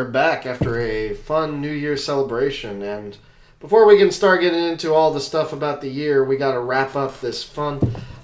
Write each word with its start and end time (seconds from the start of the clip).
We're 0.00 0.08
back 0.08 0.46
after 0.46 0.80
a 0.80 1.12
fun 1.12 1.60
New 1.60 1.70
Year 1.70 1.94
celebration. 1.94 2.80
And 2.80 3.18
before 3.58 3.84
we 3.84 3.98
can 3.98 4.10
start 4.10 4.40
getting 4.40 4.64
into 4.64 4.94
all 4.94 5.12
the 5.12 5.20
stuff 5.20 5.52
about 5.52 5.82
the 5.82 5.90
year, 5.90 6.24
we 6.24 6.38
got 6.38 6.52
to 6.52 6.58
wrap 6.58 6.96
up 6.96 7.20
this 7.20 7.44
fun 7.44 7.80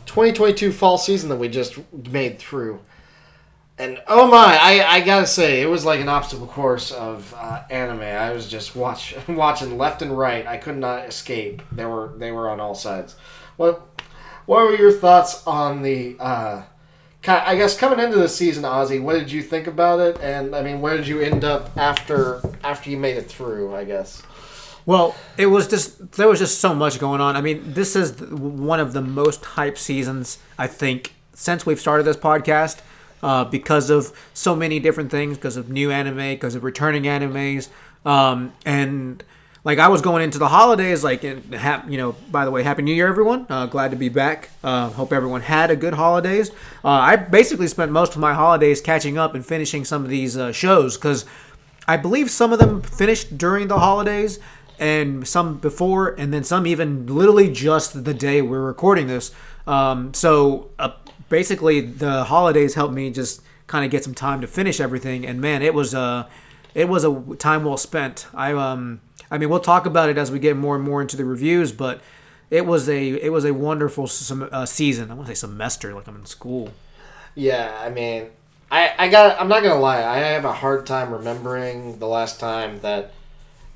2022 0.06 0.72
fall 0.72 0.96
season 0.96 1.28
that 1.28 1.36
we 1.36 1.50
just 1.50 1.76
made 1.92 2.38
through. 2.38 2.80
And 3.76 4.00
oh 4.08 4.26
my, 4.26 4.58
I, 4.58 4.86
I 4.90 5.00
gotta 5.02 5.26
say, 5.26 5.60
it 5.60 5.66
was 5.66 5.84
like 5.84 6.00
an 6.00 6.08
obstacle 6.08 6.46
course 6.46 6.92
of 6.92 7.34
uh, 7.36 7.64
anime. 7.68 8.00
I 8.00 8.32
was 8.32 8.48
just 8.48 8.74
watch, 8.74 9.14
watching 9.28 9.76
left 9.76 10.00
and 10.00 10.16
right. 10.16 10.46
I 10.46 10.56
could 10.56 10.78
not 10.78 11.06
escape. 11.06 11.60
They 11.70 11.84
were 11.84 12.14
they 12.16 12.32
were 12.32 12.48
on 12.48 12.58
all 12.58 12.74
sides. 12.74 13.16
What 13.58 14.00
what 14.46 14.64
were 14.64 14.76
your 14.76 14.92
thoughts 14.92 15.46
on 15.46 15.82
the 15.82 16.16
uh, 16.18 16.62
I 17.28 17.56
guess 17.56 17.76
coming 17.76 17.98
into 17.98 18.18
the 18.18 18.28
season, 18.28 18.64
Ozzy, 18.64 19.02
what 19.02 19.14
did 19.14 19.30
you 19.30 19.42
think 19.42 19.66
about 19.66 20.00
it? 20.00 20.18
And 20.20 20.54
I 20.54 20.62
mean, 20.62 20.80
where 20.80 20.96
did 20.96 21.06
you 21.06 21.20
end 21.20 21.44
up 21.44 21.76
after 21.76 22.40
after 22.62 22.90
you 22.90 22.96
made 22.96 23.16
it 23.16 23.28
through? 23.28 23.74
I 23.74 23.84
guess. 23.84 24.22
Well, 24.84 25.16
it 25.36 25.46
was 25.46 25.66
just 25.66 26.12
there 26.12 26.28
was 26.28 26.38
just 26.38 26.60
so 26.60 26.74
much 26.74 26.98
going 26.98 27.20
on. 27.20 27.36
I 27.36 27.40
mean, 27.40 27.74
this 27.74 27.96
is 27.96 28.20
one 28.20 28.78
of 28.78 28.92
the 28.92 29.02
most 29.02 29.44
hype 29.44 29.78
seasons 29.78 30.38
I 30.58 30.68
think 30.68 31.14
since 31.34 31.66
we've 31.66 31.80
started 31.80 32.04
this 32.04 32.16
podcast 32.16 32.80
uh, 33.22 33.44
because 33.44 33.90
of 33.90 34.12
so 34.32 34.54
many 34.54 34.78
different 34.78 35.10
things, 35.10 35.36
because 35.36 35.56
of 35.56 35.68
new 35.68 35.90
anime, 35.90 36.16
because 36.16 36.54
of 36.54 36.62
returning 36.62 37.02
animes, 37.04 37.68
um, 38.04 38.52
and 38.64 39.24
like 39.66 39.80
I 39.80 39.88
was 39.88 40.00
going 40.00 40.22
into 40.22 40.38
the 40.38 40.46
holidays, 40.46 41.02
like 41.02 41.24
ha- 41.52 41.84
you 41.88 41.98
know. 41.98 42.12
By 42.30 42.44
the 42.44 42.52
way, 42.52 42.62
Happy 42.62 42.82
New 42.82 42.94
Year, 42.94 43.08
everyone! 43.08 43.46
Uh, 43.50 43.66
glad 43.66 43.90
to 43.90 43.96
be 43.96 44.08
back. 44.08 44.50
Uh, 44.62 44.90
hope 44.90 45.12
everyone 45.12 45.40
had 45.40 45.72
a 45.72 45.76
good 45.76 45.94
holidays. 45.94 46.52
Uh, 46.84 46.90
I 46.90 47.16
basically 47.16 47.66
spent 47.66 47.90
most 47.90 48.14
of 48.14 48.20
my 48.20 48.32
holidays 48.32 48.80
catching 48.80 49.18
up 49.18 49.34
and 49.34 49.44
finishing 49.44 49.84
some 49.84 50.04
of 50.04 50.08
these 50.08 50.36
uh, 50.36 50.52
shows 50.52 50.96
because 50.96 51.24
I 51.88 51.96
believe 51.96 52.30
some 52.30 52.52
of 52.52 52.60
them 52.60 52.80
finished 52.80 53.36
during 53.36 53.66
the 53.66 53.80
holidays 53.80 54.38
and 54.78 55.26
some 55.26 55.58
before, 55.58 56.10
and 56.10 56.32
then 56.32 56.44
some 56.44 56.64
even 56.64 57.08
literally 57.08 57.50
just 57.52 58.04
the 58.04 58.14
day 58.14 58.42
we're 58.42 58.62
recording 58.62 59.08
this. 59.08 59.32
Um, 59.66 60.14
so 60.14 60.70
uh, 60.78 60.92
basically, 61.28 61.80
the 61.80 62.22
holidays 62.22 62.74
helped 62.74 62.94
me 62.94 63.10
just 63.10 63.42
kind 63.66 63.84
of 63.84 63.90
get 63.90 64.04
some 64.04 64.14
time 64.14 64.42
to 64.42 64.46
finish 64.46 64.78
everything. 64.78 65.26
And 65.26 65.40
man, 65.40 65.60
it 65.60 65.74
was 65.74 65.92
a 65.92 66.28
it 66.72 66.88
was 66.88 67.02
a 67.02 67.20
time 67.34 67.64
well 67.64 67.76
spent. 67.76 68.28
I 68.32 68.52
um 68.52 69.00
I 69.30 69.38
mean, 69.38 69.48
we'll 69.48 69.60
talk 69.60 69.86
about 69.86 70.08
it 70.08 70.18
as 70.18 70.30
we 70.30 70.38
get 70.38 70.56
more 70.56 70.76
and 70.76 70.84
more 70.84 71.02
into 71.02 71.16
the 71.16 71.24
reviews, 71.24 71.72
but 71.72 72.00
it 72.50 72.66
was 72.66 72.88
a 72.88 73.08
it 73.08 73.30
was 73.32 73.44
a 73.44 73.52
wonderful 73.52 74.06
sem- 74.06 74.48
uh, 74.50 74.66
season. 74.66 75.10
I 75.10 75.14
want 75.14 75.28
to 75.28 75.34
say 75.34 75.46
semester, 75.46 75.94
like 75.94 76.06
I'm 76.06 76.16
in 76.16 76.26
school. 76.26 76.70
Yeah, 77.34 77.76
I 77.80 77.90
mean, 77.90 78.28
I 78.70 78.92
I 78.98 79.08
got 79.08 79.40
I'm 79.40 79.48
not 79.48 79.62
gonna 79.62 79.80
lie, 79.80 80.04
I 80.04 80.18
have 80.18 80.44
a 80.44 80.52
hard 80.52 80.86
time 80.86 81.12
remembering 81.12 81.98
the 81.98 82.06
last 82.06 82.38
time 82.40 82.80
that 82.80 83.12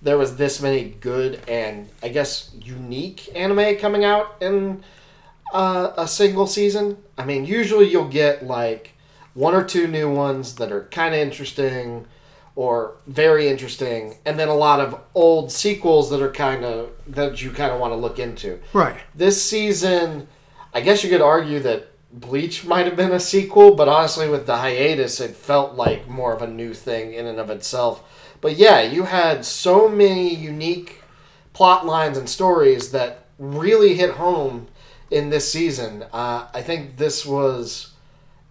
there 0.03 0.17
was 0.17 0.37
this 0.37 0.63
many 0.63 0.85
good 0.85 1.41
and 1.47 1.89
I 2.03 2.09
guess 2.09 2.51
unique 2.55 3.29
anime 3.35 3.77
coming 3.77 4.05
out 4.05 4.37
in 4.41 4.83
uh, 5.53 5.93
a 5.97 6.09
single 6.09 6.47
season. 6.47 6.97
I 7.19 7.25
mean, 7.25 7.45
usually 7.45 7.91
you'll 7.91 8.09
get 8.09 8.47
like 8.47 8.93
one 9.35 9.55
or 9.55 9.65
two 9.65 9.87
new 9.87 10.13
ones 10.13 10.55
that 10.57 10.73
are 10.73 10.85
kind 10.85 11.15
of 11.15 11.21
interesting 11.21 12.07
or 12.57 12.97
very 13.07 13.49
interesting, 13.49 14.17
and 14.25 14.39
then 14.39 14.49
a 14.49 14.55
lot 14.55 14.81
of 14.81 15.01
old 15.15 15.53
sequels 15.53 16.11
that 16.11 16.21
are 16.21 16.33
kind 16.33 16.65
of 16.65 16.91
that 17.07 17.41
you 17.43 17.51
kind 17.51 17.73
of 17.73 17.81
want 17.81 17.93
to 17.93 17.97
look 17.97 18.19
into. 18.19 18.59
Right. 18.73 18.97
This 19.15 19.43
season, 19.43 20.29
I 20.75 20.81
guess 20.81 21.03
you 21.05 21.11
could 21.11 21.23
argue 21.23 21.61
that 21.61 21.89
Bleach 22.13 22.65
might 22.65 22.87
have 22.87 22.97
been 22.97 23.13
a 23.13 23.21
sequel, 23.21 23.75
but 23.75 23.89
honestly, 23.89 24.29
with 24.29 24.47
the 24.47 24.57
hiatus, 24.57 25.21
it 25.21 25.37
felt 25.37 25.75
like 25.75 26.09
more 26.09 26.35
of 26.35 26.43
a 26.43 26.49
new 26.49 26.75
thing 26.75 27.15
in 27.15 27.27
and 27.27 27.39
of 27.39 27.51
itself. 27.51 28.03
But 28.41 28.57
yeah, 28.57 28.81
you 28.81 29.05
had 29.05 29.45
so 29.45 29.89
many 29.89 30.35
unique 30.35 31.03
plot 31.53 31.87
lines 31.87 32.19
and 32.19 32.29
stories 32.29 32.91
that 32.93 33.27
really 33.39 33.95
hit 33.95 34.13
home 34.13 34.67
in 35.11 35.31
this 35.31 35.51
season. 35.53 36.05
Uh, 36.13 36.49
I 36.53 36.63
think 36.63 36.97
this 36.97 37.25
was 37.25 37.93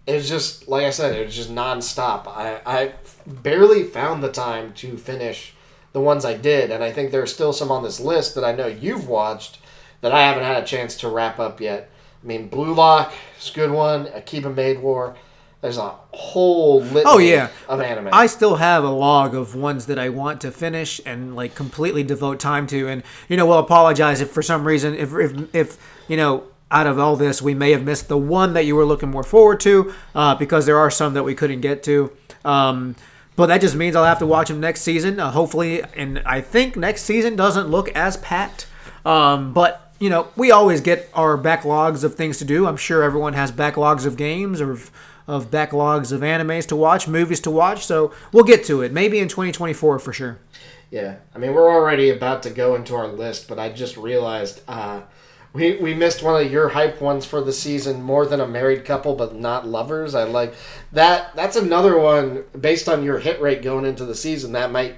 it 0.06 0.14
was 0.14 0.28
just 0.28 0.68
like 0.68 0.84
I 0.84 0.90
said, 0.90 1.14
it 1.14 1.26
was 1.26 1.36
just 1.36 1.54
nonstop. 1.54 2.26
I 2.26 2.60
I 2.64 2.92
barely 3.26 3.84
found 3.84 4.22
the 4.22 4.30
time 4.32 4.72
to 4.74 4.96
finish 4.96 5.54
the 5.92 6.00
ones 6.00 6.24
I 6.24 6.36
did, 6.36 6.70
and 6.70 6.84
I 6.84 6.92
think 6.92 7.10
there 7.10 7.22
are 7.22 7.26
still 7.26 7.52
some 7.52 7.70
on 7.70 7.82
this 7.82 8.00
list 8.00 8.34
that 8.34 8.44
I 8.44 8.52
know 8.52 8.66
you've 8.66 9.08
watched 9.08 9.58
that 10.00 10.12
I 10.12 10.22
haven't 10.22 10.44
had 10.44 10.62
a 10.62 10.66
chance 10.66 10.96
to 10.98 11.08
wrap 11.08 11.38
up 11.38 11.60
yet. 11.60 11.90
I 12.22 12.26
mean, 12.26 12.48
Blue 12.48 12.74
Lock 12.74 13.12
is 13.38 13.50
a 13.50 13.54
good 13.54 13.70
one. 13.70 14.06
Akiba 14.08 14.50
Maid 14.50 14.80
War. 14.80 15.16
There's 15.60 15.76
a 15.76 15.90
whole 16.12 16.80
litany 16.80 17.04
oh, 17.06 17.18
yeah. 17.18 17.50
of 17.68 17.80
anime. 17.80 18.08
I 18.12 18.26
still 18.26 18.56
have 18.56 18.82
a 18.82 18.88
log 18.88 19.34
of 19.34 19.54
ones 19.54 19.86
that 19.86 19.98
I 19.98 20.08
want 20.08 20.40
to 20.40 20.50
finish 20.50 21.02
and 21.04 21.36
like 21.36 21.54
completely 21.54 22.02
devote 22.02 22.40
time 22.40 22.66
to. 22.68 22.88
And 22.88 23.02
you 23.28 23.36
know, 23.36 23.46
we'll 23.46 23.58
apologize 23.58 24.22
if 24.22 24.30
for 24.30 24.42
some 24.42 24.66
reason 24.66 24.94
if 24.94 25.12
if 25.12 25.54
if 25.54 25.78
you 26.08 26.16
know 26.16 26.44
out 26.70 26.86
of 26.86 26.98
all 26.98 27.16
this, 27.16 27.42
we 27.42 27.52
may 27.52 27.72
have 27.72 27.84
missed 27.84 28.08
the 28.08 28.16
one 28.16 28.54
that 28.54 28.64
you 28.64 28.74
were 28.74 28.86
looking 28.86 29.10
more 29.10 29.24
forward 29.24 29.60
to 29.60 29.92
uh, 30.14 30.34
because 30.34 30.64
there 30.66 30.78
are 30.78 30.90
some 30.90 31.14
that 31.14 31.24
we 31.24 31.34
couldn't 31.34 31.60
get 31.60 31.82
to. 31.82 32.10
Um, 32.44 32.96
but 33.36 33.46
that 33.46 33.60
just 33.60 33.74
means 33.74 33.96
I'll 33.96 34.04
have 34.04 34.18
to 34.18 34.26
watch 34.26 34.48
them 34.48 34.60
next 34.60 34.82
season. 34.82 35.18
Uh, 35.18 35.30
hopefully, 35.30 35.82
and 35.96 36.20
I 36.26 36.40
think 36.40 36.76
next 36.76 37.02
season 37.02 37.36
doesn't 37.36 37.68
look 37.68 37.88
as 37.90 38.16
packed. 38.18 38.66
Um, 39.04 39.52
but 39.52 39.92
you 39.98 40.08
know, 40.08 40.28
we 40.36 40.50
always 40.50 40.80
get 40.80 41.10
our 41.14 41.36
backlogs 41.38 42.04
of 42.04 42.14
things 42.14 42.38
to 42.38 42.44
do. 42.44 42.66
I'm 42.66 42.76
sure 42.76 43.02
everyone 43.02 43.34
has 43.34 43.52
backlogs 43.52 44.06
of 44.06 44.16
games 44.16 44.60
or 44.60 44.72
of, 44.72 44.90
of 45.26 45.50
backlogs 45.50 46.10
of 46.10 46.22
animes 46.22 46.66
to 46.68 46.76
watch, 46.76 47.06
movies 47.06 47.40
to 47.40 47.50
watch. 47.50 47.86
So 47.86 48.12
we'll 48.32 48.44
get 48.44 48.64
to 48.64 48.82
it. 48.82 48.92
Maybe 48.92 49.18
in 49.18 49.28
2024 49.28 49.98
for 49.98 50.12
sure. 50.12 50.38
Yeah, 50.90 51.16
I 51.34 51.38
mean, 51.38 51.54
we're 51.54 51.70
already 51.70 52.10
about 52.10 52.42
to 52.44 52.50
go 52.50 52.74
into 52.74 52.96
our 52.96 53.06
list, 53.06 53.46
but 53.46 53.58
I 53.58 53.70
just 53.70 53.96
realized. 53.96 54.62
Uh, 54.66 55.02
we, 55.52 55.76
we 55.76 55.94
missed 55.94 56.22
one 56.22 56.40
of 56.40 56.50
your 56.50 56.68
hype 56.68 57.00
ones 57.00 57.26
for 57.26 57.40
the 57.40 57.52
season 57.52 58.02
more 58.02 58.24
than 58.26 58.40
a 58.40 58.46
married 58.46 58.84
couple 58.84 59.14
but 59.16 59.34
not 59.34 59.66
lovers. 59.66 60.14
I 60.14 60.24
like 60.24 60.54
that. 60.92 61.34
That's 61.34 61.56
another 61.56 61.98
one 61.98 62.44
based 62.58 62.88
on 62.88 63.02
your 63.02 63.18
hit 63.18 63.40
rate 63.40 63.62
going 63.62 63.84
into 63.84 64.04
the 64.04 64.14
season 64.14 64.52
that 64.52 64.70
might 64.70 64.96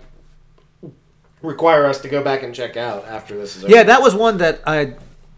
require 1.41 1.87
us 1.87 2.01
to 2.01 2.09
go 2.09 2.23
back 2.23 2.43
and 2.43 2.55
check 2.55 2.77
out 2.77 3.05
after 3.07 3.37
this 3.37 3.57
is 3.57 3.65
over. 3.65 3.75
yeah 3.75 3.83
that 3.83 4.01
was 4.01 4.15
one 4.15 4.39
that 4.39 4.61
i 4.65 4.95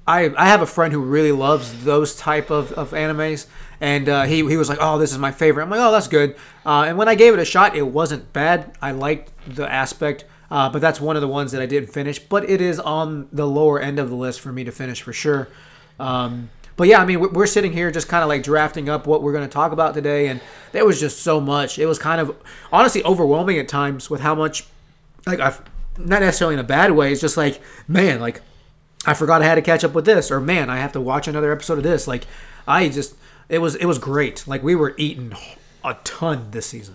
I, 0.07 0.35
I 0.37 0.49
have 0.49 0.61
a 0.61 0.67
friend 0.67 0.93
who 0.93 1.01
really 1.01 1.33
loves 1.33 1.83
those 1.83 2.15
type 2.15 2.51
of, 2.51 2.73
of 2.73 2.91
animes. 2.91 3.47
And 3.81 4.07
uh, 4.07 4.25
he, 4.25 4.47
he 4.47 4.59
was 4.59 4.69
like 4.69 4.77
oh 4.81 4.99
this 4.99 5.13
is 5.13 5.19
my 5.19 5.33
favorite. 5.33 5.63
I'm 5.63 5.71
like 5.71 5.81
oh 5.81 5.91
that's 5.91 6.09
good. 6.09 6.37
Uh, 6.67 6.85
and 6.89 6.99
when 6.99 7.09
i 7.09 7.15
gave 7.15 7.33
it 7.33 7.41
a 7.41 7.45
shot 7.47 7.75
it 7.75 7.87
wasn't 7.87 8.31
bad. 8.35 8.77
I 8.83 8.91
liked 8.91 9.33
the 9.47 9.71
aspect 9.71 10.27
uh, 10.55 10.71
but 10.71 10.81
that's 10.81 11.01
one 11.01 11.17
of 11.17 11.21
the 11.21 11.27
ones 11.27 11.51
that 11.51 11.61
I 11.61 11.67
didn't 11.67 11.89
finish. 11.89 12.21
But 12.21 12.49
it 12.49 12.61
is 12.61 12.79
on 12.79 13.27
the 13.33 13.45
lower 13.45 13.81
end 13.81 13.99
of 13.99 14.09
the 14.09 14.15
list 14.15 14.41
for 14.41 14.53
me 14.53 14.63
to 14.63 14.71
finish 14.71 15.03
for 15.03 15.13
sure. 15.13 15.49
Um, 15.99 16.49
but 16.77 16.87
yeah, 16.87 17.03
I 17.03 17.05
mean, 17.05 17.33
we're 17.33 17.49
sitting 17.49 17.73
here 17.73 17.91
just 17.91 18.07
kind 18.07 18.23
of 18.23 18.29
like 18.29 18.45
drafting 18.45 18.89
up 18.89 19.05
what 19.05 19.21
we're 19.21 19.33
going 19.33 19.49
to 19.49 19.53
talk 19.53 19.73
about 19.73 19.95
today, 19.95 20.29
and 20.29 20.41
there 20.71 20.87
was 20.87 21.01
just 21.01 21.23
so 21.23 21.41
much. 21.41 21.77
It 21.81 21.87
was 21.87 21.99
kind 21.99 22.21
of 22.21 22.37
honestly 22.73 23.03
overwhelming 23.03 23.59
at 23.59 23.67
times 23.67 24.09
with 24.09 24.21
how 24.21 24.37
much, 24.37 24.65
like, 25.27 25.41
I've, 25.41 25.61
not 25.99 26.21
necessarily 26.21 26.55
in 26.55 26.61
a 26.61 26.65
bad 26.65 26.93
way. 26.93 27.11
It's 27.11 27.21
just 27.21 27.37
like, 27.37 27.61
man, 27.89 28.21
like, 28.21 28.41
I 29.05 29.15
forgot 29.15 29.43
I 29.43 29.47
had 29.47 29.57
to 29.57 29.63
catch 29.63 29.83
up 29.83 29.93
with 29.93 30.05
this, 30.05 30.31
or 30.31 30.41
man, 30.41 30.71
I 30.71 30.77
have 30.77 30.93
to 30.93 31.01
watch 31.01 31.27
another 31.27 31.51
episode 31.51 31.79
of 31.79 31.85
this. 31.85 32.07
Like, 32.07 32.29
I 32.65 32.89
just, 32.89 33.17
it 33.49 33.59
was, 33.59 33.75
it 33.75 33.87
was 33.87 33.99
great. 33.99 34.47
Like, 34.47 34.63
we 34.63 34.77
were 34.77 34.95
eating 34.99 35.33
a 35.83 35.97
ton 36.05 36.53
this 36.53 36.67
season. 36.67 36.95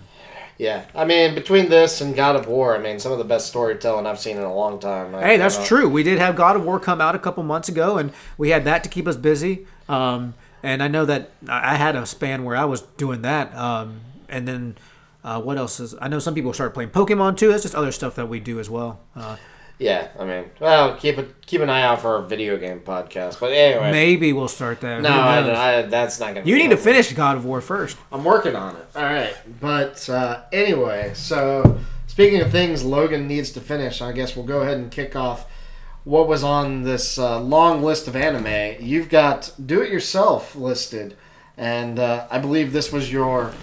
Yeah, 0.60 0.84
I 0.94 1.06
mean, 1.06 1.34
between 1.34 1.70
this 1.70 2.02
and 2.02 2.14
God 2.14 2.36
of 2.36 2.46
War, 2.46 2.76
I 2.76 2.78
mean, 2.78 2.98
some 2.98 3.12
of 3.12 3.16
the 3.16 3.24
best 3.24 3.46
storytelling 3.46 4.04
I've 4.04 4.20
seen 4.20 4.36
in 4.36 4.42
a 4.42 4.54
long 4.54 4.78
time. 4.78 5.14
hey, 5.14 5.38
that's 5.38 5.66
true. 5.66 5.88
We 5.88 6.02
did 6.02 6.18
have 6.18 6.36
God 6.36 6.54
of 6.54 6.66
War 6.66 6.78
come 6.78 7.00
out 7.00 7.14
a 7.14 7.18
couple 7.18 7.42
months 7.44 7.70
ago, 7.70 7.96
and 7.96 8.12
we 8.36 8.50
had 8.50 8.66
that 8.66 8.84
to 8.84 8.90
keep 8.90 9.08
us 9.08 9.16
busy. 9.16 9.66
Um, 9.88 10.34
and 10.62 10.82
I 10.82 10.88
know 10.88 11.06
that 11.06 11.30
I 11.48 11.76
had 11.76 11.96
a 11.96 12.04
span 12.04 12.44
where 12.44 12.56
I 12.56 12.66
was 12.66 12.82
doing 12.82 13.22
that. 13.22 13.54
Um, 13.54 14.02
and 14.28 14.46
then 14.46 14.76
uh, 15.24 15.40
what 15.40 15.56
else 15.56 15.80
is? 15.80 15.94
I 15.98 16.08
know 16.08 16.18
some 16.18 16.34
people 16.34 16.52
started 16.52 16.74
playing 16.74 16.90
Pokemon 16.90 17.38
too. 17.38 17.48
That's 17.48 17.62
just 17.62 17.74
other 17.74 17.90
stuff 17.90 18.14
that 18.16 18.28
we 18.28 18.38
do 18.38 18.60
as 18.60 18.68
well. 18.68 19.00
Uh, 19.16 19.38
yeah, 19.80 20.08
I 20.18 20.26
mean, 20.26 20.50
well, 20.60 20.94
keep 20.96 21.16
it 21.16 21.46
keep 21.46 21.62
an 21.62 21.70
eye 21.70 21.80
out 21.80 22.02
for 22.02 22.16
our 22.16 22.22
video 22.22 22.58
game 22.58 22.80
podcast. 22.80 23.40
But 23.40 23.52
anyway, 23.52 23.90
maybe 23.90 24.34
we'll 24.34 24.46
start 24.46 24.82
that. 24.82 25.00
No, 25.00 25.08
I, 25.08 25.78
I, 25.78 25.82
that's 25.82 26.20
not 26.20 26.34
gonna. 26.34 26.46
You 26.46 26.56
need 26.56 26.68
to 26.68 26.76
finish 26.76 27.10
God 27.14 27.38
of 27.38 27.46
War 27.46 27.62
first. 27.62 27.96
I'm 28.12 28.22
working 28.22 28.54
on 28.54 28.76
it. 28.76 28.86
All 28.94 29.02
right, 29.02 29.34
but 29.58 30.06
uh, 30.10 30.42
anyway, 30.52 31.12
so 31.14 31.80
speaking 32.06 32.42
of 32.42 32.52
things 32.52 32.84
Logan 32.84 33.26
needs 33.26 33.52
to 33.52 33.60
finish, 33.62 34.02
I 34.02 34.12
guess 34.12 34.36
we'll 34.36 34.44
go 34.44 34.60
ahead 34.60 34.76
and 34.76 34.90
kick 34.90 35.16
off 35.16 35.50
what 36.04 36.28
was 36.28 36.44
on 36.44 36.82
this 36.82 37.18
uh, 37.18 37.40
long 37.40 37.82
list 37.82 38.06
of 38.06 38.14
anime. 38.14 38.84
You've 38.84 39.08
got 39.08 39.50
Do 39.64 39.80
It 39.80 39.90
Yourself 39.90 40.54
listed, 40.54 41.16
and 41.56 41.98
uh, 41.98 42.26
I 42.30 42.38
believe 42.38 42.74
this 42.74 42.92
was 42.92 43.10
your 43.10 43.54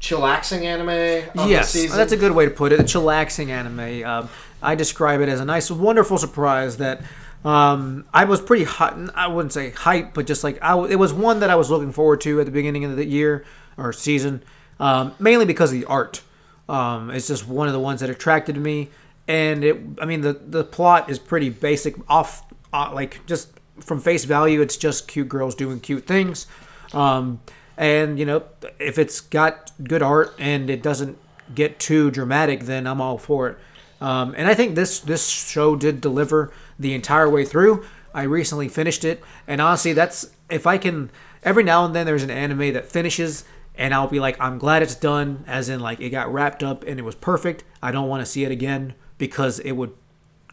chillaxing 0.00 0.62
anime. 0.62 1.48
yes, 1.48 1.72
that's 1.92 2.12
a 2.12 2.16
good 2.16 2.32
way 2.32 2.44
to 2.44 2.50
put 2.52 2.70
it. 2.70 2.78
A 2.78 2.84
chillaxing 2.84 3.48
anime. 3.48 4.04
Um, 4.04 4.28
I 4.64 4.74
describe 4.74 5.20
it 5.20 5.28
as 5.28 5.40
a 5.40 5.44
nice, 5.44 5.70
wonderful 5.70 6.18
surprise 6.18 6.78
that 6.78 7.02
um, 7.44 8.06
I 8.12 8.24
was 8.24 8.40
pretty 8.40 8.64
hot. 8.64 8.98
I 9.14 9.28
wouldn't 9.28 9.52
say 9.52 9.70
hype, 9.70 10.14
but 10.14 10.26
just 10.26 10.42
like 10.42 10.58
I, 10.62 10.78
it 10.86 10.96
was 10.96 11.12
one 11.12 11.40
that 11.40 11.50
I 11.50 11.54
was 11.54 11.70
looking 11.70 11.92
forward 11.92 12.20
to 12.22 12.40
at 12.40 12.46
the 12.46 12.52
beginning 12.52 12.84
of 12.84 12.96
the 12.96 13.04
year 13.04 13.44
or 13.76 13.92
season, 13.92 14.42
um, 14.80 15.14
mainly 15.18 15.44
because 15.44 15.72
of 15.72 15.78
the 15.78 15.86
art. 15.86 16.22
Um, 16.68 17.10
it's 17.10 17.28
just 17.28 17.46
one 17.46 17.66
of 17.66 17.74
the 17.74 17.80
ones 17.80 18.00
that 18.00 18.08
attracted 18.08 18.56
me, 18.56 18.88
and 19.28 19.62
it. 19.62 19.78
I 20.00 20.06
mean, 20.06 20.22
the 20.22 20.32
the 20.32 20.64
plot 20.64 21.10
is 21.10 21.18
pretty 21.18 21.50
basic. 21.50 21.94
Off, 22.08 22.42
uh, 22.72 22.90
like 22.94 23.24
just 23.26 23.50
from 23.80 24.00
face 24.00 24.24
value, 24.24 24.62
it's 24.62 24.78
just 24.78 25.06
cute 25.06 25.28
girls 25.28 25.54
doing 25.54 25.80
cute 25.80 26.06
things. 26.06 26.46
Um, 26.94 27.40
and 27.76 28.18
you 28.18 28.24
know, 28.24 28.44
if 28.78 28.98
it's 28.98 29.20
got 29.20 29.72
good 29.82 30.02
art 30.02 30.34
and 30.38 30.70
it 30.70 30.82
doesn't 30.82 31.18
get 31.54 31.78
too 31.78 32.10
dramatic, 32.10 32.60
then 32.60 32.86
I'm 32.86 33.02
all 33.02 33.18
for 33.18 33.48
it. 33.48 33.58
Um, 34.00 34.34
and 34.36 34.48
I 34.48 34.54
think 34.54 34.74
this 34.74 35.00
this 35.00 35.28
show 35.28 35.76
did 35.76 36.00
deliver 36.00 36.52
the 36.78 36.94
entire 36.94 37.28
way 37.28 37.44
through. 37.44 37.84
I 38.12 38.22
recently 38.22 38.68
finished 38.68 39.04
it, 39.04 39.22
and 39.46 39.60
honestly, 39.60 39.92
that's 39.92 40.30
if 40.50 40.66
I 40.66 40.78
can. 40.78 41.10
Every 41.42 41.62
now 41.62 41.84
and 41.84 41.94
then, 41.94 42.06
there's 42.06 42.22
an 42.22 42.30
anime 42.30 42.72
that 42.72 42.86
finishes, 42.90 43.44
and 43.74 43.92
I'll 43.92 44.08
be 44.08 44.20
like, 44.20 44.40
I'm 44.40 44.58
glad 44.58 44.82
it's 44.82 44.94
done, 44.94 45.44
as 45.46 45.68
in 45.68 45.80
like 45.80 46.00
it 46.00 46.10
got 46.10 46.32
wrapped 46.32 46.62
up 46.62 46.84
and 46.84 46.98
it 46.98 47.02
was 47.02 47.14
perfect. 47.14 47.64
I 47.82 47.92
don't 47.92 48.08
want 48.08 48.22
to 48.24 48.26
see 48.26 48.44
it 48.44 48.50
again 48.50 48.94
because 49.18 49.58
it 49.58 49.72
would 49.72 49.92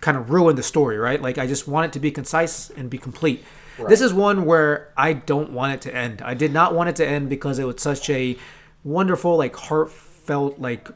kind 0.01 0.17
of 0.17 0.29
ruin 0.31 0.55
the 0.55 0.63
story, 0.63 0.97
right? 0.97 1.21
Like 1.21 1.37
I 1.37 1.47
just 1.47 1.67
want 1.67 1.85
it 1.85 1.93
to 1.93 1.99
be 1.99 2.11
concise 2.11 2.69
and 2.71 2.89
be 2.89 2.97
complete. 2.97 3.43
Right. 3.77 3.87
This 3.87 4.01
is 4.01 4.13
one 4.13 4.45
where 4.45 4.91
I 4.97 5.13
don't 5.13 5.51
want 5.51 5.73
it 5.73 5.81
to 5.81 5.95
end. 5.95 6.21
I 6.21 6.33
did 6.33 6.51
not 6.51 6.75
want 6.75 6.89
it 6.89 6.95
to 6.97 7.07
end 7.07 7.29
because 7.29 7.57
it 7.59 7.63
was 7.63 7.81
such 7.81 8.09
a 8.09 8.37
wonderful, 8.83 9.37
like 9.37 9.55
heartfelt, 9.55 10.59
like 10.59 10.89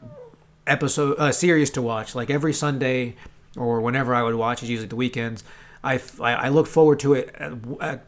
episode 0.66 1.18
uh, 1.18 1.32
series 1.32 1.70
to 1.70 1.82
watch. 1.82 2.14
Like 2.14 2.30
every 2.30 2.52
Sunday 2.52 3.16
or 3.56 3.80
whenever 3.80 4.14
I 4.14 4.22
would 4.22 4.34
watch, 4.34 4.62
it's 4.62 4.70
usually 4.70 4.88
the 4.88 4.96
weekends. 4.96 5.44
I, 5.84 6.00
I 6.20 6.48
look 6.48 6.66
forward 6.66 6.98
to 7.00 7.14
it. 7.14 7.34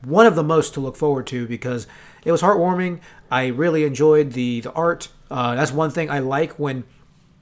One 0.04 0.26
of 0.26 0.34
the 0.34 0.42
most 0.42 0.74
to 0.74 0.80
look 0.80 0.96
forward 0.96 1.28
to 1.28 1.46
because 1.46 1.86
it 2.24 2.32
was 2.32 2.42
heartwarming. 2.42 3.00
I 3.30 3.46
really 3.46 3.84
enjoyed 3.84 4.32
the 4.32 4.60
the 4.60 4.72
art. 4.72 5.08
Uh, 5.30 5.54
that's 5.54 5.70
one 5.70 5.90
thing 5.90 6.10
I 6.10 6.18
like 6.18 6.58
when 6.58 6.84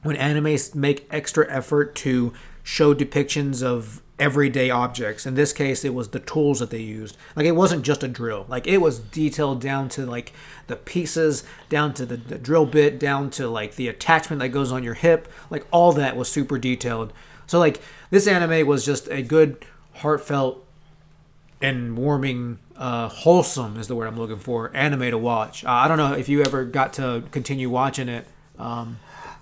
when 0.03 0.17
animes 0.17 0.75
make 0.75 1.07
extra 1.11 1.51
effort 1.51 1.95
to 1.97 2.35
show 2.63 2.95
depictions 2.95 3.63
of 3.63 4.03
everyday 4.19 4.71
objects. 4.71 5.27
In 5.27 5.35
this 5.35 5.53
case, 5.53 5.85
it 5.85 5.95
was 5.95 6.09
the 6.09 6.21
tools 6.21 6.61
that 6.61 6.71
they 6.71 6.81
used. 6.81 7.17
Like 7.35 7.47
it 7.47 7.53
wasn't 7.53 7.85
just 7.85 8.03
a 8.03 8.09
drill. 8.09 8.47
Like 8.49 8.67
it 8.67 8.79
was 8.79 8.99
detailed 8.99 9.61
down 9.61 9.89
to 9.91 10.07
like 10.07 10.33
the 10.67 10.77
pieces, 10.77 11.45
down 11.69 11.95
to 11.95 12.07
the, 12.07 12.17
the 12.17 12.39
drill 12.39 12.67
bit, 12.67 12.99
down 12.99 13.31
to 13.31 13.49
like 13.49 13.77
the 13.77 13.89
attachment 13.89 14.41
that 14.41 14.49
goes 14.49 14.73
on 14.73 14.83
your 14.83 14.95
hip. 14.95 15.29
Like 15.51 15.67
all 15.71 15.93
that 15.93 16.17
was 16.17 16.29
super 16.29 16.59
detailed. 16.59 17.13
So 17.47 17.59
like 17.59 17.81
this 18.11 18.27
anime 18.27 18.67
was 18.67 18.85
just 18.85 19.09
a 19.09 19.23
good 19.23 19.65
heartfelt 19.95 20.65
and 21.61 21.97
warming, 21.97 22.59
uh, 22.77 23.09
wholesome 23.09 23.79
is 23.79 23.89
the 23.89 23.95
word 23.95 24.07
I'm 24.07 24.19
looking 24.19 24.39
for. 24.39 24.71
Anime 24.75 25.11
to 25.11 25.19
watch. 25.19 25.65
Uh, 25.65 25.71
I 25.71 25.89
don't 25.89 25.97
know 25.99 26.13
if 26.13 26.29
you 26.29 26.43
ever 26.43 26.65
got 26.65 26.93
to 26.95 27.25
continue 27.31 27.71
watching 27.71 28.09
it. 28.09 28.27
Um, 28.59 28.99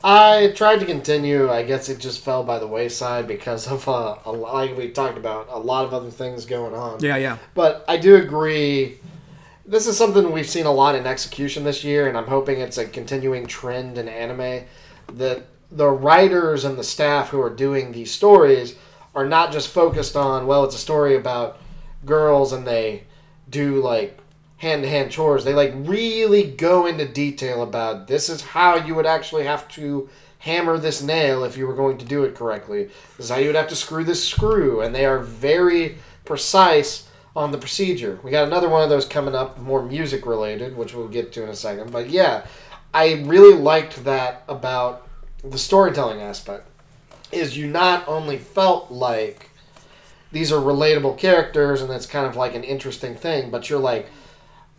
I 0.07 0.53
tried 0.55 0.81
to 0.81 0.87
continue. 0.87 1.51
I 1.51 1.63
guess 1.63 1.89
it 1.89 1.99
just 1.99 2.21
fell 2.21 2.45
by 2.45 2.59
the 2.59 2.67
wayside 2.67 3.27
because 3.27 3.67
of 3.67 3.89
uh, 3.89 4.17
a, 4.27 4.31
like 4.31 4.77
we 4.77 4.91
talked 4.91 5.17
about 5.17 5.49
a 5.49 5.59
lot 5.59 5.87
of 5.87 5.95
other 5.95 6.11
things 6.11 6.45
going 6.45 6.75
on. 6.75 7.01
Yeah, 7.01 7.17
yeah. 7.17 7.39
But 7.55 7.87
I 7.89 7.97
do 7.97 8.17
agree. 8.17 8.99
This 9.65 9.87
is 9.87 9.97
something 9.97 10.31
we've 10.31 10.49
seen 10.49 10.67
a 10.67 10.73
lot 10.73 10.95
in 10.95 11.07
execution 11.07 11.65
this 11.65 11.83
year, 11.85 12.07
and 12.07 12.19
I'm 12.19 12.27
hoping 12.27 12.61
it's 12.61 12.77
a 12.77 12.85
continuing 12.85 13.47
trend 13.47 13.97
in 13.97 14.07
anime 14.07 14.67
that 15.15 15.47
the 15.73 15.89
writers 15.89 16.67
and 16.67 16.77
the 16.79 16.85
staff 16.85 17.31
who 17.31 17.41
are 17.41 17.51
doing 17.51 17.93
these 17.93 18.11
stories 18.11 18.77
are 19.15 19.27
not 19.27 19.53
just 19.53 19.69
focused 19.69 20.17
on 20.17 20.47
well 20.47 20.65
it's 20.65 20.75
a 20.75 20.79
story 20.79 21.17
about 21.17 21.59
girls 22.05 22.53
and 22.53 22.67
they 22.67 23.05
do 23.49 23.81
like 23.81 24.19
hand 24.65 24.83
to 24.83 24.89
hand 24.89 25.11
chores. 25.11 25.45
They 25.45 25.55
like 25.55 25.73
really 25.75 26.51
go 26.51 26.87
into 26.87 27.07
detail 27.07 27.63
about 27.63 28.09
this 28.09 28.29
is 28.29 28.43
how 28.43 28.77
you 28.77 28.95
would 28.95 29.07
actually 29.07 29.45
have 29.45 29.69
to 29.71 30.09
hammer 30.39 30.77
this 30.79 31.03
nail 31.03 31.45
if 31.45 31.57
you 31.57 31.67
were 31.67 31.75
going 31.75 31.99
to 31.99 32.05
do 32.05 32.25
it 32.25 32.35
correctly. 32.35 32.91
This 33.17 33.27
is 33.27 33.31
how 33.31 33.39
you 33.39 33.47
would 33.47 33.57
have 33.57 33.69
to 33.69 33.77
screw 33.77 34.05
this 34.05 34.27
screw. 34.27 34.81
And 34.81 34.95
they 34.95 35.07
are 35.07 35.19
very 35.19 35.97
precise 36.25 37.09
on 37.37 37.53
the 37.53 37.59
procedure. 37.59 38.19
We 38.23 38.31
got 38.31 38.47
another 38.47 38.69
one 38.69 38.83
of 38.83 38.91
those 38.91 39.07
coming 39.07 39.35
up 39.35 39.59
more 39.59 39.83
music 39.83 40.27
related 40.27 40.77
which 40.77 40.95
we'll 40.95 41.09
get 41.09 41.33
to 41.33 41.43
in 41.43 41.49
a 41.49 41.57
second. 41.57 41.93
But 41.93 42.11
yeah 42.11 42.47
i 42.95 43.15
really 43.25 43.59
liked 43.59 44.05
that 44.05 44.45
about 44.49 45.07
the 45.43 45.59
storytelling 45.59 46.23
aspect. 46.23 46.67
Is 47.33 47.59
you 47.59 47.67
not 47.67 48.07
only 48.07 48.39
felt 48.39 48.93
like 48.93 49.51
these 50.31 50.53
are 50.53 50.61
relatable 50.61 51.19
characters 51.19 51.83
and 51.83 51.93
it's 51.93 52.07
kind 52.07 52.27
of 52.27 52.37
like 52.37 52.55
an 52.55 52.65
interesting 52.65 53.17
thing, 53.17 53.51
but 53.51 53.69
you're 53.69 53.81
like 53.81 54.07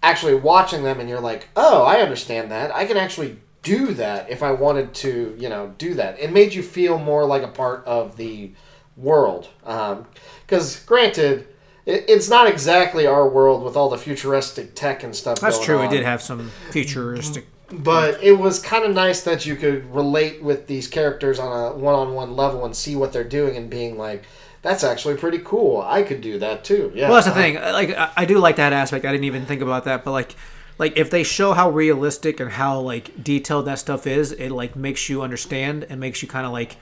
actually 0.06 0.36
watching 0.36 0.84
them 0.84 1.00
and 1.00 1.10
you're 1.10 1.20
like, 1.20 1.50
oh, 1.56 1.84
I 1.84 2.02
understand 2.02 2.52
that. 2.52 2.74
I 2.74 2.86
can 2.86 2.96
actually 2.96 3.40
do 3.64 3.94
that 3.96 4.30
if 4.30 4.44
I 4.44 4.52
wanted 4.52 4.94
to, 4.96 5.36
you 5.40 5.50
know, 5.50 5.74
do 5.80 5.96
that. 5.96 6.20
It 6.20 6.32
made 6.32 6.54
you 6.54 6.62
feel 6.62 7.00
more 7.00 7.26
like 7.26 7.42
a 7.42 7.48
part 7.48 7.84
of 7.86 8.16
the 8.16 8.52
world. 8.96 9.50
Because, 9.62 10.78
um, 10.78 10.84
granted, 10.86 11.48
it, 11.88 12.06
it's 12.08 12.30
not 12.30 12.48
exactly 12.48 13.08
our 13.08 13.28
world 13.28 13.64
with 13.64 13.76
all 13.76 13.90
the 13.90 13.98
futuristic 13.98 14.76
tech 14.76 15.04
and 15.04 15.16
stuff. 15.16 15.40
That's 15.40 15.60
true. 15.60 15.80
On. 15.80 15.90
We 15.90 15.96
did 15.96 16.06
have 16.06 16.22
some 16.22 16.52
futuristic 16.70 17.48
but 17.72 18.22
it 18.24 18.34
was 18.34 18.60
kind 18.60 18.86
of 18.86 18.94
nice 18.94 19.24
that 19.24 19.48
you 19.48 19.56
could 19.56 19.92
relate 19.94 20.44
with 20.44 20.68
these 20.68 20.88
characters 20.88 21.40
on 21.40 21.52
a 21.52 21.76
one-on-one 21.76 22.36
level 22.36 22.64
and 22.64 22.76
see 22.76 22.96
what 22.96 23.12
they're 23.12 23.24
doing 23.24 23.58
and 23.58 23.72
being 23.72 23.98
like 23.98 24.24
that's 24.66 24.84
actually 24.84 25.16
pretty 25.16 25.40
cool 25.40 25.82
i 25.82 26.02
could 26.02 26.22
do 26.22 26.40
that 26.40 26.64
too 26.64 26.92
yeah 26.96 27.08
well 27.08 27.22
that's 27.22 27.28
the 27.28 27.34
thing 27.34 27.56
like 27.56 27.96
i 28.18 28.26
do 28.26 28.40
like 28.40 28.56
that 28.56 28.74
aspect 28.74 29.06
i 29.06 29.12
didn't 29.12 29.26
even 29.26 29.46
think 29.46 29.62
about 29.62 29.84
that 29.84 30.04
but 30.04 30.12
like 30.12 30.36
like 30.78 30.98
if 30.98 31.10
they 31.10 31.24
show 31.24 31.54
how 31.54 31.70
realistic 31.70 32.40
and 32.40 32.52
how 32.52 32.80
like 32.80 33.24
detailed 33.24 33.66
that 33.66 33.80
stuff 33.80 34.08
is 34.08 34.32
it 34.32 34.50
like 34.50 34.76
makes 34.76 35.08
you 35.08 35.22
understand 35.22 35.86
and 35.90 36.00
makes 36.00 36.22
you 36.22 36.28
kind 36.28 36.46
of 36.46 36.52
like 36.52 36.78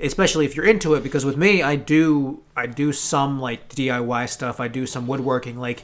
especially 0.00 0.44
if 0.44 0.56
you're 0.56 0.66
into 0.66 0.94
it 0.94 1.02
because 1.02 1.24
with 1.24 1.36
me 1.36 1.62
i 1.62 1.74
do 1.74 2.40
i 2.56 2.66
do 2.66 2.92
some 2.92 3.40
like 3.40 3.68
diy 3.68 4.28
stuff 4.28 4.60
i 4.60 4.68
do 4.68 4.86
some 4.86 5.06
woodworking 5.06 5.58
like 5.58 5.82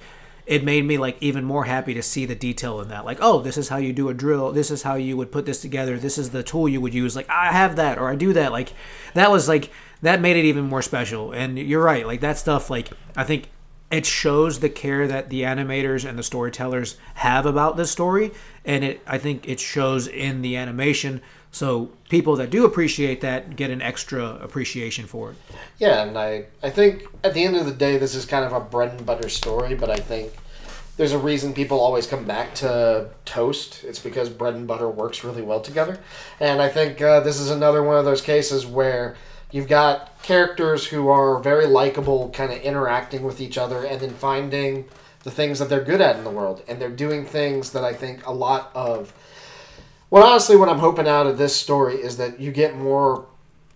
it 0.50 0.64
made 0.64 0.85
me 0.85 0.99
like 0.99 1.16
even 1.21 1.45
more 1.45 1.64
happy 1.64 1.95
to 1.95 2.02
see 2.02 2.26
the 2.26 2.35
detail 2.35 2.80
in 2.80 2.88
that. 2.88 3.04
Like, 3.04 3.19
oh, 3.21 3.40
this 3.40 3.57
is 3.57 3.69
how 3.69 3.76
you 3.76 3.92
do 3.92 4.09
a 4.09 4.14
drill. 4.14 4.50
This 4.50 4.73
is 4.73 4.83
how 4.83 4.97
you 4.97 5.16
would 5.16 5.30
put 5.30 5.47
this 5.47 5.61
together. 5.61 5.97
This 5.97 6.19
is 6.19 6.30
the 6.30 6.42
tool 6.42 6.69
you 6.69 6.80
would 6.80 6.92
use. 6.92 7.14
Like, 7.14 7.30
I 7.30 7.52
have 7.52 7.76
that 7.76 7.99
or 7.99 8.09
I 8.09 8.16
do 8.16 8.33
that. 8.33 8.50
Like, 8.50 8.73
that 9.14 9.30
was 9.30 9.49
like 9.49 9.71
that 10.02 10.21
made 10.21 10.37
it 10.37 10.45
even 10.45 10.64
more 10.64 10.83
special. 10.83 11.33
And 11.33 11.59
you're 11.59 11.83
right. 11.83 12.07
Like 12.07 12.21
that 12.21 12.38
stuff. 12.38 12.71
Like 12.71 12.90
I 13.16 13.25
think 13.25 13.49
it 13.90 14.07
shows 14.07 14.61
the 14.61 14.69
care 14.69 15.09
that 15.09 15.30
the 15.30 15.42
animators 15.42 16.09
and 16.09 16.19
the 16.19 16.23
storytellers 16.23 16.97
have 17.14 17.45
about 17.45 17.76
this 17.76 17.90
story, 17.90 18.30
and 18.64 18.85
it 18.85 19.00
I 19.07 19.19
think 19.19 19.49
it 19.49 19.61
shows 19.61 20.07
in 20.07 20.42
the 20.42 20.57
animation. 20.57 21.21
So 21.52 21.90
people 22.09 22.37
that 22.37 22.50
do 22.50 22.64
appreciate 22.64 23.21
that 23.23 23.57
get 23.57 23.71
an 23.71 23.83
extra 23.83 24.37
appreciation 24.37 25.07
for 25.07 25.33
it. 25.33 25.37
Yeah, 25.78 26.04
and 26.04 26.16
I 26.16 26.47
I 26.62 26.71
think 26.71 27.07
at 27.25 27.35
the 27.35 27.42
end 27.45 27.57
of 27.57 27.66
the 27.66 27.73
day, 27.73 27.99
this 27.99 28.14
is 28.14 28.25
kind 28.25 28.45
of 28.45 28.52
a 28.52 28.61
bread 28.61 28.90
and 28.90 29.04
butter 29.04 29.28
story, 29.28 29.75
but 29.75 29.90
I 29.90 29.97
think 29.97 30.33
there's 30.97 31.12
a 31.12 31.19
reason 31.19 31.52
people 31.52 31.80
always 31.80 32.07
come 32.07 32.25
back 32.25 32.54
to 32.57 33.09
toast. 33.25 33.83
It's 33.83 33.99
because 33.99 34.28
bread 34.28 34.54
and 34.54 34.69
butter 34.69 34.88
works 34.88 35.25
really 35.25 35.42
well 35.42 35.61
together, 35.61 35.99
and 36.38 36.62
I 36.62 36.69
think 36.69 37.02
uh, 37.02 37.19
this 37.21 37.40
is 37.40 37.50
another 37.50 37.83
one 37.83 37.97
of 37.97 38.04
those 38.04 38.23
cases 38.23 38.64
where 38.64 39.16
you've 39.50 39.69
got 39.69 40.23
characters 40.23 40.87
who 40.87 41.09
are 41.09 41.38
very 41.38 41.66
likable, 41.66 42.30
kind 42.30 42.52
of 42.52 42.61
interacting 42.61 43.23
with 43.23 43.40
each 43.40 43.59
other, 43.59 43.85
and 43.85 44.00
then 44.00 44.11
finding 44.11 44.87
the 45.23 45.30
things 45.30 45.59
that 45.59 45.69
they're 45.69 45.85
good 45.85 46.00
at 46.00 46.16
in 46.16 46.25
the 46.25 46.30
world, 46.30 46.62
and 46.66 46.80
they're 46.80 46.88
doing 46.88 47.26
things 47.26 47.73
that 47.73 47.85
I 47.85 47.92
think 47.92 48.26
a 48.26 48.33
lot 48.33 48.71
of 48.75 49.12
well, 50.11 50.25
honestly, 50.25 50.57
what 50.57 50.69
I'm 50.69 50.80
hoping 50.80 51.07
out 51.07 51.28
of 51.28 51.38
this 51.38 51.54
story 51.54 51.95
is 51.95 52.16
that 52.16 52.40
you 52.40 52.50
get 52.50 52.76
more 52.76 53.26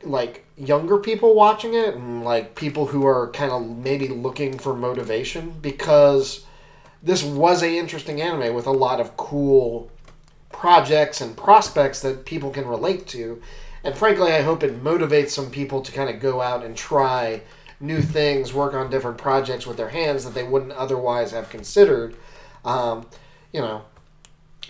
like 0.03 0.45
younger 0.57 0.99
people 0.99 1.35
watching 1.35 1.75
it 1.75 1.95
and 1.95 2.25
like 2.25 2.57
people 2.57 2.87
who 2.87 3.07
are 3.07 3.31
kind 3.31 3.53
of 3.53 3.65
maybe 3.79 4.09
looking 4.09 4.59
for 4.59 4.75
motivation 4.75 5.55
because 5.63 6.45
this 7.03 7.23
was 7.23 7.63
a 7.63 7.79
interesting 7.79 8.21
anime 8.21 8.53
with 8.53 8.67
a 8.67 8.73
lot 8.73 9.01
of 9.01 9.17
cool 9.17 9.91
projects 10.51 11.21
and 11.21 11.37
prospects 11.37 12.03
that 12.03 12.25
people 12.25 12.51
can 12.51 12.67
relate 12.67 13.07
to. 13.07 13.41
And 13.85 13.95
frankly, 13.95 14.33
I 14.33 14.41
hope 14.41 14.63
it 14.63 14.83
motivates 14.83 15.31
some 15.31 15.51
people 15.51 15.83
to 15.83 15.93
kind 15.93 16.09
of 16.09 16.19
go 16.19 16.41
out 16.41 16.65
and 16.65 16.75
try 16.75 17.43
new 17.81 18.01
things, 18.01 18.55
work 18.55 18.73
on 18.73 18.91
different 18.91 19.19
projects 19.19 19.67
with 19.67 19.77
their 19.77 19.91
hands 19.91 20.25
that 20.25 20.33
they 20.33 20.43
wouldn't 20.43 20.73
otherwise 20.73 21.33
have 21.33 21.51
considered. 21.51 22.17
Um, 22.65 23.07
you 23.53 23.61
know, 23.61 23.85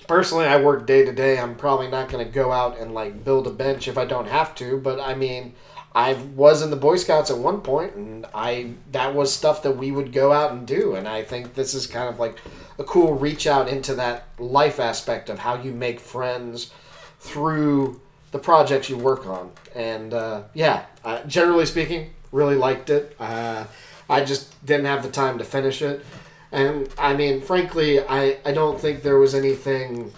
personally, 0.08 0.46
I 0.46 0.60
work 0.60 0.86
day 0.86 1.04
to 1.04 1.12
day. 1.12 1.38
I'm 1.38 1.54
probably 1.54 1.88
not 1.88 2.08
going 2.08 2.26
to 2.26 2.30
go 2.30 2.50
out 2.50 2.78
and 2.78 2.92
like 2.92 3.24
build 3.24 3.46
a 3.46 3.50
bench 3.50 3.86
if 3.86 3.96
I 3.96 4.04
don't 4.04 4.26
have 4.26 4.54
to. 4.56 4.78
But 4.78 4.98
I 5.00 5.14
mean, 5.14 5.54
I 5.94 6.14
was 6.14 6.60
in 6.60 6.70
the 6.70 6.76
Boy 6.76 6.96
Scouts 6.96 7.30
at 7.30 7.38
one 7.38 7.60
point, 7.60 7.94
and 7.94 8.26
I 8.34 8.72
that 8.90 9.14
was 9.14 9.32
stuff 9.32 9.62
that 9.62 9.76
we 9.76 9.92
would 9.92 10.12
go 10.12 10.32
out 10.32 10.50
and 10.50 10.66
do. 10.66 10.96
And 10.96 11.06
I 11.06 11.22
think 11.22 11.54
this 11.54 11.72
is 11.72 11.86
kind 11.86 12.08
of 12.08 12.18
like 12.18 12.38
a 12.78 12.84
cool 12.84 13.14
reach 13.14 13.46
out 13.46 13.68
into 13.68 13.94
that 13.94 14.26
life 14.40 14.80
aspect 14.80 15.30
of 15.30 15.38
how 15.38 15.54
you 15.54 15.72
make 15.72 16.00
friends 16.00 16.72
through 17.20 18.00
the 18.34 18.40
projects 18.40 18.90
you 18.90 18.98
work 18.98 19.28
on. 19.28 19.52
And 19.76 20.12
uh, 20.12 20.42
yeah, 20.54 20.86
uh, 21.04 21.22
generally 21.22 21.66
speaking, 21.66 22.10
really 22.32 22.56
liked 22.56 22.90
it. 22.90 23.14
Uh, 23.20 23.66
I 24.10 24.24
just 24.24 24.66
didn't 24.66 24.86
have 24.86 25.04
the 25.04 25.08
time 25.08 25.38
to 25.38 25.44
finish 25.44 25.80
it. 25.80 26.04
And 26.50 26.88
I 26.98 27.14
mean, 27.14 27.40
frankly, 27.42 28.00
I, 28.00 28.38
I 28.44 28.50
don't 28.50 28.80
think 28.80 29.04
there 29.04 29.18
was 29.18 29.36
anything 29.36 30.12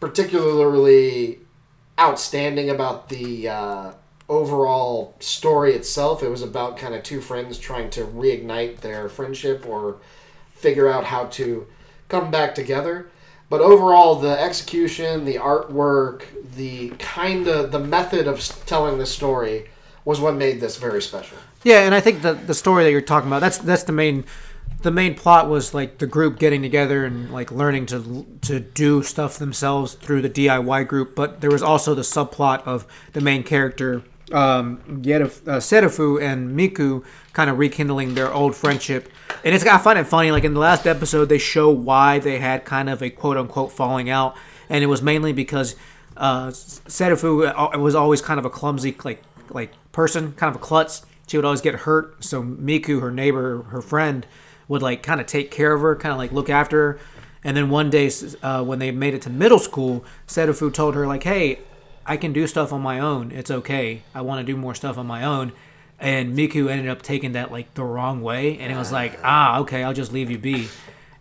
particularly 0.00 1.40
outstanding 2.00 2.70
about 2.70 3.10
the 3.10 3.50
uh, 3.50 3.92
overall 4.26 5.14
story 5.20 5.74
itself. 5.74 6.22
It 6.22 6.30
was 6.30 6.40
about 6.40 6.78
kind 6.78 6.94
of 6.94 7.02
two 7.02 7.20
friends 7.20 7.58
trying 7.58 7.90
to 7.90 8.04
reignite 8.06 8.78
their 8.78 9.06
friendship 9.10 9.66
or 9.68 9.98
figure 10.54 10.88
out 10.88 11.04
how 11.04 11.26
to 11.26 11.66
come 12.08 12.30
back 12.30 12.54
together. 12.54 13.10
But 13.54 13.60
overall, 13.60 14.16
the 14.16 14.36
execution, 14.36 15.24
the 15.24 15.36
artwork, 15.36 16.24
the 16.56 16.88
kind 16.98 17.46
of 17.46 17.70
the 17.70 17.78
method 17.78 18.26
of 18.26 18.40
telling 18.66 18.98
the 18.98 19.06
story 19.06 19.70
was 20.04 20.20
what 20.20 20.34
made 20.34 20.60
this 20.60 20.76
very 20.76 21.00
special. 21.00 21.38
Yeah, 21.62 21.82
and 21.82 21.94
I 21.94 22.00
think 22.00 22.22
the 22.22 22.34
the 22.34 22.52
story 22.52 22.82
that 22.82 22.90
you're 22.90 23.00
talking 23.00 23.28
about 23.28 23.42
that's 23.42 23.58
that's 23.58 23.84
the 23.84 23.92
main 23.92 24.24
the 24.82 24.90
main 24.90 25.14
plot 25.14 25.48
was 25.48 25.72
like 25.72 25.98
the 25.98 26.06
group 26.08 26.40
getting 26.40 26.62
together 26.62 27.04
and 27.04 27.30
like 27.30 27.52
learning 27.52 27.86
to 27.86 28.26
to 28.40 28.58
do 28.58 29.04
stuff 29.04 29.38
themselves 29.38 29.94
through 29.94 30.22
the 30.22 30.30
DIY 30.30 30.88
group, 30.88 31.14
but 31.14 31.40
there 31.40 31.50
was 31.52 31.62
also 31.62 31.94
the 31.94 32.02
subplot 32.02 32.66
of 32.66 32.84
the 33.12 33.20
main 33.20 33.44
character 33.44 34.02
um 34.32 34.80
uh, 34.88 35.60
Serufu 35.60 36.20
and 36.20 36.58
Miku 36.58 37.04
kind 37.34 37.50
of 37.50 37.58
rekindling 37.58 38.14
their 38.14 38.32
old 38.32 38.56
friendship. 38.56 39.10
And 39.44 39.54
it's 39.54 39.66
I 39.66 39.76
find 39.78 39.98
it 39.98 40.06
funny 40.06 40.30
like 40.30 40.44
in 40.44 40.54
the 40.54 40.60
last 40.60 40.86
episode 40.86 41.26
they 41.26 41.38
show 41.38 41.68
why 41.68 42.18
they 42.18 42.38
had 42.38 42.64
kind 42.64 42.88
of 42.88 43.02
a 43.02 43.10
quote 43.10 43.36
unquote 43.36 43.72
falling 43.72 44.08
out 44.08 44.36
and 44.68 44.82
it 44.82 44.86
was 44.86 45.02
mainly 45.02 45.32
because 45.32 45.76
uh 46.16 46.50
uh, 46.50 47.78
was 47.78 47.94
always 47.94 48.22
kind 48.22 48.38
of 48.38 48.46
a 48.46 48.50
clumsy 48.50 48.96
like 49.04 49.22
like 49.50 49.72
person, 49.92 50.32
kind 50.32 50.54
of 50.54 50.60
a 50.60 50.64
klutz. 50.64 51.04
She 51.26 51.38
would 51.38 51.44
always 51.44 51.62
get 51.62 51.74
hurt, 51.74 52.22
so 52.22 52.42
Miku, 52.42 53.00
her 53.00 53.10
neighbor, 53.10 53.62
her 53.70 53.80
friend, 53.80 54.26
would 54.68 54.82
like 54.82 55.02
kind 55.02 55.20
of 55.20 55.26
take 55.26 55.50
care 55.50 55.72
of 55.72 55.80
her, 55.80 55.96
kind 55.96 56.12
of 56.12 56.18
like 56.18 56.32
look 56.32 56.50
after 56.50 56.76
her. 56.76 57.00
And 57.42 57.56
then 57.56 57.70
one 57.70 57.90
day, 57.90 58.10
uh, 58.42 58.62
when 58.62 58.78
they 58.78 58.90
made 58.90 59.14
it 59.14 59.22
to 59.22 59.30
middle 59.30 59.58
school, 59.58 60.04
Serufu 60.26 60.72
told 60.72 60.94
her 60.94 61.06
like, 61.06 61.22
"Hey, 61.22 61.60
I 62.06 62.16
can 62.16 62.32
do 62.32 62.46
stuff 62.46 62.72
on 62.72 62.82
my 62.82 62.98
own. 62.98 63.32
It's 63.32 63.50
okay. 63.50 64.02
I 64.14 64.20
want 64.20 64.40
to 64.40 64.52
do 64.52 64.56
more 64.58 64.74
stuff 64.74 64.98
on 64.98 65.06
my 65.06 65.24
own." 65.24 65.52
And 66.00 66.36
Miku 66.36 66.70
ended 66.70 66.88
up 66.88 67.02
taking 67.02 67.32
that 67.32 67.50
like 67.52 67.72
the 67.74 67.84
wrong 67.84 68.20
way, 68.22 68.58
and 68.58 68.72
it 68.72 68.76
was 68.76 68.92
like, 68.92 69.18
"Ah, 69.22 69.60
okay, 69.60 69.82
I'll 69.82 69.94
just 69.94 70.12
leave 70.12 70.30
you 70.30 70.38
be." 70.38 70.68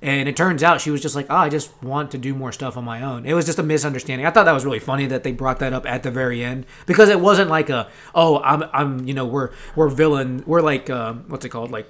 And 0.02 0.28
it 0.28 0.36
turns 0.36 0.64
out 0.64 0.82
she 0.82 0.92
was 0.92 1.02
just 1.02 1.16
like, 1.16 1.28
oh, 1.30 1.36
I 1.38 1.48
just 1.48 1.72
want 1.82 2.12
to 2.12 2.18
do 2.18 2.34
more 2.36 2.52
stuff 2.52 2.76
on 2.76 2.84
my 2.84 3.02
own. 3.04 3.26
It 3.26 3.32
was 3.36 3.46
just 3.46 3.58
a 3.58 3.64
misunderstanding. 3.64 4.28
I 4.28 4.32
thought 4.32 4.44
that 4.44 4.52
was 4.52 4.66
really 4.66 4.80
funny 4.80 5.06
that 5.06 5.24
they 5.24 5.32
brought 5.32 5.60
that 5.60 5.72
up 5.72 5.86
at 5.86 6.04
the 6.04 6.12
very 6.12 6.44
end 6.44 6.66
because 6.86 7.08
it 7.08 7.22
wasn't 7.22 7.50
like 7.50 7.70
a, 7.70 7.88
oh, 8.14 8.42
I'm, 8.44 8.66
I'm, 8.74 9.08
you 9.08 9.14
know, 9.14 9.26
we're, 9.26 9.52
we're 9.78 9.88
villain, 9.88 10.44
we're 10.46 10.60
like, 10.60 10.90
uh, 10.90 11.14
what's 11.14 11.46
it 11.46 11.50
called, 11.50 11.72
like, 11.72 11.90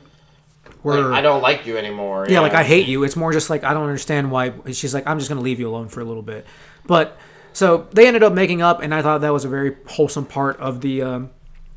we're, 0.83 1.01
Like, 1.01 1.17
I 1.17 1.21
don't 1.23 1.41
like 1.41 1.65
you 1.65 1.75
anymore. 1.75 2.27
yeah, 2.29 2.41
like 2.41 2.53
I 2.53 2.63
hate 2.63 2.87
you. 2.87 3.03
It's 3.03 3.15
more 3.15 3.33
just 3.33 3.49
like 3.49 3.63
I 3.63 3.73
don't 3.73 3.83
understand 3.83 4.29
why. 4.29 4.53
She's 4.73 4.93
like, 4.93 5.07
I'm 5.07 5.17
just 5.17 5.27
gonna 5.29 5.41
leave 5.41 5.59
you 5.59 5.67
alone 5.67 5.87
for 5.89 5.99
a 5.99 6.05
little 6.05 6.21
bit. 6.21 6.45
But 6.85 7.17
so 7.51 7.87
they 7.93 8.05
ended 8.05 8.21
up 8.21 8.33
making 8.33 8.61
up, 8.61 8.79
and 8.83 8.93
I 8.93 9.01
thought 9.01 9.21
that 9.21 9.33
was 9.33 9.43
a 9.43 9.49
very 9.49 9.75
wholesome 9.87 10.25
part 10.25 10.59
of 10.59 10.81
the 10.81 11.01
um, 11.01 11.29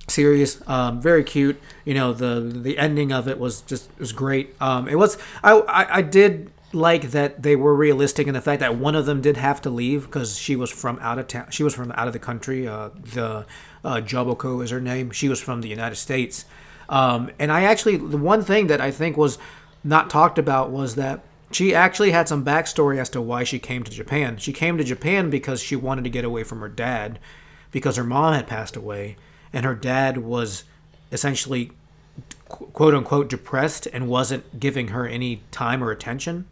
series. 0.08 0.66
Um, 0.68 1.00
very 1.00 1.24
cute. 1.24 1.60
You 1.84 1.94
know, 1.94 2.12
the 2.12 2.40
the 2.40 2.78
ending 2.78 3.12
of 3.12 3.28
it 3.28 3.38
was 3.38 3.60
just 3.62 3.90
was 3.98 4.12
great. 4.12 4.54
Um, 4.60 4.88
it 4.88 4.96
was 4.96 5.18
I, 5.42 5.52
I 5.52 5.96
I 5.96 6.02
did 6.02 6.50
like 6.72 7.10
that 7.10 7.42
they 7.42 7.56
were 7.56 7.74
realistic 7.74 8.26
in 8.26 8.34
the 8.34 8.40
fact 8.40 8.60
that 8.60 8.76
one 8.76 8.94
of 8.94 9.06
them 9.06 9.20
did 9.20 9.36
have 9.36 9.62
to 9.62 9.70
leave 9.70 10.04
because 10.06 10.36
she 10.38 10.56
was 10.56 10.70
from 10.70 10.98
out 11.00 11.18
of 11.18 11.28
town. 11.28 11.46
She 11.50 11.62
was 11.62 11.74
from 11.74 11.92
out 11.92 12.06
of 12.06 12.12
the 12.12 12.18
country. 12.18 12.68
Uh, 12.68 12.90
the 12.94 13.46
uh, 13.84 13.96
Joboko 13.96 14.62
is 14.62 14.70
her 14.70 14.80
name. 14.80 15.10
She 15.10 15.28
was 15.28 15.40
from 15.40 15.60
the 15.60 15.68
United 15.68 15.96
States. 15.96 16.44
Um, 16.88 17.30
and 17.38 17.50
I 17.50 17.62
actually, 17.62 17.96
the 17.96 18.18
one 18.18 18.42
thing 18.42 18.66
that 18.66 18.80
I 18.80 18.90
think 18.90 19.16
was 19.16 19.38
not 19.82 20.10
talked 20.10 20.38
about 20.38 20.70
was 20.70 20.96
that 20.96 21.22
she 21.52 21.74
actually 21.74 22.10
had 22.10 22.28
some 22.28 22.44
backstory 22.44 22.98
as 22.98 23.08
to 23.10 23.22
why 23.22 23.44
she 23.44 23.58
came 23.58 23.84
to 23.84 23.90
Japan. 23.90 24.36
She 24.36 24.52
came 24.52 24.76
to 24.78 24.84
Japan 24.84 25.30
because 25.30 25.62
she 25.62 25.76
wanted 25.76 26.04
to 26.04 26.10
get 26.10 26.24
away 26.24 26.42
from 26.42 26.60
her 26.60 26.68
dad 26.68 27.18
because 27.70 27.96
her 27.96 28.04
mom 28.04 28.34
had 28.34 28.46
passed 28.46 28.76
away 28.76 29.16
and 29.52 29.64
her 29.64 29.74
dad 29.74 30.18
was 30.18 30.64
essentially 31.12 31.70
quote 32.48 32.94
unquote 32.94 33.28
depressed 33.28 33.86
and 33.92 34.08
wasn't 34.08 34.58
giving 34.58 34.88
her 34.88 35.06
any 35.06 35.42
time 35.50 35.82
or 35.82 35.90
attention. 35.90 36.46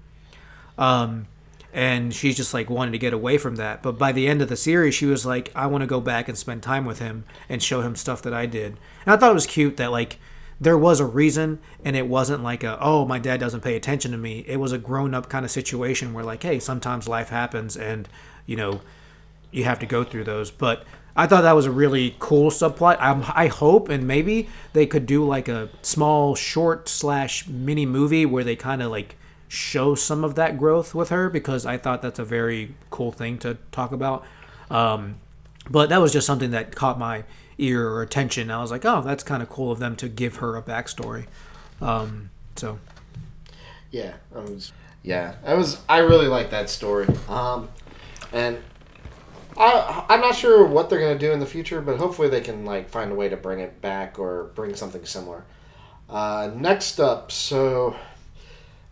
Um, 0.77 1.27
and 1.73 2.15
she's 2.15 2.37
just 2.37 2.55
like 2.55 2.71
wanted 2.71 2.93
to 2.93 2.99
get 2.99 3.13
away 3.13 3.37
from 3.37 3.57
that. 3.57 3.83
But 3.83 3.99
by 3.99 4.13
the 4.13 4.29
end 4.29 4.41
of 4.41 4.49
the 4.49 4.57
series, 4.57 4.95
she 4.95 5.07
was 5.07 5.27
like, 5.27 5.51
I 5.55 5.67
want 5.67 5.83
to 5.83 5.87
go 5.87 6.01
back 6.01 6.29
and 6.29 6.39
spend 6.39 6.63
time 6.63 6.85
with 6.85 7.01
him 7.01 7.25
and 7.49 7.63
show 7.63 7.81
him 7.81 7.97
stuff 7.97 8.23
that 8.23 8.33
I 8.33 8.47
did. 8.47 8.77
And 9.05 9.15
I 9.15 9.17
thought 9.17 9.33
it 9.33 9.35
was 9.35 9.47
cute 9.47 9.77
that 9.79 9.91
like 9.91 10.19
there 10.61 10.79
was 10.79 11.01
a 11.01 11.05
reason 11.05 11.59
and 11.85 11.97
it 11.97 12.07
wasn't 12.07 12.45
like 12.45 12.63
a 12.63 12.79
oh 12.81 13.05
my 13.05 13.19
dad 13.19 13.41
doesn't 13.41 13.63
pay 13.63 13.75
attention 13.75 14.13
to 14.13 14.19
me. 14.19 14.45
It 14.47 14.59
was 14.59 14.71
a 14.71 14.79
grown 14.79 15.15
up 15.15 15.29
kind 15.29 15.45
of 15.45 15.51
situation 15.51 16.13
where 16.13 16.25
like 16.25 16.45
hey 16.45 16.61
sometimes 16.61 17.09
life 17.09 17.31
happens 17.31 17.77
and 17.77 18.09
you 18.47 18.57
know 18.57 18.81
you 19.51 19.65
have 19.65 19.81
to 19.81 19.87
go 19.87 20.05
through 20.05 20.25
those. 20.25 20.53
But 20.53 20.85
I 21.16 21.26
thought 21.26 21.42
that 21.42 21.52
was 21.52 21.66
a 21.66 21.71
really 21.71 22.16
cool 22.18 22.50
subplot. 22.50 22.99
I, 22.99 23.44
I 23.44 23.47
hope 23.47 23.88
and 23.88 24.06
maybe 24.06 24.49
they 24.73 24.87
could 24.87 25.06
do 25.06 25.25
like 25.25 25.49
a 25.49 25.68
small 25.83 26.35
short 26.35 26.88
slash 26.88 27.47
mini 27.47 27.87
movie 27.87 28.26
where 28.26 28.42
they 28.42 28.56
kind 28.56 28.83
of 28.83 28.90
like 28.90 29.16
show 29.47 29.94
some 29.94 30.25
of 30.25 30.35
that 30.35 30.59
growth 30.59 30.94
with 30.94 31.11
her 31.11 31.30
because 31.30 31.64
I 31.64 31.78
thought 31.78 32.02
that's 32.02 32.18
a 32.18 32.25
very 32.25 32.75
cool 32.90 33.12
thing 33.12 33.38
to 33.38 33.59
talk 33.71 33.92
about. 33.92 34.25
Um, 34.71 35.16
but 35.71 35.88
that 35.90 35.99
was 35.99 36.12
just 36.12 36.26
something 36.26 36.50
that 36.50 36.75
caught 36.75 36.99
my 36.99 37.25
ear 37.59 37.88
or 37.88 38.02
attention. 38.02 38.50
I 38.50 38.61
was 38.61 38.71
like, 38.71 38.85
oh, 38.85 39.00
that's 39.02 39.23
kind 39.23 39.42
of 39.42 39.49
cool 39.49 39.71
of 39.71 39.78
them 39.78 39.94
to 39.97 40.09
give 40.09 40.37
her 40.37 40.56
a 40.56 40.62
backstory. 40.62 41.26
Um, 41.80 42.30
so 42.56 42.78
Yeah, 43.90 44.14
I 44.35 44.40
was. 44.40 44.73
Yeah, 45.02 45.35
I 45.44 45.54
was. 45.54 45.80
I 45.88 45.99
really 45.99 46.26
like 46.26 46.50
that 46.50 46.68
story. 46.71 47.06
Um, 47.28 47.68
and 48.33 48.59
I 49.56 50.04
I'm 50.08 50.20
not 50.20 50.34
sure 50.34 50.64
what 50.64 50.90
they're 50.90 51.00
gonna 51.00 51.18
do 51.18 51.32
in 51.32 51.40
the 51.40 51.46
future, 51.46 51.80
but 51.80 51.99
hopefully 51.99 52.28
they 52.28 52.40
can 52.40 52.64
like 52.64 52.88
find 52.88 53.12
a 53.12 53.14
way 53.14 53.28
to 53.28 53.37
bring 53.37 53.61
it 53.61 53.80
back 53.80 54.18
or 54.18 54.50
bring 54.54 54.75
something 54.75 55.04
similar. 55.04 55.44
Uh, 56.08 56.50
next 56.54 57.00
up, 57.00 57.32
so 57.32 57.96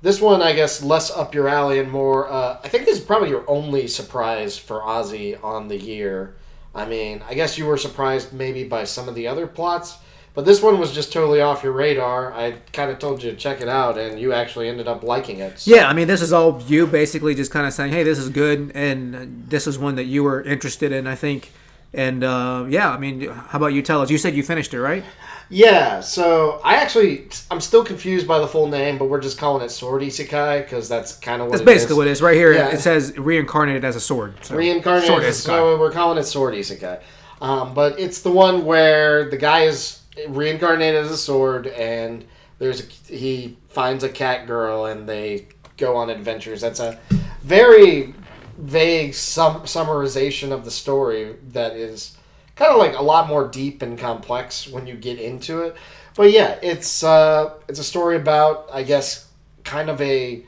this 0.00 0.20
one 0.20 0.42
I 0.42 0.52
guess 0.52 0.82
less 0.82 1.10
up 1.10 1.34
your 1.34 1.48
alley 1.48 1.78
and 1.78 1.90
more. 1.90 2.30
Uh, 2.30 2.58
I 2.62 2.68
think 2.68 2.84
this 2.84 2.98
is 2.98 3.04
probably 3.04 3.30
your 3.30 3.48
only 3.48 3.86
surprise 3.86 4.58
for 4.58 4.80
Ozzy 4.80 5.42
on 5.42 5.68
the 5.68 5.76
year. 5.76 6.36
I 6.74 6.86
mean, 6.86 7.22
I 7.28 7.34
guess 7.34 7.58
you 7.58 7.66
were 7.66 7.76
surprised 7.76 8.32
maybe 8.32 8.64
by 8.64 8.84
some 8.84 9.08
of 9.08 9.14
the 9.14 9.28
other 9.28 9.46
plots, 9.46 9.96
but 10.34 10.44
this 10.44 10.62
one 10.62 10.78
was 10.78 10.92
just 10.92 11.12
totally 11.12 11.40
off 11.40 11.62
your 11.62 11.72
radar. 11.72 12.32
I 12.32 12.52
kind 12.72 12.90
of 12.90 12.98
told 12.98 13.22
you 13.22 13.30
to 13.30 13.36
check 13.36 13.60
it 13.60 13.68
out, 13.68 13.98
and 13.98 14.18
you 14.18 14.32
actually 14.32 14.68
ended 14.68 14.88
up 14.88 15.02
liking 15.02 15.38
it. 15.40 15.58
So- 15.60 15.74
yeah, 15.74 15.88
I 15.88 15.92
mean, 15.92 16.08
this 16.08 16.22
is 16.22 16.32
all 16.32 16.62
you 16.66 16.86
basically 16.86 17.34
just 17.34 17.50
kind 17.50 17.66
of 17.66 17.72
saying, 17.72 17.92
hey, 17.92 18.02
this 18.02 18.18
is 18.18 18.28
good, 18.28 18.72
and 18.74 19.44
this 19.48 19.66
is 19.66 19.78
one 19.78 19.96
that 19.96 20.04
you 20.04 20.22
were 20.24 20.42
interested 20.42 20.92
in, 20.92 21.06
I 21.06 21.14
think. 21.14 21.52
And 21.94 22.24
uh, 22.24 22.64
yeah, 22.68 22.90
I 22.90 22.98
mean, 22.98 23.28
how 23.28 23.58
about 23.58 23.74
you 23.74 23.82
tell 23.82 24.00
us? 24.00 24.08
You 24.10 24.16
said 24.16 24.34
you 24.34 24.42
finished 24.42 24.72
it, 24.72 24.80
right? 24.80 25.04
Yeah, 25.50 26.00
so 26.00 26.58
I 26.64 26.76
actually 26.76 27.28
I'm 27.50 27.60
still 27.60 27.84
confused 27.84 28.26
by 28.26 28.38
the 28.38 28.48
full 28.48 28.66
name, 28.68 28.96
but 28.96 29.06
we're 29.10 29.20
just 29.20 29.36
calling 29.36 29.62
it 29.62 29.68
Sword 29.68 30.00
Isekai 30.00 30.64
because 30.64 30.88
that's 30.88 31.18
kind 31.18 31.42
of 31.42 31.48
what 31.48 31.52
That's 31.58 31.62
basically 31.66 31.92
is. 31.92 31.98
what 31.98 32.06
it 32.06 32.10
is. 32.12 32.22
Right 32.22 32.36
here, 32.36 32.54
Yeah. 32.54 32.68
it 32.70 32.80
says 32.80 33.18
reincarnated 33.18 33.84
as 33.84 33.94
a 33.94 34.00
sword. 34.00 34.36
So. 34.40 34.56
reincarnated. 34.56 35.08
Sword 35.08 35.34
so 35.34 35.78
we're 35.78 35.90
calling 35.92 36.16
it 36.16 36.24
Sword 36.24 36.54
Isekai. 36.54 37.02
Um, 37.42 37.74
but 37.74 38.00
it's 38.00 38.22
the 38.22 38.30
one 38.30 38.64
where 38.64 39.28
the 39.28 39.36
guy 39.36 39.64
is 39.64 40.00
reincarnated 40.28 41.04
as 41.04 41.10
a 41.10 41.16
sword, 41.16 41.66
and 41.66 42.24
there's 42.58 42.80
a, 42.80 42.84
he 43.12 43.56
finds 43.68 44.04
a 44.04 44.08
cat 44.08 44.46
girl, 44.46 44.86
and 44.86 45.08
they 45.08 45.46
go 45.76 45.96
on 45.96 46.10
adventures. 46.10 46.60
That's 46.60 46.80
a 46.80 46.98
very 47.42 48.14
vague 48.58 49.14
sum, 49.14 49.62
summarization 49.62 50.52
of 50.52 50.64
the 50.64 50.70
story 50.70 51.36
that 51.48 51.72
is 51.72 52.16
kind 52.54 52.70
of 52.70 52.78
like 52.78 52.96
a 52.96 53.02
lot 53.02 53.26
more 53.26 53.48
deep 53.48 53.82
and 53.82 53.98
complex 53.98 54.68
when 54.68 54.86
you 54.86 54.94
get 54.94 55.18
into 55.18 55.62
it. 55.62 55.76
But 56.14 56.30
yeah, 56.30 56.58
it's 56.62 57.02
uh, 57.02 57.54
it's 57.68 57.78
a 57.78 57.84
story 57.84 58.16
about 58.16 58.68
I 58.72 58.82
guess 58.82 59.28
kind 59.64 59.88
of 59.88 60.00
a 60.00 60.44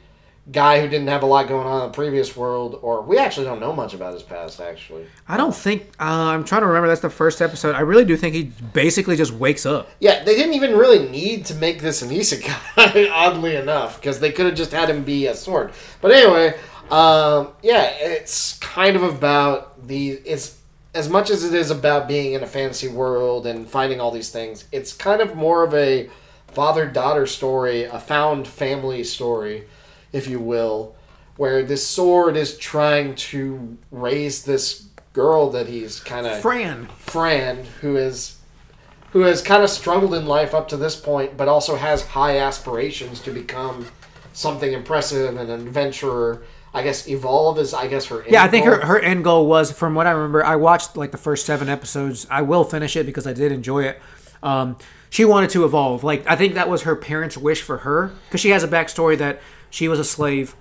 guy 0.52 0.80
who 0.80 0.88
didn't 0.88 1.08
have 1.08 1.22
a 1.22 1.26
lot 1.26 1.48
going 1.48 1.66
on 1.66 1.82
in 1.82 1.86
the 1.88 1.94
previous 1.94 2.36
world, 2.36 2.78
or 2.82 3.00
we 3.02 3.16
actually 3.16 3.46
don't 3.46 3.60
know 3.60 3.72
much 3.72 3.94
about 3.94 4.12
his 4.12 4.22
past 4.22 4.60
actually. 4.60 5.06
I 5.26 5.36
don't 5.36 5.54
think 5.54 5.84
uh, 5.98 6.04
I'm 6.04 6.44
trying 6.44 6.60
to 6.60 6.66
remember. 6.66 6.88
That's 6.88 7.00
the 7.00 7.10
first 7.10 7.40
episode. 7.40 7.74
I 7.74 7.80
really 7.80 8.04
do 8.04 8.16
think 8.16 8.34
he 8.34 8.44
basically 8.72 9.16
just 9.16 9.32
wakes 9.32 9.64
up. 9.64 9.88
Yeah, 10.00 10.22
they 10.22 10.34
didn't 10.34 10.54
even 10.54 10.76
really 10.76 11.08
need 11.08 11.46
to 11.46 11.54
make 11.54 11.80
this 11.80 12.02
an 12.02 12.10
isekai, 12.10 13.10
oddly 13.12 13.56
enough, 13.56 14.00
because 14.00 14.20
they 14.20 14.32
could 14.32 14.46
have 14.46 14.54
just 14.54 14.72
had 14.72 14.90
him 14.90 15.02
be 15.02 15.26
a 15.26 15.34
sword. 15.34 15.72
But 16.00 16.12
anyway, 16.12 16.54
um, 16.90 17.52
yeah, 17.62 17.84
it's 17.98 18.58
kind 18.58 18.96
of 18.96 19.02
about 19.02 19.86
the 19.88 20.10
it's 20.10 20.60
as 20.94 21.08
much 21.08 21.30
as 21.30 21.42
it 21.42 21.54
is 21.54 21.70
about 21.70 22.06
being 22.06 22.34
in 22.34 22.42
a 22.42 22.46
fantasy 22.46 22.88
world 22.88 23.46
and 23.46 23.68
finding 23.68 24.00
all 24.00 24.10
these 24.10 24.30
things. 24.30 24.64
It's 24.70 24.92
kind 24.92 25.20
of 25.20 25.34
more 25.34 25.64
of 25.64 25.74
a 25.74 26.08
father 26.48 26.86
daughter 26.86 27.26
story, 27.26 27.84
a 27.84 27.98
found 27.98 28.46
family 28.46 29.02
story, 29.02 29.64
if 30.14 30.28
you 30.28 30.38
will, 30.38 30.94
where 31.36 31.62
this 31.62 31.86
sword 31.86 32.36
is 32.36 32.56
trying 32.56 33.16
to 33.16 33.76
raise 33.90 34.44
this 34.44 34.86
girl 35.12 35.50
that 35.50 35.66
he's 35.66 36.00
kind 36.00 36.26
of 36.26 36.40
Fran. 36.40 36.86
Fran, 36.98 37.64
who 37.80 37.96
is 37.96 38.38
who 39.10 39.20
has 39.20 39.42
kind 39.42 39.62
of 39.62 39.70
struggled 39.70 40.14
in 40.14 40.26
life 40.26 40.54
up 40.54 40.68
to 40.68 40.76
this 40.76 40.96
point, 40.96 41.36
but 41.36 41.48
also 41.48 41.76
has 41.76 42.06
high 42.06 42.38
aspirations 42.38 43.20
to 43.20 43.32
become 43.32 43.86
something 44.32 44.72
impressive 44.72 45.36
and 45.36 45.50
an 45.50 45.66
adventurer. 45.66 46.44
I 46.72 46.82
guess 46.82 47.08
evolve 47.08 47.58
is 47.58 47.74
I 47.74 47.88
guess 47.88 48.06
her. 48.06 48.24
Yeah, 48.28 48.44
I 48.44 48.48
think 48.48 48.64
goal. 48.66 48.74
her, 48.76 48.86
her 48.86 48.98
end 48.98 49.24
goal 49.24 49.46
was, 49.46 49.72
from 49.72 49.94
what 49.96 50.06
I 50.06 50.12
remember, 50.12 50.44
I 50.44 50.56
watched 50.56 50.96
like 50.96 51.10
the 51.10 51.18
first 51.18 51.44
seven 51.44 51.68
episodes. 51.68 52.26
I 52.30 52.42
will 52.42 52.64
finish 52.64 52.96
it 52.96 53.04
because 53.04 53.26
I 53.26 53.32
did 53.32 53.50
enjoy 53.50 53.84
it. 53.84 54.00
Um, 54.44 54.76
she 55.10 55.24
wanted 55.24 55.50
to 55.50 55.64
evolve. 55.64 56.04
Like 56.04 56.24
I 56.28 56.36
think 56.36 56.54
that 56.54 56.68
was 56.68 56.82
her 56.82 56.94
parents' 56.94 57.36
wish 57.36 57.62
for 57.62 57.78
her 57.78 58.12
because 58.26 58.40
she 58.40 58.50
has 58.50 58.62
a 58.62 58.68
backstory 58.68 59.18
that 59.18 59.40
she 59.74 59.88
was 59.88 59.98
a 59.98 60.04
slave 60.04 60.54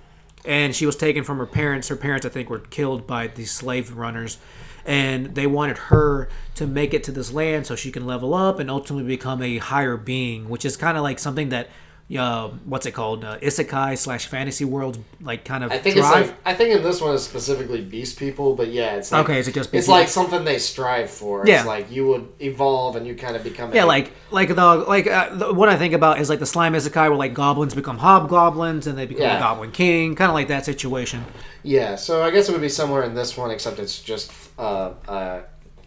and 0.44 0.74
she 0.74 0.86
was 0.86 0.96
taken 0.96 1.22
from 1.22 1.38
her 1.38 1.46
parents. 1.46 1.86
Her 1.86 1.94
parents, 1.94 2.26
I 2.26 2.30
think, 2.30 2.50
were 2.50 2.58
killed 2.58 3.06
by 3.06 3.28
these 3.28 3.52
slave 3.52 3.96
runners, 3.96 4.38
and 4.84 5.36
they 5.36 5.46
wanted 5.46 5.78
her 5.78 6.28
to 6.56 6.66
make 6.66 6.92
it 6.92 7.04
to 7.04 7.12
this 7.12 7.32
land 7.32 7.64
so 7.64 7.76
she 7.76 7.92
can 7.92 8.06
level 8.06 8.34
up 8.34 8.58
and 8.58 8.68
ultimately 8.68 9.06
become 9.06 9.40
a 9.40 9.58
higher 9.58 9.96
being, 9.96 10.48
which 10.48 10.64
is 10.64 10.76
kind 10.76 10.98
of 10.98 11.04
like 11.04 11.20
something 11.20 11.50
that. 11.50 11.68
Uh, 12.16 12.48
what's 12.66 12.84
it 12.84 12.92
called? 12.92 13.24
Uh, 13.24 13.38
isekai 13.38 13.96
slash 13.96 14.26
fantasy 14.26 14.64
world, 14.64 14.98
like 15.22 15.42
kind 15.44 15.64
of 15.64 15.72
I 15.72 15.78
think 15.78 15.96
drive. 15.96 16.20
it's 16.20 16.30
like 16.30 16.38
I 16.44 16.52
think 16.54 16.76
in 16.76 16.82
this 16.82 17.00
one 17.00 17.14
it's 17.14 17.24
specifically 17.24 17.80
beast 17.80 18.18
people, 18.18 18.54
but 18.54 18.68
yeah, 18.68 18.96
it's 18.96 19.10
like, 19.10 19.24
Okay, 19.24 19.38
is 19.38 19.48
it 19.48 19.54
just 19.54 19.68
it's 19.72 19.86
beast 19.86 19.88
like 19.88 20.08
something 20.08 20.44
they 20.44 20.58
strive 20.58 21.08
for. 21.10 21.46
Yeah. 21.46 21.56
It's 21.60 21.66
like 21.66 21.90
you 21.90 22.06
would 22.08 22.28
evolve 22.40 22.96
and 22.96 23.06
you 23.06 23.14
kind 23.14 23.34
of 23.36 23.42
become. 23.42 23.74
Yeah, 23.74 23.84
a- 23.84 23.86
like 23.86 24.12
like 24.30 24.54
the 24.54 24.74
like 24.86 25.06
uh, 25.06 25.34
the, 25.34 25.54
what 25.54 25.70
I 25.70 25.76
think 25.76 25.94
about 25.94 26.20
is 26.20 26.28
like 26.28 26.40
the 26.40 26.46
slime 26.46 26.74
isekai 26.74 27.08
where 27.08 27.16
like 27.16 27.32
goblins 27.32 27.74
become 27.74 27.96
hobgoblins 27.98 28.86
and 28.86 28.98
they 28.98 29.06
become 29.06 29.22
Yeah. 29.22 29.38
a 29.38 29.40
goblin 29.40 29.72
king, 29.72 30.14
kind 30.14 30.28
of 30.30 30.34
like 30.34 30.48
that 30.48 30.66
situation. 30.66 31.24
yeah. 31.62 31.96
So 31.96 32.22
I 32.22 32.30
guess 32.30 32.50
it 32.50 32.52
would 32.52 32.60
be 32.60 32.68
somewhere 32.68 33.02
in 33.04 33.14
this 33.14 33.34
one, 33.36 33.50
except 33.50 33.78
it's 33.78 33.98
just 33.98 34.30
uh, 34.58 34.92
uh, 35.08 35.40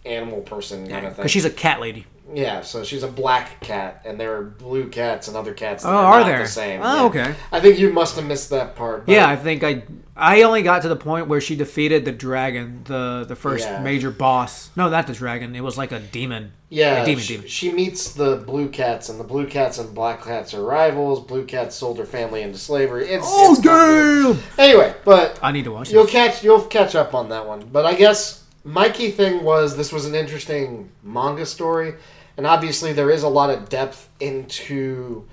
animal 0.03 0.41
person 0.41 0.87
kind 0.89 1.05
of 1.05 1.13
thing. 1.13 1.17
Because 1.21 1.31
she's 1.31 1.45
a 1.45 1.51
cat 1.51 1.79
lady. 1.79 2.05
Yeah, 2.33 2.61
so 2.61 2.83
she's 2.83 3.03
a 3.03 3.07
black 3.07 3.61
cat, 3.61 4.01
and 4.05 4.19
there 4.19 4.35
are 4.35 4.43
blue 4.43 4.89
cats 4.89 5.27
and 5.29 5.37
other 5.37 5.53
cats. 5.53 5.83
That 5.83 5.89
Oh, 5.89 5.95
are, 5.95 6.21
are 6.21 6.23
there? 6.25 6.39
The 6.39 6.47
same. 6.47 6.81
Oh, 6.83 6.95
Yeah. 6.95 7.03
okay. 7.05 7.35
I 7.53 7.59
think 7.61 7.79
you 7.79 7.91
must 7.93 8.15
have 8.17 8.25
missed 8.25 8.49
that 8.49 8.75
part. 8.75 9.03
Yeah, 9.07 9.27
I 9.29 9.35
think 9.37 9.63
I 9.63 9.83
I 10.19 10.41
only 10.41 10.63
got 10.63 10.81
to 10.81 10.89
the 10.89 10.95
point 10.95 11.27
where 11.27 11.39
she 11.39 11.55
defeated 11.55 12.03
the 12.03 12.11
dragon, 12.11 12.81
the 12.85 13.23
the 13.27 13.35
first 13.35 13.65
Yeah. 13.65 13.79
major 13.81 14.11
boss. 14.11 14.71
No, 14.75 14.89
not 14.89 15.07
the 15.07 15.13
dragon. 15.13 15.55
It 15.55 15.63
was 15.63 15.77
like 15.77 15.91
a 15.93 15.99
demon. 15.99 16.51
Yeah, 16.69 17.03
a 17.03 17.05
demon, 17.05 17.23
she, 17.23 17.33
demon. 17.35 17.47
she 17.47 17.71
meets 17.71 18.11
the 18.11 18.35
blue 18.45 18.67
cats, 18.67 19.07
and 19.07 19.17
the 19.19 19.23
blue 19.23 19.47
cats 19.47 19.77
and 19.77 19.95
black 19.95 20.25
cats 20.25 20.53
are 20.53 20.61
rivals. 20.63 21.21
Blue 21.21 21.45
cats 21.45 21.75
sold 21.77 21.97
her 21.97 22.05
family 22.05 22.41
into 22.41 22.57
slavery. 22.57 23.07
It's, 23.07 23.23
Oh 23.25 23.53
it's 23.53 23.61
damn! 23.61 24.37
Anyway, 24.57 24.93
but 25.05 25.39
I 25.41 25.53
need 25.53 25.63
to 25.63 25.71
watch 25.71 25.91
you'll 25.91 26.03
it. 26.03 26.09
catch 26.09 26.43
you'll 26.43 26.61
catch 26.63 26.93
up 26.93 27.13
on 27.13 27.29
that 27.29 27.47
one. 27.47 27.69
But 27.71 27.85
I 27.85 27.93
guess 27.93 28.43
my 28.65 28.89
key 28.89 29.11
thing 29.11 29.43
was 29.45 29.77
this 29.77 29.93
was 29.93 30.05
an 30.05 30.13
interesting 30.15 30.89
manga 31.03 31.45
story, 31.45 31.93
and 32.37 32.45
obviously 32.47 32.93
there 32.93 33.09
is 33.09 33.23
a 33.23 33.27
lot 33.27 33.49
of 33.49 33.67
depth 33.67 34.09
into 34.19 35.27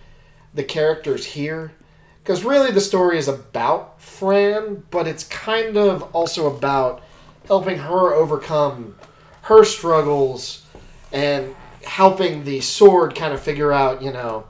the 0.55 0.65
characters 0.65 1.27
here. 1.27 1.73
Because 2.23 2.43
really, 2.43 2.71
the 2.71 2.81
story 2.81 3.19
is 3.19 3.29
about 3.29 4.01
Fran, 4.01 4.85
but 4.91 5.07
it's 5.07 5.25
kind 5.25 5.77
of 5.77 6.03
also 6.15 6.47
about 6.47 7.03
helping 7.47 7.79
her 7.79 8.15
overcome 8.15 8.97
her 9.43 9.63
struggles 9.63 10.65
and 11.13 11.55
helping 11.85 12.45
the 12.45 12.61
sword 12.61 13.15
kind 13.15 13.35
of 13.35 13.41
figure 13.41 13.73
out, 13.73 14.01
you 14.01 14.11
know, 14.11 14.45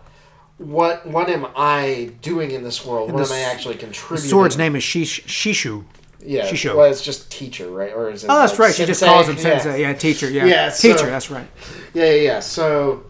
what 0.58 1.04
what 1.04 1.28
am 1.28 1.49
I 1.56 2.12
doing 2.23 2.52
in 2.52 2.62
this 2.62 2.87
world? 2.87 3.11
What 3.11 3.26
the 3.26 3.34
am 3.34 3.40
I 3.40 3.50
actually 3.50 3.75
contributing? 3.75 4.23
The 4.25 4.28
Sword's 4.28 4.56
name 4.56 4.76
is 4.76 4.84
Shish, 4.84 5.25
Shishu. 5.25 5.84
Yeah, 6.25 6.49
Shisho. 6.50 6.75
well, 6.76 6.91
it's 6.91 7.02
just 7.02 7.30
teacher, 7.30 7.69
right? 7.71 7.93
Or 7.93 8.10
is 8.10 8.25
it? 8.25 8.28
Oh, 8.30 8.39
that's 8.41 8.52
like 8.52 8.58
right. 8.60 8.75
She 8.75 8.87
just 8.87 9.04
calls 9.04 9.28
him 9.28 9.37
Yeah. 9.37 9.43
sensei. 9.43 9.80
Yeah, 9.82 9.93
teacher. 9.93 10.30
Yeah, 10.30 10.47
Yeah, 10.47 10.71
so- 10.71 10.93
teacher. 10.93 11.06
That's 11.06 11.30
right. 11.30 11.47
Yeah, 11.93 12.04
yeah, 12.06 12.21
yeah. 12.23 12.41
So 12.41 13.04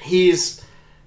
he's 0.00 0.62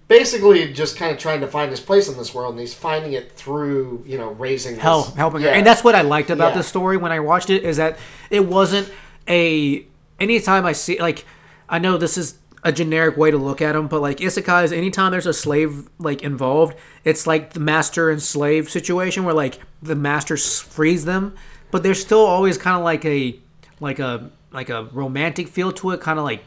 basically 0.07 0.71
just 0.71 0.97
kind 0.97 1.11
of 1.11 1.17
trying 1.17 1.41
to 1.41 1.47
find 1.47 1.71
his 1.71 1.79
place 1.79 2.07
in 2.07 2.17
this 2.17 2.33
world, 2.33 2.51
and 2.53 2.59
he's 2.59 2.73
finding 2.73 3.13
it 3.13 3.31
through 3.31 4.03
you 4.05 4.17
know 4.17 4.29
raising 4.31 4.77
Hell, 4.77 5.03
this- 5.03 5.15
helping 5.15 5.41
her, 5.41 5.49
and 5.49 5.65
that's 5.65 5.83
what 5.83 5.95
I 5.95 6.01
liked 6.01 6.29
about 6.29 6.51
Yeah. 6.51 6.57
the 6.59 6.63
story 6.63 6.97
when 6.97 7.11
I 7.11 7.19
watched 7.19 7.49
it 7.49 7.63
is 7.63 7.77
that 7.77 7.97
it 8.29 8.45
wasn't 8.45 8.89
a. 9.27 9.85
Anytime 10.19 10.65
I 10.65 10.71
see 10.71 10.97
like, 10.99 11.25
I 11.67 11.77
know 11.79 11.97
this 11.97 12.17
is 12.17 12.35
a 12.65 12.71
generic 12.71 13.15
way 13.15 13.31
to 13.31 13.37
look 13.37 13.61
at 13.61 13.73
them, 13.73 13.87
but 13.87 14.01
like 14.01 14.17
isekais, 14.17 14.75
anytime 14.75 15.11
there's 15.11 15.27
a 15.27 15.33
slave 15.33 15.87
like 15.99 16.21
involved, 16.23 16.75
it's 17.05 17.25
like 17.25 17.53
the 17.53 17.59
master 17.61 18.09
and 18.09 18.21
slave 18.21 18.69
situation 18.69 19.23
where 19.23 19.35
like 19.35 19.59
the 19.81 19.95
master 19.95 20.35
frees 20.35 21.05
them, 21.05 21.33
but 21.71 21.83
there's 21.83 22.01
still 22.01 22.25
always 22.25 22.57
kind 22.57 22.75
of 22.75 22.83
like 22.83 23.05
a 23.05 23.39
like 23.79 23.99
a 23.99 24.29
like 24.51 24.69
a 24.69 24.85
romantic 24.93 25.47
feel 25.47 25.71
to 25.73 25.91
it, 25.91 26.01
kind 26.01 26.17
of 26.17 26.25
like 26.25 26.43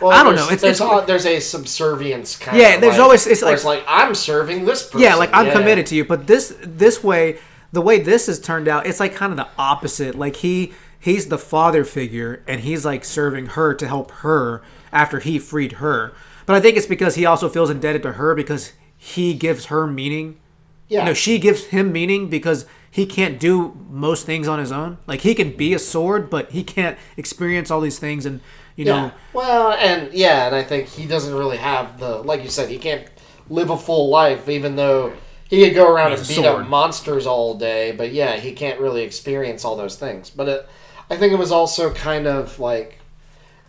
Well, 0.00 0.12
I 0.12 0.22
don't 0.22 0.36
know. 0.36 0.48
It's, 0.50 0.62
there's, 0.62 0.80
it's 0.80 0.80
al- 0.80 1.04
there's 1.04 1.26
a 1.26 1.40
subservience 1.40 2.36
kind. 2.36 2.56
Yeah, 2.56 2.74
of 2.74 2.80
there's 2.82 2.92
like, 2.94 3.00
always- 3.02 3.26
it's 3.26 3.42
like- 3.42 3.54
it's 3.54 3.64
like 3.64 3.84
I'm 3.88 4.14
serving 4.14 4.64
this 4.64 4.84
person. 4.86 5.00
Yeah, 5.00 5.16
like 5.16 5.30
I'm 5.32 5.46
Yeah. 5.46 5.52
committed 5.54 5.86
to 5.86 5.94
you. 5.96 6.04
But 6.04 6.26
this 6.26 6.54
this 6.62 7.02
way, 7.02 7.38
the 7.72 7.80
way 7.82 7.98
this 8.00 8.26
has 8.26 8.38
turned 8.38 8.68
out, 8.68 8.86
it's 8.86 9.00
like 9.00 9.14
kind 9.14 9.32
of 9.32 9.36
the 9.38 9.48
opposite. 9.58 10.14
Like 10.14 10.36
he 10.36 10.72
he's 11.00 11.26
the 11.28 11.38
father 11.38 11.84
figure, 11.84 12.42
and 12.46 12.60
he's 12.60 12.84
like 12.84 13.04
serving 13.04 13.46
her 13.46 13.74
to 13.74 13.88
help 13.88 14.10
her 14.22 14.62
after 14.92 15.20
he 15.20 15.38
freed 15.38 15.72
her. 15.72 16.12
But 16.46 16.56
I 16.56 16.60
think 16.60 16.76
it's 16.76 16.86
because 16.86 17.14
he 17.14 17.26
also 17.26 17.48
feels 17.48 17.70
indebted 17.70 18.02
to 18.04 18.12
her 18.12 18.34
because 18.34 18.72
he 18.96 19.34
gives 19.34 19.66
her 19.66 19.86
meaning. 19.86 20.40
Yeah, 20.88 21.00
You 21.00 21.06
know, 21.06 21.14
she 21.14 21.38
gives 21.38 21.66
him 21.66 21.92
meaning 21.92 22.28
because 22.28 22.64
he 22.90 23.04
can't 23.04 23.38
do 23.38 23.76
most 23.90 24.24
things 24.24 24.48
on 24.48 24.58
his 24.58 24.72
own. 24.72 24.98
Like 25.06 25.20
he 25.20 25.34
can 25.34 25.54
be 25.56 25.74
a 25.74 25.78
sword, 25.78 26.30
but 26.30 26.50
he 26.50 26.64
can't 26.64 26.98
experience 27.16 27.70
all 27.70 27.80
these 27.80 27.98
things 27.98 28.24
and 28.24 28.40
you 28.76 28.86
yeah. 28.86 28.92
know 28.92 29.12
Well, 29.32 29.72
and 29.72 30.12
yeah, 30.14 30.46
and 30.46 30.54
I 30.54 30.62
think 30.62 30.88
he 30.88 31.06
doesn't 31.06 31.34
really 31.34 31.58
have 31.58 31.98
the 31.98 32.18
like 32.22 32.42
you 32.42 32.48
said. 32.48 32.70
He 32.70 32.78
can't 32.78 33.06
live 33.50 33.70
a 33.70 33.76
full 33.76 34.08
life, 34.08 34.48
even 34.48 34.76
though 34.76 35.12
he 35.48 35.64
could 35.64 35.74
go 35.74 35.92
around 35.92 36.12
and 36.12 36.20
beat 36.20 36.34
sword. 36.34 36.62
up 36.62 36.68
monsters 36.68 37.26
all 37.26 37.54
day. 37.56 37.92
But 37.92 38.12
yeah, 38.12 38.36
he 38.36 38.52
can't 38.52 38.80
really 38.80 39.02
experience 39.02 39.64
all 39.64 39.76
those 39.76 39.96
things. 39.96 40.30
But 40.30 40.48
it, 40.48 40.68
I 41.10 41.16
think 41.16 41.32
it 41.32 41.38
was 41.38 41.52
also 41.52 41.92
kind 41.92 42.26
of 42.26 42.58
like, 42.58 42.97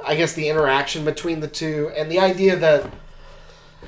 I 0.05 0.15
guess 0.15 0.33
the 0.33 0.47
interaction 0.49 1.03
between 1.05 1.39
the 1.39 1.47
two 1.47 1.91
and 1.95 2.09
the 2.11 2.19
idea 2.19 2.55
that 2.55 2.89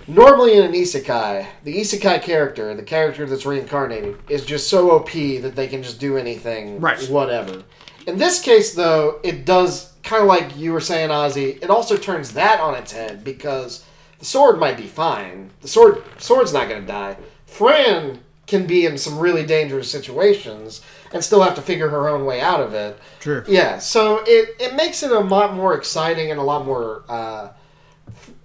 normally 0.07 0.57
in 0.57 0.63
an 0.63 0.73
isekai, 0.73 1.47
the 1.63 1.77
isekai 1.77 2.21
character, 2.21 2.73
the 2.75 2.83
character 2.83 3.25
that's 3.25 3.45
reincarnated, 3.45 4.17
is 4.29 4.45
just 4.45 4.67
so 4.69 4.91
OP 4.91 5.11
that 5.11 5.55
they 5.55 5.67
can 5.67 5.83
just 5.83 5.99
do 5.99 6.17
anything, 6.17 6.79
Right. 6.79 7.01
whatever. 7.09 7.63
In 8.07 8.17
this 8.17 8.41
case, 8.41 8.73
though, 8.73 9.19
it 9.23 9.45
does 9.45 9.93
kind 10.03 10.21
of 10.23 10.27
like 10.27 10.57
you 10.57 10.73
were 10.73 10.81
saying, 10.81 11.09
Ozzy. 11.09 11.61
It 11.61 11.69
also 11.69 11.95
turns 11.95 12.33
that 12.33 12.59
on 12.59 12.75
its 12.75 12.91
head 12.91 13.23
because 13.23 13.85
the 14.19 14.25
sword 14.25 14.59
might 14.59 14.75
be 14.77 14.87
fine. 14.87 15.51
The 15.61 15.67
sword, 15.67 16.03
sword's 16.17 16.51
not 16.53 16.67
going 16.67 16.81
to 16.81 16.87
die. 16.87 17.17
Fran 17.45 18.19
can 18.47 18.65
be 18.65 18.85
in 18.85 18.97
some 18.97 19.17
really 19.19 19.45
dangerous 19.45 19.89
situations 19.89 20.81
and 21.13 21.23
still 21.23 21.41
have 21.41 21.55
to 21.55 21.61
figure 21.61 21.89
her 21.89 22.07
own 22.07 22.25
way 22.25 22.41
out 22.41 22.61
of 22.61 22.73
it. 22.73 22.99
Sure. 23.19 23.43
Yeah, 23.47 23.79
so 23.79 24.23
it, 24.25 24.55
it 24.59 24.75
makes 24.75 25.03
it 25.03 25.11
a 25.11 25.19
lot 25.19 25.53
more 25.53 25.75
exciting 25.75 26.31
and 26.31 26.39
a 26.39 26.43
lot 26.43 26.65
more 26.65 27.03
uh, 27.09 27.49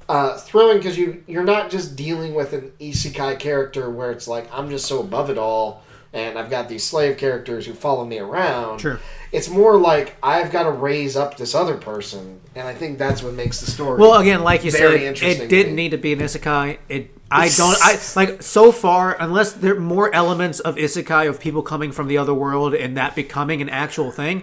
uh, 0.09 0.39
thrilling 0.39 0.79
because 0.79 0.99
you 0.99 1.23
you're 1.27 1.45
not 1.45 1.71
just 1.71 1.97
dealing 1.97 2.35
with 2.35 2.53
an 2.53 2.73
isekai 2.81 3.39
character 3.39 3.91
where 3.91 4.11
it's 4.11 4.29
like 4.29 4.49
I'm 4.53 4.71
just 4.71 4.87
so 4.87 5.01
above 5.01 5.31
it 5.31 5.39
all 5.39 5.83
and 6.17 6.39
I've 6.39 6.49
got 6.49 6.69
these 6.69 6.83
slave 6.83 7.19
characters 7.19 7.67
who 7.67 7.75
follow 7.75 8.05
me 8.05 8.19
around. 8.19 8.81
Sure. 8.81 8.99
It's 9.33 9.51
more 9.51 9.77
like 9.77 10.17
I've 10.23 10.51
got 10.51 10.63
to 10.63 10.71
raise 10.71 11.15
up 11.15 11.37
this 11.37 11.55
other 11.55 11.77
person, 11.77 12.41
and 12.55 12.67
I 12.67 12.75
think 12.75 12.99
that's 12.99 13.23
what 13.23 13.35
makes 13.35 13.61
the 13.61 13.71
story. 13.71 14.01
Well, 14.01 14.19
again, 14.19 14.43
like 14.43 14.65
you 14.65 14.71
Very 14.71 15.15
said, 15.15 15.43
it 15.43 15.49
didn't 15.49 15.75
need 15.75 15.91
to 15.91 15.99
be 15.99 16.15
an 16.15 16.21
isekai. 16.21 16.79
It 16.89 17.16
I 17.31 17.49
don't 17.49 17.77
I 17.83 17.99
like 18.15 18.43
so 18.43 18.71
far 18.71 19.17
unless 19.19 19.53
there 19.53 19.77
are 19.77 19.81
more 19.81 20.15
elements 20.15 20.61
of 20.61 20.77
isekai 20.77 21.29
of 21.29 21.41
people 21.41 21.63
coming 21.63 21.91
from 21.93 22.07
the 22.09 22.19
other 22.19 22.33
world 22.35 22.75
and 22.75 22.97
that 22.97 23.15
becoming 23.17 23.61
an 23.61 23.69
actual 23.69 24.11
thing. 24.11 24.43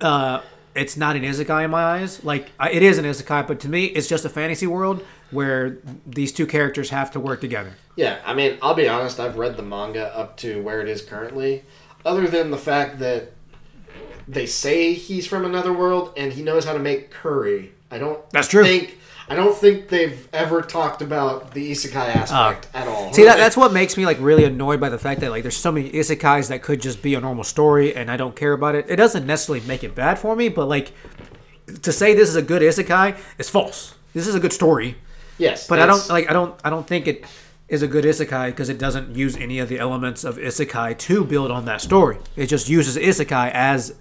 Uh, 0.00 0.40
it's 0.74 0.96
not 0.96 1.14
an 1.16 1.22
isekai 1.22 1.64
in 1.64 1.70
my 1.70 1.82
eyes. 1.82 2.24
Like 2.24 2.50
I- 2.58 2.70
it 2.70 2.82
is 2.82 2.98
an 2.98 3.04
isekai, 3.04 3.46
but 3.46 3.60
to 3.60 3.68
me, 3.68 3.84
it's 3.86 4.08
just 4.08 4.24
a 4.24 4.28
fantasy 4.28 4.66
world 4.66 5.04
where 5.30 5.78
these 6.06 6.32
two 6.32 6.46
characters 6.46 6.90
have 6.90 7.10
to 7.12 7.20
work 7.20 7.40
together. 7.40 7.74
Yeah, 7.94 8.18
I 8.24 8.34
mean, 8.34 8.58
I'll 8.62 8.74
be 8.74 8.88
honest. 8.88 9.20
I've 9.20 9.36
read 9.36 9.56
the 9.56 9.62
manga 9.62 10.14
up 10.16 10.36
to 10.38 10.60
where 10.62 10.80
it 10.80 10.88
is 10.88 11.02
currently. 11.02 11.62
Other 12.04 12.26
than 12.26 12.50
the 12.50 12.58
fact 12.58 12.98
that 12.98 13.32
they 14.26 14.46
say 14.46 14.92
he's 14.94 15.26
from 15.26 15.44
another 15.44 15.72
world 15.72 16.12
and 16.16 16.32
he 16.32 16.42
knows 16.42 16.64
how 16.64 16.72
to 16.72 16.78
make 16.78 17.10
curry, 17.10 17.72
I 17.90 17.98
don't. 17.98 18.18
That's 18.30 18.48
true. 18.48 18.64
Think 18.64 18.98
I 19.28 19.34
don't 19.34 19.56
think 19.56 19.88
they've 19.88 20.28
ever 20.32 20.62
talked 20.62 21.00
about 21.02 21.52
the 21.52 21.70
isekai 21.70 22.14
aspect 22.16 22.68
at 22.74 22.88
all. 22.88 23.08
Uh, 23.08 23.12
See 23.12 23.24
that 23.24 23.36
that's 23.36 23.56
what 23.56 23.72
makes 23.72 23.96
me 23.96 24.04
like 24.04 24.18
really 24.20 24.44
annoyed 24.44 24.80
by 24.80 24.88
the 24.88 24.98
fact 24.98 25.20
that 25.20 25.30
like 25.30 25.42
there's 25.42 25.56
so 25.56 25.72
many 25.72 25.90
isekais 25.90 26.48
that 26.48 26.62
could 26.62 26.80
just 26.80 27.02
be 27.02 27.14
a 27.14 27.20
normal 27.20 27.44
story 27.44 27.94
and 27.94 28.10
I 28.10 28.16
don't 28.16 28.36
care 28.36 28.52
about 28.52 28.74
it. 28.74 28.86
It 28.88 28.96
doesn't 28.96 29.26
necessarily 29.26 29.64
make 29.66 29.84
it 29.84 29.94
bad 29.94 30.18
for 30.18 30.34
me, 30.36 30.48
but 30.48 30.66
like 30.66 30.92
to 31.82 31.92
say 31.92 32.14
this 32.14 32.28
is 32.28 32.36
a 32.36 32.42
good 32.42 32.62
isekai 32.62 33.16
is 33.38 33.48
false. 33.48 33.94
This 34.12 34.26
is 34.26 34.34
a 34.34 34.40
good 34.40 34.52
story, 34.52 34.96
yes, 35.38 35.66
but 35.66 35.78
I 35.78 35.86
don't 35.86 36.06
like 36.10 36.28
I 36.28 36.32
don't 36.34 36.60
I 36.64 36.68
don't 36.70 36.86
think 36.86 37.06
it 37.06 37.24
is 37.68 37.82
a 37.82 37.88
good 37.88 38.04
isekai 38.04 38.48
because 38.48 38.68
it 38.68 38.76
doesn't 38.76 39.16
use 39.16 39.36
any 39.36 39.58
of 39.58 39.70
the 39.70 39.78
elements 39.78 40.24
of 40.24 40.36
isekai 40.36 40.98
to 40.98 41.24
build 41.24 41.50
on 41.50 41.64
that 41.64 41.80
story. 41.80 42.18
It 42.36 42.48
just 42.48 42.68
uses 42.68 42.98
isekai 42.98 43.50
as 43.54 43.94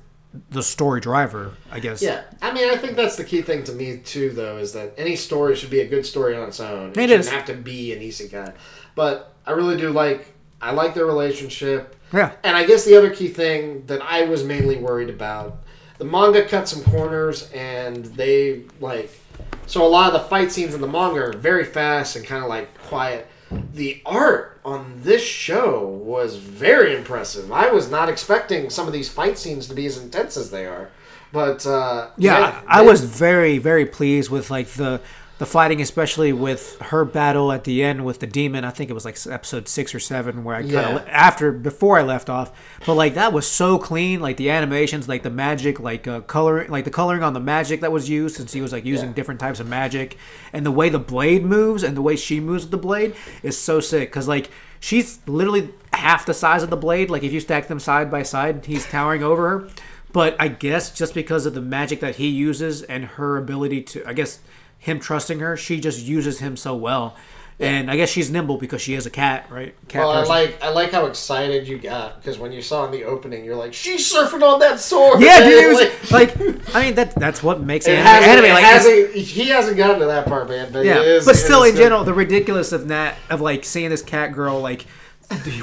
the 0.49 0.63
story 0.63 1.01
driver, 1.01 1.53
I 1.69 1.79
guess. 1.79 2.01
Yeah, 2.01 2.23
I 2.41 2.53
mean, 2.53 2.69
I 2.69 2.77
think 2.77 2.95
that's 2.95 3.15
the 3.15 3.23
key 3.23 3.41
thing 3.41 3.63
to 3.65 3.73
me 3.73 3.97
too, 3.97 4.31
though, 4.31 4.57
is 4.57 4.73
that 4.73 4.93
any 4.97 5.15
story 5.15 5.55
should 5.55 5.69
be 5.69 5.81
a 5.81 5.87
good 5.87 6.05
story 6.05 6.35
on 6.35 6.47
its 6.47 6.59
own. 6.59 6.91
It, 6.91 6.97
It 6.97 7.09
shouldn't 7.09 7.27
have 7.27 7.45
to 7.45 7.53
be 7.53 7.93
an 7.93 7.99
isekai. 7.99 8.53
But 8.95 9.33
I 9.45 9.51
really 9.51 9.77
do 9.77 9.91
like 9.91 10.27
I 10.61 10.71
like 10.71 10.93
their 10.93 11.05
relationship. 11.05 11.95
Yeah. 12.13 12.31
And 12.43 12.55
I 12.55 12.65
guess 12.65 12.85
the 12.85 12.97
other 12.97 13.09
key 13.09 13.29
thing 13.29 13.85
that 13.87 14.01
I 14.01 14.23
was 14.25 14.43
mainly 14.43 14.77
worried 14.77 15.09
about, 15.09 15.63
the 15.97 16.05
manga 16.05 16.47
cut 16.47 16.67
some 16.67 16.83
corners 16.83 17.49
and 17.51 18.05
they 18.05 18.63
like 18.79 19.17
so 19.65 19.85
a 19.85 19.87
lot 19.87 20.13
of 20.13 20.21
the 20.21 20.27
fight 20.27 20.51
scenes 20.51 20.73
in 20.73 20.81
the 20.81 20.87
manga 20.87 21.21
are 21.21 21.33
very 21.33 21.65
fast 21.65 22.15
and 22.15 22.25
kind 22.25 22.43
of 22.43 22.49
like 22.49 22.77
quiet. 22.83 23.27
The 23.73 24.01
art 24.05 24.59
on 24.63 25.01
this 25.03 25.23
show 25.23 25.87
was 25.87 26.35
very 26.37 26.95
impressive. 26.95 27.51
I 27.51 27.71
was 27.71 27.89
not 27.89 28.09
expecting 28.09 28.69
some 28.69 28.87
of 28.87 28.93
these 28.93 29.09
fight 29.09 29.37
scenes 29.37 29.67
to 29.67 29.73
be 29.73 29.85
as 29.85 29.97
intense 29.97 30.37
as 30.37 30.51
they 30.51 30.65
are. 30.65 30.89
But 31.33 31.65
uh, 31.65 32.09
Yeah, 32.17 32.61
I, 32.67 32.79
I 32.79 32.83
they- 32.83 32.89
was 32.89 33.03
very, 33.03 33.57
very 33.57 33.85
pleased 33.85 34.29
with 34.29 34.49
like 34.51 34.67
the 34.69 35.01
the 35.41 35.47
fighting, 35.47 35.81
especially 35.81 36.31
with 36.31 36.77
her 36.81 37.03
battle 37.03 37.51
at 37.51 37.63
the 37.63 37.83
end 37.83 38.05
with 38.05 38.19
the 38.19 38.27
demon. 38.27 38.63
I 38.63 38.69
think 38.69 38.91
it 38.91 38.93
was 38.93 39.05
like 39.05 39.17
episode 39.27 39.67
six 39.67 39.95
or 39.95 39.99
seven, 39.99 40.43
where 40.43 40.55
I 40.55 40.61
kind 40.61 40.75
of 40.75 41.03
Yeah. 41.07 41.11
after 41.11 41.51
before 41.51 41.97
I 41.97 42.03
left 42.03 42.29
off. 42.29 42.51
But 42.85 42.93
like 42.93 43.15
that 43.15 43.33
was 43.33 43.47
so 43.47 43.79
clean, 43.79 44.19
like 44.19 44.37
the 44.37 44.51
animations, 44.51 45.09
like 45.09 45.23
the 45.23 45.31
magic, 45.31 45.79
like 45.79 46.07
uh, 46.07 46.21
coloring, 46.21 46.69
like 46.69 46.85
the 46.85 46.91
coloring 46.91 47.23
on 47.23 47.33
the 47.33 47.39
magic 47.39 47.81
that 47.81 47.91
was 47.91 48.07
used, 48.07 48.35
since 48.35 48.53
he 48.53 48.61
was 48.61 48.71
like 48.71 48.85
using 48.85 49.09
Yeah. 49.09 49.15
different 49.15 49.39
types 49.39 49.59
of 49.59 49.67
magic, 49.67 50.15
and 50.53 50.63
the 50.63 50.69
way 50.71 50.89
the 50.89 50.99
blade 50.99 51.43
moves 51.43 51.81
and 51.81 51.97
the 51.97 52.03
way 52.03 52.15
she 52.15 52.39
moves 52.39 52.65
with 52.65 52.71
the 52.71 52.77
blade 52.77 53.15
is 53.41 53.57
so 53.57 53.79
sick. 53.79 54.11
Cause 54.11 54.27
like 54.27 54.51
she's 54.79 55.19
literally 55.25 55.69
half 55.91 56.23
the 56.27 56.35
size 56.35 56.61
of 56.61 56.69
the 56.69 56.77
blade. 56.77 57.09
Like 57.09 57.23
if 57.23 57.33
you 57.33 57.39
stack 57.39 57.67
them 57.67 57.79
side 57.79 58.11
by 58.11 58.21
side, 58.21 58.67
he's 58.67 58.85
towering 58.85 59.23
over 59.23 59.49
her. 59.49 59.67
But 60.13 60.35
I 60.39 60.49
guess 60.49 60.91
just 60.95 61.15
because 61.15 61.45
of 61.47 61.53
the 61.55 61.61
magic 61.61 61.99
that 62.01 62.17
he 62.17 62.27
uses 62.27 62.83
and 62.83 63.05
her 63.05 63.37
ability 63.37 63.81
to, 63.83 64.07
I 64.07 64.13
guess 64.13 64.39
him 64.81 64.99
trusting 64.99 65.39
her, 65.39 65.55
she 65.55 65.79
just 65.79 66.01
uses 66.03 66.39
him 66.39 66.57
so 66.57 66.75
well. 66.75 67.15
And 67.59 67.91
I 67.91 67.95
guess 67.95 68.09
she's 68.09 68.31
nimble 68.31 68.57
because 68.57 68.81
she 68.81 68.95
is 68.95 69.05
a 69.05 69.11
cat, 69.11 69.45
right? 69.51 69.75
Cat 69.87 70.01
Well, 70.01 70.09
I 70.11 70.23
like 70.23 70.63
I 70.63 70.69
like 70.69 70.91
how 70.91 71.05
excited 71.05 71.67
you 71.67 71.77
got 71.77 72.19
because 72.19 72.39
when 72.39 72.51
you 72.51 72.59
saw 72.59 72.85
in 72.85 72.91
the 72.91 73.03
opening, 73.03 73.45
you're 73.45 73.55
like, 73.55 73.71
"She's 73.75 74.11
surfing 74.11 74.41
on 74.41 74.59
that 74.61 74.79
sword." 74.79 75.21
yeah, 75.21 75.43
dude. 75.43 75.53
It 75.65 75.67
was 76.01 76.11
Like, 76.11 76.39
like, 76.39 76.75
I 76.75 76.81
mean, 76.85 76.95
that 76.95 77.13
that's 77.13 77.43
what 77.43 77.61
makes 77.61 77.85
it 77.87 77.99
anime. 77.99 78.23
anime 78.29 78.45
it 78.45 78.53
like, 78.53 78.63
hasn't- 78.63 79.13
he 79.13 79.49
hasn't 79.49 79.77
gotten 79.77 79.99
to 79.99 80.07
that 80.07 80.25
part, 80.25 80.49
man. 80.49 80.71
But 80.73 80.85
yeah, 80.85 81.01
it 81.01 81.07
is, 81.07 81.25
but 81.25 81.35
still, 81.35 81.61
in 81.61 81.73
good. 81.75 81.77
general, 81.83 82.03
the 82.03 82.15
ridiculous 82.15 82.71
of 82.71 82.87
that 82.87 83.17
of 83.29 83.41
like 83.41 83.63
seeing 83.63 83.91
this 83.91 84.01
cat 84.01 84.33
girl 84.33 84.59
like 84.59 84.87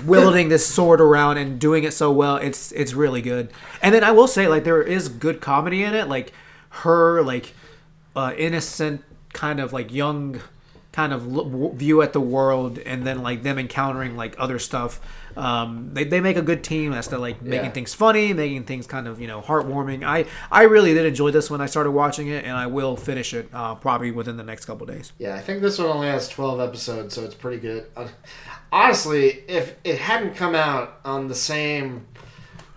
wielding 0.07 0.49
this 0.51 0.67
sword 0.67 1.01
around 1.01 1.37
and 1.39 1.59
doing 1.59 1.83
it 1.85 1.93
so 1.93 2.13
well, 2.13 2.37
it's 2.37 2.71
it's 2.73 2.95
really 2.95 3.23
good. 3.23 3.51
And 3.83 3.93
then 3.95 4.05
I 4.05 4.13
will 4.13 4.29
say, 4.29 4.47
like, 4.47 4.63
there 4.63 4.83
is 4.83 5.09
good 5.09 5.41
comedy 5.41 5.83
in 5.83 5.95
it, 5.95 6.07
like 6.09 6.33
her 6.71 7.23
like 7.23 7.55
uh, 8.15 8.33
innocent 8.37 9.03
kind 9.33 9.61
of 9.61 9.73
like 9.73 9.93
young 9.93 10.41
kind 10.93 11.13
of 11.13 11.33
l- 11.37 11.71
view 11.75 12.03
at 12.03 12.13
the 12.13 12.21
world 12.21 12.79
and 12.79 13.07
then 13.07 13.23
like 13.23 13.43
them 13.43 13.59
encountering 13.59 14.17
like 14.17 14.35
other 14.39 14.59
stuff 14.59 15.01
um, 15.37 15.91
they, 15.93 16.03
they 16.03 16.21
make 16.21 16.37
a 16.37 16.43
good 16.43 16.65
team 16.65 16.93
as 16.93 17.07
to 17.07 17.19
like 17.19 17.41
making 17.43 17.67
Yeah. 17.67 17.71
things 17.73 17.95
funny 17.95 18.33
making 18.33 18.65
things 18.65 18.87
kind 18.89 19.07
of 19.07 19.21
you 19.21 19.29
know 19.29 19.41
heartwarming 19.41 20.03
i 20.05 20.25
i 20.51 20.63
really 20.63 20.95
did 20.95 21.05
enjoy 21.07 21.31
this 21.31 21.51
when 21.51 21.61
i 21.61 21.67
started 21.67 21.93
watching 21.93 22.27
it 22.29 22.45
and 22.45 22.57
i 22.57 22.67
will 22.67 22.97
finish 22.97 23.33
it 23.35 23.49
uh, 23.53 23.75
probably 23.77 24.11
within 24.11 24.37
the 24.39 24.43
next 24.43 24.65
couple 24.65 24.87
days 24.87 25.13
Yeah, 25.19 25.35
I 25.37 25.41
think 25.41 25.61
this 25.61 25.79
one 25.79 25.89
only 25.89 26.09
has 26.09 26.29
12 26.29 26.59
episodes, 26.61 27.15
so 27.15 27.23
it's 27.25 27.35
pretty 27.35 27.59
good. 27.61 27.87
Uh, 27.97 28.09
Honestly, 28.73 29.45
if 29.49 29.77
it 29.85 29.99
hadn't 29.99 30.35
come 30.37 30.55
out 30.55 31.01
on 31.05 31.29
the 31.29 31.35
same, 31.35 32.07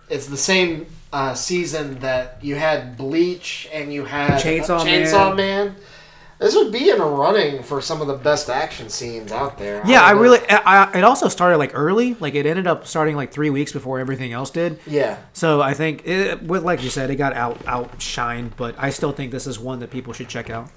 it's 0.08 0.26
the 0.26 0.38
same 0.38 0.86
uh, 1.12 1.34
season 1.34 1.98
that 2.00 2.38
you 2.42 2.54
had 2.54 2.96
Bleach 2.96 3.68
and 3.72 3.92
you 3.92 4.04
had 4.06 4.40
Chainsaw 4.40 4.80
Chainsaw 4.80 5.36
Man. 5.36 5.76
This 6.42 6.54
would 6.54 6.72
be 6.72 6.90
in 6.90 7.00
a 7.00 7.06
running 7.06 7.62
for 7.62 7.80
some 7.80 8.00
of 8.00 8.06
the 8.06 8.16
best 8.16 8.50
action 8.50 8.88
scenes 8.88 9.32
out 9.32 9.58
there. 9.58 9.82
yeah 9.86 10.04
i 10.04 10.12
don't 10.12 10.22
really 10.22 10.40
I, 10.48 10.84
I, 10.84 10.98
it 10.98 11.04
also 11.04 11.28
started 11.28 11.58
like 11.58 11.70
early 11.74 12.14
like 12.14 12.34
it 12.34 12.46
ended 12.46 12.66
up 12.66 12.86
starting 12.86 13.16
like 13.16 13.32
three 13.32 13.50
weeks 13.50 13.72
before 13.72 14.00
everything 14.00 14.32
else 14.32 14.50
did 14.50 14.78
Yeah, 14.86 15.18
so 15.32 15.60
i 15.62 15.74
think 15.74 16.06
it, 16.06 16.42
with 16.42 16.62
like 16.64 16.82
you 16.82 16.90
said 16.90 17.10
it 17.10 17.16
got 17.16 17.32
out 17.34 17.58
outshined 17.60 18.52
but 18.56 18.74
i 18.78 18.90
still 18.90 19.12
think 19.12 19.32
this 19.32 19.46
is 19.46 19.58
one 19.58 19.78
that 19.80 19.90
people 19.90 20.12
should 20.12 20.28
check 20.28 20.50
out 20.50 20.68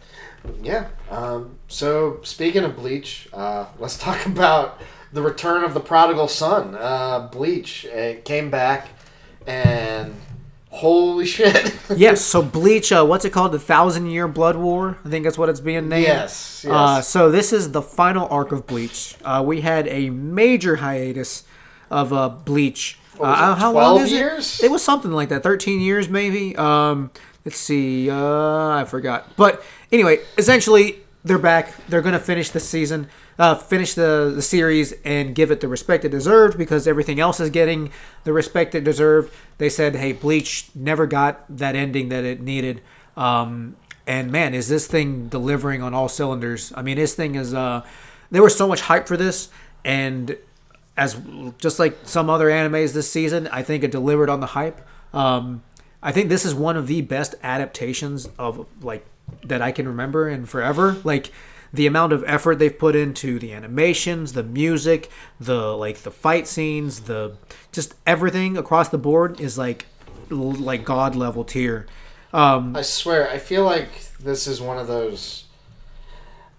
yeah. 0.61 0.87
Um, 1.09 1.57
so 1.67 2.19
speaking 2.23 2.63
of 2.63 2.75
Bleach, 2.75 3.27
uh, 3.33 3.65
let's 3.79 3.97
talk 3.99 4.25
about 4.25 4.81
the 5.13 5.21
return 5.21 5.63
of 5.63 5.73
the 5.73 5.79
prodigal 5.79 6.27
son. 6.27 6.75
Uh, 6.75 7.27
Bleach 7.31 7.85
it 7.85 8.25
came 8.25 8.49
back, 8.49 8.89
and 9.47 10.15
holy 10.75 11.25
shit! 11.25 11.75
yes. 11.95 12.21
So 12.21 12.41
Bleach, 12.41 12.91
uh, 12.91 13.05
what's 13.05 13.25
it 13.25 13.31
called? 13.31 13.51
The 13.51 13.59
Thousand 13.59 14.09
Year 14.11 14.27
Blood 14.27 14.55
War. 14.55 14.97
I 15.05 15.09
think 15.09 15.23
that's 15.23 15.37
what 15.37 15.49
it's 15.49 15.59
being 15.59 15.89
named. 15.89 16.07
Yes, 16.07 16.63
yes. 16.63 16.73
Uh, 16.73 17.01
so 17.01 17.31
this 17.31 17.53
is 17.53 17.71
the 17.71 17.81
final 17.81 18.27
arc 18.29 18.51
of 18.51 18.67
Bleach. 18.67 19.15
Uh, 19.23 19.43
we 19.45 19.61
had 19.61 19.87
a 19.87 20.09
major 20.09 20.77
hiatus 20.77 21.43
of 21.89 22.13
uh, 22.13 22.29
Bleach. 22.29 22.99
Uh, 23.19 23.23
it, 23.23 23.59
how 23.59 23.71
12 23.71 23.73
long 23.73 24.03
is 24.03 24.11
years? 24.11 24.59
it? 24.59 24.65
It 24.65 24.71
was 24.71 24.83
something 24.83 25.11
like 25.11 25.29
that. 25.29 25.43
Thirteen 25.43 25.79
years, 25.79 26.09
maybe. 26.09 26.55
Um, 26.57 27.11
let's 27.45 27.57
see. 27.57 28.09
Uh, 28.09 28.69
I 28.69 28.85
forgot. 28.85 29.35
But 29.37 29.63
anyway, 29.91 30.19
essentially, 30.37 30.97
they're 31.23 31.39
back. 31.39 31.73
They're 31.87 32.01
gonna 32.01 32.19
finish 32.19 32.49
the 32.49 32.59
season. 32.59 33.07
Uh, 33.37 33.53
finish 33.53 33.93
the, 33.95 34.31
the 34.33 34.41
series 34.41 34.93
and 35.03 35.35
give 35.35 35.51
it 35.51 35.59
the 35.59 35.67
respect 35.67 36.05
it 36.05 36.09
deserved 36.09 36.57
because 36.57 36.87
everything 36.87 37.19
else 37.19 37.39
is 37.41 37.49
getting 37.49 37.91
the 38.23 38.31
respect 38.31 38.73
it 38.73 38.83
deserved. 38.83 39.33
They 39.57 39.67
said, 39.67 39.95
hey, 39.95 40.13
Bleach 40.13 40.69
never 40.73 41.05
got 41.05 41.43
that 41.49 41.75
ending 41.75 42.09
that 42.09 42.23
it 42.23 42.41
needed. 42.41 42.81
Um, 43.17 43.75
and 44.07 44.31
man, 44.31 44.53
is 44.53 44.69
this 44.69 44.87
thing 44.87 45.27
delivering 45.27 45.81
on 45.81 45.93
all 45.93 46.07
cylinders? 46.07 46.71
I 46.75 46.81
mean, 46.81 46.95
this 46.95 47.13
thing 47.13 47.35
is. 47.35 47.53
Uh, 47.53 47.85
there 48.31 48.41
was 48.43 48.57
so 48.57 48.67
much 48.67 48.81
hype 48.81 49.07
for 49.07 49.17
this, 49.17 49.49
and 49.83 50.37
as 50.97 51.17
just 51.57 51.79
like 51.79 51.97
some 52.03 52.29
other 52.29 52.47
animes 52.47 52.93
this 52.93 53.09
season, 53.09 53.47
I 53.47 53.63
think 53.63 53.83
it 53.83 53.91
delivered 53.91 54.29
on 54.29 54.39
the 54.39 54.47
hype. 54.47 54.81
Um, 55.13 55.63
I 56.01 56.11
think 56.11 56.29
this 56.29 56.45
is 56.45 56.53
one 56.53 56.75
of 56.77 56.87
the 56.87 57.01
best 57.01 57.35
adaptations 57.43 58.29
of 58.37 58.65
like 58.81 59.05
that 59.43 59.61
I 59.61 59.71
can 59.71 59.87
remember 59.87 60.29
in 60.29 60.45
forever. 60.45 60.97
Like 61.03 61.31
the 61.75 61.87
amount 61.87 62.13
of 62.13 62.23
effort 62.25 62.59
they've 62.59 62.77
put 62.77 62.95
into 62.95 63.39
the 63.39 63.53
animations, 63.53 64.33
the 64.33 64.43
music, 64.43 65.09
the 65.39 65.75
like 65.75 65.99
the 65.99 66.11
fight 66.11 66.47
scenes, 66.47 67.01
the 67.01 67.35
just 67.71 67.95
everything 68.05 68.57
across 68.57 68.89
the 68.89 68.97
board 68.97 69.39
is 69.39 69.57
like 69.57 69.85
like 70.29 70.83
god 70.83 71.15
level 71.15 71.43
tier. 71.43 71.85
Um, 72.33 72.75
I 72.75 72.81
swear, 72.81 73.29
I 73.29 73.37
feel 73.37 73.63
like 73.63 73.89
this 74.19 74.47
is 74.47 74.59
one 74.59 74.77
of 74.77 74.87
those. 74.87 75.45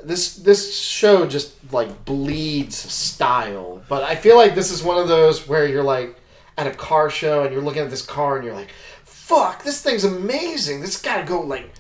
This 0.03 0.37
this 0.37 0.79
show 0.79 1.27
just 1.27 1.55
like 1.73 2.05
bleeds 2.05 2.77
style, 2.77 3.83
but 3.89 4.03
I 4.03 4.15
feel 4.15 4.37
like 4.37 4.55
this 4.55 4.71
is 4.71 4.83
one 4.83 4.99
of 4.99 5.09
those 5.09 5.49
where 5.49 5.67
you're 5.67 5.83
like 5.83 6.17
at 6.57 6.67
a 6.67 6.71
car 6.71 7.11
show 7.11 7.43
and 7.43 7.53
you're 7.53 7.63
looking 7.63 7.83
at 7.83 7.91
this 7.91 8.05
car 8.05 8.37
and 8.37 8.45
you're 8.45 8.55
like, 8.55 8.71
"Fuck, 9.05 9.65
this 9.65 9.83
thing's 9.83 10.05
amazing. 10.05 10.81
This 10.81 11.01
got 11.01 11.19
to 11.19 11.25
go 11.25 11.41
like 11.41 11.71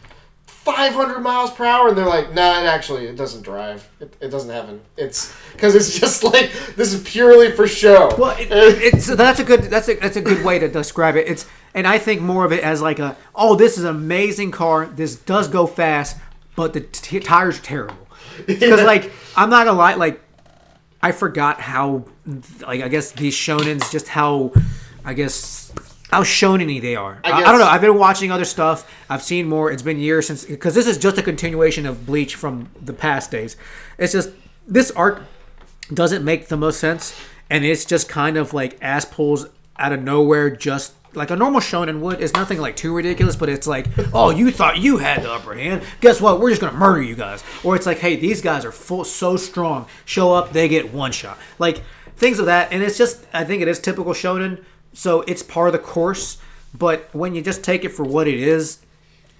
500 0.66 1.20
miles 1.20 1.52
per 1.52 1.64
hour," 1.64 1.88
and 1.88 1.96
they're 1.96 2.04
like, 2.04 2.34
"No, 2.34 2.42
it 2.60 2.66
actually 2.66 3.06
it 3.06 3.16
doesn't 3.16 3.42
drive. 3.42 3.88
It, 4.00 4.14
it 4.20 4.28
doesn't 4.30 4.50
have 4.50 4.68
an. 4.68 4.80
It's 4.96 5.32
because 5.52 5.76
it's 5.76 5.98
just 6.00 6.24
like 6.24 6.50
this 6.74 6.92
is 6.92 7.02
purely 7.04 7.52
for 7.52 7.68
show." 7.68 8.12
Well, 8.18 8.36
it, 8.36 8.48
it's 8.50 9.06
that's 9.06 9.38
a 9.38 9.44
good 9.44 9.62
that's 9.62 9.88
a 9.88 9.94
that's 9.94 10.16
a 10.16 10.20
good 10.20 10.44
way 10.44 10.58
to 10.58 10.68
describe 10.68 11.14
it. 11.14 11.28
It's 11.28 11.46
and 11.72 11.86
I 11.86 11.98
think 11.98 12.20
more 12.20 12.44
of 12.44 12.52
it 12.52 12.64
as 12.64 12.82
like 12.82 12.98
a 12.98 13.16
oh 13.34 13.54
this 13.54 13.78
is 13.78 13.84
an 13.84 13.90
amazing 13.90 14.50
car. 14.50 14.86
This 14.86 15.14
does 15.14 15.46
go 15.46 15.68
fast, 15.68 16.16
but 16.56 16.72
the 16.72 16.80
t- 16.80 17.20
tires 17.20 17.58
are 17.58 17.62
terrible. 17.62 17.96
Because 18.46 18.82
like 18.82 19.12
I'm 19.34 19.48
not 19.48 19.64
gonna 19.64 19.78
lie, 19.78 19.94
like 19.94 20.20
I 21.00 21.12
forgot 21.12 21.60
how 21.60 22.04
like 22.66 22.82
I 22.82 22.88
guess 22.88 23.12
these 23.12 23.34
shonens 23.34 23.90
just 23.90 24.08
how 24.08 24.52
I 25.04 25.14
guess 25.14 25.65
how 26.10 26.22
shonen 26.22 26.80
they 26.80 26.96
are. 26.96 27.20
I, 27.24 27.32
I 27.32 27.42
don't 27.42 27.58
know. 27.58 27.66
I've 27.66 27.80
been 27.80 27.98
watching 27.98 28.30
other 28.30 28.44
stuff. 28.44 28.90
I've 29.10 29.22
seen 29.22 29.48
more. 29.48 29.70
It's 29.70 29.82
been 29.82 29.98
years 29.98 30.28
since 30.28 30.44
because 30.44 30.74
this 30.74 30.86
is 30.86 30.98
just 30.98 31.18
a 31.18 31.22
continuation 31.22 31.86
of 31.86 32.06
Bleach 32.06 32.34
from 32.34 32.68
the 32.80 32.92
past 32.92 33.30
days. 33.30 33.56
It's 33.98 34.12
just 34.12 34.30
this 34.66 34.90
arc 34.92 35.22
doesn't 35.92 36.24
make 36.24 36.48
the 36.48 36.56
most 36.56 36.78
sense, 36.78 37.18
and 37.50 37.64
it's 37.64 37.84
just 37.84 38.08
kind 38.08 38.36
of 38.36 38.54
like 38.54 38.78
ass 38.80 39.04
pulls 39.04 39.46
out 39.78 39.92
of 39.92 40.02
nowhere, 40.02 40.50
just 40.50 40.94
like 41.14 41.30
a 41.30 41.36
normal 41.36 41.60
shonen 41.60 42.00
would. 42.00 42.20
It's 42.20 42.34
nothing 42.34 42.60
like 42.60 42.76
too 42.76 42.94
ridiculous, 42.94 43.36
but 43.36 43.48
it's 43.48 43.66
like, 43.66 43.86
oh, 44.12 44.30
you 44.30 44.50
thought 44.50 44.78
you 44.78 44.98
had 44.98 45.22
the 45.22 45.32
upper 45.32 45.54
hand. 45.54 45.82
Guess 46.00 46.20
what? 46.20 46.40
We're 46.40 46.50
just 46.50 46.60
gonna 46.60 46.76
murder 46.76 47.02
you 47.02 47.16
guys. 47.16 47.42
Or 47.64 47.74
it's 47.74 47.86
like, 47.86 47.98
hey, 47.98 48.16
these 48.16 48.42
guys 48.42 48.64
are 48.64 48.72
full 48.72 49.04
so 49.04 49.36
strong. 49.36 49.86
Show 50.04 50.32
up, 50.32 50.52
they 50.52 50.68
get 50.68 50.92
one 50.92 51.12
shot. 51.12 51.38
Like 51.58 51.82
things 52.16 52.38
of 52.38 52.46
that, 52.46 52.72
and 52.72 52.82
it's 52.82 52.96
just, 52.96 53.26
I 53.32 53.44
think 53.44 53.62
it 53.62 53.68
is 53.68 53.80
typical 53.80 54.12
shonen. 54.12 54.62
So 54.96 55.20
it's 55.22 55.42
part 55.42 55.68
of 55.68 55.72
the 55.74 55.78
course, 55.78 56.38
but 56.72 57.10
when 57.12 57.34
you 57.34 57.42
just 57.42 57.62
take 57.62 57.84
it 57.84 57.90
for 57.90 58.02
what 58.02 58.26
it 58.26 58.40
is, 58.40 58.78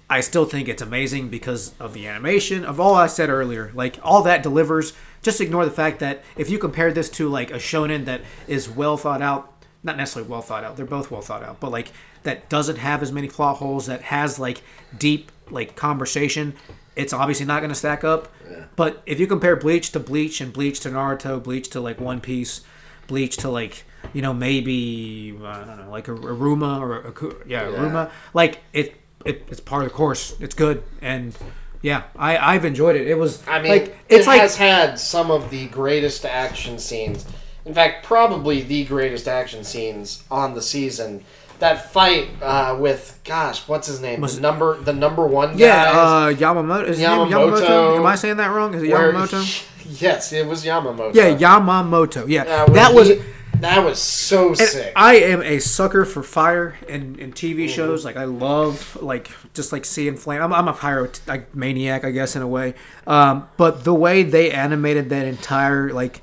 I 0.07 0.21
still 0.21 0.45
think 0.45 0.69
it's 0.69 0.83
amazing 0.83 1.29
because 1.29 1.73
of 1.79 1.95
the 1.95 2.05
animation, 2.05 2.63
of 2.63 2.79
all 2.79 2.93
I 2.93 3.07
said 3.07 3.29
earlier. 3.31 3.71
Like 3.73 3.99
all 4.03 4.21
that 4.21 4.43
delivers. 4.43 4.93
Just 5.23 5.41
ignore 5.41 5.65
the 5.65 5.71
fact 5.71 5.99
that 5.99 6.23
if 6.37 6.51
you 6.51 6.59
compare 6.59 6.93
this 6.93 7.09
to 7.09 7.27
like 7.27 7.49
a 7.49 7.55
shonen 7.55 8.05
that 8.05 8.21
is 8.47 8.69
well 8.69 8.97
thought 8.97 9.23
out, 9.23 9.51
not 9.81 9.97
necessarily 9.97 10.29
well 10.29 10.43
thought 10.43 10.63
out, 10.63 10.77
they're 10.77 10.85
both 10.85 11.09
well 11.09 11.21
thought 11.21 11.41
out, 11.41 11.59
but 11.59 11.71
like 11.71 11.91
that 12.21 12.49
doesn't 12.49 12.77
have 12.77 13.01
as 13.01 13.11
many 13.11 13.27
plot 13.27 13.57
holes, 13.57 13.87
that 13.87 14.03
has 14.03 14.37
like 14.37 14.61
deep 14.95 15.31
like 15.49 15.75
conversation, 15.75 16.53
it's 16.95 17.13
obviously 17.13 17.47
not 17.47 17.61
going 17.61 17.69
to 17.69 17.75
stack 17.75 18.03
up. 18.03 18.31
But 18.75 19.01
if 19.07 19.19
you 19.19 19.25
compare 19.25 19.55
Bleach 19.55 19.91
to 19.93 19.99
Bleach 19.99 20.39
and 20.39 20.53
Bleach 20.53 20.81
to 20.81 20.89
Naruto, 20.89 21.41
Bleach 21.41 21.69
to 21.71 21.81
like 21.81 21.99
One 21.99 22.21
Piece, 22.21 22.61
Bleach 23.07 23.37
to 23.37 23.49
like 23.49 23.85
you 24.13 24.21
know 24.21 24.33
maybe 24.33 25.37
I 25.43 25.63
don't 25.65 25.77
know 25.77 25.89
like 25.91 26.07
a, 26.07 26.13
a 26.13 26.17
Ruma 26.35 26.79
or 26.79 26.97
a, 27.01 27.11
Ku- 27.11 27.41
yeah, 27.45 27.69
Yeah. 27.69 27.77
Ruma 27.77 28.11
like 28.33 28.59
it, 28.73 28.95
it 29.25 29.43
it's 29.49 29.59
part 29.59 29.83
of 29.83 29.89
the 29.89 29.95
course. 29.95 30.35
It's 30.39 30.55
good 30.55 30.83
and 31.01 31.35
yeah, 31.81 32.03
I 32.17 32.37
I've 32.37 32.65
enjoyed 32.65 32.95
it. 32.95 33.07
It 33.07 33.17
was 33.17 33.45
I 33.47 33.61
mean, 33.61 33.71
like 33.71 33.97
it's 34.09 34.25
it 34.25 34.27
like 34.27 34.41
has 34.41 34.55
had 34.55 34.99
some 34.99 35.29
of 35.31 35.49
the 35.49 35.67
greatest 35.67 36.25
action 36.25 36.79
scenes. 36.79 37.25
In 37.65 37.73
fact, 37.73 38.05
probably 38.05 38.61
the 38.61 38.85
greatest 38.85 39.27
action 39.27 39.63
scenes 39.63 40.23
on 40.31 40.53
the 40.53 40.61
season. 40.61 41.23
That 41.59 41.91
fight 41.91 42.29
uh, 42.41 42.77
with 42.79 43.19
gosh, 43.23 43.67
what's 43.67 43.87
his 43.87 43.99
name? 43.99 44.21
Was 44.21 44.35
The 44.35 44.41
number 44.41 44.79
the 44.79 44.93
number 44.93 45.25
one 45.25 45.57
yeah 45.57 45.85
guy. 45.91 46.29
uh, 46.29 46.33
Yamamoto 46.33 46.87
is 46.87 46.99
Yamamoto. 46.99 47.29
Yamamoto. 47.59 47.97
Am 47.97 48.05
I 48.05 48.15
saying 48.15 48.37
that 48.37 48.47
wrong? 48.51 48.73
Is 48.75 48.83
it 48.83 48.91
where- 48.91 49.11
Yamamoto? 49.11 49.67
yes, 50.01 50.31
it 50.33 50.45
was 50.45 50.63
Yamamoto. 50.63 51.13
Yeah, 51.15 51.35
Yamamoto. 51.35 52.27
Yeah, 52.27 52.43
Uh, 52.43 52.65
that 52.73 52.93
was. 52.93 53.11
That 53.61 53.83
was 53.83 53.99
so 53.99 54.49
And 54.49 54.57
sick. 54.57 54.93
I 54.95 55.15
am 55.15 55.41
a 55.41 55.59
sucker 55.59 56.05
for 56.05 56.23
fire 56.23 56.77
and, 56.87 57.17
in 57.19 57.33
TV 57.33 57.65
Mm-hmm. 57.65 57.67
shows. 57.75 58.05
Like 58.05 58.17
I 58.17 58.25
love 58.25 58.97
like 59.01 59.31
just 59.53 59.71
like 59.71 59.85
seeing 59.85 60.15
flame. 60.15 60.41
I'm, 60.41 60.53
I'm 60.53 60.67
a 60.67 60.73
pyro 60.73 61.09
like 61.27 61.55
maniac, 61.55 62.03
I 62.05 62.11
guess 62.11 62.35
in 62.35 62.41
a 62.41 62.47
way. 62.47 62.75
Um, 63.05 63.47
but 63.57 63.83
the 63.83 63.93
way 63.93 64.23
they 64.23 64.51
animated 64.51 65.09
that 65.09 65.25
entire 65.25 65.91
like 65.91 66.21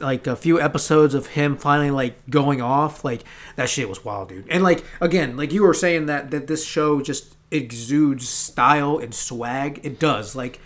like 0.00 0.26
a 0.26 0.34
few 0.34 0.60
episodes 0.60 1.14
of 1.14 1.28
him 1.28 1.56
finally 1.56 1.90
like 1.90 2.28
going 2.28 2.60
off, 2.60 3.04
like 3.04 3.22
that 3.56 3.68
shit 3.68 3.88
was 3.88 4.04
wild, 4.04 4.28
dude. 4.30 4.46
And 4.50 4.62
like 4.62 4.84
again, 5.00 5.36
like 5.36 5.52
you 5.52 5.62
were 5.62 5.74
saying 5.74 6.06
that 6.06 6.30
that 6.30 6.46
this 6.46 6.64
show 6.64 7.00
just 7.00 7.36
exudes 7.50 8.28
style 8.28 8.98
and 8.98 9.14
swag. 9.14 9.80
It 9.82 9.98
does. 9.98 10.34
Like 10.36 10.60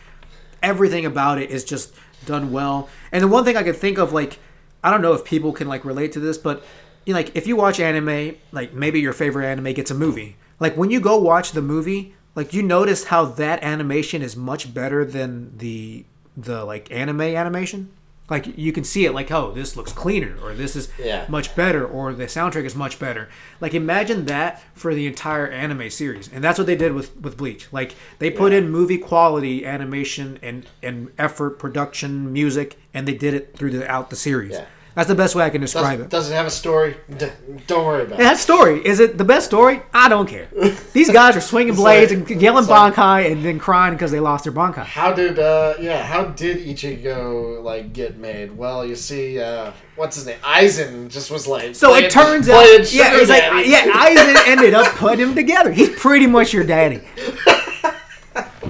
everything 0.63 1.05
about 1.05 1.39
it 1.39 1.51
is 1.51 1.65
just 1.65 1.95
done 2.25 2.53
well. 2.53 2.89
And 3.13 3.23
the 3.23 3.29
one 3.29 3.45
thing 3.45 3.57
I 3.57 3.63
could 3.63 3.77
think 3.77 3.99
of, 3.99 4.13
like, 4.15 4.39
I 4.85 4.91
don't 4.91 5.03
know 5.03 5.15
if 5.15 5.25
people 5.25 5.53
can 5.53 5.67
like 5.67 5.85
relate 5.85 6.13
to 6.13 6.21
this, 6.21 6.39
but 6.39 6.63
you 7.07 7.15
know, 7.15 7.19
like 7.19 7.35
if 7.35 7.47
you 7.47 7.57
watch 7.57 7.81
anime, 7.81 8.37
like 8.53 8.75
maybe 8.75 9.01
your 9.01 9.15
favorite 9.15 9.47
anime 9.47 9.73
gets 9.73 9.91
a 9.91 9.95
movie. 9.95 10.37
Like 10.61 10.77
when 10.77 10.91
you 10.91 11.01
go 11.01 11.17
watch 11.17 11.53
the 11.53 11.63
movie, 11.63 12.15
like 12.35 12.53
you 12.53 12.63
notice 12.63 13.05
how 13.05 13.25
that 13.25 13.63
animation 13.63 14.21
is 14.23 14.37
much 14.37 14.73
better 14.73 15.05
than 15.05 15.57
the 15.57 16.05
the 16.37 16.65
like 16.65 16.91
anime 16.93 17.23
animation. 17.23 17.91
Like 18.31 18.57
you 18.57 18.73
can 18.73 18.85
see 18.85 19.05
it, 19.05 19.13
like 19.13 19.31
oh, 19.31 19.53
this 19.53 19.77
looks 19.77 19.93
cleaner, 19.93 20.35
or 20.43 20.55
this 20.55 20.75
is 20.77 20.89
Yeah. 20.99 21.27
much 21.29 21.55
better, 21.55 21.85
or 21.87 22.15
the 22.15 22.25
soundtrack 22.25 22.65
is 22.65 22.75
much 22.75 22.99
better. 22.99 23.29
Like 23.61 23.75
imagine 23.75 24.25
that 24.27 24.63
for 24.75 24.95
the 24.95 25.07
entire 25.07 25.47
anime 25.47 25.91
series, 25.91 26.31
and 26.33 26.43
that's 26.43 26.59
what 26.59 26.67
they 26.67 26.77
did 26.77 26.95
with 26.95 27.15
with 27.21 27.37
Bleach. 27.37 27.67
Like 27.71 27.95
they 28.21 28.31
put 28.31 28.53
Yeah. 28.53 28.59
in 28.59 28.71
movie 28.71 28.97
quality 28.99 29.67
animation 29.67 30.39
and 30.43 30.65
and 30.83 31.11
effort, 31.19 31.59
production, 31.59 32.33
music, 32.33 32.77
and 32.95 33.07
they 33.07 33.15
did 33.15 33.35
it 33.35 33.55
throughout 33.59 34.09
the 34.09 34.17
series. 34.17 34.53
Yeah. 34.53 34.65
That's 34.95 35.09
the 35.09 35.15
best 35.17 35.35
way 35.35 35.45
I 35.45 35.51
can 35.51 35.61
describe 35.61 35.99
it. 36.01 36.09
does 36.09 36.31
it 36.31 36.35
have 36.35 36.47
a 36.47 36.51
story? 36.51 36.97
D- 37.19 37.27
don't 37.67 37.85
worry 37.85 38.03
about 38.03 38.13
And 38.13 38.21
it. 38.21 38.25
that 38.25 38.39
story 38.39 38.81
is 38.87 39.01
it 39.01 39.19
the 39.19 39.25
best 39.25 39.47
story? 39.47 39.83
I 39.93 40.09
don't 40.09 40.29
care. 40.29 40.47
These 40.93 41.11
guys 41.11 41.37
are 41.37 41.41
swinging 41.41 41.75
blades 41.75 42.13
like- 42.13 42.31
and 42.31 42.41
yelling 42.41 42.67
like- 42.67 42.95
bankai 42.95 43.33
and 43.33 43.45
then 43.45 43.59
crying 43.59 43.95
because 43.95 44.13
they 44.13 44.21
lost 44.21 44.45
their 44.45 44.53
bankai. 44.53 44.85
How 44.85 45.13
did 45.13 45.39
uh 45.39 45.75
yeah, 45.81 46.03
how 46.05 46.27
did 46.27 46.59
Ichigo 46.59 47.63
like 47.63 47.93
get 47.93 48.17
made? 48.19 48.57
Well, 48.57 48.87
you 48.87 48.95
see 48.95 49.41
uh 49.41 49.73
what's 49.97 50.15
his 50.17 50.27
name? 50.27 50.39
Aizen 50.43 51.09
just 51.09 51.31
was 51.31 51.47
like 51.49 51.75
So 51.75 51.89
playing- 51.89 52.05
it 52.05 52.11
turns 52.13 52.49
out, 52.49 52.63
yeah, 52.93 53.19
it's 53.21 53.31
like 53.31 53.43
yeah, 53.67 53.91
Aizen 54.07 54.47
ended 54.49 54.75
up 54.75 54.87
putting 54.95 55.27
him 55.29 55.35
together. 55.35 55.73
He's 55.73 55.91
pretty 55.91 56.27
much 56.29 56.53
your 56.53 56.65
daddy. 56.65 57.01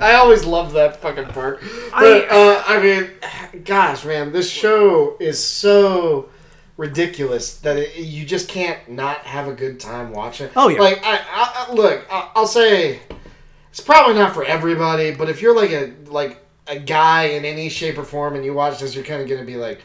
I 0.00 0.14
always 0.14 0.44
love 0.44 0.72
that 0.72 1.00
fucking 1.00 1.26
part. 1.26 1.60
But 1.92 2.02
I- 2.02 2.26
uh, 2.30 2.62
I 2.66 2.82
mean, 2.82 3.10
gosh, 3.64 4.04
man, 4.04 4.32
this 4.32 4.50
show 4.50 5.16
is 5.20 5.42
so 5.42 6.28
ridiculous 6.76 7.58
that 7.58 7.76
it, 7.76 7.96
you 7.96 8.24
just 8.24 8.48
can't 8.48 8.88
not 8.88 9.18
have 9.18 9.46
a 9.48 9.52
good 9.52 9.78
time 9.80 10.12
watching. 10.12 10.50
Oh, 10.56 10.68
yeah. 10.68 10.80
Like 10.80 11.00
I, 11.04 11.16
I, 11.18 11.66
I 11.68 11.72
look, 11.72 12.04
I, 12.10 12.30
I'll 12.34 12.46
say 12.46 13.00
it's 13.70 13.80
probably 13.80 14.14
not 14.14 14.34
for 14.34 14.44
everybody, 14.44 15.12
but 15.14 15.28
if 15.28 15.40
you're 15.42 15.54
like 15.54 15.70
a 15.70 15.92
like 16.06 16.40
a 16.66 16.78
guy 16.78 17.24
in 17.24 17.44
any 17.44 17.68
shape 17.68 17.98
or 17.98 18.04
form 18.04 18.34
and 18.34 18.44
you 18.44 18.54
watch 18.54 18.80
this, 18.80 18.94
you're 18.94 19.04
kind 19.04 19.22
of 19.22 19.28
gonna 19.28 19.44
be 19.44 19.56
like. 19.56 19.80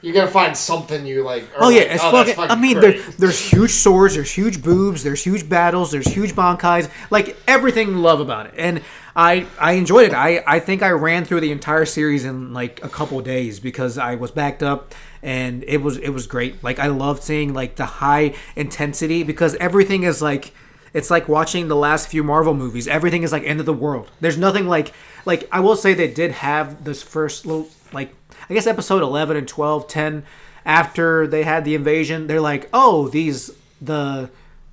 You're 0.00 0.14
gonna 0.14 0.30
find 0.30 0.56
something 0.56 1.04
you 1.06 1.24
like. 1.24 1.44
Oh 1.58 1.70
yeah, 1.70 1.80
like, 1.80 1.90
it's 1.90 2.04
oh, 2.04 2.12
that's 2.12 2.32
fucking, 2.34 2.50
I 2.56 2.60
mean, 2.60 2.78
there, 2.78 3.00
there's 3.18 3.40
huge 3.40 3.72
swords, 3.72 4.14
there's 4.14 4.30
huge 4.30 4.62
boobs, 4.62 5.02
there's 5.02 5.24
huge 5.24 5.48
battles, 5.48 5.90
there's 5.90 6.06
huge 6.06 6.34
bankais, 6.34 6.88
like 7.10 7.36
everything 7.48 7.88
you 7.88 8.00
love 8.00 8.20
about 8.20 8.46
it, 8.46 8.54
and 8.56 8.82
I 9.16 9.46
I 9.58 9.72
enjoyed 9.72 10.06
it. 10.06 10.14
I 10.14 10.44
I 10.46 10.60
think 10.60 10.82
I 10.84 10.90
ran 10.90 11.24
through 11.24 11.40
the 11.40 11.50
entire 11.50 11.84
series 11.84 12.24
in 12.24 12.52
like 12.52 12.82
a 12.84 12.88
couple 12.88 13.20
days 13.20 13.58
because 13.58 13.98
I 13.98 14.14
was 14.14 14.30
backed 14.30 14.62
up, 14.62 14.94
and 15.20 15.64
it 15.64 15.78
was 15.78 15.96
it 15.96 16.10
was 16.10 16.28
great. 16.28 16.62
Like 16.62 16.78
I 16.78 16.86
loved 16.86 17.24
seeing 17.24 17.52
like 17.52 17.74
the 17.74 17.86
high 17.86 18.34
intensity 18.54 19.24
because 19.24 19.56
everything 19.56 20.04
is 20.04 20.22
like. 20.22 20.54
It's 20.94 21.10
like 21.10 21.28
watching 21.28 21.68
the 21.68 21.76
last 21.76 22.08
few 22.08 22.24
Marvel 22.24 22.54
movies. 22.54 22.88
Everything 22.88 23.22
is 23.22 23.30
like 23.30 23.44
end 23.44 23.60
of 23.60 23.66
the 23.66 23.74
world. 23.74 24.10
There's 24.20 24.38
nothing 24.38 24.66
like 24.66 24.94
like 25.26 25.46
I 25.52 25.60
will 25.60 25.76
say 25.76 25.92
they 25.92 26.08
did 26.10 26.32
have 26.32 26.84
this 26.84 27.02
first 27.02 27.44
little 27.44 27.68
like 27.92 28.14
I 28.50 28.54
guess 28.54 28.66
episode 28.66 29.02
11 29.02 29.36
and 29.36 29.46
12, 29.48 29.86
10 29.88 30.24
after 30.64 31.26
they 31.26 31.42
had 31.44 31.64
the 31.64 31.74
invasion, 31.74 32.26
they're 32.26 32.40
like, 32.40 32.68
"Oh, 32.72 33.08
these 33.08 33.50
the 33.80 34.30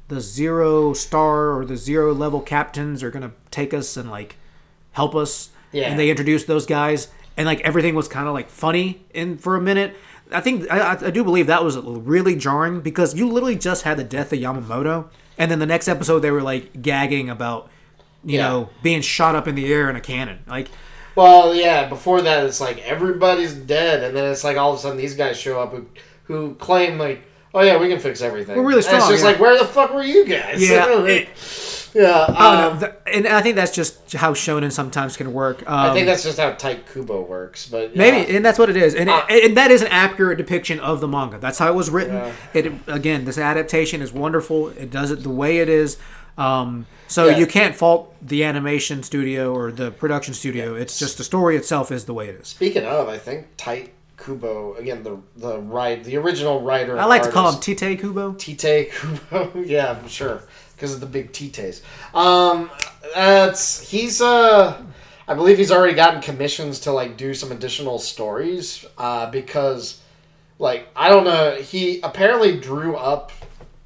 the 0.08 0.22
zero 0.22 0.94
star 0.94 1.58
or 1.58 1.66
the 1.66 1.78
zero 1.78 2.14
level 2.14 2.42
captains 2.42 3.02
are 3.04 3.10
going 3.12 3.24
to 3.24 3.32
take 3.52 3.74
us 3.74 3.96
and 3.98 4.10
like 4.12 4.36
help 4.94 5.16
us." 5.16 5.50
Yeah. 5.72 5.90
And 5.90 6.00
they 6.00 6.10
introduced 6.10 6.48
those 6.48 6.66
guys 6.66 7.10
and 7.38 7.46
like 7.46 7.60
everything 7.62 7.96
was 7.96 8.08
kind 8.08 8.28
of 8.28 8.34
like 8.34 8.50
funny 8.50 9.02
in 9.14 9.38
for 9.38 9.56
a 9.56 9.62
minute. 9.62 9.96
I 10.32 10.42
think 10.42 10.70
I, 10.72 10.94
I- 10.94 11.10
do 11.12 11.24
believe 11.24 11.48
that 11.48 11.64
was 11.64 11.78
really 11.78 12.36
jarring 12.36 12.82
because 12.82 13.14
you 13.16 13.28
literally 13.30 13.56
just 13.58 13.84
had 13.84 13.98
the 13.98 14.04
death 14.04 14.34
of 14.34 14.40
Yamamoto, 14.40 15.08
and 15.38 15.52
then 15.52 15.60
the 15.60 15.66
next 15.66 15.88
episode 15.88 16.20
they 16.20 16.32
were 16.32 16.42
like 16.42 16.82
gagging 16.82 17.30
about, 17.30 17.70
you 18.24 18.38
Yeah. 18.40 18.50
know, 18.50 18.70
being 18.84 19.02
shot 19.02 19.36
up 19.36 19.48
in 19.48 19.56
the 19.56 19.72
air 19.72 19.90
in 19.90 19.96
a 19.96 20.02
cannon. 20.02 20.40
Like, 20.48 20.70
Well, 21.16 21.56
yeah. 21.56 21.88
Before 21.88 22.22
that, 22.22 22.46
it's 22.46 22.62
like 22.62 22.80
everybody's 22.80 23.54
dead, 23.54 24.04
and 24.04 24.16
then 24.16 24.32
it's 24.32 24.44
like 24.44 24.58
all 24.58 24.74
of 24.74 24.80
a 24.80 24.82
sudden 24.82 24.98
these 24.98 25.16
guys 25.16 25.38
show 25.38 25.62
up 25.62 25.72
who 25.72 25.86
who 26.26 26.56
claim 26.56 26.98
like, 26.98 27.24
oh 27.54 27.62
yeah, 27.62 27.78
we 27.78 27.88
can 27.88 28.00
fix 28.00 28.22
everything. 28.22 28.58
We're 28.58 28.68
really 28.68 28.86
And 28.86 28.98
it's 28.98 29.08
just 29.08 29.24
yeah. 29.24 29.30
like, 29.32 29.40
where 29.40 29.58
the 29.58 29.66
fuck 29.66 29.94
were 29.94 30.04
you 30.04 30.26
guys? 30.26 30.68
Yeah, 30.68 30.86
Like, 30.96 31.30
yeah. 31.94 32.26
I 32.28 32.56
don't 32.56 32.74
um, 32.74 32.80
know, 32.82 32.88
th- 32.88 32.94
and 33.16 33.28
I 33.28 33.42
think 33.42 33.56
that's 33.56 33.74
just 33.74 34.12
how 34.14 34.34
shonen 34.34 34.70
sometimes 34.72 35.16
can 35.16 35.32
work. 35.32 35.62
Um, 35.62 35.92
I 35.92 35.94
think 35.94 36.08
that's 36.08 36.24
just 36.24 36.38
how 36.38 36.52
Tite 36.52 36.86
Kubo 36.92 37.22
works, 37.22 37.70
but 37.70 37.96
yeah. 37.96 37.98
Maybe, 37.98 38.36
and 38.36 38.44
that's 38.44 38.60
what 38.60 38.70
it 38.70 38.76
is, 38.76 38.94
and, 38.96 39.10
Uh, 39.10 39.26
it, 39.30 39.46
and 39.46 39.58
that 39.58 39.72
is 39.72 39.82
an 39.82 39.88
accurate 39.88 40.38
depiction 40.38 40.80
of 40.82 41.00
the 41.00 41.08
manga. 41.08 41.38
That's 41.38 41.58
how 41.58 41.70
it 41.70 41.76
was 41.76 41.90
written. 41.90 42.16
Yeah. 42.16 42.34
It 42.54 42.74
again, 42.88 43.24
this 43.24 43.38
adaptation 43.38 44.02
is 44.02 44.12
wonderful. 44.12 44.70
It 44.70 44.92
does 44.92 45.10
it 45.10 45.24
the 45.24 45.30
way 45.30 45.60
it 45.60 45.70
is. 45.70 45.98
Um, 46.38 46.86
so 47.08 47.28
Yeah. 47.28 47.38
you 47.38 47.48
can't 47.48 47.76
fault 47.76 48.14
the 48.22 48.44
animation 48.44 49.04
studio 49.04 49.54
or 49.54 49.72
the 49.72 49.92
production 49.92 50.34
studio. 50.34 50.76
It's 50.76 50.98
just 51.00 51.18
the 51.18 51.24
story 51.24 51.56
itself 51.56 51.92
is 51.92 52.06
the 52.06 52.14
way 52.14 52.28
it 52.30 52.36
is. 52.42 52.48
Speaking 52.48 52.84
of, 52.84 53.08
I 53.08 53.18
think 53.18 53.48
Tite 53.58 53.94
Kubo 54.18 54.76
again 54.76 55.04
the 55.04 55.18
the 55.38 55.60
right 55.60 56.04
the 56.04 56.18
original 56.18 56.62
writer. 56.62 56.98
I 57.00 57.06
like 57.06 57.24
to 57.24 57.32
call 57.32 57.50
him 57.50 57.56
artist- 57.56 57.80
Tite 57.80 58.00
Kubo. 58.00 58.34
Tite 58.34 58.92
Kubo. 58.92 59.52
yeah, 59.66 60.06
sure, 60.08 60.42
because 60.76 60.94
of 60.94 61.00
the 61.00 61.06
big 61.06 61.32
Tites. 61.32 61.82
Um, 62.14 62.70
that's 63.14 63.80
he's 63.90 64.22
uh, 64.22 64.82
I 65.28 65.34
believe 65.36 65.58
he's 65.58 65.72
already 65.72 65.94
gotten 65.94 66.22
commissions 66.22 66.80
to 66.82 66.92
like 66.92 67.18
do 67.18 67.34
some 67.34 67.52
additional 67.52 68.00
stories. 68.00 68.86
Uh, 68.98 69.30
because 69.30 70.02
like 70.60 70.88
I 70.96 71.10
don't 71.10 71.24
know, 71.26 71.56
he 71.62 72.00
apparently 72.02 72.58
drew 72.60 72.96
up 72.96 73.32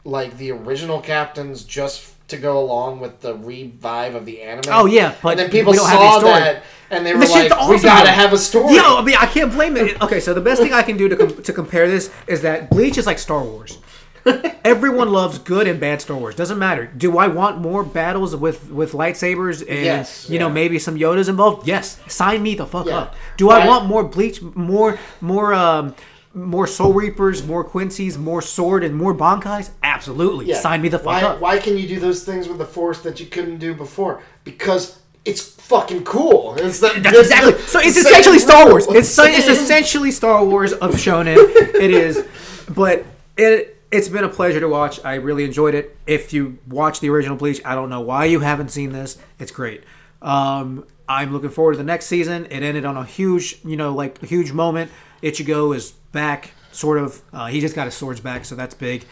like 0.05 0.37
the 0.37 0.51
original 0.51 1.01
captains 1.01 1.63
just 1.63 2.13
to 2.29 2.37
go 2.37 2.59
along 2.59 2.99
with 2.99 3.21
the 3.21 3.35
revive 3.35 4.15
of 4.15 4.25
the 4.25 4.41
anime. 4.41 4.63
Oh 4.73 4.85
yeah, 4.85 5.15
but 5.21 5.31
and 5.31 5.39
then 5.39 5.49
people 5.49 5.71
we 5.71 5.77
don't 5.77 5.89
have 5.89 5.99
saw 5.99 6.19
that 6.21 6.63
and 6.91 7.05
they 7.05 7.13
were 7.13 7.19
The 7.19 7.25
shit's 7.27 7.51
like, 7.51 7.69
"We 7.69 7.79
gotta 7.81 8.05
though. 8.07 8.11
have 8.13 8.33
a 8.33 8.37
story." 8.37 8.75
Yo, 8.75 8.97
I 8.97 9.03
mean, 9.03 9.15
I 9.19 9.25
can't 9.27 9.51
blame 9.51 9.77
it. 9.77 10.01
Okay, 10.01 10.19
so 10.19 10.33
the 10.33 10.41
best 10.41 10.61
thing 10.61 10.73
I 10.73 10.81
can 10.81 10.97
do 10.97 11.07
to 11.09 11.15
com- 11.15 11.43
to 11.43 11.53
compare 11.53 11.87
this 11.87 12.11
is 12.27 12.41
that 12.41 12.69
Bleach 12.69 12.97
is 12.97 13.05
like 13.05 13.19
Star 13.19 13.43
Wars. 13.43 13.77
Everyone 14.65 15.09
loves 15.11 15.39
good 15.39 15.65
and 15.67 15.79
bad 15.79 16.01
Star 16.01 16.17
Wars. 16.17 16.35
Doesn't 16.35 16.59
matter. 16.59 16.85
Do 16.87 17.17
I 17.17 17.27
want 17.27 17.59
more 17.59 17.83
battles 17.83 18.35
with 18.35 18.69
with 18.69 18.91
lightsabers 18.91 19.61
and 19.61 19.85
Yes, 19.85 20.29
you 20.29 20.39
know 20.39 20.49
maybe 20.49 20.77
some 20.79 20.97
Yodas 20.97 21.29
involved? 21.29 21.67
Yes. 21.67 21.99
Sign 22.07 22.43
me 22.43 22.55
the 22.55 22.65
fuck 22.65 22.85
Yeah. 22.87 22.97
up. 22.99 23.15
Do 23.37 23.49
I 23.49 23.65
want 23.65 23.85
more 23.85 24.03
Bleach, 24.03 24.41
more 24.41 24.99
more 25.21 25.53
um 25.53 25.95
more 26.33 26.67
Soul 26.67 26.93
Reapers, 26.93 27.45
more 27.45 27.63
Quincy's, 27.63 28.17
more 28.17 28.41
Sword, 28.41 28.83
and 28.83 28.95
more 28.95 29.13
bankais? 29.13 29.71
Absolutely. 29.83 30.45
Yeah. 30.47 30.59
Sign 30.59 30.81
me 30.81 30.89
the 30.89 30.99
fuck 30.99 31.07
why, 31.07 31.23
up. 31.23 31.41
Why 31.41 31.57
can 31.57 31.77
you 31.77 31.87
do 31.87 31.99
those 31.99 32.23
things 32.23 32.47
with 32.47 32.57
the 32.57 32.65
Force 32.65 33.01
that 33.01 33.19
you 33.19 33.25
couldn't 33.25 33.57
do 33.57 33.73
before? 33.73 34.21
Because 34.43 34.99
it's 35.25 35.41
fucking 35.41 36.03
cool. 36.03 36.55
It's 36.57 36.79
the, 36.79 36.99
That's 36.99 37.17
exactly. 37.17 37.59
So 37.61 37.79
it's 37.79 37.97
essentially 37.97 38.39
Star 38.39 38.69
Wars. 38.69 38.87
It's 38.87 39.17
it's 39.19 39.47
essentially 39.47 40.11
Star 40.11 40.43
Wars 40.43 40.73
of 40.73 40.91
shonen. 40.95 41.37
It 41.79 41.91
is, 41.91 42.25
but 42.75 43.05
it 43.37 43.77
it's 43.89 44.09
been 44.09 44.25
a 44.25 44.29
pleasure 44.29 44.59
to 44.59 44.67
watch. 44.67 44.99
I 45.05 45.15
really 45.15 45.45
enjoyed 45.45 45.73
it. 45.75 45.97
If 46.05 46.33
you 46.33 46.59
watch 46.67 46.99
the 46.99 47.09
original 47.09 47.37
Bleach, 47.37 47.61
I 47.63 47.73
don't 47.73 47.89
know 47.89 48.01
why 48.01 48.25
you 48.25 48.41
haven't 48.41 48.69
seen 48.69 48.91
this. 48.91 49.17
It's 49.39 49.51
great. 49.51 49.83
Um, 50.21 50.85
I'm 51.07 51.31
looking 51.31 51.49
forward 51.49 51.73
to 51.73 51.77
the 51.77 51.85
next 51.85 52.07
season. 52.07 52.47
It 52.47 52.63
ended 52.63 52.83
on 52.83 52.97
a 52.97 53.05
huge, 53.05 53.59
you 53.63 53.77
know, 53.77 53.93
like 53.95 54.21
a 54.21 54.25
huge 54.25 54.51
moment. 54.51 54.91
Ichigo 55.23 55.75
is 55.75 55.93
back 56.11 56.51
sort 56.71 56.97
of. 56.97 57.21
Uh, 57.33 57.47
he 57.47 57.59
just 57.59 57.75
got 57.75 57.85
his 57.85 57.95
swords 57.95 58.19
back, 58.19 58.45
so 58.45 58.55
that's 58.55 58.75
big. 58.75 59.05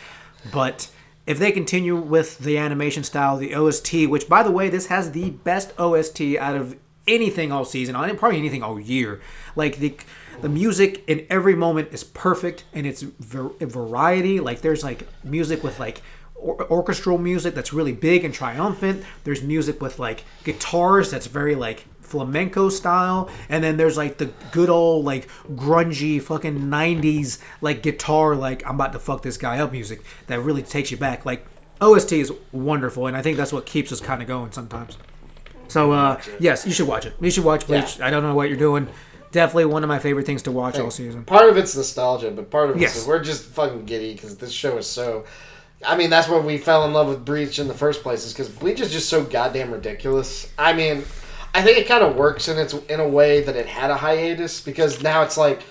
But 0.51 0.89
if 1.25 1.39
they 1.39 1.51
continue 1.51 1.95
with 1.95 2.39
the 2.39 2.57
animation 2.57 3.03
style, 3.03 3.37
the 3.37 3.53
OST, 3.53 4.07
which 4.07 4.29
by 4.29 4.43
the 4.43 4.51
way, 4.51 4.69
this 4.69 4.87
has 4.87 5.11
the 5.11 5.31
best 5.31 5.73
OST 5.77 6.21
out 6.39 6.55
of 6.55 6.77
anything 7.07 7.51
all 7.51 7.65
season, 7.65 7.95
probably 8.17 8.37
anything 8.37 8.63
all 8.63 8.79
year. 8.79 9.21
Like 9.55 9.77
the 9.77 9.95
the 10.41 10.49
music 10.49 11.03
in 11.07 11.25
every 11.29 11.55
moment 11.55 11.89
is 11.91 12.03
perfect, 12.03 12.63
and 12.73 12.85
it's 12.85 13.01
variety. 13.01 14.39
Like 14.39 14.61
there's 14.61 14.83
like 14.83 15.07
music 15.23 15.63
with 15.63 15.79
like 15.79 16.01
or- 16.35 16.69
orchestral 16.71 17.17
music 17.17 17.55
that's 17.55 17.73
really 17.73 17.93
big 17.93 18.23
and 18.23 18.33
triumphant. 18.33 19.03
There's 19.23 19.41
music 19.41 19.81
with 19.81 19.99
like 19.99 20.23
guitars 20.43 21.11
that's 21.11 21.27
very 21.27 21.55
like 21.55 21.85
flamenco 22.07 22.69
style 22.69 23.29
and 23.49 23.61
then 23.63 23.75
there's 23.75 23.97
like 23.97 24.17
the 24.17 24.27
good 24.53 24.69
old 24.69 25.03
like 25.03 25.27
grungy 25.55 26.21
fucking 26.21 26.57
90s 26.61 27.37
like 27.59 27.83
guitar 27.83 28.33
like 28.35 28.65
i'm 28.65 28.75
about 28.75 28.93
to 28.93 28.99
fuck 28.99 29.21
this 29.21 29.37
guy 29.37 29.59
up 29.59 29.71
music 29.73 30.01
that 30.27 30.39
really 30.39 30.61
takes 30.63 30.89
you 30.89 30.95
back 30.97 31.25
like 31.25 31.45
ost 31.81 32.11
is 32.13 32.31
wonderful 32.53 33.07
and 33.07 33.17
i 33.17 33.21
think 33.21 33.35
that's 33.35 33.51
what 33.51 33.65
keeps 33.65 33.91
us 33.91 33.99
kind 33.99 34.21
of 34.21 34.27
going 34.27 34.51
sometimes 34.53 34.97
so 35.67 35.91
uh 35.91 36.19
yes 36.39 36.65
you 36.65 36.71
should 36.71 36.87
watch 36.87 37.05
it 37.05 37.13
you 37.19 37.29
should 37.29 37.43
watch 37.43 37.67
bleach 37.67 37.99
Yeah. 37.99 38.07
i 38.07 38.09
don't 38.09 38.23
know 38.23 38.33
what 38.33 38.47
you're 38.47 38.57
doing 38.57 38.87
definitely 39.33 39.65
one 39.65 39.83
of 39.83 39.89
my 39.89 39.99
favorite 39.99 40.25
things 40.25 40.41
to 40.43 40.51
watch 40.51 40.79
all 40.79 40.89
season 40.89 41.25
Part 41.25 41.49
of 41.49 41.57
it's 41.57 41.75
nostalgia, 41.75 42.31
but 42.31 42.49
part 42.49 42.69
of 42.69 42.77
it 42.77 42.81
Yes. 42.81 42.95
is 42.95 43.05
we're 43.05 43.21
just 43.21 43.43
fucking 43.47 43.85
giddy 43.85 44.13
because 44.13 44.37
this 44.37 44.53
show 44.53 44.77
is 44.77 44.87
so. 44.87 45.25
I 45.85 45.95
mean, 45.95 46.09
that's 46.09 46.27
when 46.29 46.43
we 46.45 46.57
fell 46.57 46.85
in 46.85 46.93
love 46.93 47.07
with 47.09 47.23
Bleach 47.23 47.59
in 47.59 47.67
the 47.67 47.73
first 47.73 48.01
place, 48.01 48.25
is 48.25 48.33
because 48.33 48.49
Bleach 48.49 48.79
is 48.79 48.91
just 48.91 49.09
so 49.09 49.23
goddamn 49.25 49.69
ridiculous. 49.71 50.49
I 50.57 50.73
mean, 50.73 51.03
I 51.57 51.63
think 51.63 51.77
it 51.79 51.87
kind 51.87 52.03
of 52.03 52.15
works 52.15 52.47
in 52.47 52.57
its 52.57 52.73
in 52.73 52.99
a 52.99 53.07
way 53.07 53.41
that 53.41 53.55
it 53.55 53.65
had 53.65 53.89
a 53.89 53.97
hiatus 53.97 54.61
because 54.61 55.01
now 55.01 55.23
it's 55.23 55.37
like. 55.37 55.61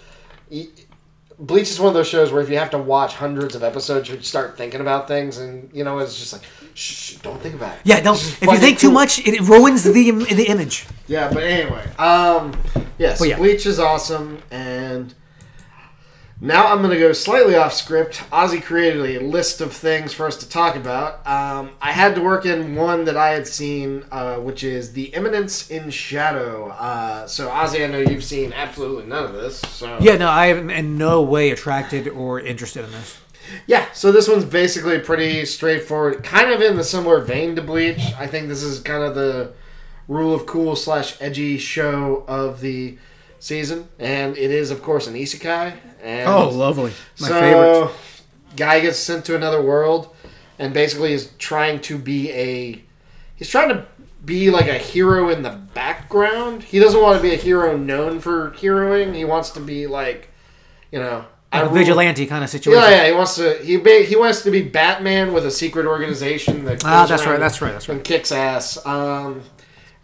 Bleach 1.38 1.70
is 1.70 1.78
one 1.78 1.88
of 1.88 1.94
those 1.94 2.08
shows 2.08 2.32
where 2.32 2.40
if 2.40 2.48
you 2.48 2.56
have 2.56 2.70
to 2.70 2.78
watch 2.78 3.14
hundreds 3.14 3.54
of 3.54 3.62
episodes, 3.62 4.08
you 4.08 4.18
start 4.22 4.56
thinking 4.56 4.80
about 4.80 5.06
things, 5.06 5.36
and 5.36 5.68
you 5.70 5.84
know 5.84 5.98
it's 5.98 6.18
just 6.18 6.32
like, 6.32 6.40
shh, 6.72 7.16
don't 7.16 7.38
think 7.42 7.54
about 7.54 7.74
it. 7.76 7.80
yeah 7.84 8.00
don't 8.00 8.16
if 8.16 8.40
you 8.40 8.56
think 8.56 8.78
too 8.78 8.90
much 8.90 9.18
it 9.18 9.38
ruins 9.42 9.84
the 9.84 9.92
the 9.92 10.46
image 10.48 10.86
Yeah, 11.06 11.28
but 11.30 11.42
anyway, 11.42 11.84
um, 11.98 12.58
yes, 12.96 13.22
yeah. 13.22 13.36
Bleach 13.36 13.66
is 13.66 13.78
awesome, 13.78 14.40
and 14.50 15.12
now 16.40 16.66
I'm 16.66 16.82
gonna 16.82 16.98
go 16.98 17.12
slightly 17.12 17.56
off 17.56 17.72
script. 17.72 18.16
Ozzy 18.30 18.62
created 18.62 19.16
a 19.16 19.24
list 19.24 19.60
of 19.60 19.72
things 19.72 20.12
for 20.12 20.26
us 20.26 20.36
to 20.38 20.48
talk 20.48 20.76
about. 20.76 21.26
Um, 21.26 21.70
I 21.80 21.92
had 21.92 22.14
to 22.16 22.20
work 22.20 22.44
in 22.44 22.74
one 22.74 23.04
that 23.06 23.16
I 23.16 23.30
had 23.30 23.46
seen, 23.46 24.04
uh, 24.10 24.36
which 24.36 24.62
is 24.62 24.92
the 24.92 25.14
Eminence 25.14 25.70
in 25.70 25.90
Shadow. 25.90 26.68
Uh, 26.68 27.26
so 27.26 27.48
Ozzy, 27.48 27.84
I 27.84 27.86
know 27.86 27.98
you've 27.98 28.24
seen 28.24 28.52
absolutely 28.52 29.06
none 29.06 29.24
of 29.24 29.32
this. 29.32 29.60
So 29.60 29.98
yeah 30.00 30.16
no 30.16 30.28
i 30.28 30.46
am 30.46 30.70
in 30.70 30.98
no 30.98 31.22
way 31.22 31.50
attracted 31.50 32.08
or 32.08 32.40
interested 32.40 32.84
in 32.84 32.92
this 32.92 33.18
Yeah, 33.66 33.86
so 33.92 34.10
this 34.10 34.28
one's 34.28 34.44
basically 34.44 34.98
pretty 34.98 35.44
straightforward, 35.46 36.24
kind 36.24 36.50
of 36.50 36.60
in 36.60 36.76
the 36.76 36.84
similar 36.84 37.20
vein 37.20 37.54
to 37.56 37.62
Bleach. 37.62 38.12
I 38.18 38.26
think 38.26 38.48
this 38.48 38.62
is 38.62 38.80
kind 38.80 39.04
of 39.04 39.14
the 39.14 39.52
rule 40.08 40.34
of 40.34 40.46
cool 40.46 40.76
slash 40.76 41.16
edgy 41.20 41.58
show 41.58 42.24
of 42.28 42.60
the 42.60 42.98
season, 43.38 43.88
and 43.98 44.36
it 44.36 44.50
is 44.50 44.70
of 44.70 44.82
course 44.82 45.06
an 45.06 45.14
isekai. 45.14 45.74
And 46.02 46.28
oh 46.28 46.48
lovely 46.48 46.92
my 47.18 47.28
so, 47.28 47.40
favorite 47.40 47.94
Guy 48.56 48.80
gets 48.80 48.98
sent 48.98 49.24
to 49.26 49.36
another 49.36 49.60
world, 49.60 50.14
and 50.58 50.72
basically 50.72 51.12
is 51.12 51.30
trying 51.38 51.80
to 51.82 51.98
be 51.98 52.30
a. 52.32 52.82
He's 53.36 53.48
trying 53.48 53.68
to 53.68 53.86
be 54.24 54.50
like 54.50 54.66
a 54.66 54.78
hero 54.78 55.28
in 55.28 55.42
the 55.42 55.50
background. 55.74 56.62
He 56.62 56.78
doesn't 56.78 57.00
want 57.00 57.18
to 57.18 57.22
be 57.22 57.34
a 57.34 57.36
hero 57.36 57.76
known 57.76 58.18
for 58.18 58.52
heroing. 58.52 59.14
He 59.14 59.24
wants 59.24 59.50
to 59.50 59.60
be 59.60 59.86
like, 59.86 60.30
you 60.90 60.98
know, 60.98 61.26
a 61.52 61.68
vigilante 61.68 62.26
kind 62.26 62.42
of 62.42 62.50
situation 62.50 62.82
yeah, 62.82 63.02
yeah. 63.02 63.06
He 63.06 63.12
wants 63.12 63.36
to. 63.36 63.58
He 63.58 63.76
ba- 63.76 64.04
he 64.04 64.16
wants 64.16 64.42
to 64.42 64.50
be 64.50 64.62
Batman 64.62 65.32
with 65.34 65.44
a 65.44 65.50
secret 65.50 65.86
organization 65.86 66.64
that. 66.64 66.84
Ah, 66.84 67.06
that's 67.06 67.26
right, 67.26 67.38
that's 67.38 67.60
right, 67.60 67.72
that's 67.72 67.88
right. 67.88 67.96
And 67.96 68.04
kicks 68.04 68.32
ass. 68.32 68.84
Um, 68.86 69.42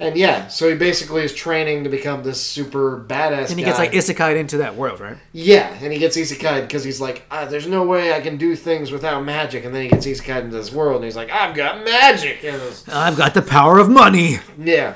and 0.02 0.16
yeah, 0.16 0.48
so 0.48 0.68
he 0.68 0.74
basically 0.74 1.22
is 1.22 1.32
training 1.34 1.84
to 1.84 1.90
become 1.90 2.22
this 2.22 2.40
super 2.44 2.98
badass. 2.98 3.50
and 3.50 3.58
he 3.58 3.64
guy. 3.64 3.70
gets 3.70 3.78
like 3.78 3.92
isekai 3.92 4.36
into 4.36 4.58
that 4.58 4.74
world 4.76 5.00
right 5.00 5.16
yeah, 5.32 5.72
and 5.80 5.92
he 5.92 5.98
gets 5.98 6.16
isekai 6.16 6.62
because 6.62 6.84
he's 6.84 7.00
like, 7.00 7.24
ah, 7.30 7.44
"There's 7.46 7.66
no 7.66 7.84
way 7.84 8.12
I 8.12 8.20
can 8.20 8.36
do 8.36 8.54
things 8.56 8.90
without 8.90 9.24
magic." 9.24 9.64
And 9.64 9.74
then 9.74 9.82
he 9.84 9.88
gets 9.88 10.06
isekai 10.06 10.42
into 10.42 10.56
this 10.56 10.72
world, 10.72 10.96
and 10.96 11.04
he's 11.04 11.16
like, 11.16 11.30
"I've 11.30 11.54
got 11.54 11.84
magic." 11.84 12.44
And 12.44 12.60
I've 12.88 13.16
got 13.16 13.34
the 13.34 13.42
power 13.42 13.78
of 13.78 13.88
money. 13.88 14.38
yeah, 14.58 14.94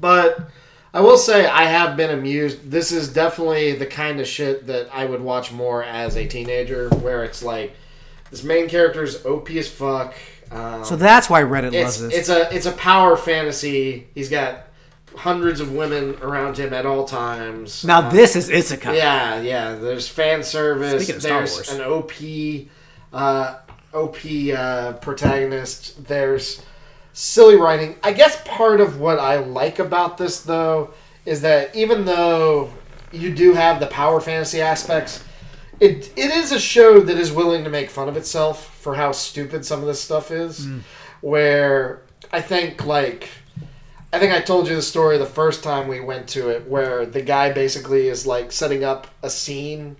but 0.00 0.50
I 0.94 1.00
will 1.00 1.18
say 1.18 1.46
I 1.46 1.64
have 1.64 1.96
been 1.96 2.10
amused. 2.10 2.70
This 2.70 2.90
is 2.92 3.12
definitely 3.12 3.72
the 3.72 3.86
kind 3.86 4.20
of 4.20 4.26
shit 4.26 4.66
that 4.66 4.88
I 4.92 5.04
would 5.04 5.20
watch 5.20 5.52
more 5.52 5.84
as 5.84 6.16
a 6.16 6.26
teenager, 6.26 6.88
where 6.88 7.22
it's 7.24 7.42
like 7.42 7.74
this 8.30 8.42
main 8.42 8.68
character 8.68 9.02
is 9.02 9.24
OP 9.26 9.50
as 9.50 9.68
fuck. 9.68 10.14
Um, 10.52 10.84
So 10.84 10.96
that's 10.96 11.28
why 11.28 11.42
Reddit 11.42 11.72
it's 11.74 11.84
loves 11.84 12.00
this. 12.02 12.14
it's 12.14 12.28
a 12.28 12.54
it's 12.54 12.66
a 12.66 12.72
power 12.72 13.16
fantasy. 13.16 14.06
He's 14.14 14.28
got 14.28 14.64
hundreds 15.16 15.60
of 15.60 15.72
women 15.72 16.14
around 16.20 16.58
him 16.58 16.72
at 16.74 16.84
all 16.86 17.04
times. 17.06 17.84
now 17.84 18.00
Uh, 18.00 18.10
this 18.10 18.36
is 18.36 18.48
isekai. 18.50 18.96
yeah, 18.96 19.40
yeah. 19.40 19.74
There's 19.74 20.08
fan 20.08 20.42
service. 20.42 21.02
Speaking 21.04 21.16
of 21.16 21.22
Star 21.22 21.38
there's 21.40 21.72
an 21.72 21.80
OP, 21.80 22.12
uh, 23.12 23.54
OP 23.94 24.16
uh, 24.56 24.92
protagonist. 24.94 26.06
There's 26.06 26.62
silly 27.12 27.56
writing. 27.56 27.96
I 28.02 28.12
guess 28.12 28.40
part 28.44 28.80
of 28.80 29.00
what 29.00 29.18
I 29.18 29.36
like 29.38 29.78
about 29.78 30.18
this 30.18 30.40
though 30.42 30.90
is 31.24 31.40
that 31.40 31.74
even 31.74 32.04
though 32.04 32.70
you 33.10 33.34
do 33.34 33.54
have 33.54 33.80
the 33.80 33.86
power 33.86 34.20
fantasy 34.20 34.60
aspects, 34.60 35.24
it 35.80 36.12
it 36.16 36.30
is 36.30 36.52
a 36.52 36.60
show 36.60 37.00
that 37.00 37.16
is 37.16 37.32
willing 37.32 37.64
to 37.64 37.70
make 37.70 37.90
fun 37.90 38.08
of 38.08 38.16
itself 38.16 38.74
for 38.80 38.94
how 38.94 39.12
stupid 39.12 39.64
some 39.64 39.80
of 39.80 39.86
this 39.86 40.00
stuff 40.00 40.30
is. 40.30 40.64
Hmm. 40.66 40.78
Where 41.20 42.02
I 42.32 42.40
think 42.40 42.84
like. 42.84 43.28
I 44.12 44.18
think 44.20 44.32
I 44.32 44.40
told 44.40 44.68
you 44.68 44.74
the 44.76 44.82
story 44.82 45.18
the 45.18 45.26
first 45.26 45.62
time 45.64 45.88
we 45.88 46.00
went 46.00 46.28
to 46.28 46.48
it, 46.48 46.68
where 46.68 47.04
the 47.04 47.20
guy 47.20 47.52
basically 47.52 48.08
is 48.08 48.24
like 48.26 48.52
setting 48.52 48.84
up 48.84 49.08
a 49.22 49.28
scene 49.28 49.96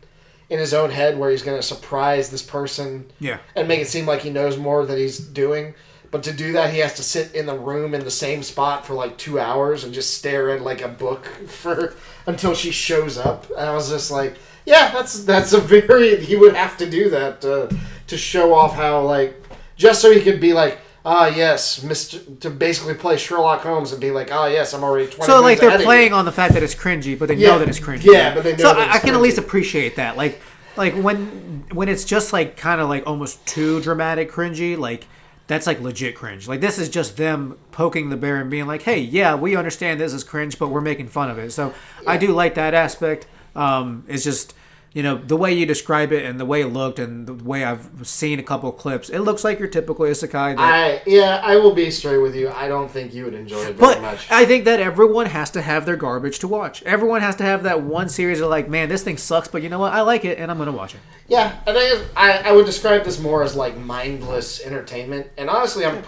in 0.49 0.59
his 0.61 0.73
own 0.73 0.91
head 0.91 1.19
where 1.19 1.29
he's 1.31 1.43
going 1.43 1.59
to 1.59 1.63
surprise 1.63 2.31
this 2.31 2.41
person 2.43 3.11
Yeah. 3.19 3.39
and 3.57 3.67
make 3.67 3.81
it 3.81 3.89
seem 3.89 4.07
like 4.07 4.21
he 4.23 4.31
knows 4.31 4.57
more 4.57 4.87
than 4.87 4.97
he's 4.97 5.19
doing. 5.19 5.75
But 6.13 6.23
to 6.23 6.33
do 6.33 6.53
that, 6.53 6.73
he 6.73 6.79
has 6.79 6.95
to 6.95 7.03
sit 7.03 7.35
in 7.35 7.47
the 7.47 7.59
room 7.59 7.95
in 7.95 8.05
the 8.05 8.11
same 8.13 8.45
spot 8.45 8.87
for 8.87 8.95
like 8.95 9.19
two 9.19 9.41
hours 9.41 9.83
and 9.83 9.93
just 9.93 10.17
stare 10.17 10.51
at 10.51 10.63
like 10.63 10.81
a 10.83 10.89
book 10.89 11.27
for 11.49 11.95
until 12.27 12.55
she 12.55 12.71
shows 12.71 13.19
up. 13.19 13.51
And 13.51 13.69
I 13.69 13.75
was 13.75 13.91
just 13.91 14.11
like, 14.13 14.37
yeah, 14.67 14.91
that's 14.93 15.25
that's 15.25 15.53
a 15.55 15.61
very 15.61 16.23
he 16.23 16.37
would 16.37 16.55
have 16.55 16.77
to 16.79 16.91
do 16.91 17.09
that 17.11 17.45
uh, 17.45 17.69
to 18.09 18.17
show 18.19 18.53
off 18.53 18.75
how 18.75 19.01
like 19.03 19.43
just 19.77 20.03
so 20.03 20.11
he 20.11 20.21
could 20.21 20.41
be 20.41 20.53
like. 20.53 20.79
Ah 21.09 21.29
yes, 21.29 21.85
Mister. 21.85 22.19
To 22.41 22.51
basically 22.51 22.95
play 22.95 23.17
Sherlock 23.17 23.61
Holmes 23.61 23.93
and 23.93 24.01
be 24.01 24.11
like, 24.11 24.33
ah 24.33 24.47
yes, 24.47 24.75
I'm 24.75 24.83
already 24.83 25.07
twenty. 25.07 25.31
So 25.31 25.41
like 25.41 25.61
they're 25.61 25.69
ahead 25.69 25.79
of 25.79 25.83
you." 25.83 25.87
playing 25.87 26.13
on 26.13 26.25
the 26.25 26.33
fact 26.33 26.53
that 26.55 26.65
it's 26.65 26.75
cringy, 26.75 27.17
but 27.17 27.29
they 27.29 27.35
Yeah. 27.37 27.51
know 27.51 27.61
that 27.61 27.69
it's 27.69 27.79
cringy. 27.79 28.07
Yeah, 28.07 28.35
but 28.35 28.43
they 28.43 28.57
know 28.57 28.73
So 28.73 28.77
I, 28.77 28.99
can 28.99 29.15
at 29.15 29.21
least 29.21 29.39
appreciate 29.39 29.95
that. 29.95 30.17
Like 30.17 30.41
like 30.77 30.95
when 30.95 31.65
when 31.73 31.89
it's 31.89 32.05
just 32.05 32.33
like 32.33 32.57
kind 32.57 32.81
of 32.81 32.89
like 32.89 33.07
almost 33.07 33.47
too 33.47 33.81
dramatic 33.83 34.33
cringy, 34.33 34.77
like 34.77 35.07
that's 35.47 35.65
like 35.69 35.81
legit 35.81 36.17
cringe. 36.17 36.49
Like 36.49 36.61
this 36.61 36.77
is 36.77 36.89
just 36.89 37.17
them 37.17 37.57
poking 37.71 38.11
the 38.11 38.17
bear 38.17 38.41
and 38.41 38.51
being 38.51 38.67
like, 38.67 38.83
"Hey, 38.83 38.99
yeah, 38.99 39.37
we 39.37 39.55
understand 39.55 40.01
this 40.01 40.13
is 40.13 40.25
cringe, 40.25 40.59
but 40.59 40.71
we're 40.71 40.81
making 40.81 41.07
fun 41.07 41.31
of 41.31 41.39
it." 41.39 41.53
So 41.53 41.73
I 42.05 42.17
do 42.17 42.33
like 42.33 42.57
that 42.57 42.75
aspect. 42.75 43.29
Um, 43.57 44.05
it's 44.07 44.25
just 44.25 44.55
you 44.93 45.03
know 45.03 45.17
the 45.19 45.37
way 45.37 45.53
you 45.53 45.67
describe 45.67 46.11
it 46.11 46.25
and 46.25 46.41
the 46.41 46.47
way 46.47 46.63
it 46.63 46.69
looked 46.69 46.99
and 46.99 47.27
the 47.27 47.35
way 47.35 47.65
I've 47.65 47.91
seen 48.05 48.39
a 48.39 48.43
couple 48.43 48.71
of 48.71 48.79
clips. 48.79 49.11
It 49.11 49.19
looks 49.19 49.45
like 49.45 49.59
your 49.59 49.69
typical 49.69 50.07
isekai. 50.07 50.57
That, 50.57 50.59
I 50.59 51.03
yeah, 51.07 51.41
I 51.45 51.57
will 51.57 51.75
be 51.75 51.91
straight 51.91 52.17
with 52.17 52.35
you. 52.35 52.49
I 52.49 52.67
don't 52.67 52.91
think 52.91 53.13
you 53.13 53.25
would 53.25 53.35
enjoy 53.35 53.59
it 53.61 53.75
very 53.75 53.95
But 53.95 54.01
much. 54.01 54.31
I 54.31 54.47
think 54.47 54.65
that 54.65 54.81
everyone 54.81 55.27
has 55.27 55.51
to 55.51 55.61
have 55.61 55.85
their 55.85 55.97
garbage 55.97 56.39
to 56.39 56.49
watch. 56.49 56.83
Everyone 56.85 57.21
has 57.21 57.37
to 57.37 57.45
have 57.45 57.65
that 57.65 57.83
one 57.83 58.09
series 58.09 58.41
of 58.41 58.49
like, 58.49 58.71
man, 58.71 58.89
this 58.89 59.03
thing 59.03 59.19
sucks, 59.19 59.49
but 59.49 59.63
you 59.63 59.69
know 59.69 59.79
what? 59.79 59.93
I 59.93 60.01
like 60.01 60.25
it, 60.25 60.39
and 60.39 60.51
I'm 60.51 60.57
gonna 60.57 60.73
watch 60.73 60.95
it. 60.95 61.01
Yeah, 61.29 61.59
and 61.67 61.77
I, 61.79 62.05
I 62.17 62.49
I 62.49 62.53
would 62.53 62.65
describe 62.65 63.05
this 63.05 63.21
more 63.21 63.43
as 63.43 63.55
like 63.55 63.77
mindless 63.77 64.65
entertainment. 64.65 65.27
And 65.37 65.51
honestly, 65.51 65.85
I'm 65.85 66.03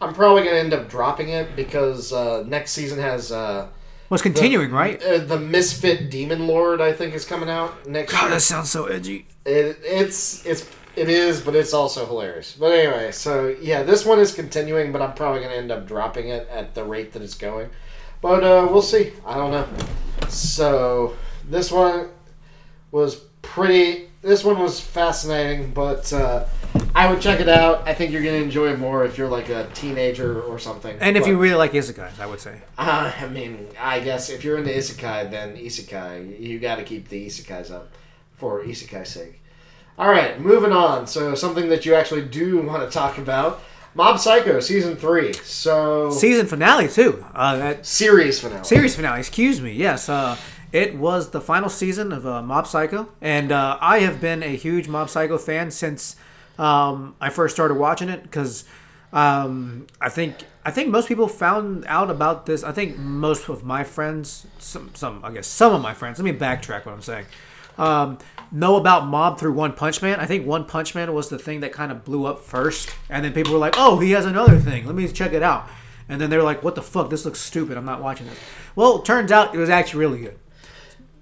I'm 0.00 0.12
probably 0.12 0.44
gonna 0.44 0.56
end 0.56 0.74
up 0.74 0.90
dropping 0.90 1.30
it 1.30 1.56
because 1.56 2.12
uh, 2.12 2.44
next 2.46 2.72
season 2.72 2.98
has 2.98 3.32
uh, 3.32 3.68
Well, 4.08 4.16
it's 4.16 4.22
continuing, 4.22 4.70
right? 4.70 5.02
uh, 5.02 5.18
the 5.18 5.38
Misfit 5.38 6.10
Demon 6.10 6.46
Lord. 6.46 6.80
I 6.80 6.92
think 6.92 7.14
is 7.14 7.24
coming 7.24 7.48
out 7.48 7.86
next 7.88 8.12
God, 8.12 8.22
year. 8.22 8.30
That 8.30 8.40
sounds 8.40 8.70
so 8.70 8.86
edgy. 8.86 9.26
It, 9.44 9.78
it's 9.82 10.46
it's 10.46 10.68
it 10.94 11.08
is, 11.08 11.40
but 11.40 11.54
it's 11.56 11.74
also 11.74 12.06
hilarious. 12.06 12.56
But 12.58 12.72
anyway, 12.72 13.12
so 13.12 13.54
yeah, 13.60 13.82
this 13.82 14.04
one 14.06 14.18
is 14.18 14.32
continuing, 14.34 14.92
but 14.92 15.02
I'm 15.02 15.14
probably 15.14 15.42
gonna 15.42 15.54
end 15.54 15.72
up 15.72 15.86
dropping 15.86 16.28
it 16.28 16.48
at 16.48 16.74
the 16.74 16.84
rate 16.84 17.12
that 17.12 17.22
it's 17.22 17.34
going. 17.34 17.68
But 18.20 18.44
uh, 18.44 18.68
we'll 18.70 18.82
see. 18.82 19.12
I 19.26 19.34
don't 19.34 19.50
know. 19.50 19.68
So 20.28 21.16
this 21.48 21.70
one 21.70 22.08
was 22.92 23.16
pretty. 23.42 24.08
This 24.22 24.44
one 24.44 24.58
was 24.58 24.80
fascinating, 24.80 25.72
but 25.72 26.12
uh, 26.12 26.46
I 26.94 27.10
would 27.10 27.20
check 27.20 27.40
it 27.40 27.48
out. 27.48 27.86
I 27.86 27.94
think 27.94 28.10
you're 28.12 28.22
gonna 28.22 28.36
enjoy 28.36 28.72
it 28.72 28.78
more 28.78 29.04
if 29.04 29.18
you're 29.18 29.28
like 29.28 29.48
a 29.48 29.68
teenager 29.74 30.40
or 30.42 30.58
something. 30.58 30.96
And 31.00 31.16
if 31.16 31.24
But, 31.24 31.30
you 31.30 31.38
really 31.38 31.54
like 31.54 31.72
isekais, 31.72 32.18
I 32.20 32.26
would 32.26 32.40
say. 32.40 32.62
uh, 32.78 33.12
I 33.20 33.26
mean, 33.28 33.66
I 33.78 34.00
guess 34.00 34.30
if 34.30 34.44
you're 34.44 34.56
into 34.58 34.70
isekai, 34.70 35.30
then 35.30 35.56
isekai, 35.56 36.40
you 36.40 36.58
got 36.58 36.76
to 36.76 36.82
keep 36.84 37.08
the 37.08 37.26
isekais 37.26 37.70
up. 37.70 37.88
for 38.36 38.62
isekai's 38.62 39.08
sake. 39.08 39.40
All 39.98 40.10
right, 40.10 40.38
moving 40.38 40.72
on. 40.72 41.06
So 41.06 41.34
something 41.34 41.70
that 41.70 41.86
you 41.86 41.94
actually 41.94 42.22
do 42.22 42.60
want 42.60 42.82
to 42.82 42.90
talk 42.90 43.16
about, 43.16 43.62
Mob 43.94 44.18
Psycho 44.18 44.60
season 44.60 44.94
three. 44.96 45.32
So 45.32 46.10
Season 46.10 46.46
finale 46.46 46.88
too. 46.88 47.24
Uh, 47.34 47.56
that 47.56 47.86
series 47.86 48.38
finale. 48.40 48.64
series 48.64 48.94
finale. 48.94 49.18
Excuse 49.20 49.60
me. 49.62 49.72
Yes. 49.72 50.08
Uh, 50.10 50.36
it 50.72 50.96
was 50.98 51.30
the 51.30 51.40
final 51.40 51.70
season 51.70 52.12
of 52.12 52.26
uh, 52.26 52.42
Mob 52.42 52.66
Psycho, 52.66 53.08
and 53.22 53.50
uh, 53.52 53.78
I 53.80 54.00
have 54.00 54.20
been 54.20 54.42
a 54.42 54.54
huge 54.54 54.86
Mob 54.88 55.08
Psycho 55.08 55.38
fan 55.38 55.70
since 55.70 56.16
um, 56.58 57.16
I 57.20 57.30
first 57.30 57.54
started 57.54 57.74
watching 57.74 58.08
it 58.08 58.22
because 58.22 58.64
um, 59.12 59.86
I 60.00 60.08
think 60.08 60.36
I 60.64 60.70
think 60.70 60.88
most 60.90 61.08
people 61.08 61.28
found 61.28 61.84
out 61.86 62.10
about 62.10 62.46
this. 62.46 62.64
I 62.64 62.72
think 62.72 62.98
most 62.98 63.48
of 63.48 63.64
my 63.64 63.84
friends, 63.84 64.46
some, 64.58 64.90
some 64.94 65.20
I 65.24 65.32
guess 65.32 65.46
some 65.46 65.72
of 65.72 65.80
my 65.80 65.94
friends. 65.94 66.18
Let 66.18 66.24
me 66.24 66.38
backtrack 66.38 66.86
what 66.86 66.92
I'm 66.92 67.02
saying. 67.02 67.26
Um, 67.78 68.18
know 68.50 68.76
about 68.76 69.06
Mob 69.06 69.38
through 69.38 69.52
One 69.52 69.72
Punch 69.72 70.02
Man. 70.02 70.18
I 70.18 70.26
think 70.26 70.46
One 70.46 70.64
Punch 70.64 70.94
Man 70.94 71.12
was 71.14 71.28
the 71.28 71.38
thing 71.38 71.60
that 71.60 71.72
kind 71.72 71.92
of 71.92 72.04
blew 72.04 72.26
up 72.26 72.40
first, 72.40 72.90
and 73.08 73.24
then 73.24 73.32
people 73.32 73.52
were 73.52 73.58
like, 73.58 73.74
"Oh, 73.76 74.00
he 74.00 74.10
has 74.12 74.26
another 74.26 74.58
thing. 74.58 74.86
Let 74.86 74.94
me 74.94 75.06
check 75.08 75.32
it 75.32 75.42
out." 75.42 75.68
And 76.08 76.20
then 76.20 76.30
they 76.30 76.36
were 76.36 76.42
like, 76.42 76.62
"What 76.62 76.74
the 76.74 76.82
fuck? 76.82 77.10
This 77.10 77.24
looks 77.24 77.40
stupid. 77.40 77.76
I'm 77.76 77.84
not 77.84 78.02
watching 78.02 78.26
this." 78.26 78.38
Well, 78.74 79.00
turns 79.00 79.30
out 79.30 79.54
it 79.54 79.58
was 79.58 79.70
actually 79.70 80.00
really 80.00 80.20
good. 80.20 80.38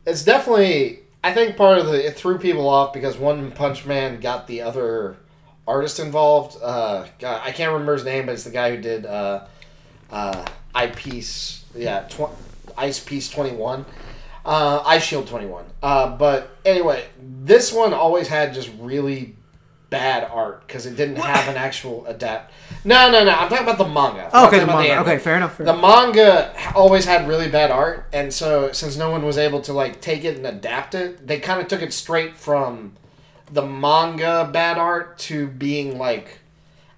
It's 0.06 0.24
definitely. 0.24 1.00
I 1.22 1.32
think 1.32 1.56
part 1.56 1.78
of 1.78 1.86
the 1.86 2.06
it 2.06 2.16
threw 2.16 2.38
people 2.38 2.68
off 2.68 2.92
because 2.92 3.18
One 3.18 3.50
Punch 3.52 3.86
Man 3.86 4.20
got 4.20 4.46
the 4.46 4.62
other 4.62 5.16
artist 5.66 5.98
involved. 6.00 6.58
Uh, 6.62 7.06
God, 7.18 7.40
I 7.44 7.52
can't 7.52 7.72
remember 7.72 7.94
his 7.94 8.04
name, 8.04 8.26
but 8.26 8.32
it's 8.32 8.44
the 8.44 8.50
guy 8.50 8.74
who 8.74 8.80
did 8.80 9.06
uh, 9.06 9.46
uh, 10.10 10.44
Eyepiece. 10.74 11.64
Yeah, 11.74 12.00
tw- 12.02 12.30
Ice 12.76 13.00
Piece 13.00 13.28
Twenty 13.28 13.54
One. 13.54 13.84
Uh, 14.44 14.82
Eyeshield 14.84 15.26
21. 15.26 15.64
Uh, 15.82 16.16
but 16.18 16.50
anyway, 16.66 17.06
this 17.18 17.72
one 17.72 17.94
always 17.94 18.28
had 18.28 18.52
just 18.52 18.70
really 18.78 19.36
bad 19.88 20.28
art 20.30 20.66
because 20.66 20.84
it 20.86 20.96
didn't 20.96 21.16
have 21.16 21.48
an 21.48 21.56
actual 21.56 22.04
adapt. 22.06 22.52
No, 22.84 23.10
no, 23.10 23.24
no. 23.24 23.30
I'm 23.30 23.48
talking 23.48 23.64
about 23.64 23.78
the 23.78 23.88
manga. 23.88 24.28
I'm 24.34 24.48
okay, 24.48 24.58
the 24.58 24.66
manga. 24.66 24.90
anime. 24.92 25.06
okay, 25.06 25.18
fair 25.18 25.36
enough. 25.36 25.56
Fair 25.56 25.64
The 25.64 25.76
manga 25.76 26.52
always 26.74 27.06
had 27.06 27.26
really 27.26 27.48
bad 27.48 27.70
art, 27.70 28.06
and 28.12 28.34
so 28.34 28.70
since 28.72 28.96
no 28.96 29.10
one 29.10 29.24
was 29.24 29.38
able 29.38 29.62
to 29.62 29.72
like 29.72 30.00
take 30.02 30.24
it 30.24 30.36
and 30.36 30.46
adapt 30.46 30.94
it, 30.94 31.26
they 31.26 31.38
kind 31.40 31.62
of 31.62 31.68
took 31.68 31.80
it 31.80 31.92
straight 31.92 32.36
from 32.36 32.92
the 33.54 33.64
manga 33.64 34.50
bad 34.52 34.78
art 34.78 35.16
to 35.16 35.46
being 35.46 35.96
like 35.96 36.40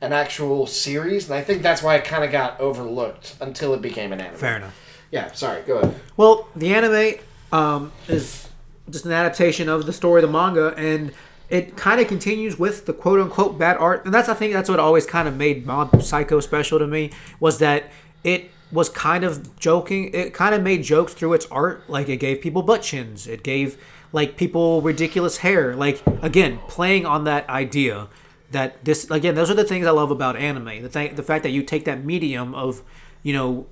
an 0.00 0.12
actual 0.12 0.66
series, 0.66 1.26
and 1.26 1.34
I 1.34 1.42
think 1.42 1.62
that's 1.62 1.82
why 1.82 1.96
it 1.96 2.04
kind 2.04 2.24
of 2.24 2.32
got 2.32 2.58
overlooked 2.58 3.36
until 3.40 3.74
it 3.74 3.82
became 3.82 4.12
an 4.12 4.20
anime. 4.20 4.36
Fair 4.36 4.56
enough. 4.56 4.74
Yeah, 5.10 5.30
sorry. 5.32 5.62
Go 5.62 5.78
ahead. 5.78 6.00
Well, 6.16 6.48
the 6.56 6.74
anime 6.74 7.20
um, 7.52 7.92
is 8.08 8.48
just 8.90 9.04
an 9.04 9.12
adaptation 9.12 9.68
of 9.68 9.86
the 9.86 9.92
story 9.92 10.22
of 10.22 10.28
the 10.28 10.32
manga, 10.32 10.74
and 10.76 11.12
it 11.50 11.76
kind 11.76 12.00
of 12.00 12.08
continues 12.08 12.58
with 12.58 12.86
the 12.86 12.92
quote 12.94 13.20
unquote 13.20 13.58
bad 13.58 13.76
art. 13.76 14.04
And 14.06 14.14
that's 14.14 14.28
I 14.28 14.34
think 14.34 14.54
that's 14.54 14.70
what 14.70 14.80
always 14.80 15.04
kind 15.04 15.28
of 15.28 15.36
made 15.36 15.66
Mob 15.66 16.02
Psycho 16.02 16.40
special 16.40 16.78
to 16.78 16.86
me 16.86 17.10
was 17.38 17.58
that 17.58 17.90
it 18.24 18.50
was 18.72 18.88
kind 18.88 19.24
of 19.24 19.58
joking. 19.58 20.12
It 20.14 20.32
kind 20.32 20.54
of 20.54 20.62
made 20.62 20.82
jokes 20.82 21.12
through 21.12 21.34
its 21.34 21.46
art, 21.46 21.88
like 21.88 22.08
it 22.08 22.16
gave 22.16 22.40
people 22.40 22.62
butt 22.62 22.82
chins. 22.82 23.26
It 23.26 23.42
gave 23.42 23.78
like 24.12 24.36
people 24.36 24.82
ridiculous 24.82 25.38
hair. 25.38 25.74
Like 25.74 26.02
again, 26.22 26.58
playing 26.68 27.06
on 27.06 27.24
that 27.24 27.48
idea 27.48 28.08
that 28.50 28.84
this 28.84 29.10
again, 29.10 29.34
those 29.34 29.50
are 29.50 29.54
the 29.54 29.64
things 29.64 29.86
I 29.86 29.90
love 29.90 30.10
about 30.10 30.36
anime. 30.36 30.82
The 30.82 30.88
thing, 30.88 31.14
the 31.14 31.22
fact 31.22 31.42
that 31.42 31.50
you 31.50 31.62
take 31.62 31.84
that 31.84 32.04
medium 32.04 32.54
of 32.54 32.82
you 33.22 33.32
know 33.32 33.66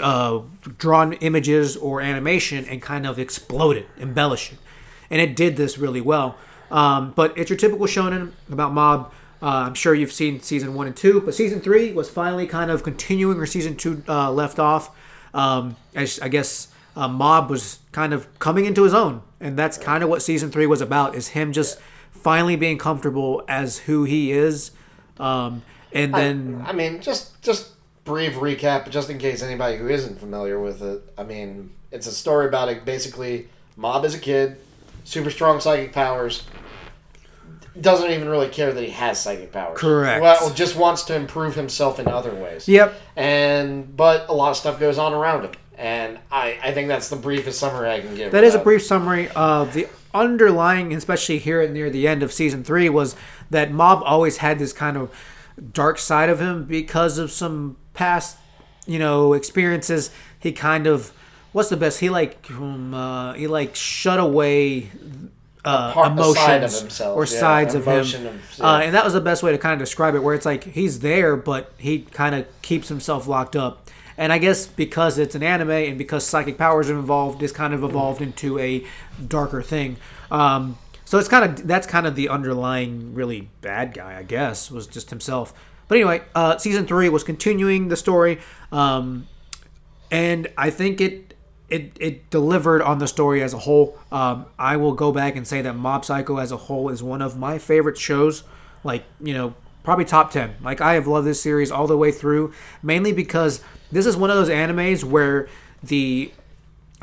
uh, 0.00 0.40
drawn 0.78 1.14
images 1.14 1.76
or 1.76 2.00
animation 2.00 2.64
and 2.66 2.82
kind 2.82 3.06
of 3.06 3.18
explode 3.18 3.76
it, 3.76 3.88
embellish 3.98 4.52
it, 4.52 4.58
and 5.10 5.20
it 5.20 5.34
did 5.36 5.56
this 5.56 5.78
really 5.78 6.00
well. 6.00 6.36
Um, 6.70 7.12
but 7.14 7.36
it's 7.38 7.50
your 7.50 7.56
typical 7.56 7.86
shonen 7.86 8.32
about 8.50 8.72
mob. 8.72 9.12
Uh, 9.42 9.64
I'm 9.66 9.74
sure 9.74 9.94
you've 9.94 10.12
seen 10.12 10.40
season 10.40 10.74
one 10.74 10.86
and 10.86 10.96
two, 10.96 11.20
but 11.20 11.34
season 11.34 11.60
three 11.60 11.92
was 11.92 12.08
finally 12.08 12.46
kind 12.46 12.70
of 12.70 12.82
continuing 12.82 13.36
where 13.36 13.46
season 13.46 13.76
two 13.76 14.02
uh, 14.08 14.32
left 14.32 14.58
off. 14.58 14.96
Um, 15.34 15.76
as 15.94 16.20
I 16.20 16.28
guess 16.28 16.68
uh, 16.96 17.08
Mob 17.08 17.50
was 17.50 17.80
kind 17.92 18.12
of 18.12 18.38
coming 18.38 18.64
into 18.64 18.84
his 18.84 18.94
own, 18.94 19.22
and 19.40 19.58
that's 19.58 19.78
kind 19.78 20.02
of 20.02 20.08
what 20.08 20.22
season 20.22 20.50
three 20.50 20.66
was 20.66 20.80
about: 20.80 21.14
is 21.14 21.28
him 21.28 21.52
just 21.52 21.78
finally 22.12 22.56
being 22.56 22.78
comfortable 22.78 23.44
as 23.48 23.78
who 23.78 24.04
he 24.04 24.32
is. 24.32 24.70
Um, 25.18 25.62
and 25.92 26.12
then 26.12 26.64
I 26.66 26.72
mean, 26.72 27.00
just 27.00 27.40
just 27.42 27.70
brief 28.04 28.34
recap, 28.34 28.90
just 28.90 29.10
in 29.10 29.18
case 29.18 29.42
anybody 29.42 29.76
who 29.76 29.88
isn't 29.88 30.18
familiar 30.18 30.58
with 30.58 30.82
it. 30.82 31.02
I 31.16 31.24
mean, 31.24 31.70
it's 31.90 32.06
a 32.06 32.12
story 32.12 32.46
about 32.46 32.68
it. 32.68 32.84
Basically, 32.84 33.48
Mob 33.76 34.04
is 34.04 34.14
a 34.14 34.18
kid, 34.18 34.56
super 35.04 35.30
strong 35.30 35.60
psychic 35.60 35.92
powers. 35.92 36.44
Doesn't 37.80 38.10
even 38.10 38.28
really 38.28 38.48
care 38.48 38.72
that 38.72 38.82
he 38.82 38.90
has 38.90 39.20
psychic 39.20 39.50
powers. 39.50 39.78
Correct. 39.78 40.22
Well, 40.22 40.50
just 40.54 40.76
wants 40.76 41.02
to 41.04 41.16
improve 41.16 41.56
himself 41.56 41.98
in 41.98 42.06
other 42.06 42.32
ways. 42.32 42.68
Yep. 42.68 42.94
And 43.16 43.96
but 43.96 44.28
a 44.28 44.32
lot 44.32 44.50
of 44.50 44.56
stuff 44.56 44.78
goes 44.78 44.96
on 44.96 45.12
around 45.12 45.44
him, 45.44 45.52
and 45.78 46.18
I 46.30 46.58
I 46.62 46.72
think 46.72 46.88
that's 46.88 47.08
the 47.08 47.16
briefest 47.16 47.58
summary 47.58 47.90
I 47.90 48.00
can 48.00 48.14
give. 48.14 48.32
That 48.32 48.44
is 48.44 48.54
a 48.54 48.58
brief 48.58 48.82
summary 48.84 49.28
of 49.30 49.72
the 49.72 49.86
underlying, 50.12 50.94
especially 50.94 51.38
here 51.38 51.66
near 51.68 51.90
the 51.90 52.06
end 52.06 52.22
of 52.22 52.32
season 52.32 52.62
three, 52.64 52.88
was 52.88 53.16
that 53.50 53.72
Mob 53.72 54.02
always 54.04 54.38
had 54.38 54.58
this 54.58 54.72
kind 54.72 54.96
of 54.96 55.10
dark 55.72 55.98
side 55.98 56.28
of 56.28 56.40
him 56.40 56.64
because 56.64 57.18
of 57.18 57.30
some 57.30 57.76
past, 57.94 58.36
you 58.86 58.98
know, 58.98 59.32
experiences. 59.32 60.10
He 60.38 60.52
kind 60.52 60.86
of, 60.86 61.12
what's 61.52 61.68
the 61.68 61.76
best? 61.76 62.00
He 62.00 62.10
like, 62.10 62.48
um, 62.50 62.92
uh, 62.94 63.32
he 63.34 63.46
like 63.46 63.74
shut 63.74 64.20
away 64.20 64.90
uh, 65.64 65.92
part- 65.92 66.12
emotions 66.12 66.36
side 66.36 66.62
of 66.62 66.72
himself, 66.72 67.16
or 67.16 67.22
yeah, 67.24 67.40
sides 67.40 67.74
of 67.74 67.86
him, 67.86 68.00
of- 68.00 68.60
uh, 68.60 68.80
and 68.84 68.94
that 68.94 69.04
was 69.04 69.14
the 69.14 69.20
best 69.20 69.42
way 69.42 69.50
to 69.52 69.58
kind 69.58 69.72
of 69.72 69.78
describe 69.78 70.14
it. 70.14 70.22
Where 70.22 70.34
it's 70.34 70.46
like 70.46 70.64
he's 70.64 71.00
there, 71.00 71.36
but 71.36 71.72
he 71.78 72.00
kind 72.00 72.34
of 72.34 72.46
keeps 72.62 72.88
himself 72.88 73.26
locked 73.26 73.56
up. 73.56 73.88
And 74.16 74.32
I 74.32 74.38
guess 74.38 74.66
because 74.66 75.18
it's 75.18 75.34
an 75.34 75.42
anime 75.42 75.70
and 75.70 75.98
because 75.98 76.24
psychic 76.24 76.56
powers 76.56 76.88
are 76.88 76.98
involved, 76.98 77.42
it's 77.42 77.52
kind 77.52 77.74
of 77.74 77.82
evolved 77.82 78.20
into 78.20 78.58
a 78.58 78.86
darker 79.26 79.62
thing. 79.62 79.96
Um, 80.30 80.78
so 81.04 81.18
it's 81.18 81.28
kind 81.28 81.44
of 81.44 81.66
that's 81.66 81.86
kind 81.86 82.06
of 82.06 82.14
the 82.14 82.28
underlying 82.28 83.14
really 83.14 83.50
bad 83.60 83.94
guy, 83.94 84.16
I 84.18 84.22
guess, 84.22 84.70
was 84.70 84.86
just 84.86 85.10
himself. 85.10 85.52
But 85.86 85.96
anyway, 85.98 86.22
uh, 86.34 86.56
season 86.58 86.86
three 86.86 87.08
was 87.08 87.22
continuing 87.22 87.88
the 87.88 87.96
story, 87.96 88.38
um, 88.72 89.28
and 90.10 90.48
I 90.56 90.70
think 90.70 91.00
it 91.00 91.34
it 91.68 91.96
it 92.00 92.30
delivered 92.30 92.82
on 92.82 92.98
the 92.98 93.06
story 93.06 93.42
as 93.42 93.52
a 93.52 93.58
whole. 93.58 93.98
Um, 94.10 94.46
I 94.58 94.76
will 94.76 94.94
go 94.94 95.12
back 95.12 95.36
and 95.36 95.46
say 95.46 95.60
that 95.62 95.74
Mob 95.74 96.04
Psycho 96.04 96.38
as 96.38 96.52
a 96.52 96.56
whole 96.56 96.88
is 96.88 97.02
one 97.02 97.20
of 97.20 97.36
my 97.36 97.58
favorite 97.58 97.98
shows. 97.98 98.44
Like 98.82 99.04
you 99.22 99.34
know, 99.34 99.54
probably 99.82 100.06
top 100.06 100.30
ten. 100.30 100.54
Like 100.62 100.80
I 100.80 100.94
have 100.94 101.06
loved 101.06 101.26
this 101.26 101.40
series 101.40 101.70
all 101.70 101.86
the 101.86 101.98
way 101.98 102.12
through, 102.12 102.52
mainly 102.82 103.12
because 103.12 103.62
this 103.94 104.06
is 104.06 104.16
one 104.16 104.30
of 104.30 104.36
those 104.36 104.48
animes 104.48 105.04
where 105.04 105.48
the 105.82 106.32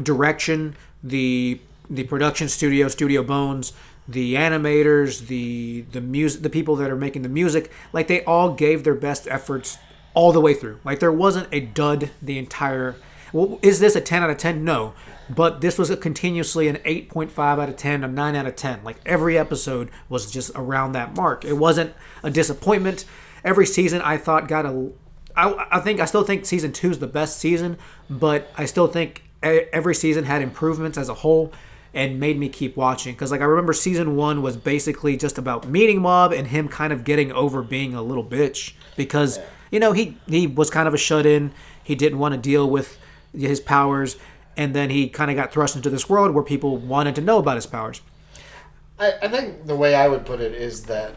direction, 0.01 0.75
the 1.03 1.59
the 1.89 2.03
production 2.03 2.47
studio, 2.47 2.87
Studio 2.87 3.23
Bones, 3.23 3.73
the 4.07 4.35
animators, 4.35 5.27
the 5.27 5.81
the 5.91 6.01
music, 6.01 6.41
the 6.41 6.49
people 6.49 6.75
that 6.77 6.89
are 6.89 6.95
making 6.95 7.21
the 7.21 7.29
music, 7.29 7.71
like 7.93 8.07
they 8.07 8.23
all 8.25 8.53
gave 8.53 8.83
their 8.83 8.95
best 8.95 9.27
efforts 9.27 9.77
all 10.13 10.31
the 10.31 10.41
way 10.41 10.53
through. 10.53 10.79
Like 10.83 10.99
there 10.99 11.11
wasn't 11.11 11.47
a 11.51 11.59
dud 11.59 12.11
the 12.21 12.37
entire. 12.37 12.95
Well, 13.33 13.59
is 13.61 13.79
this 13.79 13.95
a 13.95 14.01
ten 14.01 14.23
out 14.23 14.29
of 14.29 14.37
ten? 14.37 14.65
No, 14.65 14.93
but 15.29 15.61
this 15.61 15.77
was 15.77 15.89
a 15.89 15.97
continuously 15.97 16.67
an 16.67 16.79
eight 16.83 17.09
point 17.09 17.31
five 17.31 17.59
out 17.59 17.69
of 17.69 17.77
ten, 17.77 18.03
a 18.03 18.07
nine 18.07 18.35
out 18.35 18.45
of 18.45 18.55
ten. 18.55 18.83
Like 18.83 18.97
every 19.05 19.37
episode 19.37 19.89
was 20.09 20.29
just 20.29 20.51
around 20.55 20.91
that 20.93 21.15
mark. 21.15 21.45
It 21.45 21.53
wasn't 21.53 21.93
a 22.23 22.29
disappointment. 22.29 23.05
Every 23.43 23.65
season 23.65 24.01
I 24.01 24.17
thought 24.17 24.47
got 24.47 24.65
a 24.65 24.91
I, 25.35 25.67
I 25.71 25.79
think 25.79 25.99
I 25.99 26.05
still 26.05 26.23
think 26.23 26.45
season 26.45 26.71
two 26.71 26.91
is 26.91 26.99
the 26.99 27.07
best 27.07 27.37
season, 27.39 27.77
but 28.09 28.51
I 28.57 28.65
still 28.65 28.87
think 28.87 29.23
every 29.41 29.95
season 29.95 30.25
had 30.25 30.41
improvements 30.41 30.97
as 30.97 31.09
a 31.09 31.15
whole 31.15 31.51
and 31.93 32.19
made 32.19 32.37
me 32.37 32.49
keep 32.49 32.77
watching. 32.77 33.13
Because 33.13 33.31
like 33.31 33.41
I 33.41 33.45
remember 33.45 33.73
season 33.73 34.15
one 34.15 34.41
was 34.41 34.57
basically 34.57 35.17
just 35.17 35.37
about 35.37 35.67
meeting 35.67 36.01
Mob 36.01 36.31
and 36.31 36.47
him 36.47 36.67
kind 36.67 36.93
of 36.93 37.03
getting 37.03 37.31
over 37.31 37.61
being 37.61 37.93
a 37.93 38.01
little 38.01 38.23
bitch 38.23 38.73
because 38.95 39.39
you 39.71 39.79
know 39.79 39.93
he 39.93 40.17
he 40.27 40.47
was 40.47 40.69
kind 40.69 40.87
of 40.87 40.93
a 40.93 40.97
shut 40.97 41.25
in. 41.25 41.51
He 41.83 41.95
didn't 41.95 42.19
want 42.19 42.33
to 42.33 42.39
deal 42.39 42.69
with 42.69 42.97
his 43.33 43.59
powers, 43.59 44.17
and 44.55 44.73
then 44.75 44.89
he 44.89 45.09
kind 45.09 45.31
of 45.31 45.37
got 45.37 45.51
thrust 45.51 45.75
into 45.75 45.89
this 45.89 46.07
world 46.09 46.33
where 46.33 46.43
people 46.43 46.77
wanted 46.77 47.15
to 47.15 47.21
know 47.21 47.39
about 47.39 47.55
his 47.55 47.65
powers. 47.65 48.01
I, 48.99 49.13
I 49.23 49.27
think 49.27 49.65
the 49.65 49.75
way 49.75 49.95
I 49.95 50.07
would 50.07 50.25
put 50.25 50.39
it 50.39 50.53
is 50.53 50.83
that 50.83 51.13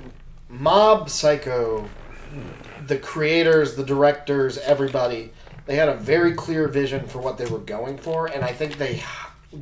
Mob 0.48 1.10
Psycho, 1.10 1.88
the 2.86 2.96
creators, 2.98 3.74
the 3.76 3.84
directors, 3.84 4.58
everybody, 4.58 5.32
they 5.66 5.76
had 5.76 5.88
a 5.88 5.94
very 5.94 6.32
clear 6.34 6.68
vision 6.68 7.06
for 7.06 7.18
what 7.18 7.38
they 7.38 7.46
were 7.46 7.58
going 7.58 7.98
for, 7.98 8.26
and 8.26 8.44
I 8.44 8.52
think 8.52 8.76
they 8.78 9.02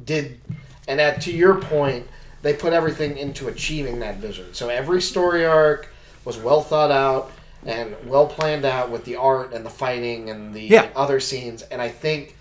did. 0.05 0.41
And 0.89 1.01
at, 1.01 1.21
to 1.23 1.33
your 1.33 1.61
point, 1.61 2.07
they 2.43 2.55
put 2.55 2.73
everything 2.73 3.17
into 3.17 3.49
achieving 3.49 4.01
that 4.01 4.17
vision. 4.17 4.53
So 4.53 4.69
every 4.69 5.01
story 5.01 5.45
arc 5.47 5.89
was 6.25 6.39
well 6.39 6.61
thought 6.61 6.91
out 6.91 7.31
and 7.65 7.95
well 8.07 8.27
planned 8.27 8.65
out 8.65 8.91
with 8.91 9.05
the 9.05 9.15
art 9.17 9.53
and 9.53 9.65
the 9.65 9.71
fighting 9.71 10.29
and 10.31 10.53
the 10.53 10.63
Yeah. 10.63 10.89
other 10.97 11.21
scenes. 11.21 11.63
And 11.63 11.81
I 11.81 11.89
think 11.89 12.37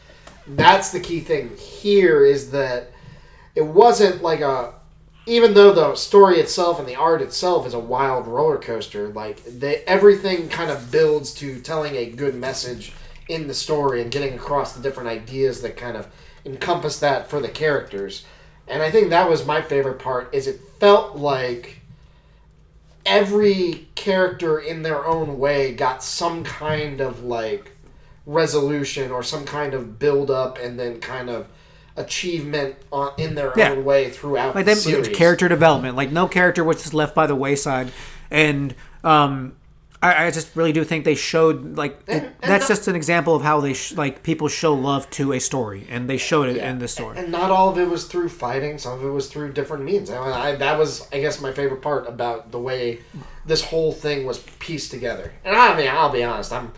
that's 0.48 0.92
the 0.92 1.00
key 1.00 1.20
thing 1.20 1.56
here 1.56 2.26
is 2.26 2.50
that 2.52 2.92
it 3.54 3.62
wasn't 3.62 4.24
like 4.24 4.42
a 4.42 4.74
even 5.32 5.54
though 5.54 5.72
the 5.72 5.96
story 5.96 6.42
itself 6.42 6.78
and 6.78 6.86
the 6.86 6.98
art 6.98 7.22
itself 7.22 7.66
is 7.66 7.74
a 7.74 7.80
wild 7.80 8.28
roller 8.28 8.58
coaster, 8.58 9.08
like 9.08 9.42
they, 9.46 9.78
everything 9.88 10.50
kind 10.50 10.70
of 10.70 10.92
builds 10.92 11.34
to 11.34 11.62
telling 11.62 11.96
a 11.96 12.06
good 12.06 12.36
message 12.36 12.92
in 13.30 13.48
the 13.48 13.54
story 13.54 14.02
and 14.02 14.12
getting 14.12 14.34
across 14.34 14.74
the 14.74 14.82
different 14.82 15.08
ideas 15.08 15.62
that 15.62 15.78
kind 15.78 15.96
of 15.96 16.06
encompass 16.44 17.00
that 17.00 17.30
for 17.30 17.40
the 17.40 17.48
characters. 17.48 18.26
And 18.68 18.84
I 18.84 18.92
think 18.92 19.10
that 19.10 19.30
was 19.30 19.46
my 19.46 19.62
favorite 19.62 20.00
part 20.00 20.36
is 20.36 20.48
it 20.48 20.60
felt 20.82 21.16
like 21.16 21.80
every 23.06 23.88
character 23.96 24.60
in 24.60 24.82
their 24.82 25.06
own 25.06 25.40
way 25.40 25.74
got 25.74 26.04
some 26.04 26.44
kind 26.44 27.00
of 27.00 27.24
like 27.24 27.72
resolution 28.26 29.12
or 29.12 29.24
some 29.24 29.46
kind 29.46 29.74
of 29.74 29.98
build 29.98 30.30
up 30.30 30.58
and 30.58 30.78
then 30.78 31.00
kind 31.00 31.30
of 31.30 31.48
achievement 31.98 32.76
on, 32.92 33.12
in 33.18 33.36
their 33.36 33.54
Yeah. 33.56 33.72
own 33.72 33.84
way 33.86 34.10
throughout 34.10 34.56
like 34.56 34.66
the 34.66 34.76
series. 34.76 35.08
character 35.10 35.48
development. 35.48 35.96
Like 35.96 36.12
no 36.12 36.28
character 36.28 36.64
was 36.64 36.78
just 36.78 36.94
left 36.94 37.14
by 37.16 37.28
the 37.28 37.36
wayside, 37.36 37.92
and 38.30 38.74
um, 39.04 39.54
I, 40.04 40.26
I 40.28 40.32
just 40.32 40.56
really 40.56 40.72
do 40.72 40.84
think 40.84 41.06
they 41.06 41.16
showed 41.16 41.78
like 41.78 42.02
it- 42.08 42.24
and 42.24 42.34
that's 42.42 42.64
not- 42.64 42.68
just 42.76 42.88
an 42.88 42.96
example 42.96 43.36
of 43.36 43.44
how 43.44 43.60
they 43.62 43.74
sh- 43.74 43.94
like 43.94 44.24
people 44.24 44.48
show 44.48 44.74
love 44.74 45.10
to 45.12 45.34
a 45.34 45.40
story, 45.40 45.86
and 45.90 46.10
they 46.10 46.18
showed 46.18 46.50
it 46.50 46.58
in 46.58 46.80
this 46.80 46.94
story. 46.94 47.18
And 47.20 47.32
not 47.32 47.52
all 47.52 47.70
of 47.70 47.78
it 47.78 47.88
was 47.90 48.06
through 48.06 48.30
fighting. 48.30 48.78
Some 48.78 48.94
of 48.94 49.04
it 49.06 49.10
was 49.10 49.28
through 49.28 49.54
different 49.54 49.84
means. 49.84 50.10
I, 50.10 50.50
I, 50.52 50.56
that 50.56 50.80
was, 50.80 51.08
I 51.14 51.20
guess, 51.20 51.40
my 51.42 51.52
favorite 51.52 51.82
part 51.82 52.08
about 52.08 52.52
the 52.52 52.60
way 52.60 53.00
this 53.46 53.64
whole 53.64 53.92
thing 53.92 54.26
was 54.26 54.40
pieced 54.60 54.92
together. 54.92 55.34
And 55.46 55.56
I 55.56 55.76
mean, 55.78 55.88
I'll 55.90 56.10
be 56.12 56.24
honest, 56.24 56.52
I'm, 56.54 56.72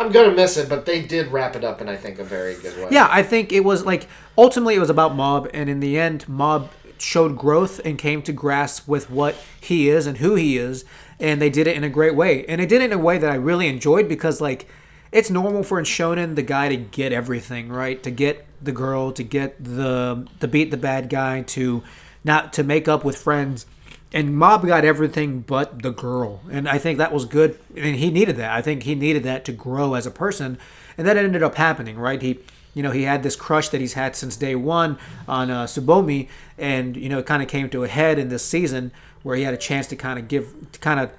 I'm 0.00 0.10
gonna 0.10 0.32
miss 0.32 0.56
it, 0.56 0.70
but 0.70 0.86
they 0.86 1.02
did 1.02 1.30
wrap 1.30 1.54
it 1.54 1.62
up 1.62 1.82
in 1.82 1.88
I 1.88 1.96
think 1.96 2.18
a 2.18 2.24
very 2.24 2.54
good 2.54 2.74
way. 2.78 2.88
Yeah, 2.90 3.06
I 3.10 3.22
think 3.22 3.52
it 3.52 3.60
was 3.60 3.84
like 3.84 4.08
ultimately 4.36 4.74
it 4.74 4.78
was 4.78 4.88
about 4.88 5.14
Mob, 5.14 5.50
and 5.52 5.68
in 5.68 5.80
the 5.80 5.98
end, 5.98 6.26
Mob 6.26 6.70
showed 6.96 7.36
growth 7.36 7.80
and 7.84 7.98
came 7.98 8.22
to 8.22 8.32
grasp 8.32 8.88
with 8.88 9.10
what 9.10 9.36
he 9.60 9.90
is 9.90 10.06
and 10.06 10.16
who 10.16 10.36
he 10.36 10.56
is, 10.56 10.86
and 11.18 11.40
they 11.40 11.50
did 11.50 11.66
it 11.66 11.76
in 11.76 11.84
a 11.84 11.90
great 11.90 12.14
way. 12.14 12.46
And 12.46 12.62
they 12.62 12.66
did 12.66 12.80
it 12.80 12.86
in 12.86 12.92
a 12.92 12.98
way 12.98 13.18
that 13.18 13.30
I 13.30 13.34
really 13.34 13.68
enjoyed 13.68 14.08
because 14.08 14.40
like 14.40 14.66
it's 15.12 15.28
normal 15.28 15.62
for 15.62 15.78
in 15.78 15.84
shonen 15.84 16.34
the 16.34 16.42
guy 16.42 16.70
to 16.70 16.76
get 16.78 17.12
everything 17.12 17.68
right, 17.68 18.02
to 18.02 18.10
get 18.10 18.46
the 18.62 18.72
girl, 18.72 19.12
to 19.12 19.22
get 19.22 19.62
the 19.62 20.26
to 20.40 20.48
beat 20.48 20.70
the 20.70 20.78
bad 20.78 21.10
guy, 21.10 21.42
to 21.42 21.82
not 22.24 22.54
to 22.54 22.64
make 22.64 22.88
up 22.88 23.04
with 23.04 23.18
friends. 23.18 23.66
And 24.12 24.36
Mob 24.36 24.66
got 24.66 24.84
everything 24.84 25.40
but 25.40 25.82
the 25.82 25.92
girl, 25.92 26.40
and 26.50 26.68
I 26.68 26.78
think 26.78 26.98
that 26.98 27.12
was 27.12 27.24
good. 27.24 27.58
And 27.76 27.94
he 27.94 28.10
needed 28.10 28.36
that. 28.36 28.50
I 28.50 28.60
think 28.60 28.82
he 28.82 28.96
needed 28.96 29.22
that 29.22 29.44
to 29.44 29.52
grow 29.52 29.94
as 29.94 30.04
a 30.04 30.10
person, 30.10 30.58
and 30.98 31.06
that 31.06 31.16
ended 31.16 31.44
up 31.44 31.54
happening. 31.54 31.96
Right? 31.96 32.20
He, 32.20 32.40
you 32.74 32.82
know, 32.82 32.90
he 32.90 33.04
had 33.04 33.22
this 33.22 33.36
crush 33.36 33.68
that 33.68 33.80
he's 33.80 33.92
had 33.92 34.16
since 34.16 34.36
day 34.36 34.56
one 34.56 34.98
on 35.28 35.50
uh, 35.50 35.66
Tsubomi, 35.66 36.28
and 36.58 36.96
you 36.96 37.08
know, 37.08 37.18
it 37.18 37.26
kind 37.26 37.40
of 37.40 37.48
came 37.48 37.70
to 37.70 37.84
a 37.84 37.88
head 37.88 38.18
in 38.18 38.30
this 38.30 38.44
season 38.44 38.90
where 39.22 39.36
he 39.36 39.44
had 39.44 39.54
a 39.54 39.58
chance 39.58 39.86
to 39.86 39.96
kind 39.96 40.18
of 40.18 40.26
give, 40.28 40.52
kind 40.80 40.98
of, 40.98 41.10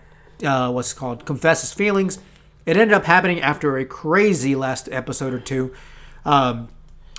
uh, 0.44 0.72
what's 0.72 0.92
called, 0.92 1.26
confess 1.26 1.62
his 1.62 1.72
feelings. 1.72 2.20
It 2.66 2.76
ended 2.76 2.94
up 2.94 3.06
happening 3.06 3.39
after 3.42 3.78
a 3.78 3.86
crazy 3.86 4.56
last 4.56 4.89
episode 4.92 5.34
or 5.34 5.39
two. 5.39 5.74
Um, 6.26 6.70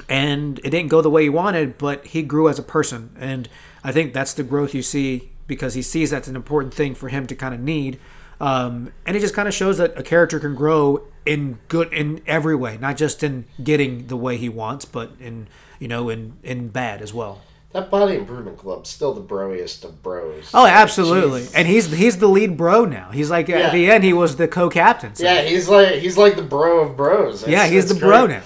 and 0.09 0.59
it 0.61 0.71
didn't 0.71 0.89
go 0.89 1.01
the 1.01 1.11
way 1.11 1.23
he 1.23 1.29
wanted, 1.29 1.79
but 1.79 2.07
he 2.07 2.23
grew 2.23 2.49
as 2.49 2.59
a 2.59 2.63
person, 2.63 3.15
and 3.19 3.49
I 3.85 3.93
think 3.93 4.13
that's 4.13 4.35
the 4.35 4.43
growth 4.43 4.75
you 4.75 4.83
see 4.83 5.32
because 5.47 5.75
he 5.75 5.83
sees 5.83 6.11
that's 6.11 6.29
an 6.29 6.37
important 6.37 6.73
thing 6.75 6.95
for 6.95 7.09
him 7.09 7.27
to 7.27 7.35
kind 7.35 7.55
of 7.55 7.61
need, 7.61 7.99
um, 8.41 8.93
and 9.07 9.17
it 9.17 9.21
just 9.21 9.35
kind 9.35 9.47
of 9.49 9.55
shows 9.55 9.79
that 9.79 9.97
a 9.99 10.03
character 10.03 10.39
can 10.41 10.55
grow 10.55 11.03
in 11.25 11.59
good 11.69 11.93
in 11.93 12.21
every 12.27 12.55
way, 12.57 12.77
not 12.81 12.97
just 12.97 13.23
in 13.23 13.45
getting 13.63 14.07
the 14.09 14.17
way 14.17 14.37
he 14.37 14.49
wants, 14.49 14.85
but 14.85 15.13
in 15.21 15.47
you 15.79 15.89
know 15.89 16.09
in 16.09 16.35
in 16.43 16.69
bad 16.69 17.01
as 17.03 17.13
well. 17.15 17.43
That 17.73 17.91
Body 17.91 18.17
Improvement 18.17 18.59
Club's 18.59 18.91
still 18.91 19.15
the 19.15 19.23
broiest 19.23 19.83
of 19.85 20.03
bros. 20.03 20.51
Oh, 20.53 20.67
absolutely, 20.67 21.43
Jeez. 21.43 21.53
and 21.55 21.67
he's 21.67 21.91
he's 21.91 22.19
the 22.19 22.29
lead 22.29 22.57
bro 22.57 22.85
now. 22.85 23.11
He's 23.13 23.31
like 23.31 23.49
Yeah. 23.49 23.61
at 23.61 23.73
the 23.73 23.91
end 23.91 24.05
he 24.05 24.13
was 24.13 24.37
the 24.37 24.47
co-captain. 24.47 25.15
so- 25.15 25.25
Yeah, 25.25 25.41
he's 25.43 25.69
like 25.71 25.95
he's 25.95 26.19
like 26.19 26.37
the 26.37 26.43
bro 26.43 26.81
of 26.81 26.97
bros. 26.99 27.47
yeah, 27.49 27.67
he's 27.67 27.89
the 27.89 27.95
bro 27.99 28.27
now. 28.27 28.43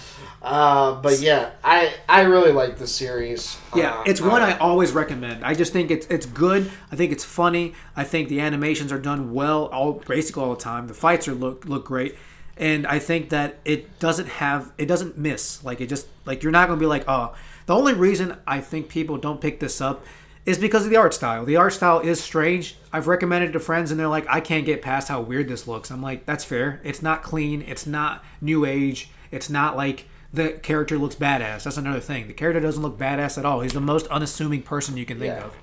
Uh, 0.47 1.01
but 1.03 1.19
yeah, 1.19 1.51
I 1.65 1.93
I 2.09 2.23
really 2.23 2.53
like 2.53 2.79
the 2.79 2.87
series. 2.87 3.59
Yeah, 3.75 3.99
Uh, 3.99 4.05
it's 4.07 4.21
one 4.21 4.43
uh, 4.43 4.47
I 4.47 4.59
always 4.59 4.93
recommend. 4.93 5.45
I 5.45 5.55
just 5.55 5.73
think 5.73 5.91
it's 5.91 6.07
it's 6.07 6.25
good. 6.25 6.71
I 6.93 6.95
think 6.95 7.11
it's 7.11 7.25
funny. 7.25 7.75
I 7.97 8.05
think 8.05 8.29
the 8.29 8.39
animations 8.41 8.93
are 8.93 8.99
done 9.01 9.35
well, 9.35 9.65
all 9.67 9.95
basically 10.07 10.45
all 10.45 10.55
the 10.55 10.63
time. 10.63 10.87
The 10.87 10.95
fights 10.95 11.27
are 11.27 11.35
look 11.35 11.65
look 11.65 11.85
great, 11.85 12.15
and 12.57 12.87
I 12.87 13.01
think 13.01 13.31
that 13.31 13.59
it 13.65 13.99
doesn't 13.99 14.29
have 14.29 14.71
it 14.79 14.87
doesn't 14.87 15.19
miss. 15.19 15.65
Like 15.65 15.81
it 15.81 15.89
just 15.89 16.07
like 16.25 16.45
you're 16.45 16.53
not 16.53 16.69
gonna 16.69 16.81
be 16.81 16.87
like 16.87 17.05
oh. 17.09 17.35
The 17.67 17.75
only 17.75 17.95
reason 17.95 18.37
I 18.47 18.61
think 18.61 18.89
people 18.89 19.17
don't 19.17 19.41
pick 19.41 19.59
this 19.59 19.81
up 19.81 20.05
is 20.45 20.57
because 20.57 20.85
of 20.85 20.91
the 20.91 20.97
art 20.97 21.13
style. 21.13 21.45
The 21.45 21.57
art 21.57 21.73
style 21.73 21.99
is 21.99 22.23
strange. 22.23 22.77
I've 22.93 23.09
recommended 23.09 23.51
it 23.51 23.53
to 23.55 23.59
friends, 23.61 23.91
and 23.91 23.99
they're 23.99 24.07
like, 24.07 24.25
I 24.29 24.41
can't 24.41 24.65
get 24.65 24.81
past 24.83 25.09
how 25.09 25.21
weird 25.21 25.49
this 25.49 25.67
looks. 25.67 25.91
I'm 25.91 26.01
like, 26.01 26.25
that's 26.25 26.45
fair. 26.45 26.81
It's 26.85 27.03
not 27.03 27.25
clean. 27.25 27.63
It's 27.63 27.85
not 27.85 28.25
new 28.41 28.65
age. 28.65 29.11
It's 29.33 29.51
not 29.51 29.77
like 29.77 30.07
the 30.37 30.51
character 30.53 30.97
looks 30.99 31.15
badass. 31.17 31.65
That's 31.65 31.77
another 31.77 32.01
thing. 32.01 32.29
The 32.29 32.33
character 32.35 32.61
doesn't 32.61 32.83
look 32.83 32.99
badass 32.99 33.37
at 33.39 33.45
all. 33.45 33.61
He's 33.61 33.73
the 33.73 33.81
most 33.81 34.07
unassuming 34.09 34.63
person 34.63 34.97
you 34.97 35.05
can 35.07 35.19
think 35.19 35.35
Yeah. 35.35 35.45
of. 35.45 35.55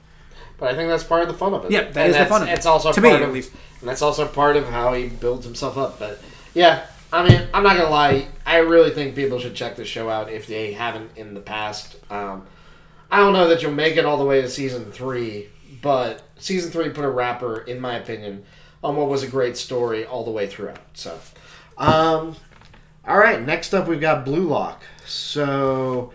But 0.58 0.72
I 0.72 0.76
think 0.76 0.90
that's 0.90 1.04
part 1.04 1.24
of 1.24 1.28
the 1.30 1.34
fun 1.34 1.54
of 1.54 1.66
it. 1.66 1.72
Yeah, 1.72 1.82
that 1.92 1.98
and 1.98 2.12
is 2.12 2.18
the 2.18 2.26
fun 2.26 2.44
of 2.44 2.48
it. 2.50 2.52
It's 2.54 2.66
also 2.66 2.92
To 2.92 3.02
me, 3.02 3.10
part 3.10 3.22
at 3.22 3.28
of, 3.30 3.34
least. 3.34 3.52
and 3.80 3.90
that's 3.90 4.02
also 4.02 4.28
part 4.28 4.56
of 4.56 4.68
how 4.70 4.94
he 4.94 5.08
builds 5.08 5.46
himself 5.46 5.78
up. 5.78 5.98
But 6.00 6.20
yeah, 6.54 6.86
I 7.12 7.28
mean, 7.28 7.48
I'm 7.54 7.64
not 7.64 7.76
gonna 7.78 7.90
lie. 7.90 8.28
I 8.46 8.58
really 8.58 8.92
think 8.92 9.16
people 9.16 9.40
should 9.40 9.56
check 9.56 9.76
the 9.76 9.86
show 9.86 10.10
out 10.10 10.30
if 10.32 10.48
they 10.48 10.74
haven't 10.74 11.12
in 11.16 11.34
the 11.34 11.42
past. 11.42 11.96
Um, 12.10 12.46
I 13.12 13.18
don't 13.18 13.34
know 13.34 13.48
that 13.50 13.62
you'll 13.62 13.72
make 13.74 13.98
it 13.98 14.06
all 14.06 14.18
the 14.18 14.26
way 14.26 14.42
to 14.42 14.50
season 14.50 14.92
three, 14.92 15.50
but 15.82 16.22
season 16.38 16.72
three 16.72 16.90
put 16.90 17.04
a 17.06 17.10
wrapper, 17.10 17.60
in 17.60 17.80
my 17.80 17.96
opinion, 17.98 18.44
on 18.84 18.96
what 18.96 19.08
was 19.10 19.22
a 19.24 19.28
great 19.28 19.58
story 19.58 20.06
all 20.06 20.24
the 20.24 20.32
way 20.32 20.48
throughout. 20.48 20.80
So, 20.94 21.20
um, 21.78 22.36
all 23.08 23.18
right. 23.18 23.42
Next 23.42 23.74
up, 23.74 23.88
we've 23.88 24.02
got 24.02 24.26
Blue 24.26 24.48
Lock. 24.48 24.84
So, 25.06 26.14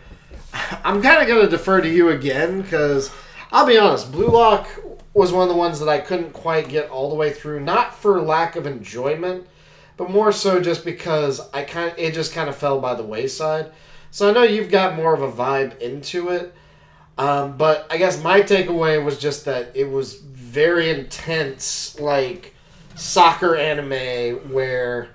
I'm 0.84 1.02
kind 1.02 1.20
of 1.20 1.28
going 1.28 1.44
to 1.44 1.50
defer 1.50 1.80
to 1.80 1.88
you 1.88 2.08
again 2.08 2.62
because 2.62 3.10
I'll 3.52 3.66
be 3.66 3.78
honest, 3.78 4.10
Blue 4.10 4.28
Lock 4.28 4.68
was 5.14 5.32
one 5.32 5.42
of 5.42 5.48
the 5.48 5.58
ones 5.58 5.80
that 5.80 5.88
I 5.88 5.98
couldn't 5.98 6.32
quite 6.32 6.68
get 6.68 6.90
all 6.90 7.10
the 7.10 7.16
way 7.16 7.32
through, 7.32 7.60
not 7.60 7.94
for 7.94 8.20
lack 8.20 8.56
of 8.56 8.66
enjoyment, 8.66 9.46
but 9.96 10.10
more 10.10 10.32
so 10.32 10.60
just 10.60 10.84
because 10.84 11.40
I 11.52 11.64
kind 11.64 11.92
it 11.98 12.14
just 12.14 12.32
kind 12.32 12.48
of 12.48 12.56
fell 12.56 12.80
by 12.80 12.94
the 12.94 13.02
wayside. 13.02 13.72
So 14.10 14.28
I 14.28 14.32
know 14.32 14.42
you've 14.42 14.70
got 14.70 14.96
more 14.96 15.12
of 15.12 15.22
a 15.22 15.30
vibe 15.30 15.78
into 15.80 16.28
it, 16.30 16.54
um, 17.18 17.56
but 17.56 17.86
I 17.90 17.98
guess 17.98 18.22
my 18.22 18.40
takeaway 18.40 19.02
was 19.04 19.18
just 19.18 19.44
that 19.44 19.72
it 19.74 19.90
was 19.90 20.14
very 20.14 20.88
intense, 20.90 21.98
like 22.00 22.54
soccer 22.94 23.56
anime 23.56 24.52
where 24.52 25.08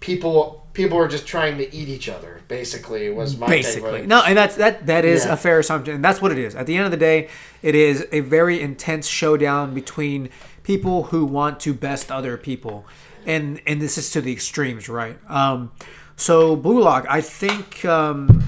people 0.00 0.63
people 0.74 0.98
were 0.98 1.08
just 1.08 1.26
trying 1.26 1.56
to 1.58 1.74
eat 1.74 1.88
each 1.88 2.08
other. 2.08 2.42
Basically, 2.48 3.08
was 3.08 3.38
my 3.38 3.46
Basically, 3.46 4.06
no, 4.06 4.22
and 4.22 4.36
that's 4.36 4.56
that. 4.56 4.86
That 4.86 5.04
is 5.06 5.24
Yeah. 5.24 5.32
a 5.32 5.36
fair 5.36 5.58
assumption, 5.60 5.94
and 5.94 6.04
that's 6.04 6.20
what 6.20 6.30
it 6.30 6.38
is. 6.38 6.54
At 6.54 6.66
the 6.66 6.76
end 6.76 6.84
of 6.84 6.90
the 6.90 6.98
day, 6.98 7.28
it 7.62 7.74
is 7.74 8.06
a 8.12 8.20
very 8.20 8.60
intense 8.60 9.06
showdown 9.08 9.72
between 9.72 10.28
people 10.62 11.04
who 11.04 11.24
want 11.24 11.60
to 11.60 11.72
best 11.72 12.12
other 12.12 12.36
people, 12.36 12.84
and 13.24 13.60
and 13.66 13.80
this 13.80 13.96
is 13.96 14.10
to 14.10 14.20
the 14.20 14.32
extremes, 14.32 14.88
right? 14.88 15.16
Um, 15.30 15.70
so 16.16 16.54
Blue 16.56 16.82
Lock, 16.82 17.06
I 17.08 17.20
think. 17.22 17.84
Um, 17.84 18.44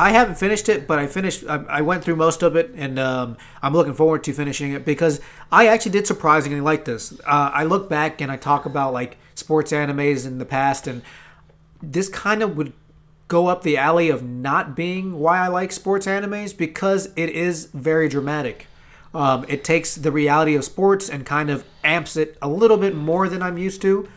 I 0.00 0.10
haven't 0.10 0.36
finished 0.36 0.68
it, 0.68 0.86
but 0.86 1.00
I 1.00 1.08
finished. 1.08 1.42
I, 1.48 1.56
I 1.68 1.80
went 1.80 2.04
through 2.04 2.14
most 2.14 2.44
of 2.44 2.54
it, 2.54 2.70
and 2.76 3.00
um, 3.00 3.36
I'm 3.62 3.72
looking 3.72 3.94
forward 3.94 4.22
to 4.24 4.32
finishing 4.32 4.70
it 4.72 4.84
because 4.84 5.20
I 5.50 5.66
actually 5.66 5.90
did 5.90 6.06
surprisingly 6.06 6.60
like 6.60 6.84
this. 6.84 7.14
Uh, 7.26 7.50
I 7.52 7.64
look 7.64 7.88
back 7.88 8.20
and 8.20 8.30
I 8.30 8.36
talk 8.36 8.64
about 8.64 8.92
like 8.92 9.16
sports 9.34 9.72
animes 9.72 10.24
in 10.24 10.38
the 10.38 10.44
past, 10.44 10.86
and 10.86 11.02
this 11.82 12.08
kind 12.08 12.42
of 12.42 12.56
would 12.56 12.72
go 13.28 13.46
up 13.46 13.62
the 13.62 13.76
alley 13.76 14.08
of 14.08 14.22
not 14.22 14.74
being 14.74 15.18
why 15.18 15.38
I 15.38 15.48
like 15.48 15.70
sports 15.70 16.06
animes 16.06 16.56
because 16.56 17.10
it 17.14 17.28
is 17.30 17.66
very 17.66 18.08
dramatic. 18.08 18.66
Um, 19.14 19.44
it 19.48 19.64
takes 19.64 19.94
the 19.94 20.12
reality 20.12 20.54
of 20.54 20.64
sports 20.64 21.08
and 21.08 21.24
kind 21.24 21.50
of 21.50 21.64
amps 21.84 22.16
it 22.16 22.36
a 22.42 22.48
little 22.48 22.76
bit 22.76 22.94
more 22.94 23.28
than 23.28 23.42
I'm 23.42 23.58
used 23.58 23.82
to. 23.82 24.08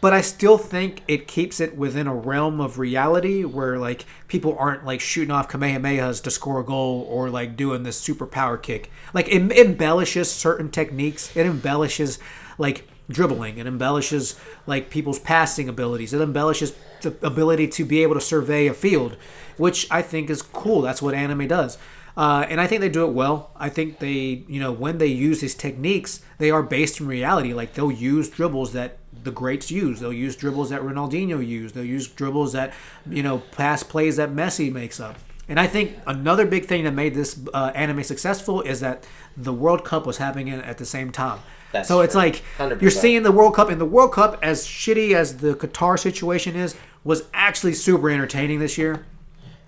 But 0.00 0.14
I 0.14 0.22
still 0.22 0.56
think 0.56 1.02
it 1.08 1.28
keeps 1.28 1.60
it 1.60 1.76
within 1.76 2.06
a 2.06 2.14
realm 2.14 2.58
of 2.58 2.78
reality 2.78 3.44
where 3.44 3.78
like 3.78 4.06
people 4.28 4.56
aren't 4.58 4.86
like 4.86 5.00
shooting 5.00 5.30
off 5.30 5.48
kamehamehas 5.48 6.22
to 6.22 6.30
score 6.30 6.60
a 6.60 6.64
goal 6.64 7.06
or 7.08 7.28
like 7.28 7.54
doing 7.54 7.82
this 7.82 7.98
super 7.98 8.26
power 8.26 8.56
kick. 8.56 8.90
Like 9.12 9.28
it 9.28 9.52
embellishes 9.52 10.30
certain 10.30 10.70
techniques. 10.70 11.36
It 11.36 11.44
embellishes 11.44 12.18
like 12.56 12.88
dribbling. 13.10 13.58
It 13.58 13.66
embellishes 13.66 14.38
like 14.66 14.90
people's 14.90 15.18
passing 15.18 15.68
abilities. 15.68 16.12
It 16.12 16.20
embellishes 16.20 16.74
the 17.02 17.14
ability 17.22 17.68
to 17.68 17.84
be 17.84 18.02
able 18.02 18.14
to 18.14 18.20
survey 18.20 18.66
a 18.66 18.74
field, 18.74 19.16
which 19.56 19.86
I 19.90 20.02
think 20.02 20.30
is 20.30 20.42
cool. 20.42 20.80
That's 20.80 21.02
what 21.02 21.14
anime 21.14 21.48
does. 21.48 21.78
Uh, 22.16 22.44
and 22.48 22.60
I 22.60 22.66
think 22.66 22.80
they 22.80 22.88
do 22.88 23.06
it 23.06 23.12
well. 23.12 23.50
I 23.56 23.68
think 23.68 23.98
they, 23.98 24.44
you 24.48 24.60
know, 24.60 24.72
when 24.72 24.98
they 24.98 25.06
use 25.06 25.40
these 25.40 25.54
techniques, 25.54 26.20
they 26.38 26.50
are 26.50 26.62
based 26.62 27.00
in 27.00 27.06
reality. 27.06 27.54
Like 27.54 27.74
they'll 27.74 27.92
use 27.92 28.28
dribbles 28.28 28.72
that 28.72 28.98
the 29.22 29.30
greats 29.30 29.70
use. 29.70 30.00
They'll 30.00 30.12
use 30.12 30.36
dribbles 30.36 30.70
that 30.70 30.80
Ronaldinho 30.82 31.46
used. 31.46 31.74
They'll 31.74 31.84
use 31.84 32.08
dribbles 32.08 32.52
that, 32.52 32.72
you 33.08 33.22
know, 33.22 33.38
pass 33.52 33.82
plays 33.82 34.16
that 34.16 34.30
Messi 34.30 34.72
makes 34.72 34.98
up. 35.00 35.16
And 35.48 35.58
I 35.58 35.66
think 35.66 35.98
another 36.06 36.46
big 36.46 36.66
thing 36.66 36.84
that 36.84 36.92
made 36.92 37.14
this 37.14 37.40
uh, 37.52 37.72
anime 37.74 38.04
successful 38.04 38.60
is 38.62 38.80
that 38.80 39.04
the 39.36 39.52
World 39.52 39.84
Cup 39.84 40.06
was 40.06 40.18
happening 40.18 40.50
at 40.50 40.78
the 40.78 40.86
same 40.86 41.10
time. 41.10 41.40
That's 41.72 41.88
so 41.88 42.00
it's 42.00 42.14
like 42.14 42.42
100%. 42.58 42.82
you're 42.82 42.90
seeing 42.90 43.22
the 43.22 43.32
World 43.32 43.54
Cup, 43.54 43.68
and 43.68 43.80
the 43.80 43.86
World 43.86 44.12
Cup, 44.12 44.38
as 44.42 44.66
shitty 44.66 45.14
as 45.14 45.38
the 45.38 45.54
Qatar 45.54 45.98
situation 45.98 46.56
is, 46.56 46.76
was 47.04 47.24
actually 47.32 47.74
super 47.74 48.10
entertaining 48.10 48.58
this 48.58 48.76
year. 48.76 49.06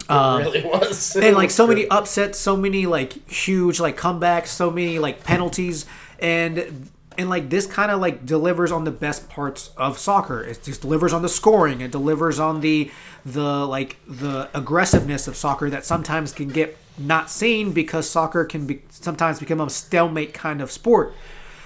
it 0.03 0.11
um, 0.11 0.43
really 0.43 0.65
was. 0.65 1.17
and 1.17 1.37
like 1.37 1.51
so 1.51 1.67
many 1.69 1.89
upsets, 1.89 2.39
so 2.39 2.57
many 2.57 2.87
like 2.87 3.29
huge 3.31 3.81
like 3.81 3.97
comebacks, 3.97 4.49
so 4.49 4.71
many 4.71 4.99
like 4.99 5.23
penalties, 5.25 5.87
and 6.19 6.91
and 7.19 7.29
like 7.29 7.51
this 7.51 7.67
kind 7.67 7.91
of 7.91 8.01
like 8.01 8.27
delivers 8.27 8.73
on 8.73 8.85
the 8.85 8.91
best 8.91 9.29
parts 9.29 9.71
of 9.77 9.99
soccer. 9.99 10.43
It 10.43 10.63
just 10.63 10.83
delivers 10.83 11.13
on 11.13 11.23
the 11.23 11.29
scoring. 11.29 11.81
It 11.81 11.91
delivers 11.91 12.39
on 12.39 12.61
the 12.61 12.91
the 13.25 13.67
like 13.67 13.99
the 14.07 14.51
aggressiveness 14.55 15.29
of 15.29 15.37
soccer 15.37 15.71
that 15.71 15.85
sometimes 15.85 16.33
can 16.33 16.49
get 16.49 16.77
not 16.99 17.31
seen 17.31 17.73
because 17.73 18.09
soccer 18.09 18.45
can 18.45 18.67
be 18.67 18.83
sometimes 18.91 19.39
become 19.39 19.61
a 19.61 19.71
stalemate 19.71 20.35
kind 20.35 20.61
of 20.61 20.71
sport. 20.71 21.15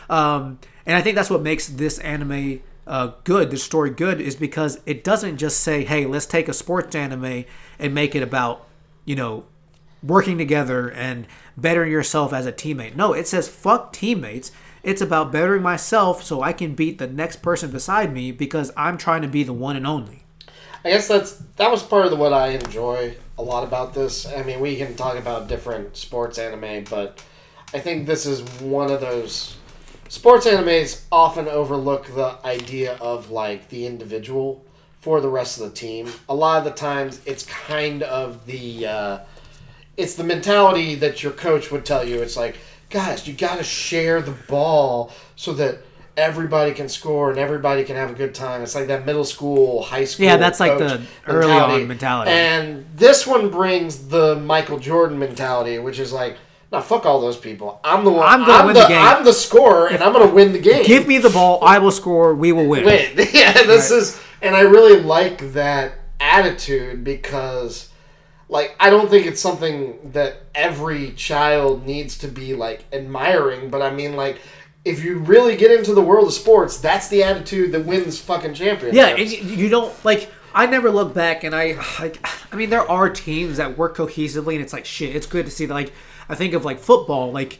Um, 0.08 0.58
and 0.84 0.96
I 0.96 1.02
think 1.02 1.16
that's 1.16 1.30
what 1.30 1.42
makes 1.42 1.66
this 1.66 1.98
anime 1.98 2.62
uh, 2.86 3.12
good, 3.24 3.50
this 3.50 3.64
story 3.64 3.90
good, 3.90 4.20
is 4.20 4.36
because 4.36 4.80
it 4.86 5.02
doesn't 5.02 5.38
just 5.38 5.60
say, 5.60 5.84
"Hey, 5.84 6.06
let's 6.06 6.26
take 6.26 6.48
a 6.48 6.52
sports 6.52 6.94
anime 6.94 7.44
and 7.78 7.94
make 7.94 8.14
it 8.14 8.22
about, 8.22 8.66
you 9.04 9.16
know, 9.16 9.44
working 10.02 10.38
together 10.38 10.90
and 10.90 11.26
bettering 11.56 11.90
yourself 11.90 12.32
as 12.32 12.46
a 12.46 12.52
teammate." 12.52 12.94
No, 12.94 13.12
it 13.12 13.26
says, 13.26 13.48
"Fuck 13.48 13.92
teammates." 13.92 14.52
It's 14.84 15.02
about 15.02 15.32
bettering 15.32 15.62
myself 15.62 16.22
so 16.22 16.42
I 16.42 16.52
can 16.52 16.76
beat 16.76 16.98
the 16.98 17.08
next 17.08 17.42
person 17.42 17.72
beside 17.72 18.12
me 18.12 18.30
because 18.30 18.70
I'm 18.76 18.96
trying 18.96 19.22
to 19.22 19.28
be 19.28 19.42
the 19.42 19.52
one 19.52 19.74
and 19.74 19.84
only. 19.84 20.22
I 20.84 20.90
guess 20.90 21.08
that's 21.08 21.32
that 21.56 21.72
was 21.72 21.82
part 21.82 22.04
of 22.04 22.12
the, 22.12 22.16
what 22.16 22.32
I 22.32 22.50
enjoy 22.50 23.16
a 23.36 23.42
lot 23.42 23.64
about 23.64 23.94
this. 23.94 24.24
I 24.26 24.44
mean, 24.44 24.60
we 24.60 24.76
can 24.76 24.94
talk 24.94 25.16
about 25.16 25.48
different 25.48 25.96
sports 25.96 26.38
anime, 26.38 26.84
but 26.84 27.20
I 27.74 27.80
think 27.80 28.06
this 28.06 28.26
is 28.26 28.42
one 28.60 28.92
of 28.92 29.00
those 29.00 29.55
sports 30.08 30.46
animes 30.46 31.04
often 31.10 31.48
overlook 31.48 32.14
the 32.14 32.38
idea 32.44 32.96
of 33.00 33.30
like 33.30 33.68
the 33.68 33.86
individual 33.86 34.64
for 35.00 35.20
the 35.20 35.28
rest 35.28 35.60
of 35.60 35.68
the 35.68 35.76
team. 35.76 36.10
A 36.28 36.34
lot 36.34 36.58
of 36.58 36.64
the 36.64 36.72
times, 36.72 37.20
it's 37.26 37.44
kind 37.44 38.02
of 38.02 38.44
the 38.46 38.86
uh, 38.86 39.18
it's 39.96 40.14
the 40.14 40.24
mentality 40.24 40.94
that 40.96 41.22
your 41.22 41.32
coach 41.32 41.70
would 41.70 41.84
tell 41.84 42.06
you. 42.06 42.20
It's 42.20 42.36
like, 42.36 42.56
guys, 42.90 43.26
you 43.26 43.34
got 43.34 43.58
to 43.58 43.64
share 43.64 44.20
the 44.20 44.34
ball 44.48 45.12
so 45.36 45.52
that 45.54 45.78
everybody 46.16 46.72
can 46.72 46.88
score 46.88 47.30
and 47.30 47.38
everybody 47.38 47.84
can 47.84 47.96
have 47.96 48.10
a 48.10 48.14
good 48.14 48.34
time. 48.34 48.62
It's 48.62 48.74
like 48.74 48.86
that 48.88 49.04
middle 49.04 49.24
school, 49.24 49.82
high 49.82 50.04
school. 50.04 50.26
Yeah, 50.26 50.36
that's 50.38 50.60
like 50.60 50.78
the 50.78 51.02
early 51.26 51.52
on 51.52 51.86
mentality. 51.88 52.30
And 52.30 52.86
this 52.94 53.26
one 53.26 53.50
brings 53.50 54.08
the 54.08 54.36
Michael 54.36 54.78
Jordan 54.78 55.18
mentality, 55.18 55.78
which 55.78 55.98
is 55.98 56.12
like, 56.12 56.36
no, 56.76 56.82
fuck 56.82 57.06
all 57.06 57.20
those 57.20 57.36
people. 57.36 57.80
I'm 57.82 58.04
the 58.04 58.10
one. 58.10 58.26
I'm 58.26 58.42
I'm, 58.42 58.46
gonna 58.46 58.66
win 58.66 58.74
the, 58.74 58.80
the 58.80 58.88
game. 58.88 59.02
I'm 59.02 59.24
the 59.24 59.32
scorer, 59.32 59.88
and 59.88 60.02
I'm 60.02 60.12
going 60.12 60.28
to 60.28 60.34
win 60.34 60.52
the 60.52 60.58
game. 60.58 60.84
Give 60.84 61.06
me 61.06 61.18
the 61.18 61.30
ball, 61.30 61.58
I 61.62 61.78
will 61.78 61.90
score, 61.90 62.34
we 62.34 62.52
will 62.52 62.66
win. 62.66 62.84
win. 62.84 63.12
yeah, 63.32 63.52
this 63.52 63.90
is, 63.90 64.20
and 64.42 64.54
I 64.54 64.60
really 64.60 65.00
like 65.00 65.52
that 65.52 65.94
attitude 66.20 67.02
because, 67.02 67.90
like, 68.48 68.76
I 68.78 68.90
don't 68.90 69.08
think 69.08 69.26
it's 69.26 69.40
something 69.40 70.12
that 70.12 70.42
every 70.54 71.12
child 71.12 71.86
needs 71.86 72.18
to 72.18 72.28
be 72.28 72.54
like 72.54 72.84
admiring, 72.92 73.70
but 73.70 73.82
I 73.82 73.90
mean, 73.90 74.16
like, 74.16 74.38
if 74.84 75.02
you 75.02 75.18
really 75.18 75.56
get 75.56 75.72
into 75.72 75.94
the 75.94 76.02
world 76.02 76.28
of 76.28 76.32
sports, 76.34 76.78
that's 76.78 77.08
the 77.08 77.24
attitude 77.24 77.72
that 77.72 77.86
wins 77.86 78.20
fucking 78.20 78.54
championships. 78.54 78.96
Yeah, 78.96 79.16
you 79.16 79.56
you 79.56 79.68
don't 79.68 79.92
like. 80.04 80.30
I 80.54 80.64
never 80.64 80.90
look 80.90 81.12
back, 81.12 81.42
and 81.42 81.54
I 81.54 81.78
like. 82.00 82.24
I 82.52 82.56
mean, 82.56 82.70
there 82.70 82.88
are 82.88 83.10
teams 83.10 83.56
that 83.56 83.76
work 83.76 83.96
cohesively, 83.96 84.54
and 84.54 84.62
it's 84.62 84.72
like 84.72 84.84
shit. 84.84 85.16
It's 85.16 85.26
good 85.26 85.44
to 85.46 85.50
see 85.50 85.66
that. 85.66 85.74
Like, 85.74 85.92
I 86.28 86.34
think 86.34 86.54
of 86.54 86.64
like 86.64 86.78
football. 86.78 87.32
Like, 87.32 87.58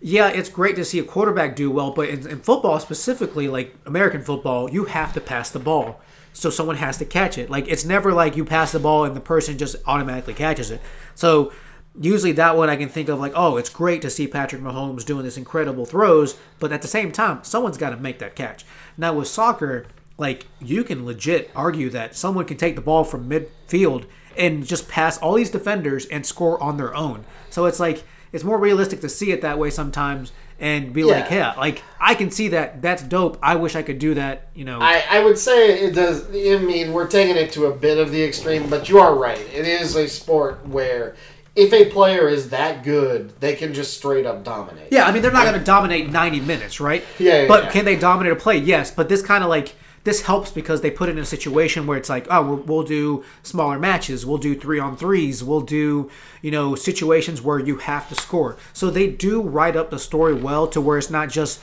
yeah, 0.00 0.28
it's 0.28 0.48
great 0.48 0.76
to 0.76 0.84
see 0.84 0.98
a 0.98 1.04
quarterback 1.04 1.56
do 1.56 1.70
well, 1.70 1.90
but 1.90 2.08
in, 2.08 2.28
in 2.28 2.40
football 2.40 2.78
specifically, 2.80 3.48
like 3.48 3.74
American 3.86 4.22
football, 4.22 4.70
you 4.70 4.84
have 4.84 5.12
to 5.14 5.20
pass 5.20 5.50
the 5.50 5.58
ball, 5.58 6.00
so 6.32 6.50
someone 6.50 6.76
has 6.76 6.98
to 6.98 7.04
catch 7.04 7.38
it. 7.38 7.48
Like, 7.48 7.66
it's 7.68 7.84
never 7.84 8.12
like 8.12 8.36
you 8.36 8.44
pass 8.44 8.72
the 8.72 8.78
ball 8.78 9.04
and 9.04 9.16
the 9.16 9.20
person 9.20 9.56
just 9.58 9.76
automatically 9.86 10.34
catches 10.34 10.70
it. 10.70 10.80
So 11.14 11.52
usually 11.98 12.32
that 12.32 12.56
one 12.56 12.68
I 12.68 12.76
can 12.76 12.88
think 12.88 13.08
of 13.08 13.18
like, 13.18 13.32
oh, 13.34 13.56
it's 13.56 13.70
great 13.70 14.02
to 14.02 14.10
see 14.10 14.26
Patrick 14.26 14.62
Mahomes 14.62 15.04
doing 15.04 15.24
this 15.24 15.38
incredible 15.38 15.86
throws, 15.86 16.36
but 16.58 16.72
at 16.72 16.82
the 16.82 16.88
same 16.88 17.10
time, 17.12 17.42
someone's 17.42 17.78
got 17.78 17.90
to 17.90 17.96
make 17.96 18.18
that 18.18 18.36
catch. 18.36 18.64
Now 18.96 19.14
with 19.14 19.28
soccer, 19.28 19.86
like 20.18 20.46
you 20.60 20.84
can 20.84 21.04
legit 21.04 21.50
argue 21.54 21.90
that 21.90 22.16
someone 22.16 22.44
can 22.44 22.56
take 22.56 22.74
the 22.74 22.82
ball 22.82 23.04
from 23.04 23.28
midfield 23.28 24.06
and 24.38 24.66
just 24.66 24.88
pass 24.88 25.18
all 25.18 25.34
these 25.34 25.50
defenders 25.50 26.06
and 26.06 26.24
score 26.26 26.62
on 26.62 26.76
their 26.76 26.94
own. 26.94 27.24
So 27.50 27.64
it's 27.66 27.80
like 27.80 28.04
it's 28.32 28.44
more 28.44 28.58
realistic 28.58 29.00
to 29.00 29.08
see 29.08 29.30
it 29.32 29.40
that 29.42 29.58
way 29.58 29.70
sometimes 29.70 30.32
and 30.58 30.92
be 30.92 31.04
like, 31.04 31.30
Yeah. 31.30 31.52
yeah, 31.54 31.60
like 31.60 31.82
I 32.00 32.14
can 32.14 32.30
see 32.30 32.48
that. 32.48 32.80
That's 32.82 33.02
dope. 33.02 33.38
I 33.42 33.56
wish 33.56 33.76
I 33.76 33.82
could 33.82 33.98
do 33.98 34.14
that. 34.14 34.48
You 34.54 34.64
know. 34.64 34.78
I, 34.80 35.04
I 35.10 35.22
would 35.24 35.38
say 35.38 35.78
it 35.80 35.94
does. 35.94 36.26
I 36.30 36.58
mean, 36.64 36.92
we're 36.92 37.06
taking 37.08 37.36
it 37.36 37.52
to 37.52 37.66
a 37.66 37.74
bit 37.74 37.98
of 37.98 38.10
the 38.10 38.22
extreme, 38.22 38.68
but 38.70 38.88
you 38.88 38.98
are 38.98 39.14
right. 39.14 39.40
It 39.54 39.66
is 39.66 39.94
a 39.96 40.08
sport 40.08 40.66
where 40.66 41.14
if 41.54 41.72
a 41.72 41.86
player 41.90 42.28
is 42.28 42.50
that 42.50 42.84
good, 42.84 43.38
they 43.40 43.54
can 43.54 43.72
just 43.72 43.96
straight 43.96 44.26
up 44.26 44.44
dominate. 44.44 44.88
Yeah, 44.92 45.06
I 45.06 45.12
mean 45.12 45.22
they're 45.22 45.32
not 45.32 45.44
going 45.46 45.58
to 45.58 45.64
dominate 45.64 46.10
90 46.10 46.40
minutes, 46.40 46.80
right? 46.80 47.02
Yeah, 47.18 47.42
yeah, 47.42 47.48
But 47.48 47.64
yeah. 47.64 47.70
can 47.70 47.84
they 47.86 47.96
dominate 47.96 48.32
a 48.32 48.36
play? 48.36 48.58
Yes, 48.58 48.90
but 48.90 49.08
this 49.08 49.22
kind 49.22 49.42
of 49.42 49.48
like 49.48 49.74
this 50.06 50.22
helps 50.22 50.52
because 50.52 50.82
they 50.82 50.90
put 50.90 51.08
it 51.08 51.12
in 51.12 51.18
a 51.18 51.26
situation 51.26 51.84
where 51.84 51.98
it's 51.98 52.08
like, 52.08 52.28
oh, 52.30 52.62
we'll, 52.64 52.84
do 52.84 53.24
smaller 53.42 53.76
matches, 53.76 54.24
we'll 54.24 54.38
do 54.38 54.54
three 54.54 54.78
on 54.78 54.96
threes, 54.96 55.42
we'll 55.42 55.60
do 55.60 56.08
you 56.40 56.52
know 56.52 56.76
situations 56.76 57.42
where 57.42 57.58
you 57.58 57.78
have 57.78 58.08
to 58.08 58.14
score. 58.14 58.56
So 58.72 58.88
they 58.88 59.08
do 59.08 59.42
write 59.42 59.74
up 59.74 59.90
the 59.90 59.98
story 59.98 60.32
well 60.32 60.68
to 60.68 60.80
where 60.80 60.96
it's 60.96 61.10
not 61.10 61.28
just 61.28 61.60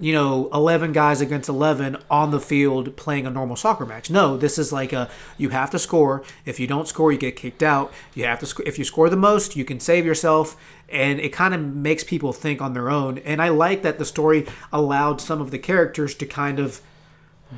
you 0.00 0.14
know 0.14 0.48
11 0.54 0.92
guys 0.92 1.20
against 1.20 1.50
11 1.50 1.98
on 2.10 2.30
the 2.30 2.40
field 2.40 2.96
playing 2.96 3.26
a 3.26 3.30
normal 3.30 3.56
soccer 3.56 3.84
match. 3.84 4.08
No 4.08 4.38
this 4.38 4.58
is 4.58 4.72
like 4.72 4.94
a 4.94 5.10
you 5.36 5.50
have 5.50 5.70
to 5.72 5.78
score. 5.78 6.24
If 6.46 6.58
you 6.58 6.66
don't 6.66 6.88
score 6.88 7.12
you 7.12 7.18
get 7.18 7.36
kicked 7.36 7.62
out. 7.62 7.92
You 8.14 8.24
have 8.24 8.38
to 8.38 8.46
sc- 8.46 8.60
if 8.64 8.78
you 8.78 8.86
score 8.86 9.10
the 9.10 9.16
most 9.16 9.54
you 9.54 9.66
can 9.66 9.80
save 9.80 10.06
yourself. 10.06 10.56
And 10.88 11.20
it 11.20 11.34
kind 11.34 11.52
of 11.52 11.60
makes 11.60 12.04
people 12.04 12.32
think 12.32 12.62
on 12.62 12.72
their 12.72 12.88
own. 12.88 13.18
And 13.18 13.42
i 13.42 13.50
like 13.50 13.82
that 13.82 13.98
the 13.98 14.06
story 14.06 14.46
allowed 14.72 15.20
some 15.20 15.42
of 15.42 15.50
the 15.50 15.58
characters 15.58 16.14
to 16.14 16.24
kind 16.24 16.58
of 16.58 16.80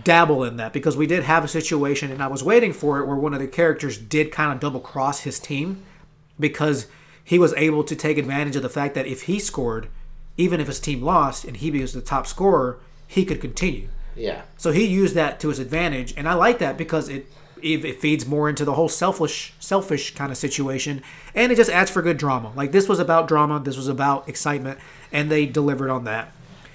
dabble 0.02 0.42
in 0.42 0.56
that 0.56 0.72
because 0.72 0.96
we 0.96 1.06
did 1.06 1.22
have 1.22 1.44
a 1.44 1.48
situation 1.48 2.10
and 2.10 2.22
i 2.22 2.26
was 2.26 2.42
waiting 2.42 2.72
for 2.72 2.98
it 2.98 3.06
where 3.06 3.16
one 3.16 3.32
of 3.32 3.40
the 3.40 3.46
characters 3.46 3.96
did 3.96 4.32
kind 4.32 4.52
of 4.52 4.58
double 4.58 4.80
cross 4.80 5.20
his 5.20 5.38
team 5.38 5.82
because 6.40 6.86
he 7.22 7.38
was 7.38 7.54
able 7.54 7.84
to 7.84 7.94
take 7.94 8.18
advantage 8.18 8.56
of 8.56 8.62
the 8.62 8.68
fact 8.68 8.94
that 8.94 9.06
if 9.06 9.22
he 9.22 9.38
scored 9.38 9.88
even 10.36 10.60
if 10.60 10.66
his 10.66 10.80
team 10.80 11.00
lost 11.00 11.44
and 11.44 11.58
he 11.58 11.70
was 11.70 11.92
the 11.92 12.00
top 12.00 12.26
scorer 12.26 12.78
he 13.06 13.24
could 13.24 13.40
continue 13.40 13.88
Yeah. 14.16 14.42
so 14.56 14.72
he 14.72 14.84
used 14.84 15.14
that 15.14 15.38
to 15.40 15.48
his 15.48 15.58
advantage, 15.60 16.12
and 16.16 16.28
I 16.28 16.34
like 16.34 16.58
that 16.58 16.76
because 16.76 17.08
it 17.08 17.26
it, 17.62 17.82
it 17.84 18.00
feeds 18.00 18.26
more 18.26 18.48
into 18.50 18.64
the 18.64 18.74
whole 18.74 18.88
selfish 18.90 19.54
selfish 19.58 20.14
kind 20.14 20.30
of 20.30 20.36
situation, 20.36 21.02
and 21.34 21.50
it 21.50 21.54
just 21.56 21.70
adds 21.70 21.90
for 21.90 22.02
good 22.02 22.18
drama. 22.18 22.52
Like 22.54 22.72
this 22.72 22.88
was 22.88 22.98
about 22.98 23.26
drama, 23.28 23.58
this 23.58 23.76
was 23.76 23.88
about 23.88 24.28
excitement, 24.28 24.78
and 25.12 25.30
they 25.30 25.46
delivered 25.46 25.88
on 25.90 26.04
that. 26.04 26.32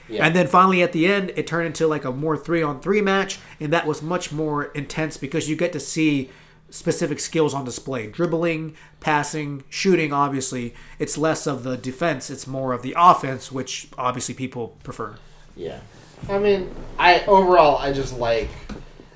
Yeah. 0.09 0.25
And 0.25 0.35
then 0.35 0.47
finally 0.47 0.81
at 0.81 0.91
the 0.91 1.07
end, 1.07 1.31
it 1.35 1.45
turned 1.47 1.67
into 1.67 1.87
like 1.87 2.05
a 2.05 2.11
more 2.11 2.35
three 2.37 2.61
on 2.63 2.79
three 2.81 3.01
match, 3.01 3.39
and 3.59 3.71
that 3.73 3.85
was 3.85 4.01
much 4.01 4.31
more 4.31 4.65
intense 4.65 5.17
because 5.17 5.49
you 5.49 5.55
get 5.55 5.71
to 5.73 5.79
see 5.79 6.29
specific 6.71 7.19
skills 7.19 7.53
on 7.53 7.65
display 7.65 8.07
dribbling, 8.07 8.75
passing, 8.99 9.63
shooting. 9.69 10.13
Obviously, 10.13 10.73
it's 10.99 11.17
less 11.17 11.47
of 11.47 11.63
the 11.63 11.77
defense, 11.77 12.29
it's 12.29 12.45
more 12.47 12.73
of 12.73 12.81
the 12.81 12.93
offense, 12.97 13.51
which 13.51 13.87
obviously 13.97 14.33
people 14.35 14.77
prefer. 14.83 15.15
Yeah. 15.55 15.79
I 16.27 16.37
mean, 16.37 16.69
I 16.97 17.23
overall 17.25 17.77
I 17.77 17.93
just 17.93 18.17
like 18.17 18.49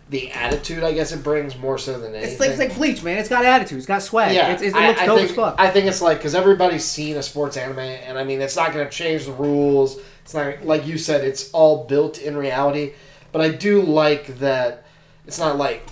the 0.10 0.32
attitude. 0.32 0.84
I 0.84 0.94
guess 0.94 1.12
it 1.12 1.24
brings 1.24 1.58
more 1.58 1.78
so 1.78 2.00
than 2.00 2.14
anything. 2.14 2.32
It's 2.32 2.40
like, 2.40 2.50
it's 2.52 2.60
like 2.60 2.76
Bleach, 2.76 3.04
man. 3.04 3.18
It's 3.18 3.30
got 3.30 3.46
attitude. 3.46 3.78
It's 3.80 3.88
got 3.88 4.02
swag. 4.04 4.34
Yeah, 4.34 4.54
it's, 4.54 4.62
it's, 4.62 4.76
it 4.76 4.80
I- 4.80 5.04
I 5.04 5.06
dope 5.06 5.18
think, 5.18 5.30
as 5.32 5.36
fuck. 5.36 5.56
I 5.58 5.70
think 5.70 5.88
it's 5.88 6.02
like 6.02 6.18
because 6.18 6.36
everybody's 6.36 6.86
seen 6.86 7.18
a 7.18 7.24
sports 7.24 7.58
anime, 7.58 7.80
and 7.80 8.18
I 8.18 8.24
mean, 8.24 8.42
it's 8.42 8.56
not 8.56 8.74
going 8.74 8.86
to 8.86 8.92
change 8.92 9.26
the 9.26 9.32
rules. 9.34 10.00
It's 10.24 10.34
not 10.34 10.66
like 10.66 10.86
you 10.88 10.98
said; 10.98 11.24
it's 11.24 11.52
all 11.52 11.86
built 11.86 12.20
in 12.20 12.36
reality. 12.38 12.94
But 13.32 13.42
I 13.42 13.50
do 13.50 13.82
like 13.82 14.40
that 14.40 14.86
it's 15.26 15.40
not 15.40 15.58
like 15.58 15.86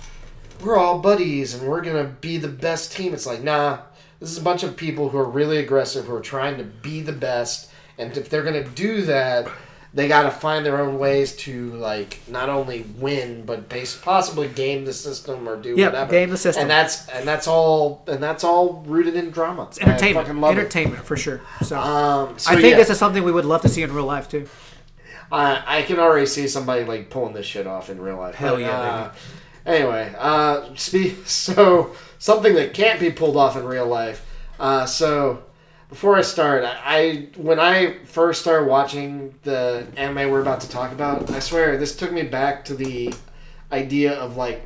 we're 0.62 0.76
all 0.76 1.00
buddies 1.00 1.54
and 1.54 1.68
we're 1.68 1.82
to 1.96 2.12
be 2.12 2.38
the 2.38 2.48
best 2.48 2.92
team. 2.92 3.14
It's 3.14 3.26
like, 3.26 3.42
nah, 3.42 3.80
this 4.20 4.30
is 4.30 4.38
a 4.38 4.42
bunch 4.42 4.62
of 4.62 4.76
people 4.76 5.08
who 5.08 5.18
are 5.18 5.28
really 5.28 5.58
aggressive, 5.58 6.06
who 6.06 6.14
are 6.14 6.20
trying 6.20 6.56
to 6.58 6.64
be 6.64 7.00
the 7.00 7.12
best, 7.12 7.70
and 7.98 8.16
if 8.16 8.28
they're 8.28 8.42
to 8.62 8.70
do 8.70 9.02
that. 9.02 9.50
They 9.94 10.08
got 10.08 10.22
to 10.22 10.30
find 10.30 10.64
their 10.64 10.80
own 10.80 10.98
ways 10.98 11.36
to 11.36 11.72
like 11.74 12.20
not 12.26 12.48
only 12.48 12.86
win, 12.98 13.44
but 13.44 13.68
base 13.68 13.94
possibly 13.94 14.48
game 14.48 14.86
the 14.86 14.92
system 14.92 15.46
or 15.46 15.56
do 15.56 15.74
Yeah, 15.76 15.86
whatever. 15.86 16.10
game 16.10 16.30
the 16.30 16.38
system. 16.38 16.62
and 16.62 16.70
that's 16.70 17.08
and 17.10 17.28
that's 17.28 17.46
all 17.46 18.02
and 18.06 18.22
that's 18.22 18.42
all 18.42 18.82
rooted 18.86 19.16
in 19.16 19.30
drama. 19.30 19.64
It's 19.64 19.78
entertainment. 19.80 20.16
I 20.16 20.28
fucking 20.28 20.40
love 20.40 20.56
entertainment 20.56 21.04
for 21.04 21.16
sure. 21.16 21.42
So. 21.62 21.78
Um, 21.78 22.38
so 22.38 22.52
I 22.52 22.54
think 22.54 22.70
yeah, 22.70 22.76
this 22.76 22.88
is 22.88 22.98
something 22.98 23.22
we 23.22 23.32
would 23.32 23.44
love 23.44 23.60
to 23.62 23.68
see 23.68 23.82
in 23.82 23.92
real 23.92 24.06
life 24.06 24.28
too. 24.28 24.48
I, 25.30 25.62
I 25.78 25.82
can 25.82 25.98
already 25.98 26.26
see 26.26 26.46
somebody 26.48 26.84
like 26.84 27.10
pulling 27.10 27.34
this 27.34 27.46
shit 27.46 27.66
off 27.66 27.90
in 27.90 28.00
real 28.00 28.16
life. 28.16 28.34
Hell 28.34 28.54
But, 28.54 28.60
yeah, 28.62 28.80
uh, 28.80 29.12
Anyway, 29.64 30.14
uh, 30.18 30.74
so 30.74 31.94
something 32.18 32.54
that 32.54 32.74
can't 32.74 32.98
be 32.98 33.10
pulled 33.10 33.36
off 33.36 33.56
in 33.56 33.64
real 33.64 33.86
life. 33.86 34.26
Uh, 34.58 34.86
so 34.86 35.42
before 35.92 36.16
I 36.16 36.22
start, 36.22 36.64
I, 36.64 36.78
I 36.86 37.28
when 37.36 37.60
I 37.60 37.98
first 38.06 38.40
started 38.40 38.66
watching 38.66 39.34
the 39.42 39.86
anime 39.98 40.30
we're 40.30 40.40
about 40.40 40.62
to 40.62 40.70
talk 40.70 40.90
about, 40.90 41.30
I 41.30 41.38
swear 41.38 41.76
this 41.76 41.94
took 41.94 42.10
me 42.10 42.22
back 42.22 42.64
to 42.64 42.74
the 42.74 43.12
idea 43.70 44.14
of 44.14 44.38
like 44.38 44.62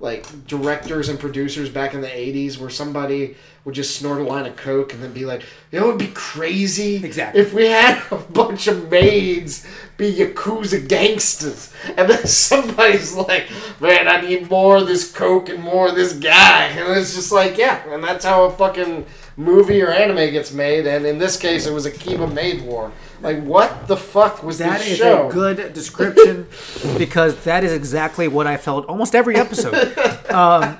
like 0.00 0.26
directors 0.48 1.08
and 1.08 1.20
producers 1.20 1.70
back 1.70 1.94
in 1.94 2.00
the 2.00 2.08
80s 2.08 2.58
where 2.58 2.68
somebody 2.68 3.36
would 3.64 3.76
just 3.76 3.96
snort 3.96 4.20
a 4.20 4.24
line 4.24 4.44
of 4.44 4.54
coke 4.56 4.92
and 4.92 5.02
then 5.02 5.12
be 5.12 5.24
like 5.24 5.42
it 5.70 5.80
would 5.80 5.96
be 5.96 6.08
crazy 6.08 6.96
Exactly. 6.96 7.40
if 7.40 7.54
we 7.54 7.66
had 7.66 8.02
a 8.10 8.16
bunch 8.16 8.66
of 8.66 8.90
maids 8.90 9.66
be 9.96 10.12
yakuza 10.12 10.86
gangsters 10.86 11.72
and 11.96 12.10
then 12.10 12.26
somebody's 12.26 13.14
like 13.14 13.48
man 13.80 14.06
i 14.06 14.20
need 14.20 14.50
more 14.50 14.76
of 14.76 14.86
this 14.86 15.10
coke 15.10 15.48
and 15.48 15.62
more 15.62 15.88
of 15.88 15.94
this 15.94 16.12
guy 16.12 16.64
and 16.66 16.98
it's 16.98 17.14
just 17.14 17.32
like 17.32 17.56
yeah 17.56 17.82
and 17.88 18.04
that's 18.04 18.24
how 18.26 18.44
a 18.44 18.50
fucking 18.50 19.06
movie 19.36 19.82
or 19.82 19.90
anime 19.90 20.32
gets 20.32 20.52
made 20.52 20.86
and 20.86 21.04
in 21.04 21.18
this 21.18 21.36
case 21.36 21.66
it 21.66 21.72
was 21.72 21.84
Akiba 21.86 22.26
Maid 22.26 22.62
War 22.62 22.90
like 23.22 23.42
what 23.42 23.86
the 23.86 23.96
fuck 23.96 24.42
was 24.42 24.58
That 24.58 24.78
this 24.78 24.92
is 24.92 24.98
show 24.98 25.28
a 25.28 25.32
good 25.32 25.72
description 25.72 26.46
because 26.98 27.36
that 27.44 27.64
is 27.64 27.72
exactly 27.72 28.28
what 28.28 28.46
I 28.46 28.56
felt 28.56 28.86
almost 28.86 29.14
every 29.14 29.36
episode. 29.36 29.94
Um, 30.26 30.76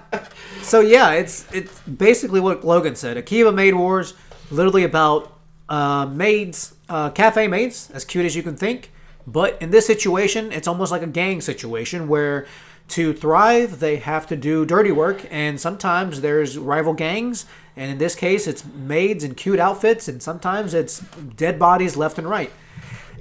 so 0.60 0.80
yeah, 0.80 1.12
it's 1.12 1.46
it's 1.50 1.80
basically 1.82 2.40
what 2.40 2.62
Logan 2.62 2.94
said. 2.96 3.16
Akiba 3.16 3.52
Maid 3.52 3.74
Wars, 3.74 4.12
literally 4.50 4.82
about 4.82 5.32
uh, 5.68 6.04
maids, 6.04 6.74
uh, 6.88 7.10
cafe 7.10 7.48
maids, 7.48 7.90
as 7.94 8.04
cute 8.04 8.26
as 8.26 8.36
you 8.36 8.42
can 8.42 8.56
think. 8.56 8.90
But 9.26 9.56
in 9.62 9.70
this 9.70 9.86
situation, 9.86 10.52
it's 10.52 10.68
almost 10.68 10.92
like 10.92 11.02
a 11.02 11.06
gang 11.06 11.40
situation 11.40 12.08
where 12.08 12.46
to 12.88 13.12
thrive, 13.12 13.80
they 13.80 13.96
have 13.96 14.26
to 14.28 14.36
do 14.36 14.64
dirty 14.64 14.92
work, 14.92 15.26
and 15.30 15.60
sometimes 15.60 16.20
there's 16.20 16.56
rival 16.56 16.94
gangs, 16.94 17.46
and 17.76 17.90
in 17.90 17.98
this 17.98 18.14
case, 18.14 18.46
it's 18.46 18.64
maids 18.64 19.24
in 19.24 19.34
cute 19.34 19.58
outfits, 19.58 20.08
and 20.08 20.22
sometimes 20.22 20.72
it's 20.72 21.00
dead 21.36 21.58
bodies 21.58 21.96
left 21.96 22.18
and 22.18 22.28
right. 22.28 22.50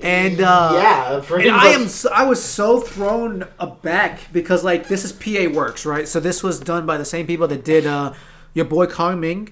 And 0.02 0.42
uh, 0.42 0.72
yeah 0.74 1.22
and 1.40 1.56
I 1.56 1.68
am 1.70 1.88
so, 1.88 2.12
I 2.12 2.26
was 2.26 2.44
so 2.44 2.80
thrown 2.80 3.48
aback 3.60 4.32
because 4.34 4.64
like 4.64 4.88
this 4.88 5.06
is 5.06 5.14
PA 5.14 5.50
Works, 5.56 5.86
right? 5.86 6.08
So 6.08 6.20
this 6.20 6.44
was 6.44 6.60
done 6.60 6.86
by 6.86 6.98
the 6.98 7.06
same 7.06 7.26
people 7.26 7.48
that 7.48 7.64
did 7.64 7.86
uh, 7.86 8.14
your 8.54 8.66
boy 8.66 8.88
Kongming. 8.88 9.52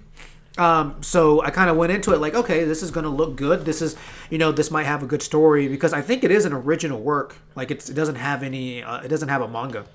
Um, 0.57 1.01
so 1.01 1.41
I 1.41 1.49
kind 1.49 1.69
of 1.69 1.77
went 1.77 1.91
into 1.91 2.13
it 2.13 2.19
like, 2.19 2.35
okay, 2.35 2.65
this 2.65 2.83
is 2.83 2.91
gonna 2.91 3.09
look 3.09 3.35
good. 3.35 3.65
This 3.65 3.81
is, 3.81 3.95
you 4.29 4.37
know, 4.37 4.51
this 4.51 4.69
might 4.69 4.83
have 4.83 5.01
a 5.01 5.07
good 5.07 5.23
story 5.23 5.67
because 5.67 5.93
I 5.93 6.01
think 6.01 6.23
it 6.23 6.29
is 6.29 6.45
an 6.45 6.53
original 6.53 6.99
work. 6.99 7.37
Like 7.55 7.71
it's, 7.71 7.89
it 7.89 7.93
doesn't 7.93 8.15
have 8.15 8.43
any, 8.43 8.83
uh, 8.83 9.01
it 9.01 9.07
doesn't 9.07 9.29
have 9.29 9.41
a 9.41 9.47
manga. 9.47 9.85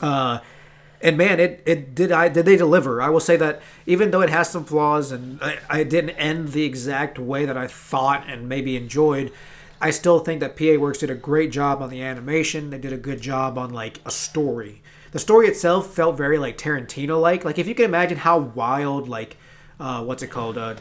Uh, 0.00 0.40
and 1.00 1.18
man, 1.18 1.38
it, 1.38 1.62
it 1.66 1.94
did 1.94 2.10
I 2.10 2.28
did 2.28 2.46
they 2.46 2.56
deliver? 2.56 3.02
I 3.02 3.10
will 3.10 3.20
say 3.20 3.36
that 3.36 3.60
even 3.84 4.10
though 4.10 4.22
it 4.22 4.30
has 4.30 4.48
some 4.48 4.64
flaws 4.64 5.12
and 5.12 5.38
I, 5.42 5.58
I 5.68 5.84
didn't 5.84 6.10
end 6.10 6.52
the 6.52 6.64
exact 6.64 7.18
way 7.18 7.44
that 7.44 7.58
I 7.58 7.66
thought 7.66 8.24
and 8.26 8.48
maybe 8.48 8.74
enjoyed, 8.74 9.30
I 9.80 9.90
still 9.90 10.20
think 10.20 10.40
that 10.40 10.56
PA 10.56 10.80
Works 10.80 10.98
did 10.98 11.10
a 11.10 11.14
great 11.14 11.52
job 11.52 11.82
on 11.82 11.90
the 11.90 12.00
animation. 12.02 12.70
They 12.70 12.78
did 12.78 12.92
a 12.92 12.96
good 12.96 13.20
job 13.20 13.58
on 13.58 13.70
like 13.70 14.00
a 14.06 14.10
story. 14.10 14.82
The 15.12 15.18
story 15.18 15.46
itself 15.46 15.94
felt 15.94 16.16
very 16.16 16.38
like 16.38 16.56
Tarantino 16.56 17.20
like. 17.20 17.44
Like 17.44 17.58
if 17.58 17.68
you 17.68 17.74
can 17.74 17.84
imagine 17.84 18.16
how 18.16 18.38
wild 18.38 19.06
like 19.06 19.36
uh, 19.78 20.02
what's 20.02 20.22
it 20.22 20.28
called? 20.28 20.56
Uh, 20.56 20.76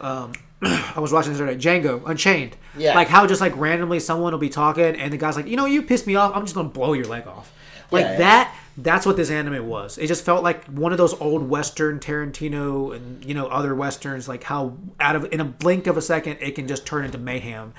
um, 0.00 0.32
I 0.62 1.00
was 1.00 1.10
watching 1.10 1.32
this 1.32 1.38
today, 1.38 1.56
Django 1.56 2.02
Unchained. 2.06 2.56
Yeah. 2.76 2.94
Like 2.94 3.08
how 3.08 3.26
just 3.26 3.40
like 3.40 3.56
randomly 3.56 3.98
someone 3.98 4.32
will 4.32 4.38
be 4.38 4.50
talking 4.50 4.96
and 4.96 5.10
the 5.10 5.16
guy's 5.16 5.36
like, 5.36 5.46
you 5.46 5.56
know, 5.56 5.64
you 5.64 5.82
pissed 5.82 6.06
me 6.06 6.16
off. 6.16 6.34
I'm 6.34 6.42
just 6.42 6.54
gonna 6.54 6.68
blow 6.68 6.92
your 6.92 7.06
leg 7.06 7.26
off. 7.26 7.50
Like 7.94 8.04
Yeah, 8.04 8.18
that. 8.18 8.56
That's 8.76 9.06
what 9.06 9.16
this 9.16 9.30
anime 9.30 9.68
was. 9.68 9.98
It 9.98 10.08
just 10.08 10.24
felt 10.24 10.42
like 10.42 10.64
one 10.64 10.90
of 10.90 10.98
those 10.98 11.14
old 11.20 11.48
Western 11.48 12.00
Tarantino 12.00 12.94
and 12.94 13.24
you 13.24 13.34
know 13.34 13.46
other 13.46 13.74
westerns. 13.74 14.28
Like 14.28 14.42
how 14.44 14.76
out 14.98 15.14
of 15.16 15.32
in 15.32 15.40
a 15.40 15.44
blink 15.44 15.86
of 15.86 15.96
a 15.96 16.02
second 16.02 16.38
it 16.40 16.56
can 16.56 16.66
just 16.66 16.84
turn 16.84 17.04
into 17.04 17.18
mayhem. 17.18 17.72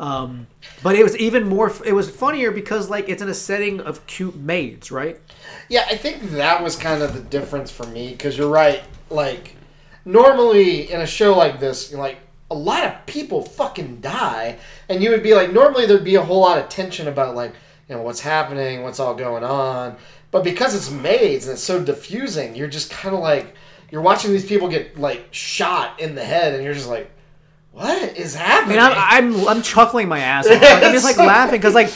Um, 0.00 0.48
but 0.82 0.96
it 0.96 1.04
was 1.04 1.16
even 1.18 1.48
more. 1.48 1.72
It 1.84 1.92
was 1.92 2.10
funnier 2.10 2.50
because 2.50 2.90
like 2.90 3.08
it's 3.08 3.22
in 3.22 3.28
a 3.28 3.34
setting 3.34 3.80
of 3.80 4.04
cute 4.08 4.34
maids, 4.34 4.90
right? 4.90 5.20
Yeah, 5.68 5.86
I 5.88 5.96
think 5.96 6.30
that 6.30 6.60
was 6.60 6.74
kind 6.74 7.02
of 7.02 7.14
the 7.14 7.20
difference 7.20 7.70
for 7.70 7.86
me 7.86 8.10
because 8.10 8.36
you're 8.36 8.50
right. 8.50 8.82
Like, 9.10 9.54
normally 10.04 10.90
in 10.90 11.00
a 11.00 11.06
show 11.06 11.36
like 11.36 11.60
this, 11.60 11.92
like 11.92 12.18
a 12.50 12.54
lot 12.54 12.84
of 12.84 13.06
people 13.06 13.42
fucking 13.42 14.00
die, 14.00 14.58
and 14.88 15.02
you 15.02 15.10
would 15.10 15.22
be 15.22 15.34
like, 15.34 15.52
normally 15.52 15.86
there'd 15.86 16.04
be 16.04 16.16
a 16.16 16.24
whole 16.24 16.40
lot 16.40 16.58
of 16.58 16.68
tension 16.68 17.06
about 17.06 17.36
like, 17.36 17.54
you 17.92 17.98
know, 17.98 18.04
what's 18.04 18.20
happening, 18.20 18.82
what's 18.82 18.98
all 18.98 19.14
going 19.14 19.44
on. 19.44 19.96
But 20.30 20.44
because 20.44 20.74
it's 20.74 20.90
maids 20.90 21.46
and 21.46 21.52
it's 21.52 21.62
so 21.62 21.84
diffusing, 21.84 22.56
you're 22.56 22.66
just 22.66 22.90
kind 22.90 23.14
of 23.14 23.20
like, 23.20 23.54
you're 23.90 24.00
watching 24.00 24.32
these 24.32 24.46
people 24.46 24.68
get 24.68 24.98
like 24.98 25.28
shot 25.30 26.00
in 26.00 26.14
the 26.14 26.24
head, 26.24 26.54
and 26.54 26.64
you're 26.64 26.72
just 26.72 26.88
like, 26.88 27.10
what 27.72 28.16
is 28.16 28.34
I 28.34 28.38
happening? 28.38 28.76
mean, 28.76 28.82
I'm 28.82 29.34
I'm, 29.34 29.48
I'm 29.48 29.62
chuckling 29.62 30.08
my 30.08 30.20
ass 30.20 30.46
off. 30.46 30.62
Like, 30.62 30.82
I'm 30.84 30.92
just 30.94 31.04
like 31.04 31.18
laughing 31.18 31.58
because 31.58 31.74
like 31.74 31.92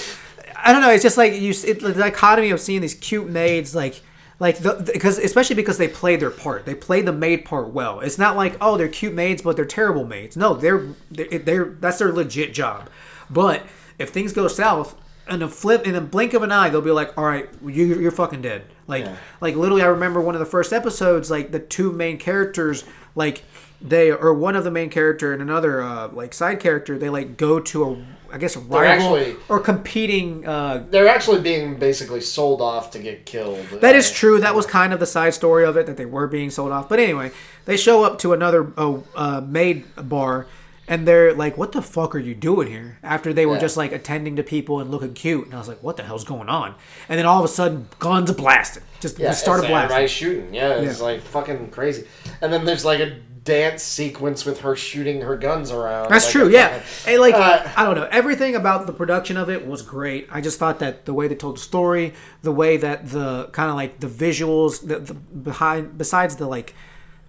I 0.54 0.70
don't 0.72 0.82
know. 0.82 0.90
It's 0.90 1.02
just 1.02 1.16
like 1.16 1.32
you. 1.32 1.54
It, 1.64 1.80
the 1.80 1.94
dichotomy 1.94 2.50
of 2.50 2.60
seeing 2.60 2.82
these 2.82 2.94
cute 2.94 3.28
maids 3.30 3.74
like. 3.74 4.02
Like 4.38 4.62
because 4.62 5.16
especially 5.16 5.56
because 5.56 5.78
they 5.78 5.88
play 5.88 6.16
their 6.16 6.28
part, 6.28 6.66
they 6.66 6.74
play 6.74 7.00
the 7.00 7.10
maid 7.10 7.46
part 7.46 7.70
well. 7.70 8.00
It's 8.00 8.18
not 8.18 8.36
like 8.36 8.58
oh 8.60 8.76
they're 8.76 8.86
cute 8.86 9.14
maids 9.14 9.40
but 9.40 9.56
they're 9.56 9.64
terrible 9.64 10.04
maids. 10.04 10.36
No, 10.36 10.52
they're 10.52 10.88
they're, 11.10 11.38
they're 11.38 11.64
that's 11.80 12.00
their 12.00 12.12
legit 12.12 12.52
job. 12.52 12.90
But 13.30 13.64
if 13.98 14.10
things 14.10 14.34
go 14.34 14.46
south, 14.46 14.94
in 15.28 15.42
a 15.42 15.48
flip 15.48 15.86
in 15.86 15.94
a 15.94 16.00
blink 16.00 16.34
of 16.34 16.42
an 16.42 16.52
eye, 16.52 16.68
they'll 16.70 16.80
be 16.80 16.90
like, 16.90 17.16
all 17.18 17.24
right, 17.24 17.48
you, 17.64 17.98
you're 17.98 18.10
fucking 18.10 18.42
dead. 18.42 18.62
Like 18.86 19.04
Yeah. 19.04 19.16
like 19.40 19.56
literally, 19.56 19.82
I 19.82 19.86
remember 19.86 20.20
one 20.20 20.34
of 20.34 20.38
the 20.38 20.46
first 20.46 20.72
episodes, 20.72 21.30
like 21.30 21.50
the 21.52 21.58
two 21.60 21.90
main 21.92 22.18
characters, 22.18 22.84
like 23.14 23.42
they 23.82 24.10
or 24.12 24.32
one 24.32 24.56
of 24.56 24.64
the 24.64 24.70
main 24.70 24.88
character 24.90 25.32
and 25.32 25.42
another 25.42 25.82
uh, 25.82 26.08
like 26.08 26.32
side 26.32 26.60
character, 26.60 26.96
they 26.98 27.10
like 27.10 27.36
go 27.36 27.58
to 27.60 27.84
a 27.84 28.04
I 28.32 28.38
guess 28.38 28.56
a 28.56 28.60
rival 28.60 29.16
actually- 29.16 29.36
or 29.48 29.60
competing. 29.60 30.46
Uh, 30.46 30.84
They're 30.90 31.06
actually 31.08 31.40
being 31.40 31.76
basically 31.76 32.20
sold 32.20 32.60
off 32.60 32.90
to 32.92 32.98
get 32.98 33.24
killed. 33.24 33.64
that 33.80 33.94
is 33.94 34.10
Uh, 34.10 34.14
true. 34.14 34.40
That 34.40 34.54
was 34.54 34.66
kind 34.66 34.92
of 34.92 34.98
the 35.00 35.06
side 35.06 35.32
story 35.34 35.64
of 35.64 35.76
it 35.76 35.86
that 35.86 35.96
they 35.96 36.06
were 36.06 36.26
being 36.26 36.50
sold 36.50 36.72
off. 36.72 36.88
But 36.88 36.98
anyway, 36.98 37.30
they 37.66 37.76
show 37.76 38.02
up 38.04 38.18
to 38.20 38.32
another 38.32 38.72
uh, 38.76 38.98
uh, 39.14 39.40
maid 39.46 39.84
bar. 39.96 40.46
And 40.88 41.06
they're 41.06 41.34
like, 41.34 41.58
"What 41.58 41.72
the 41.72 41.82
fuck 41.82 42.14
are 42.14 42.18
you 42.20 42.34
doing 42.34 42.68
here?" 42.68 42.98
After 43.02 43.32
they 43.32 43.44
were 43.46 43.54
Yeah. 43.54 43.60
just 43.60 43.76
like 43.76 43.92
attending 43.92 44.36
to 44.36 44.42
people 44.44 44.80
and 44.80 44.90
looking 44.90 45.14
cute, 45.14 45.46
and 45.46 45.54
I 45.54 45.58
was 45.58 45.66
like, 45.68 45.82
"What 45.82 45.96
the 45.96 46.04
hell's 46.04 46.24
going 46.24 46.48
on?" 46.48 46.74
And 47.08 47.18
then 47.18 47.26
all 47.26 47.38
of 47.40 47.44
a 47.44 47.52
sudden, 47.52 47.88
guns 47.98 48.30
are 48.30 48.34
blasting, 48.34 48.84
just, 49.00 49.18
Yeah, 49.18 49.32
started 49.32 49.64
it's 49.64 49.70
blasting. 49.70 49.84
everybody 49.96 50.06
shooting. 50.08 50.54
Yeah, 50.54 50.74
it's 50.74 50.98
Yeah. 50.98 51.04
like 51.04 51.22
fucking 51.22 51.70
crazy. 51.70 52.04
And 52.40 52.52
then 52.52 52.64
there's 52.64 52.84
like 52.84 53.00
a 53.00 53.16
dance 53.42 53.82
sequence 53.84 54.44
with 54.44 54.60
her 54.60 54.74
shooting 54.74 55.20
her 55.22 55.36
guns 55.36 55.70
around. 55.70 56.10
That's 56.10 56.24
like 56.26 56.32
true. 56.32 56.48
Yeah, 56.48 56.78
fucking- 56.80 57.12
and 57.14 57.20
like 57.20 57.34
Uh, 57.34 57.60
I 57.76 57.84
don't 57.84 57.94
know, 57.96 58.08
everything 58.10 58.54
about 58.56 58.86
the 58.86 58.92
production 58.92 59.36
of 59.36 59.48
it 59.50 59.66
was 59.66 59.82
great. 59.82 60.28
I 60.32 60.40
just 60.40 60.58
thought 60.58 60.78
that 60.80 61.04
the 61.04 61.14
way 61.14 61.28
they 61.28 61.36
told 61.36 61.56
the 61.56 61.60
story, 61.60 62.12
the 62.42 62.50
way 62.52 62.76
that 62.76 63.10
the 63.10 63.48
kind 63.52 63.70
of 63.70 63.76
like 63.76 64.00
the 64.00 64.08
visuals, 64.08 64.86
the, 64.86 64.98
the 64.98 65.14
behind, 65.14 65.96
besides 65.98 66.36
the 66.36 66.46
like, 66.46 66.74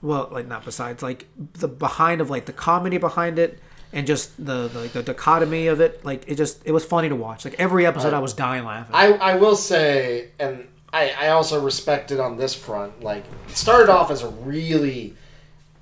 well, 0.01 0.29
like 0.31 0.47
not 0.47 0.63
besides 0.65 1.01
like 1.03 1.27
the 1.53 1.67
behind 1.67 2.21
of 2.21 2.29
like 2.29 2.45
the 2.45 2.53
comedy 2.53 2.97
behind 2.97 3.39
it, 3.39 3.59
and 3.93 4.05
just 4.07 4.37
the 4.37 4.67
the, 4.67 4.79
like, 4.81 4.91
the 4.93 5.03
dichotomy 5.03 5.67
of 5.67 5.79
it, 5.81 6.03
like 6.05 6.23
it 6.27 6.35
just 6.35 6.61
it 6.65 6.71
was 6.71 6.85
funny 6.85 7.09
to 7.09 7.15
watch. 7.15 7.45
Like 7.45 7.55
every 7.59 7.85
episode, 7.85 8.13
I 8.13 8.19
was 8.19 8.33
dying 8.33 8.65
laughing. 8.65 8.93
I 8.95 9.13
I 9.13 9.35
will 9.35 9.55
say, 9.55 10.29
and 10.39 10.67
I 10.93 11.13
I 11.19 11.27
also 11.29 11.61
respect 11.63 12.11
it 12.11 12.19
on 12.19 12.37
this 12.37 12.53
front. 12.53 13.01
Like 13.03 13.23
it 13.49 13.57
started 13.57 13.89
off 13.89 14.11
as 14.11 14.23
a 14.23 14.29
really 14.29 15.15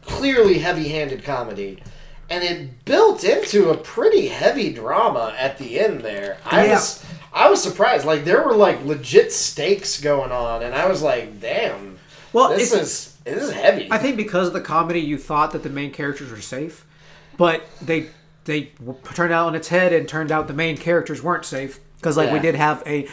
clearly 0.01 0.59
heavy-handed 0.59 1.23
comedy. 1.23 1.81
And 2.27 2.43
it 2.43 2.85
built 2.85 3.23
into 3.23 3.69
a 3.69 3.77
pretty 3.77 4.27
heavy 4.29 4.73
drama 4.73 5.35
at 5.37 5.59
the 5.59 5.79
end 5.79 6.01
there. 6.01 6.37
I 6.43 6.65
Yeah. 6.65 6.73
was 6.73 7.05
I 7.31 7.49
was 7.49 7.61
surprised. 7.61 8.05
Like 8.05 8.23
there 8.25 8.43
were 8.43 8.55
like 8.55 8.83
legit 8.83 9.31
stakes 9.31 10.01
going 10.01 10.31
on, 10.31 10.63
and 10.63 10.73
I 10.73 10.87
was 10.87 11.01
like, 11.03 11.39
"Damn, 11.39 11.99
well, 12.33 12.49
this 12.49 12.73
is 12.73 13.14
this 13.25 13.43
is 13.43 13.51
heavy." 13.51 13.87
I 13.91 13.97
think 13.97 14.15
because 14.15 14.47
of 14.47 14.53
the 14.53 14.61
comedy, 14.61 15.01
you 15.01 15.17
thought 15.17 15.51
that 15.51 15.63
the 15.63 15.69
main 15.69 15.91
characters 15.91 16.31
were 16.31 16.41
safe, 16.41 16.85
but 17.37 17.67
they 17.81 18.07
they 18.45 18.71
turned 19.13 19.33
out 19.33 19.47
on 19.47 19.55
its 19.55 19.67
head 19.67 19.91
and 19.91 20.07
turned 20.07 20.31
out 20.31 20.47
the 20.47 20.53
main 20.53 20.77
characters 20.77 21.21
weren't 21.21 21.45
safe 21.45 21.79
because 21.97 22.15
like 22.15 22.31
we 22.31 22.39
did 22.39 22.55
have 22.55 22.81
a 22.85 23.07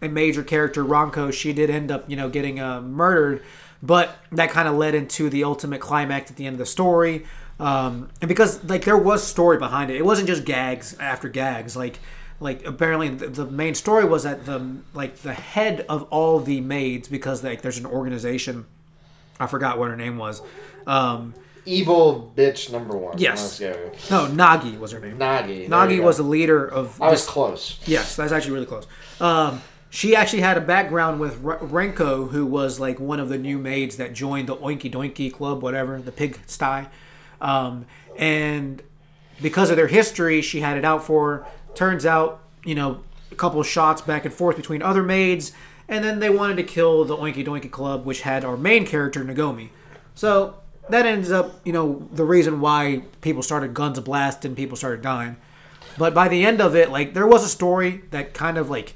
a 0.00 0.08
major 0.08 0.42
character 0.42 0.84
Ranko. 0.84 1.32
She 1.32 1.52
did 1.52 1.70
end 1.70 1.90
up 1.90 2.08
you 2.08 2.16
know 2.16 2.28
getting 2.28 2.60
uh, 2.60 2.80
murdered, 2.80 3.42
but 3.82 4.16
that 4.32 4.50
kind 4.50 4.68
of 4.68 4.76
led 4.76 4.94
into 4.94 5.28
the 5.28 5.44
ultimate 5.44 5.80
climax 5.80 6.30
at 6.30 6.36
the 6.36 6.46
end 6.46 6.54
of 6.54 6.58
the 6.58 6.66
story. 6.66 7.26
Um, 7.60 8.10
and 8.20 8.28
because 8.28 8.62
like 8.64 8.84
there 8.84 8.96
was 8.96 9.26
story 9.26 9.58
behind 9.58 9.90
it, 9.90 9.96
it 9.96 10.04
wasn't 10.04 10.28
just 10.28 10.44
gags 10.44 10.96
after 10.98 11.28
gags. 11.28 11.76
Like 11.76 11.98
like 12.40 12.64
apparently 12.64 13.08
the, 13.08 13.26
the 13.26 13.46
main 13.46 13.74
story 13.74 14.04
was 14.04 14.22
that 14.22 14.46
the 14.46 14.76
like 14.94 15.16
the 15.16 15.34
head 15.34 15.84
of 15.88 16.04
all 16.04 16.38
the 16.38 16.60
maids 16.60 17.08
because 17.08 17.42
like 17.42 17.62
there's 17.62 17.78
an 17.78 17.86
organization 17.86 18.66
I 19.40 19.46
forgot 19.46 19.78
what 19.78 19.90
her 19.90 19.96
name 19.96 20.18
was. 20.18 20.42
Um, 20.86 21.34
Evil 21.66 22.32
bitch 22.34 22.72
number 22.72 22.96
one. 22.96 23.18
Yes. 23.18 23.60
No, 23.60 24.26
Nagi 24.26 24.78
was 24.78 24.92
her 24.92 25.00
name. 25.00 25.18
Nagi. 25.18 25.68
Nagi 25.68 26.02
was 26.02 26.16
the 26.16 26.22
leader 26.22 26.66
of. 26.66 27.00
I 27.02 27.10
was 27.10 27.26
close. 27.26 27.78
yes, 27.84 28.16
that's 28.16 28.32
actually 28.32 28.52
really 28.52 28.66
close. 28.66 28.86
Um, 29.20 29.60
she 29.90 30.16
actually 30.16 30.40
had 30.40 30.56
a 30.56 30.62
background 30.62 31.20
with 31.20 31.44
R- 31.44 31.58
Ranko, 31.58 32.30
who 32.30 32.46
was 32.46 32.80
like 32.80 32.98
one 32.98 33.20
of 33.20 33.28
the 33.28 33.36
new 33.38 33.58
maids 33.58 33.96
that 33.98 34.14
joined 34.14 34.48
the 34.48 34.56
Oinky 34.56 34.90
Doinky 34.90 35.30
Club, 35.32 35.62
whatever, 35.62 36.00
the 36.00 36.12
pig 36.12 36.38
sty. 36.46 36.88
Um, 37.40 37.84
and 38.16 38.82
because 39.42 39.68
of 39.70 39.76
their 39.76 39.86
history, 39.88 40.40
she 40.40 40.60
had 40.60 40.76
it 40.78 40.84
out 40.84 41.04
for 41.04 41.30
her. 41.36 41.46
Turns 41.74 42.06
out, 42.06 42.40
you 42.64 42.74
know, 42.74 43.02
a 43.30 43.34
couple 43.34 43.60
of 43.60 43.66
shots 43.66 44.00
back 44.02 44.24
and 44.24 44.32
forth 44.32 44.56
between 44.56 44.82
other 44.82 45.02
maids, 45.02 45.52
and 45.88 46.04
then 46.04 46.20
they 46.20 46.30
wanted 46.30 46.56
to 46.56 46.62
kill 46.62 47.04
the 47.04 47.16
Oinky 47.16 47.44
Doinky 47.44 47.70
Club, 47.70 48.04
which 48.04 48.22
had 48.22 48.44
our 48.44 48.56
main 48.56 48.86
character, 48.86 49.24
Nagomi. 49.24 49.70
So 50.14 50.56
that 50.88 51.06
ends 51.06 51.30
up, 51.30 51.60
you 51.64 51.72
know, 51.72 52.08
the 52.12 52.24
reason 52.24 52.60
why 52.60 53.02
people 53.20 53.42
started 53.42 53.74
guns 53.74 53.98
a 53.98 54.02
blast 54.02 54.44
and 54.44 54.56
people 54.56 54.76
started 54.76 55.02
dying. 55.02 55.36
But 55.96 56.14
by 56.14 56.28
the 56.28 56.44
end 56.44 56.60
of 56.60 56.76
it, 56.76 56.90
like 56.90 57.14
there 57.14 57.26
was 57.26 57.44
a 57.44 57.48
story 57.48 58.02
that 58.10 58.34
kind 58.34 58.58
of 58.58 58.70
like 58.70 58.94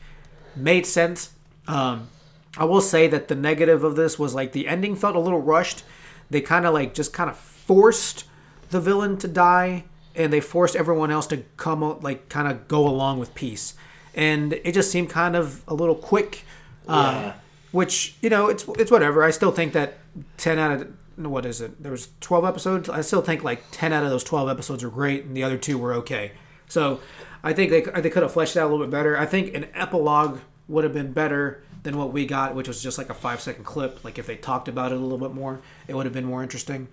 made 0.55 0.87
sense. 0.87 1.33
Um, 1.67 2.09
I 2.57 2.65
will 2.65 2.81
say 2.81 3.09
that 3.09 3.29
the 3.29 3.35
negative 3.35 3.83
of 3.83 3.97
this 3.97 4.19
was 4.19 4.35
like 4.35 4.53
the 4.53 4.69
ending 4.69 4.95
felt 4.95 5.17
a 5.17 5.21
little 5.21 5.41
rushed. 5.41 5.85
They 6.31 6.41
kind 6.41 6.67
of 6.67 6.75
like 6.75 6.95
just 6.95 7.13
kind 7.13 7.31
of 7.31 7.37
forced 7.37 8.25
the 8.71 8.81
villain 8.81 9.19
to 9.19 9.29
die, 9.29 9.85
and 10.15 10.33
they 10.33 10.41
forced 10.41 10.77
everyone 10.77 11.11
else 11.11 11.27
to 11.29 11.45
come 11.57 12.01
like 12.01 12.29
kind 12.29 12.49
of 12.49 12.69
go 12.69 12.87
along 12.87 13.19
with 13.19 13.35
peace, 13.35 13.75
and 14.15 14.53
it 14.53 14.73
just 14.73 14.91
seemed 14.91 15.11
kind 15.11 15.37
of 15.37 15.63
a 15.67 15.75
little 15.75 15.95
quick. 15.95 16.45
Uh, 16.89 17.33
Which 17.71 18.17
you 18.21 18.31
know, 18.31 18.49
it's 18.49 18.65
it's 18.79 18.91
whatever. 18.91 19.23
I 19.23 19.31
still 19.31 19.53
think 19.53 19.73
that 19.73 19.99
ten 20.37 20.59
out 20.59 20.73
of 20.73 20.93
what 21.17 21.47
is 21.47 21.61
it? 21.61 21.83
There 21.83 21.93
was 21.93 22.09
twelve 22.21 22.45
episodes. 22.45 22.89
I 22.89 23.01
still 23.01 23.23
think 23.23 23.43
like 23.43 23.63
ten 23.71 23.93
out 23.93 24.05
of 24.05 24.11
those 24.11 24.25
twelve 24.25 24.49
episodes 24.49 24.83
are 24.85 24.91
great, 24.91 25.25
and 25.25 25.37
the 25.37 25.43
other 25.43 25.59
two 25.59 25.79
were 25.79 25.95
okay. 25.95 26.33
So 26.69 27.01
I 27.43 27.53
think 27.53 27.71
they 27.71 27.81
they 28.01 28.11
could 28.11 28.23
have 28.23 28.33
fleshed 28.33 28.57
out 28.57 28.69
a 28.69 28.71
little 28.71 28.85
bit 28.87 28.91
better. 28.91 29.17
I 29.19 29.27
think 29.27 29.55
an 29.55 29.69
epilogue 29.75 30.41
would 30.69 30.85
have 30.85 30.95
been 30.95 31.13
better 31.13 31.63
than 31.83 31.97
what 31.97 32.13
we 32.13 32.27
got, 32.27 32.55
which 32.55 32.69
was 32.69 32.83
just 32.83 32.99
like 32.99 33.11
a 33.11 33.15
five 33.15 33.41
second 33.41 33.65
clip. 33.65 34.05
Like 34.05 34.19
if 34.19 34.27
they 34.27 34.37
talked 34.37 34.69
about 34.69 34.93
it 34.93 34.97
a 34.97 35.01
little 35.01 35.19
bit 35.19 35.35
more, 35.35 35.61
it 35.89 35.95
would 35.95 36.07
have 36.07 36.15
been 36.15 36.25
more 36.25 36.43
interesting. 36.43 36.89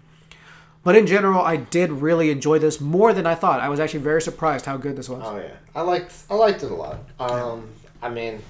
But 0.83 0.95
in 0.95 1.07
general, 1.07 1.41
I 1.41 1.57
did 1.57 1.91
really 1.91 2.31
enjoy 2.31 2.57
this 2.57 2.79
more 2.79 3.13
than 3.13 3.25
I 3.25 3.35
thought. 3.35 3.59
I 3.59 3.69
was 3.69 3.79
actually 3.79 3.99
very 3.99 4.21
surprised 4.21 4.65
how 4.65 4.77
good 4.77 4.95
this 4.95 5.09
was. 5.09 5.21
Oh 5.25 5.37
yeah, 5.37 5.55
I 5.75 5.81
liked 5.81 6.13
I 6.29 6.35
liked 6.35 6.63
it 6.63 6.71
a 6.71 6.75
lot. 6.75 6.99
Um, 7.19 7.67
I 8.01 8.09
mean, 8.09 8.41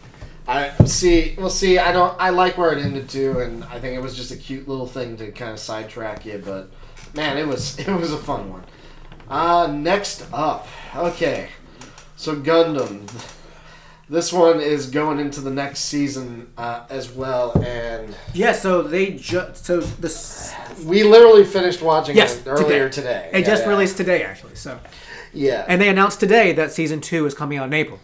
I 0.50 0.74
see. 0.86 1.36
We'll 1.38 1.52
see. 1.52 1.78
I 1.78 1.92
don't. 1.92 2.20
I 2.20 2.32
like 2.32 2.58
where 2.58 2.74
it 2.74 2.84
ended 2.84 3.08
too, 3.08 3.40
and 3.40 3.64
I 3.66 3.80
think 3.80 3.96
it 3.96 4.02
was 4.02 4.16
just 4.16 4.32
a 4.32 4.36
cute 4.36 4.68
little 4.68 4.88
thing 4.88 5.16
to 5.18 5.32
kind 5.32 5.52
of 5.52 5.60
sidetrack 5.60 6.26
you. 6.26 6.42
But 6.44 6.72
man, 7.14 7.38
it 7.38 7.48
was 7.48 7.78
it 7.88 7.88
was 7.88 8.12
a 8.12 8.18
fun 8.18 8.52
one. 8.52 8.64
Uh, 9.30 9.68
next 9.72 10.26
up, 10.34 10.68
okay, 10.96 11.50
so 12.16 12.36
Gundam. 12.36 13.08
This 14.10 14.34
one 14.34 14.60
is 14.60 14.88
going 14.90 15.20
into 15.20 15.40
the 15.40 15.52
next 15.52 15.82
season 15.82 16.48
uh, 16.58 16.84
as 16.90 17.12
well, 17.12 17.52
and 17.64 18.16
Yeah, 18.34 18.54
so 18.54 18.82
they 18.82 19.12
just 19.12 19.64
so 19.68 19.82
this 19.82 20.52
we 20.84 21.04
literally 21.04 21.44
finished 21.44 21.84
watching 21.84 22.16
yes 22.18 22.40
it 22.40 22.48
earlier 22.48 22.90
today. 22.90 23.30
It 23.32 23.42
Yeah, 23.42 23.46
just 23.46 23.64
yeah. 23.66 23.70
released 23.70 23.98
today 23.98 24.24
actually. 24.24 24.56
So 24.56 24.80
Yeah, 25.32 25.64
and 25.68 25.80
they 25.80 25.90
announced 25.90 26.20
today 26.20 26.54
that 26.54 26.72
season 26.72 27.02
two 27.02 27.28
is 27.28 27.36
coming 27.36 27.60
out 27.60 27.68
in 27.68 27.74
April. 27.76 28.00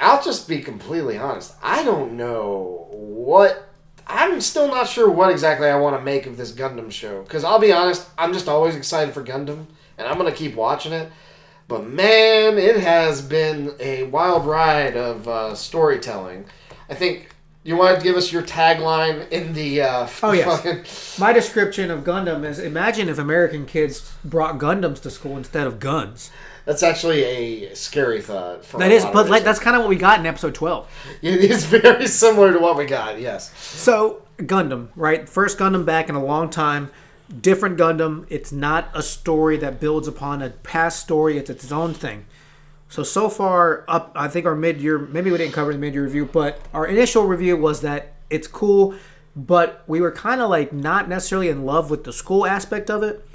I'll 0.00 0.22
just 0.22 0.48
be 0.48 0.60
completely 0.60 1.18
honest. 1.18 1.54
I 1.62 1.82
don't 1.84 2.16
know 2.16 2.86
what. 2.90 3.68
I'm 4.06 4.40
still 4.40 4.68
not 4.68 4.88
sure 4.88 5.08
what 5.10 5.30
exactly 5.30 5.68
I 5.68 5.76
want 5.76 5.96
to 5.96 6.02
make 6.02 6.26
of 6.26 6.36
this 6.36 6.52
Gundam 6.52 6.90
show. 6.90 7.22
Because 7.22 7.44
I'll 7.44 7.58
be 7.58 7.72
honest, 7.72 8.08
I'm 8.18 8.32
just 8.32 8.48
always 8.48 8.74
excited 8.76 9.14
for 9.14 9.22
Gundam, 9.22 9.66
and 9.98 10.06
I'm 10.06 10.18
going 10.18 10.30
to 10.30 10.36
keep 10.36 10.54
watching 10.54 10.92
it. 10.92 11.10
But 11.68 11.86
man, 11.86 12.58
it 12.58 12.78
has 12.80 13.22
been 13.22 13.74
a 13.80 14.04
wild 14.04 14.46
ride 14.46 14.96
of 14.96 15.26
uh, 15.28 15.54
storytelling. 15.54 16.44
I 16.90 16.94
think 16.94 17.30
you 17.64 17.76
want 17.76 17.96
to 17.96 18.02
give 18.04 18.16
us 18.16 18.32
your 18.32 18.42
tagline 18.42 19.28
in 19.30 19.54
the. 19.54 19.82
Uh, 19.82 20.08
Oh, 20.22 20.32
yes. 20.32 21.18
My 21.18 21.32
description 21.32 21.90
of 21.90 22.04
Gundam 22.04 22.44
is: 22.44 22.58
imagine 22.58 23.08
if 23.08 23.18
American 23.18 23.66
kids 23.66 24.12
brought 24.24 24.58
Gundams 24.58 25.00
to 25.02 25.10
school 25.10 25.36
instead 25.36 25.66
of 25.66 25.78
guns. 25.78 26.30
That's 26.64 26.82
actually 26.82 27.24
a 27.24 27.74
scary 27.74 28.20
thought. 28.20 28.64
For 28.64 28.78
That 28.78 28.92
is, 28.92 29.04
but 29.04 29.28
like 29.28 29.44
that's 29.44 29.58
kind 29.58 29.76
of 29.76 29.82
what 29.82 29.88
we 29.88 29.96
got 29.96 30.20
in 30.20 30.26
episode 30.26 30.54
twelve. 30.54 30.88
It 31.20 31.40
is 31.40 31.64
very 31.80 32.06
similar 32.06 32.52
to 32.52 32.58
what 32.58 32.76
we 32.76 32.86
got, 32.86 33.20
yes. 33.20 33.56
So 33.58 34.22
Gundam, 34.38 34.88
right? 34.96 35.28
First 35.28 35.58
Gundam 35.58 35.84
back 35.84 36.08
in 36.08 36.14
a 36.14 36.24
long 36.24 36.50
time. 36.50 36.90
Different 37.40 37.78
Gundam. 37.78 38.26
It's 38.28 38.52
not 38.52 38.90
a 38.94 39.02
story 39.02 39.56
that 39.58 39.80
builds 39.80 40.06
upon 40.06 40.42
a 40.42 40.50
past 40.50 41.00
story. 41.00 41.38
It's 41.38 41.50
its 41.50 41.72
own 41.72 41.94
thing. 41.94 42.26
So 42.88 43.02
so 43.02 43.28
far 43.30 43.84
up, 43.88 44.12
I 44.14 44.28
think 44.28 44.44
our 44.44 44.54
mid-year. 44.54 44.98
Maybe 44.98 45.30
we 45.30 45.38
didn't 45.38 45.54
cover 45.54 45.72
the 45.72 45.78
mid-year 45.78 46.04
review, 46.04 46.26
but 46.26 46.60
our 46.74 46.86
initial 46.86 47.24
review 47.24 47.56
was 47.56 47.80
that 47.80 48.14
it's 48.28 48.46
cool, 48.46 48.94
but 49.34 49.82
we 49.86 50.00
were 50.00 50.12
kind 50.12 50.40
of 50.40 50.50
like 50.50 50.72
not 50.72 51.08
necessarily 51.08 51.48
in 51.48 51.64
love 51.64 51.90
with 51.90 52.04
the 52.04 52.12
school 52.12 52.46
aspect 52.46 52.90
of 52.90 53.02
it. 53.02 53.26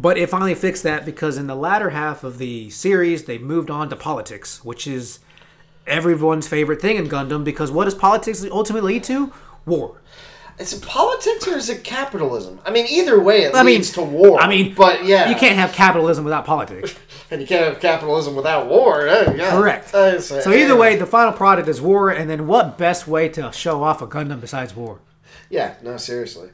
But 0.00 0.16
it 0.16 0.30
finally 0.30 0.54
fixed 0.54 0.84
that 0.84 1.04
because 1.04 1.36
in 1.36 1.48
the 1.48 1.56
latter 1.56 1.90
half 1.90 2.22
of 2.22 2.38
the 2.38 2.70
series, 2.70 3.24
they 3.24 3.36
moved 3.36 3.68
on 3.68 3.90
to 3.90 3.96
politics, 3.96 4.64
which 4.64 4.86
is 4.86 5.18
everyone's 5.88 6.46
favorite 6.46 6.80
thing 6.80 6.96
in 6.96 7.08
Gundam. 7.08 7.42
Because 7.42 7.72
what 7.72 7.84
does 7.86 7.96
politics 7.96 8.44
ultimately 8.48 8.94
lead 8.94 9.04
to? 9.04 9.32
War. 9.66 10.00
Is 10.56 10.72
it 10.72 10.82
politics 10.82 11.46
or 11.48 11.56
is 11.56 11.68
it 11.68 11.82
capitalism? 11.84 12.60
I 12.64 12.70
mean, 12.70 12.86
either 12.88 13.20
way, 13.20 13.42
it 13.42 13.54
I 13.54 13.62
mean, 13.62 13.76
leads 13.76 13.92
to 13.92 14.02
war. 14.02 14.40
I 14.40 14.48
mean, 14.48 14.74
but 14.74 15.04
yeah, 15.04 15.28
you 15.28 15.36
can't 15.36 15.56
have 15.56 15.72
capitalism 15.72 16.24
without 16.24 16.44
politics. 16.44 16.94
and 17.30 17.40
you 17.40 17.46
can't 17.46 17.64
have 17.64 17.80
capitalism 17.80 18.34
without 18.34 18.66
war. 18.68 19.06
eh? 19.06 19.34
Yeah. 19.36 19.50
Correct. 19.50 19.88
So 19.90 20.52
either 20.52 20.74
way, 20.76 20.96
the 20.96 21.06
final 21.06 21.32
product 21.32 21.68
is 21.68 21.80
war, 21.80 22.10
and 22.10 22.28
then 22.30 22.46
what 22.48 22.76
best 22.78 23.06
way 23.06 23.28
to 23.30 23.52
show 23.52 23.82
off 23.84 24.00
a 24.02 24.06
Gundam 24.06 24.40
besides 24.40 24.74
war? 24.74 25.00
yeah, 25.50 25.74
no, 25.82 25.96
seriously. 25.96 26.50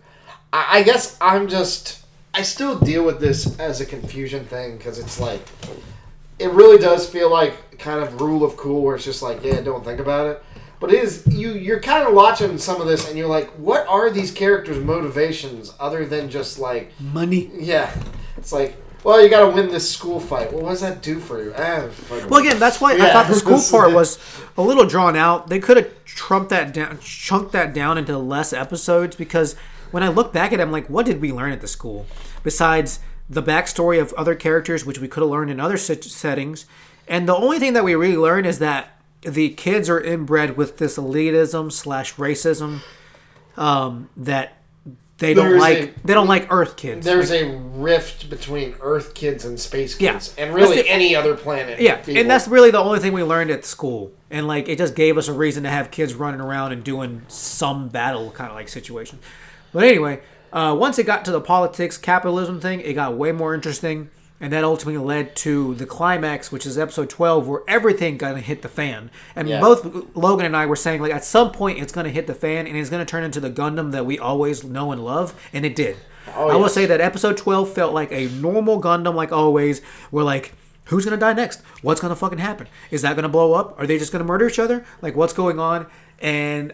I, 0.52 0.80
I 0.80 0.82
guess 0.82 1.16
I'm 1.20 1.48
just. 1.48 2.03
I 2.34 2.42
still 2.42 2.78
deal 2.78 3.04
with 3.04 3.20
this 3.20 3.58
as 3.60 3.80
a 3.80 3.86
confusion 3.86 4.44
thing 4.44 4.76
because 4.76 4.98
it's 4.98 5.20
like, 5.20 5.40
it 6.38 6.50
really 6.50 6.78
does 6.78 7.08
feel 7.08 7.30
like 7.30 7.78
kind 7.78 8.02
of 8.02 8.20
rule 8.20 8.44
of 8.44 8.56
cool 8.56 8.82
where 8.82 8.96
it's 8.96 9.04
just 9.04 9.22
like, 9.22 9.42
yeah, 9.44 9.60
don't 9.60 9.84
think 9.84 10.00
about 10.00 10.26
it. 10.26 10.42
But 10.80 10.92
it 10.92 11.02
is 11.02 11.26
you. 11.28 11.52
You're 11.52 11.80
kind 11.80 12.06
of 12.06 12.12
watching 12.12 12.58
some 12.58 12.80
of 12.80 12.86
this, 12.86 13.08
and 13.08 13.16
you're 13.16 13.28
like, 13.28 13.48
what 13.52 13.86
are 13.86 14.10
these 14.10 14.30
characters' 14.30 14.84
motivations 14.84 15.72
other 15.80 16.04
than 16.04 16.28
just 16.28 16.58
like 16.58 16.92
Money. 17.00 17.50
Yeah, 17.54 17.94
it's 18.36 18.52
like, 18.52 18.76
well, 19.04 19.22
you 19.22 19.30
got 19.30 19.48
to 19.48 19.54
win 19.54 19.68
this 19.70 19.88
school 19.90 20.18
fight. 20.20 20.52
Well, 20.52 20.62
what 20.64 20.70
does 20.70 20.80
that 20.82 21.00
do 21.02 21.20
for 21.20 21.42
you? 21.42 21.54
Eh, 21.54 21.88
Fucking- 21.88 22.28
Well, 22.28 22.40
again, 22.40 22.58
that's 22.58 22.80
why 22.80 22.94
I 22.94 23.12
thought 23.12 23.28
the 23.28 23.34
school 23.34 23.60
part 23.70 23.94
was 23.94 24.18
a 24.58 24.62
little 24.62 24.84
drawn 24.84 25.16
out. 25.16 25.48
They 25.48 25.60
could 25.60 25.76
have 25.78 26.04
trumped 26.04 26.50
that 26.50 26.74
down, 26.74 26.98
chunked 27.00 27.52
that 27.52 27.72
down 27.72 27.96
into 27.96 28.18
less 28.18 28.52
episodes 28.52 29.14
because 29.16 29.56
when 29.90 30.02
I 30.02 30.08
look 30.08 30.32
back 30.32 30.52
at 30.52 30.60
it, 30.60 30.62
I'm 30.62 30.72
like, 30.72 30.88
what 30.88 31.06
did 31.06 31.20
we 31.20 31.32
learn 31.32 31.52
at 31.52 31.60
the 31.60 31.68
school 31.68 32.06
besides 32.42 33.00
the 33.30 33.42
backstory 33.42 34.00
of 34.00 34.12
other 34.14 34.34
characters, 34.34 34.84
which 34.84 34.98
we 34.98 35.08
could 35.08 35.22
have 35.22 35.30
learned 35.30 35.50
in 35.50 35.60
other 35.60 35.76
settings? 35.76 36.66
And 37.08 37.28
the 37.28 37.34
only 37.36 37.58
thing 37.58 37.72
that 37.74 37.84
we 37.84 37.94
really 37.94 38.16
learned 38.16 38.46
is 38.46 38.58
that 38.60 38.98
the 39.22 39.50
kids 39.50 39.88
are 39.88 40.00
inbred 40.00 40.56
with 40.56 40.78
this 40.78 40.96
elitism 40.98 41.72
slash 41.72 42.14
racism 42.16 42.80
um, 43.56 44.08
that 44.16 44.58
they 45.18 45.32
don't 45.32 45.48
There's 45.50 45.60
like. 45.60 45.78
a- 45.78 46.06
they 46.06 46.12
don't 46.12 46.26
like 46.26 46.48
Earth 46.52 46.76
kids. 46.76 47.06
There's 47.06 47.30
a 47.30 47.48
rift 47.74 48.28
between 48.28 48.74
Earth 48.80 49.14
kids 49.14 49.44
and 49.44 49.58
space 49.60 49.98
Yeah. 50.00 50.14
kids, 50.14 50.34
and 50.36 50.52
really 50.52 50.76
the- 50.82 50.88
any 50.88 51.14
other 51.14 51.36
planet. 51.36 51.80
Yeah, 51.80 51.96
people. 51.96 52.20
and 52.20 52.28
that's 52.28 52.48
really 52.48 52.70
the 52.72 52.80
only 52.80 52.98
thing 52.98 53.12
we 53.12 53.22
learned 53.22 53.50
at 53.50 53.64
school. 53.64 54.12
And 54.30 54.48
like 54.48 54.68
it 54.68 54.76
just 54.76 54.96
gave 54.96 55.16
us 55.16 55.28
a 55.28 55.32
reason 55.32 55.62
to 55.62 55.70
have 55.70 55.92
kids 55.92 56.14
running 56.14 56.40
around 56.40 56.72
and 56.72 56.82
doing 56.82 57.22
some 57.28 57.88
battle 57.88 58.32
kind 58.32 58.50
of 58.50 58.56
like 58.56 58.68
situation. 58.68 59.20
But 59.74 59.84
anyway, 59.84 60.20
uh, 60.52 60.74
once 60.78 60.98
it 60.98 61.04
got 61.04 61.24
to 61.26 61.30
the 61.32 61.40
politics 61.42 61.98
capitalism 61.98 62.60
thing, 62.60 62.80
it 62.80 62.94
got 62.94 63.14
way 63.18 63.32
more 63.32 63.54
interesting, 63.54 64.08
and 64.40 64.52
that 64.52 64.64
ultimately 64.64 65.04
led 65.04 65.34
to 65.36 65.74
the 65.74 65.84
climax, 65.84 66.50
which 66.52 66.64
is 66.64 66.78
episode 66.78 67.10
twelve, 67.10 67.46
where 67.48 67.62
everything 67.68 68.16
gonna 68.16 68.40
hit 68.40 68.62
the 68.62 68.68
fan. 68.68 69.10
And 69.36 69.48
Yeah. 69.48 69.60
both 69.60 69.84
Logan 70.14 70.46
and 70.46 70.56
I 70.56 70.64
were 70.66 70.76
saying 70.76 71.02
like 71.02 71.12
at 71.12 71.24
some 71.24 71.50
point 71.52 71.78
it's 71.80 71.92
gonna 71.92 72.08
hit 72.08 72.26
the 72.26 72.34
fan, 72.34 72.66
and 72.66 72.76
it's 72.76 72.88
gonna 72.88 73.04
turn 73.04 73.24
into 73.24 73.40
the 73.40 73.50
Gundam 73.50 73.90
that 73.92 74.06
we 74.06 74.18
always 74.18 74.64
know 74.64 74.92
and 74.92 75.04
love, 75.04 75.34
and 75.52 75.66
it 75.66 75.74
did. 75.76 75.96
Oh, 76.36 76.48
I 76.48 76.56
will 76.56 76.68
say 76.70 76.86
that 76.86 77.00
episode 77.02 77.36
12 77.36 77.70
felt 77.74 77.92
like 77.92 78.10
a 78.12 78.28
normal 78.28 78.80
Gundam, 78.80 79.14
like 79.14 79.30
always. 79.32 79.82
We're 80.10 80.22
like, 80.22 80.52
who's 80.86 81.04
gonna 81.04 81.16
die 81.16 81.32
next? 81.34 81.60
What's 81.82 82.00
gonna 82.00 82.16
fucking 82.16 82.38
happen? 82.38 82.66
Is 82.90 83.02
that 83.02 83.16
gonna 83.16 83.28
blow 83.28 83.54
up? 83.54 83.74
Are 83.78 83.86
they 83.86 83.98
just 83.98 84.12
gonna 84.12 84.24
murder 84.24 84.46
each 84.48 84.58
other? 84.58 84.84
Like, 85.02 85.16
what's 85.16 85.32
going 85.32 85.58
on? 85.58 85.86
And 86.20 86.72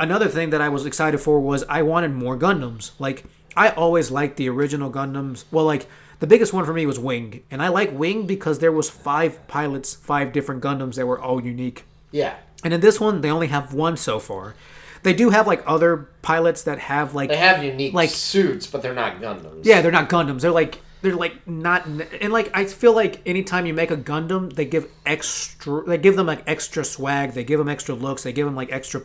another 0.00 0.28
thing 0.28 0.50
that 0.50 0.60
I 0.60 0.68
was 0.68 0.84
excited 0.86 1.18
for 1.18 1.38
was 1.40 1.64
I 1.68 1.82
wanted 1.82 2.12
more 2.12 2.36
Gundams. 2.36 2.90
Like, 2.98 3.24
I 3.56 3.68
always 3.70 4.10
liked 4.10 4.36
the 4.36 4.48
original 4.48 4.90
Gundams. 4.90 5.44
Well, 5.52 5.64
like 5.64 5.86
the 6.18 6.26
biggest 6.26 6.52
one 6.52 6.64
for 6.64 6.72
me 6.74 6.86
was 6.86 6.98
Wing, 6.98 7.42
and 7.50 7.62
I 7.62 7.68
like 7.68 7.90
Wing 7.96 8.26
because 8.26 8.58
there 8.58 8.72
was 8.72 8.90
five 8.90 9.46
pilots, 9.48 9.94
five 9.94 10.32
different 10.32 10.62
Gundams 10.62 10.96
that 10.96 11.06
were 11.06 11.20
all 11.20 11.40
unique. 11.44 11.84
yeah. 12.10 12.34
And 12.62 12.74
in 12.74 12.80
this 12.82 13.00
one, 13.00 13.22
they 13.22 13.30
only 13.30 13.46
have 13.46 13.72
one 13.72 13.96
so 13.96 14.18
far. 14.18 14.54
They 15.02 15.14
do 15.14 15.30
have 15.30 15.46
like 15.46 15.62
other 15.66 16.08
pilots 16.20 16.64
that 16.64 16.78
have 16.78 17.14
like 17.14 17.30
They 17.30 17.38
have 17.38 17.64
unique 17.64 17.94
Like- 17.94 18.10
suits, 18.10 18.66
but 18.66 18.82
they're 18.82 18.92
not 18.94 19.18
Gundams. 19.18 19.64
yeah, 19.64 19.80
they're 19.80 19.90
not 19.90 20.10
Gundams. 20.10 20.42
They're 20.42 20.50
like 20.50 20.78
they're 21.00 21.16
like 21.16 21.48
not 21.48 21.86
and 21.86 22.30
like 22.34 22.50
I 22.52 22.66
feel 22.66 22.92
like 22.94 23.22
anytime 23.24 23.64
you 23.64 23.72
make 23.72 23.90
a 23.90 23.96
Gundam, 23.96 24.52
they 24.52 24.66
give 24.66 24.88
extra 25.06 25.82
they 25.86 25.96
give 25.96 26.16
them 26.16 26.26
like 26.26 26.42
extra 26.46 26.84
swag, 26.84 27.32
they 27.32 27.44
give 27.44 27.58
them 27.58 27.70
extra 27.70 27.94
looks, 27.94 28.24
they 28.24 28.32
give 28.34 28.44
them 28.44 28.54
like 28.56 28.70
extra 28.70 29.00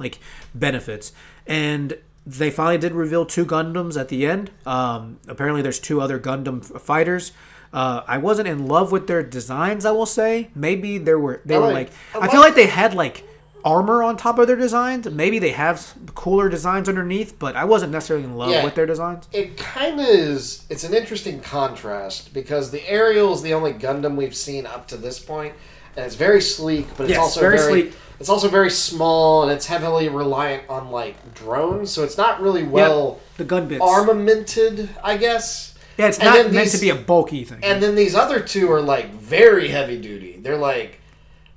like 0.00 0.18
benefits. 0.54 1.12
And 1.46 1.96
they 2.26 2.50
finally 2.50 2.78
did 2.78 2.92
reveal 2.92 3.24
two 3.24 3.44
Gundams 3.44 3.98
at 4.00 4.08
the 4.08 4.26
end. 4.26 4.50
Um, 4.66 5.18
apparently, 5.28 5.62
there's 5.62 5.78
two 5.78 6.00
other 6.00 6.18
Gundam 6.18 6.64
fighters. 6.80 7.32
Uh, 7.72 8.02
I 8.06 8.18
wasn't 8.18 8.48
in 8.48 8.66
love 8.66 8.90
with 8.90 9.06
their 9.06 9.22
designs. 9.22 9.84
I 9.84 9.92
will 9.92 10.06
say 10.06 10.50
maybe 10.56 10.98
there 10.98 11.18
were 11.18 11.40
they 11.44 11.54
I 11.54 11.58
were 11.58 11.66
like- 11.66 11.90
like 12.14 12.22
I 12.22 12.26
I 12.26 12.30
feel 12.30 12.40
like- 12.40 12.56
they 12.56 12.66
had 12.66 12.94
like 12.94 13.24
armor 13.64 14.02
on 14.02 14.16
top 14.16 14.38
of 14.38 14.46
their 14.46 14.56
designs. 14.56 15.08
Maybe 15.08 15.38
they 15.38 15.50
have 15.50 15.92
cooler 16.14 16.48
designs 16.48 16.88
underneath, 16.88 17.38
but 17.38 17.54
I 17.56 17.64
wasn't 17.64 17.92
necessarily 17.92 18.24
in 18.24 18.34
love 18.36 18.50
Yeah. 18.50 18.64
with 18.64 18.74
their 18.74 18.86
designs. 18.86 19.28
It 19.32 19.56
kind 19.58 20.00
of 20.00 20.06
is. 20.06 20.64
It's 20.70 20.82
an 20.82 20.94
interesting 20.94 21.40
contrast 21.40 22.32
because 22.34 22.70
the 22.70 22.88
Aerial 22.90 23.34
is 23.34 23.42
the 23.42 23.52
only 23.54 23.72
Gundam 23.74 24.16
we've 24.16 24.34
seen 24.34 24.64
up 24.66 24.88
to 24.88 24.96
this 24.96 25.18
point, 25.20 25.52
and 25.94 26.06
it's 26.06 26.14
very 26.14 26.40
sleek, 26.40 26.86
but 26.96 27.04
it's 27.04 27.10
Yes, 27.10 27.18
also 27.20 27.40
very 27.40 27.58
very, 27.58 27.70
sleek. 27.82 27.94
It's 28.20 28.28
also 28.28 28.48
very 28.48 28.70
small, 28.70 29.42
and 29.44 29.50
it's 29.50 29.64
heavily 29.64 30.10
reliant 30.10 30.68
on 30.68 30.90
like 30.90 31.34
drones, 31.34 31.90
so 31.90 32.04
it's 32.04 32.18
not 32.18 32.42
really 32.42 32.62
well 32.62 33.18
the 33.38 33.44
GUND-Bits. 33.44 33.80
armamented, 33.82 34.90
I 35.02 35.16
guess. 35.16 35.74
yeah, 35.96 36.08
it's 36.08 36.18
and 36.18 36.26
not 36.26 36.36
meant 36.52 36.52
these- 36.52 36.72
to 36.74 36.80
be 36.80 36.90
a 36.90 36.94
bulky 36.94 37.44
thing. 37.44 37.60
And 37.62 37.82
then 37.82 37.94
these 37.94 38.14
other 38.14 38.40
two 38.40 38.70
are 38.70 38.82
like 38.82 39.10
very 39.14 39.68
heavy 39.68 39.98
duty. 39.98 40.36
They're 40.38 40.58
like 40.58 41.00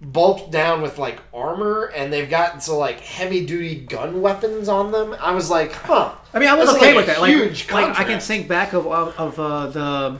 bulked 0.02 0.52
down 0.52 0.82
with 0.82 0.98
like 0.98 1.20
armor, 1.34 1.92
and 1.94 2.14
they've 2.14 2.30
got 2.30 2.64
so 2.64 2.78
like 2.78 3.02
heavy 3.02 3.46
duty 3.46 3.76
gun 3.76 4.22
weapons 4.22 4.70
on 4.70 4.94
them. 4.94 5.18
I 5.20 5.32
was 5.36 5.50
like, 5.50 5.74
huh. 5.74 6.14
I 6.34 6.40
mean, 6.40 6.48
I 6.48 6.54
was 6.54 6.70
okay 6.70 6.88
like, 6.88 6.96
with 6.96 7.06
that. 7.08 7.20
Like, 7.20 7.32
huge 7.36 7.70
like 7.72 8.00
I 8.00 8.06
can 8.06 8.22
think 8.22 8.48
back 8.48 8.72
of 8.72 8.88
of, 8.88 9.20
of 9.20 9.38
uh, 9.40 9.68
the. 9.68 10.18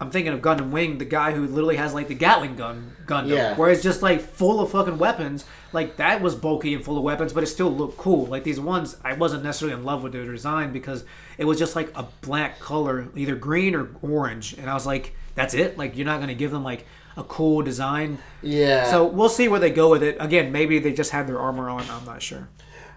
I'm 0.00 0.10
thinking 0.10 0.32
of 0.32 0.40
Gundam 0.40 0.70
Wing, 0.70 0.96
the 0.98 1.04
guy 1.04 1.32
who 1.32 1.46
literally 1.46 1.76
has 1.76 1.92
like 1.92 2.08
the 2.08 2.14
Gatling 2.14 2.56
gun 2.56 2.96
Gundam, 3.10 3.28
Yeah. 3.28 3.56
where 3.56 3.70
it's 3.70 3.82
just 3.82 4.02
like 4.02 4.20
full 4.20 4.60
of 4.60 4.70
fucking 4.70 4.98
weapons. 4.98 5.44
Like 5.72 5.96
that 5.96 6.20
was 6.20 6.34
bulky 6.34 6.74
and 6.74 6.84
full 6.84 6.96
of 6.96 7.02
weapons, 7.04 7.32
but 7.32 7.42
it 7.42 7.46
still 7.46 7.70
looked 7.70 7.96
cool. 7.98 8.26
Like 8.26 8.44
these 8.44 8.60
ones, 8.60 8.96
I 9.04 9.12
wasn't 9.14 9.42
necessarily 9.44 9.76
in 9.78 9.84
love 9.84 10.02
with 10.02 10.12
their 10.12 10.24
design 10.24 10.72
because 10.72 11.04
it 11.38 11.44
was 11.44 11.58
just 11.58 11.76
like 11.76 11.90
a 11.96 12.06
black 12.22 12.58
color, 12.60 13.08
either 13.16 13.34
green 13.36 13.74
or 13.74 13.90
orange, 14.02 14.54
and 14.54 14.68
I 14.70 14.74
was 14.74 14.86
like, 14.86 15.14
that's 15.34 15.54
it. 15.54 15.76
Like 15.78 15.96
you're 15.96 16.06
not 16.06 16.20
gonna 16.20 16.34
give 16.34 16.50
them 16.50 16.64
like 16.64 16.86
a 17.16 17.24
cool 17.24 17.62
design. 17.62 18.18
Yeah. 18.42 18.90
So 18.90 19.04
we'll 19.04 19.28
see 19.28 19.48
where 19.48 19.60
they 19.60 19.70
go 19.70 19.90
with 19.90 20.02
it. 20.02 20.16
Again, 20.20 20.52
maybe 20.52 20.78
they 20.78 20.92
just 20.92 21.10
had 21.10 21.26
their 21.26 21.38
armor 21.38 21.68
on. 21.68 21.82
I'm 21.90 22.04
not 22.04 22.22
sure. 22.22 22.48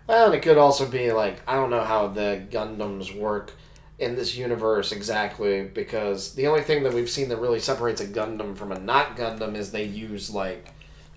Well, 0.08 0.26
and 0.28 0.34
it 0.36 0.42
could 0.42 0.58
also 0.58 0.86
be 0.88 1.12
like 1.12 1.42
I 1.48 1.56
don't 1.56 1.70
know 1.70 1.84
how 1.84 2.08
the 2.08 2.44
Gundams 2.52 3.18
work 3.18 3.54
in 4.00 4.16
this 4.16 4.36
universe 4.36 4.92
exactly 4.92 5.64
because 5.64 6.34
the 6.36 6.48
only 6.48 6.62
thing 6.62 6.84
that 6.84 6.94
we've 6.94 7.10
seen 7.10 7.30
that 7.30 7.38
really 7.38 7.60
separates 7.60 8.02
a 8.02 8.08
Gundam 8.08 8.56
from 8.58 8.72
a 8.72 8.80
not 8.80 9.16
Gundam 9.16 9.56
is 9.56 9.72
they 9.72 9.84
use 9.86 10.30
like 10.32 10.68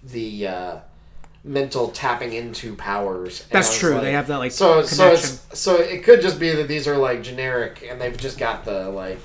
the 0.05 0.47
uh, 0.47 0.77
mental 1.43 1.89
tapping 1.89 2.33
into 2.35 2.75
powers. 2.77 3.47
That's 3.51 3.77
true. 3.79 3.95
like- 3.95 4.03
They 4.03 4.13
have 4.13 4.27
that, 4.29 4.37
like, 4.37 4.53
so 4.53 4.83
so 4.83 5.05
connection. 5.05 5.39
it's 5.51 5.59
so 5.59 5.77
it 5.77 6.05
could 6.05 6.21
just 6.21 6.39
be 6.39 6.51
that 6.53 6.69
these 6.69 6.87
are 6.87 6.97
like 6.97 7.23
generic 7.23 7.87
and 7.89 8.01
they've 8.01 8.17
just 8.17 8.39
got 8.39 8.65
the 8.65 8.89
like 8.91 9.19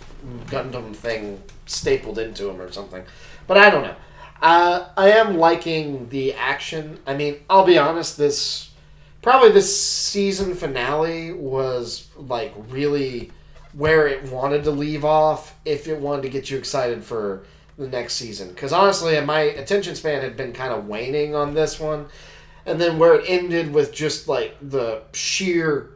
Gundam 0.48 0.96
thing 0.96 1.42
stapled 1.66 2.20
into 2.20 2.46
them 2.46 2.62
or 2.62 2.72
something. 2.72 3.04
But 3.48 3.58
I 3.58 3.70
don't 3.70 3.84
know. 3.84 3.96
Uh, 4.42 4.88
I 4.98 5.12
am 5.12 5.38
liking 5.38 6.10
the 6.10 6.34
action. 6.34 7.00
I 7.06 7.16
mean, 7.16 7.38
I'll 7.50 7.66
be 7.66 7.78
honest. 7.78 8.18
This 8.18 8.72
probably 9.22 9.52
this 9.52 9.80
season 9.82 10.56
finale 10.56 11.32
was 11.32 12.08
like 12.18 12.54
really 12.70 13.32
where 13.74 14.08
it 14.08 14.24
wanted 14.32 14.64
to 14.64 14.72
leave 14.72 15.06
off 15.06 15.56
if 15.66 15.88
it 15.88 16.00
wanted 16.00 16.24
to 16.24 16.30
get 16.30 16.50
you 16.50 16.58
excited 16.58 17.04
for 17.04 17.44
the 17.78 17.88
next 17.88 18.16
season 18.16 18.50
because 18.50 18.74
honestly 18.74 19.20
my 19.22 19.40
attention 19.40 19.96
span 19.96 20.22
had 20.22 20.36
been 20.36 20.54
kind 20.54 20.74
of 20.74 20.88
waning 20.88 21.34
on 21.34 21.54
this 21.54 21.80
one 21.80 22.06
and 22.66 22.80
then 22.80 23.00
where 23.00 23.16
it 23.16 23.24
ended 23.28 23.74
with 23.74 23.94
just 23.94 24.28
like 24.28 24.56
the 24.62 25.02
sheer 25.14 25.90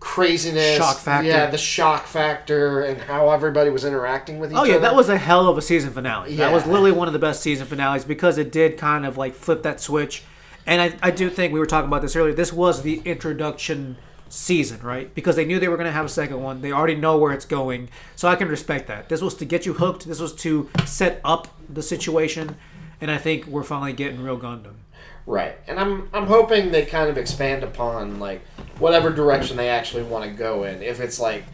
craziness 0.00 0.78
Shock 0.78 0.98
factor. 0.98 1.28
yeah 1.28 1.46
the 1.46 1.58
shock 1.58 2.06
factor 2.06 2.82
and 2.82 3.00
how 3.00 3.30
everybody 3.30 3.70
was 3.70 3.84
interacting 3.84 4.40
with 4.40 4.50
each 4.50 4.56
other. 4.56 4.66
Oh 4.66 4.68
yeah, 4.68 4.74
other 4.76 4.82
that 4.82 4.96
was 4.96 5.08
a 5.08 5.16
hell 5.16 5.48
of 5.48 5.56
a 5.56 5.62
season 5.62 5.92
finale. 5.92 6.32
Yeah. 6.32 6.46
That 6.46 6.52
was 6.52 6.66
literally 6.66 6.90
one 6.90 7.06
of 7.06 7.12
the 7.12 7.20
best 7.20 7.40
season 7.40 7.68
finales 7.68 8.04
because 8.04 8.36
it 8.36 8.50
did 8.50 8.76
kind 8.76 9.06
of 9.06 9.16
like 9.16 9.32
flip 9.32 9.62
that 9.62 9.80
switch. 9.80 10.24
And 10.66 10.80
I, 10.80 10.96
I 11.02 11.10
do 11.12 11.30
think 11.30 11.52
we 11.52 11.60
were 11.60 11.66
talking 11.66 11.86
about 11.86 12.02
this 12.02 12.16
earlier. 12.16 12.34
This 12.34 12.52
was 12.52 12.82
the 12.82 13.00
introduction 13.04 13.96
season, 14.32 14.80
right? 14.82 15.14
Because 15.14 15.36
they 15.36 15.44
knew 15.44 15.60
they 15.60 15.68
were 15.68 15.76
going 15.76 15.86
to 15.86 15.92
have 15.92 16.06
a 16.06 16.10
second 16.10 16.42
one. 16.42 16.62
They 16.62 16.72
already 16.72 16.94
know 16.94 17.18
where 17.18 17.32
it's 17.32 17.44
going, 17.44 17.90
so 18.16 18.28
I 18.28 18.36
can 18.36 18.48
respect 18.48 18.86
that. 18.88 19.08
This 19.08 19.20
was 19.20 19.34
to 19.36 19.44
get 19.44 19.66
you 19.66 19.74
hooked. 19.74 20.06
This 20.06 20.20
was 20.20 20.32
to 20.36 20.70
set 20.86 21.20
up 21.24 21.48
the 21.68 21.82
situation, 21.82 22.56
and 23.00 23.10
I 23.10 23.18
think 23.18 23.46
we're 23.46 23.62
finally 23.62 23.92
getting 23.92 24.22
real 24.22 24.38
Gundam. 24.38 24.74
Right, 25.26 25.56
and 25.68 25.78
I'm 25.78 26.08
I'm 26.12 26.26
hoping 26.26 26.72
they 26.72 26.84
kind 26.84 27.08
of 27.08 27.16
expand 27.18 27.62
upon 27.62 28.18
like 28.18 28.40
whatever 28.78 29.10
direction 29.10 29.56
they 29.56 29.68
actually 29.68 30.02
want 30.02 30.24
to 30.24 30.30
go 30.36 30.64
in. 30.64 30.82
If 30.82 30.98
it's 30.98 31.20
like, 31.20 31.44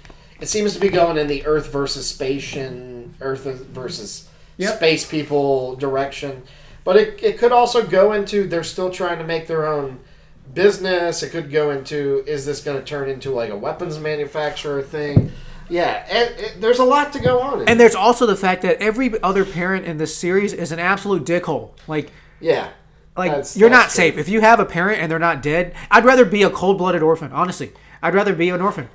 it 0.40 0.48
seems 0.48 0.72
to 0.74 0.80
be 0.80 0.88
going 0.88 1.18
in 1.18 1.26
the 1.26 1.44
Earth 1.44 1.70
versus 1.70 2.10
Spacian, 2.10 3.10
Earth 3.20 3.44
versus 3.44 4.28
Yep. 4.56 4.76
space 4.76 5.06
people 5.06 5.76
direction, 5.76 6.42
but 6.82 6.96
it 6.96 7.22
it 7.22 7.38
could 7.38 7.52
also 7.52 7.86
go 7.86 8.12
into 8.12 8.46
they're 8.48 8.64
still 8.64 8.90
trying 8.90 9.18
to 9.18 9.24
make 9.24 9.46
their 9.46 9.66
own 9.66 10.00
business. 10.54 11.22
It 11.22 11.30
could 11.30 11.50
go 11.50 11.70
into 11.70 12.22
is 12.26 12.44
this 12.46 12.62
going 12.62 12.78
to 12.78 12.84
turn 12.84 13.08
into 13.08 13.30
like 13.30 13.50
a 13.50 13.56
weapons 13.56 13.98
manufacturer 13.98 14.82
thing? 14.82 15.30
Yeah, 15.70 16.06
and 16.08 16.30
it, 16.40 16.60
there's 16.60 16.78
a 16.78 16.84
lot 16.84 17.12
to 17.12 17.20
go 17.20 17.40
on. 17.40 17.68
And 17.68 17.78
there's 17.78 17.94
also 17.94 18.24
the 18.26 18.36
fact 18.36 18.62
that 18.62 18.80
every 18.80 19.20
other 19.22 19.44
parent 19.44 19.84
in 19.84 19.98
this 19.98 20.16
series 20.16 20.52
is 20.54 20.72
an 20.72 20.78
absolute 20.78 21.24
dickhole. 21.24 21.70
Like 21.86 22.10
yeah, 22.40 22.68
Like 23.16 23.30
That's- 23.32 23.56
you're 23.56 23.68
not 23.68 23.82
that's 23.84 23.94
true. 23.94 24.04
safe 24.04 24.18
if 24.18 24.28
you 24.28 24.40
have 24.40 24.60
a 24.60 24.64
parent 24.64 25.00
and 25.02 25.10
they're 25.10 25.18
not 25.18 25.42
dead. 25.42 25.74
I'd 25.90 26.04
rather 26.04 26.24
be 26.24 26.42
a 26.42 26.50
cold-blooded 26.50 27.02
orphan. 27.02 27.32
Honestly, 27.32 27.72
I'd 28.02 28.14
rather 28.14 28.34
be 28.34 28.48
an 28.50 28.60
orphan 28.62 28.88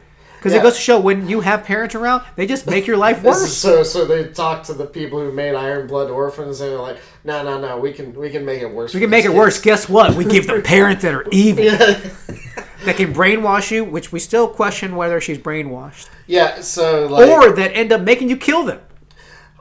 because 0.44 0.52
Yeah. 0.54 0.60
it 0.60 0.64
goes 0.64 0.76
to 0.76 0.82
show 0.82 1.00
when 1.00 1.30
you 1.30 1.40
have 1.40 1.64
parents 1.64 1.96
around, 1.96 2.22
they 2.36 2.46
just 2.46 2.68
make 2.68 2.86
your 2.86 2.98
life 2.98 3.24
worse. 3.24 3.54
so 3.56 3.82
so 3.82 4.04
they 4.04 4.26
talk 4.26 4.64
to 4.64 4.74
the 4.74 4.86
people 4.86 5.18
who 5.22 5.32
made 5.32 5.56
Iron 5.56 5.88
Blood 5.88 6.10
Orphans 6.12 6.60
and 6.60 6.72
they're 6.72 6.78
like, 6.80 6.98
no 7.24 7.42
no 7.44 7.62
no, 7.62 7.78
we 7.78 7.94
can 7.94 8.14
we 8.14 8.30
can 8.30 8.44
make 8.44 8.62
it 8.62 8.70
worse. 8.70 8.94
We 8.94 9.00
can 9.00 9.10
make 9.10 9.24
it 9.24 9.34
worse. 9.34 9.62
Guess 9.62 9.88
what? 9.88 10.16
We 10.16 10.26
give 10.26 10.46
them 10.48 10.62
parents 10.76 11.02
that 11.04 11.14
are 11.14 11.26
evil 11.32 11.64
Yeah, 11.64 11.78
that 12.86 12.98
can 12.98 13.14
brainwash 13.14 13.72
you, 13.72 13.86
which 13.86 14.12
we 14.12 14.20
still 14.20 14.50
question 14.50 14.98
whether 14.98 15.22
she's 15.22 15.38
brainwashed, 15.38 16.10
yeah. 16.28 16.60
So 16.60 17.08
like, 17.08 17.30
or 17.30 17.54
that 17.54 17.72
end 17.74 17.94
up 17.94 18.02
making 18.02 18.28
you 18.28 18.36
kill 18.36 18.66
them 18.66 18.82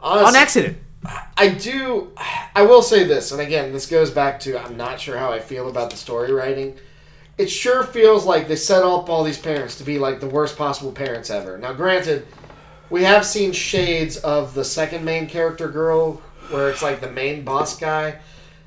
on 0.02 0.34
accident. 0.34 0.78
I 1.36 1.48
do. 1.48 2.10
I 2.56 2.62
will 2.62 2.82
say 2.82 3.04
this, 3.04 3.30
and 3.30 3.40
again, 3.40 3.72
this 3.72 3.86
goes 3.86 4.10
back 4.10 4.40
to 4.40 4.58
I'm 4.60 4.76
not 4.76 4.98
sure 5.00 5.16
how 5.16 5.30
I 5.32 5.38
feel 5.38 5.68
about 5.68 5.90
the 5.90 5.96
story 5.96 6.32
writing. 6.32 6.76
It 7.42 7.50
sure 7.50 7.82
feels 7.82 8.24
like 8.24 8.46
they 8.46 8.54
set 8.54 8.84
up 8.84 9.08
all 9.08 9.24
these 9.24 9.36
parents 9.36 9.76
to 9.78 9.82
be 9.82 9.98
like 9.98 10.20
the 10.20 10.28
worst 10.28 10.56
possible 10.56 10.92
parents 10.92 11.28
ever. 11.28 11.58
Now, 11.58 11.72
granted, 11.72 12.24
we 12.88 13.02
have 13.02 13.26
seen 13.26 13.50
shades 13.50 14.16
of 14.18 14.54
the 14.54 14.64
second 14.64 15.04
main 15.04 15.26
character 15.26 15.68
girl, 15.68 16.22
where 16.50 16.70
it's 16.70 16.82
like 16.82 17.00
the 17.00 17.10
main 17.10 17.42
boss 17.42 17.76
guy 17.76 18.20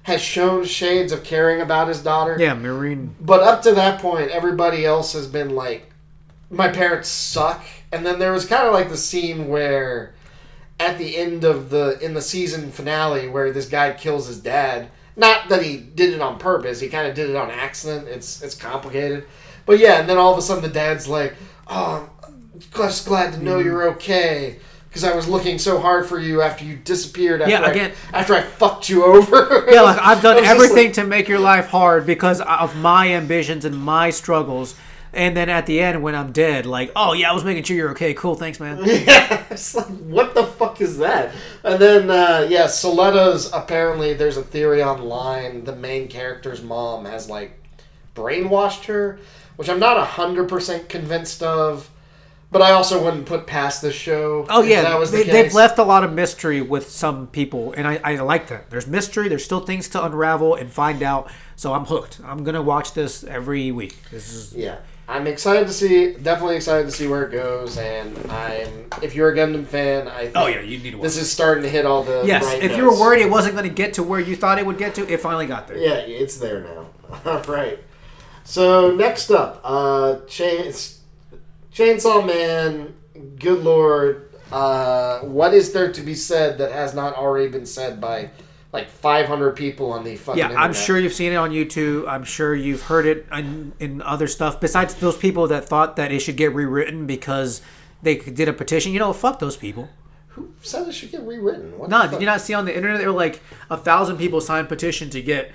has 0.04 0.20
shown 0.20 0.66
shades 0.66 1.14
of 1.14 1.24
caring 1.24 1.62
about 1.62 1.88
his 1.88 2.04
daughter. 2.04 2.36
Yeah, 2.38 2.54
Miorine. 2.54 3.12
But 3.22 3.44
up 3.44 3.62
to 3.62 3.72
that 3.76 4.02
point, 4.02 4.30
everybody 4.30 4.86
else 4.86 5.14
has 5.14 5.26
been 5.26 5.56
like, 5.56 5.90
my 6.50 6.68
parents 6.68 7.08
suck. 7.08 7.64
And 7.94 8.06
then 8.06 8.20
there 8.20 8.34
was 8.34 8.46
kind 8.46 8.68
of 8.68 8.74
like 8.74 8.90
the 8.90 8.98
scene 8.98 9.48
where, 9.48 10.16
at 10.82 10.98
the 10.98 11.16
end 11.16 11.46
of 11.46 11.70
the 11.70 11.98
in 12.02 12.14
the 12.14 12.22
season 12.22 12.74
finale, 12.74 13.30
where 13.30 13.54
this 13.54 13.70
guy 13.70 13.94
kills 13.94 14.28
his 14.28 14.42
dad. 14.42 14.90
Not 15.16 15.50
that 15.50 15.64
he 15.64 15.78
did 15.78 16.14
it 16.14 16.22
on 16.22 16.38
purpose. 16.38 16.80
He 16.80 16.90
kind 16.90 17.08
of 17.08 17.16
did 17.16 17.30
it 17.30 17.36
on 17.36 17.50
accident. 17.50 18.08
It's 18.08 18.42
it's 18.42 18.56
complicated. 18.56 19.26
But 19.66 19.80
yeah, 19.80 20.00
and 20.00 20.10
then 20.10 20.18
all 20.18 20.32
of 20.32 20.38
a 20.38 20.42
sudden 20.42 20.64
the 20.64 20.70
dad's 20.70 21.08
like, 21.08 21.36
"Oh, 21.68 22.10
I'm 22.24 22.60
just 22.74 23.08
glad 23.08 23.34
to 23.34 23.42
know 23.42 23.58
mm-hmm. 23.58 23.66
you're 23.66 23.90
okay." 23.92 24.60
Because 24.90 25.04
I 25.04 25.14
was 25.14 25.28
looking 25.28 25.60
so 25.60 25.80
hard 25.80 26.06
for 26.06 26.20
you 26.20 26.42
after 26.42 26.64
you 26.64 26.78
disappeared. 26.78 27.42
After 27.42 27.52
Yeah, 27.52 27.62
I, 27.64 27.72
again- 27.72 27.92
after 28.14 28.34
I 28.34 28.42
fucked 28.42 28.88
you 28.88 29.04
over. 29.04 29.66
Yeah, 29.70 29.82
like 29.82 30.00
I've 30.00 30.22
done 30.22 30.38
I 30.38 30.48
everything 30.48 30.86
like- 30.86 30.94
to 30.94 31.04
make 31.04 31.28
your 31.28 31.40
life 31.40 31.68
hard 31.68 32.06
because 32.06 32.40
of 32.40 32.78
my 32.78 33.10
ambitions 33.10 33.66
and 33.66 33.78
my 33.78 34.10
struggles. 34.10 34.74
And 35.16 35.36
then 35.36 35.48
at 35.50 35.66
the 35.66 35.80
end, 35.80 36.04
when 36.04 36.14
I'm 36.14 36.32
dead, 36.34 36.66
like, 36.66 36.92
oh 36.96 37.14
yeah, 37.14 37.32
I 37.32 37.34
was 37.34 37.46
making 37.46 37.64
sure 37.64 37.78
you're 37.78 37.92
okay. 37.92 38.14
Cool, 38.14 38.36
thanks, 38.36 38.60
man. 38.60 38.80
Yeah, 38.86 39.46
it's 39.50 39.74
like 39.76 39.88
what 39.88 40.34
the 40.36 40.46
fuck 40.46 40.82
is 40.82 40.98
that? 40.98 41.34
And 41.64 41.82
then 41.82 42.10
uh, 42.10 42.48
yeah, 42.50 42.66
Suletta's 42.66 43.50
apparently 43.54 44.14
there's 44.14 44.38
a 44.38 44.44
theory 44.44 44.84
online 44.84 45.64
the 45.64 45.76
main 45.76 46.08
character's 46.08 46.62
mom 46.62 47.06
has 47.06 47.30
like 47.30 47.64
brainwashed 48.16 48.86
her, 48.86 49.20
which 49.56 49.70
I'm 49.70 49.80
not 49.80 50.06
hundred 50.06 50.50
percent 50.50 50.90
convinced 50.90 51.42
of. 51.42 51.90
But 52.52 52.62
I 52.62 52.72
also 52.72 53.04
wouldn't 53.04 53.26
put 53.26 53.48
past 53.48 53.82
this 53.82 53.96
show. 53.96 54.46
Oh 54.50 54.62
yeah, 54.62 54.84
that 54.84 54.98
was 54.98 55.12
the 55.12 55.24
they, 55.24 55.44
they've 55.44 55.54
left 55.54 55.78
a 55.78 55.84
lot 55.84 56.04
of 56.04 56.14
mystery 56.14 56.62
with 56.62 56.90
some 56.90 57.28
people, 57.28 57.74
and 57.74 57.86
I, 57.88 58.00
I 58.04 58.16
like 58.18 58.48
that. 58.48 58.70
There's 58.70 58.88
mystery. 58.88 59.28
There's 59.28 59.44
still 59.44 59.60
things 59.62 59.90
to 59.90 60.06
unravel 60.06 60.56
and 60.56 60.72
find 60.72 61.04
out. 61.04 61.30
So 61.58 61.74
I'm 61.74 61.86
hooked. 61.86 62.20
I'm 62.24 62.44
gonna 62.44 62.62
watch 62.62 62.94
this 62.94 63.24
every 63.26 63.72
week. 63.72 63.98
This 64.10 64.32
is 64.32 64.54
Yeah, 64.54 64.78
I'm 65.08 65.28
excited 65.28 65.68
to 65.68 65.74
see. 65.74 66.14
Definitely 66.14 66.56
excited 66.56 66.86
to 66.86 66.92
see 66.92 67.08
where 67.08 67.24
it 67.24 67.32
goes. 67.32 67.78
And 67.78 68.18
I'm. 68.32 68.90
If 69.02 69.14
you're 69.14 69.32
a 69.32 69.36
Gundam 69.36 69.66
fan, 69.66 70.08
I. 70.08 70.24
Think 70.24 70.34
Oh 70.36 70.48
yeah, 70.48 70.62
you 70.62 70.78
need 70.80 70.92
to 70.92 70.98
watch. 70.98 71.04
This 71.04 71.18
is 71.18 71.32
starting 71.32 71.64
to 71.64 71.70
hit 71.70 71.86
all 71.86 72.04
the. 72.04 72.24
yes, 72.26 72.44
right 72.44 72.64
if 72.64 72.76
you 72.76 72.86
were 72.86 73.00
worried 73.00 73.22
it 73.22 73.30
wasn't 73.30 73.56
going 73.56 73.68
to 73.68 73.74
get 73.74 73.94
to 73.96 74.04
where 74.04 74.20
you 74.20 74.36
thought 74.36 74.58
it 74.58 74.66
would 74.66 74.78
get 74.78 74.96
to, 74.96 75.08
it 75.12 75.20
finally 75.22 75.46
got 75.46 75.68
there. 75.68 75.78
Yeah, 75.78 75.96
it's 75.96 76.38
there 76.38 76.62
now. 76.62 76.88
All 77.26 77.42
right. 77.44 77.80
So 78.44 78.96
next 78.96 79.32
up, 79.32 79.62
uh, 79.64 80.20
Chain, 80.28 80.72
Chainsaw 81.74 82.26
Man. 82.26 82.96
Good 83.40 83.64
lord, 83.64 84.30
uh, 84.52 85.20
what 85.22 85.54
is 85.54 85.74
there 85.74 85.92
to 85.92 86.02
be 86.02 86.14
said 86.16 86.58
that 86.58 86.72
has 86.72 86.94
not 86.94 87.16
already 87.16 87.50
been 87.50 87.66
said 87.66 88.00
by 88.00 88.30
like 88.76 88.90
500 88.90 89.56
people 89.56 89.92
on 89.92 90.04
the 90.04 90.16
fucking? 90.16 90.40
Yeah, 90.40 90.50
I'm 90.50 90.74
sure 90.74 91.00
you've 91.00 91.14
seen 91.14 91.32
it 91.32 91.36
on 91.36 91.52
YouTube. 91.52 92.08
I'm 92.08 92.24
sure 92.24 92.54
you've 92.54 92.84
heard 92.84 93.06
it 93.06 93.26
in, 93.32 93.74
in 93.80 94.02
other 94.02 94.28
stuff. 94.28 94.60
Besides 94.62 94.96
those 94.96 95.18
people 95.18 95.48
that 95.48 95.68
thought 95.68 95.96
that 95.96 96.12
it 96.12 96.20
should 96.20 96.38
get 96.38 96.54
rewritten 96.54 97.06
because 97.06 97.62
they 98.02 98.16
did 98.16 98.48
a 98.48 98.54
petition, 98.54 98.92
you 98.92 99.00
know, 99.00 99.12
fuck 99.14 99.40
those 99.40 99.58
people. 99.58 99.90
Who 100.30 100.52
said 100.62 100.88
it 100.88 100.92
should 100.94 101.12
get 101.12 101.22
rewritten? 101.22 101.78
What 101.80 101.90
No, 101.90 102.10
did 102.10 102.20
you 102.20 102.26
not 102.26 102.42
see 102.42 102.54
on 102.54 102.66
the 102.66 102.76
internet? 102.76 103.00
There 103.00 103.12
were 103.12 103.18
like 103.18 103.42
a 103.70 103.78
thousand 103.78 104.18
people 104.18 104.42
signed 104.42 104.68
petition 104.68 105.10
to 105.12 105.22
get 105.22 105.52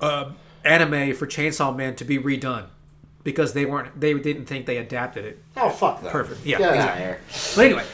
uh, 0.00 0.30
anime 0.64 1.14
for 1.14 1.26
Chainsaw 1.26 1.74
Man 1.74 1.96
to 1.96 2.04
be 2.04 2.18
redone 2.18 2.66
because 3.24 3.52
they 3.52 3.64
weren't, 3.66 3.98
they 4.00 4.14
didn't 4.14 4.46
think 4.46 4.66
they 4.66 4.76
adapted 4.76 5.24
it. 5.24 5.42
Oh 5.56 5.68
fuck 5.70 6.02
that. 6.02 6.12
Perfect. 6.12 6.46
Yeah, 6.46 6.58
exactly. 6.58 7.16
But 7.56 7.64
anyway, 7.64 7.84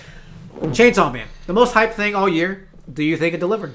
Chainsaw 0.75 1.11
Man, 1.13 1.29
the 1.47 1.55
most 1.55 1.75
hyped 1.75 1.95
thing 1.95 2.15
all 2.15 2.29
year. 2.29 2.69
Do 2.93 3.03
you 3.03 3.17
think 3.17 3.35
it 3.35 3.39
delivered? 3.41 3.75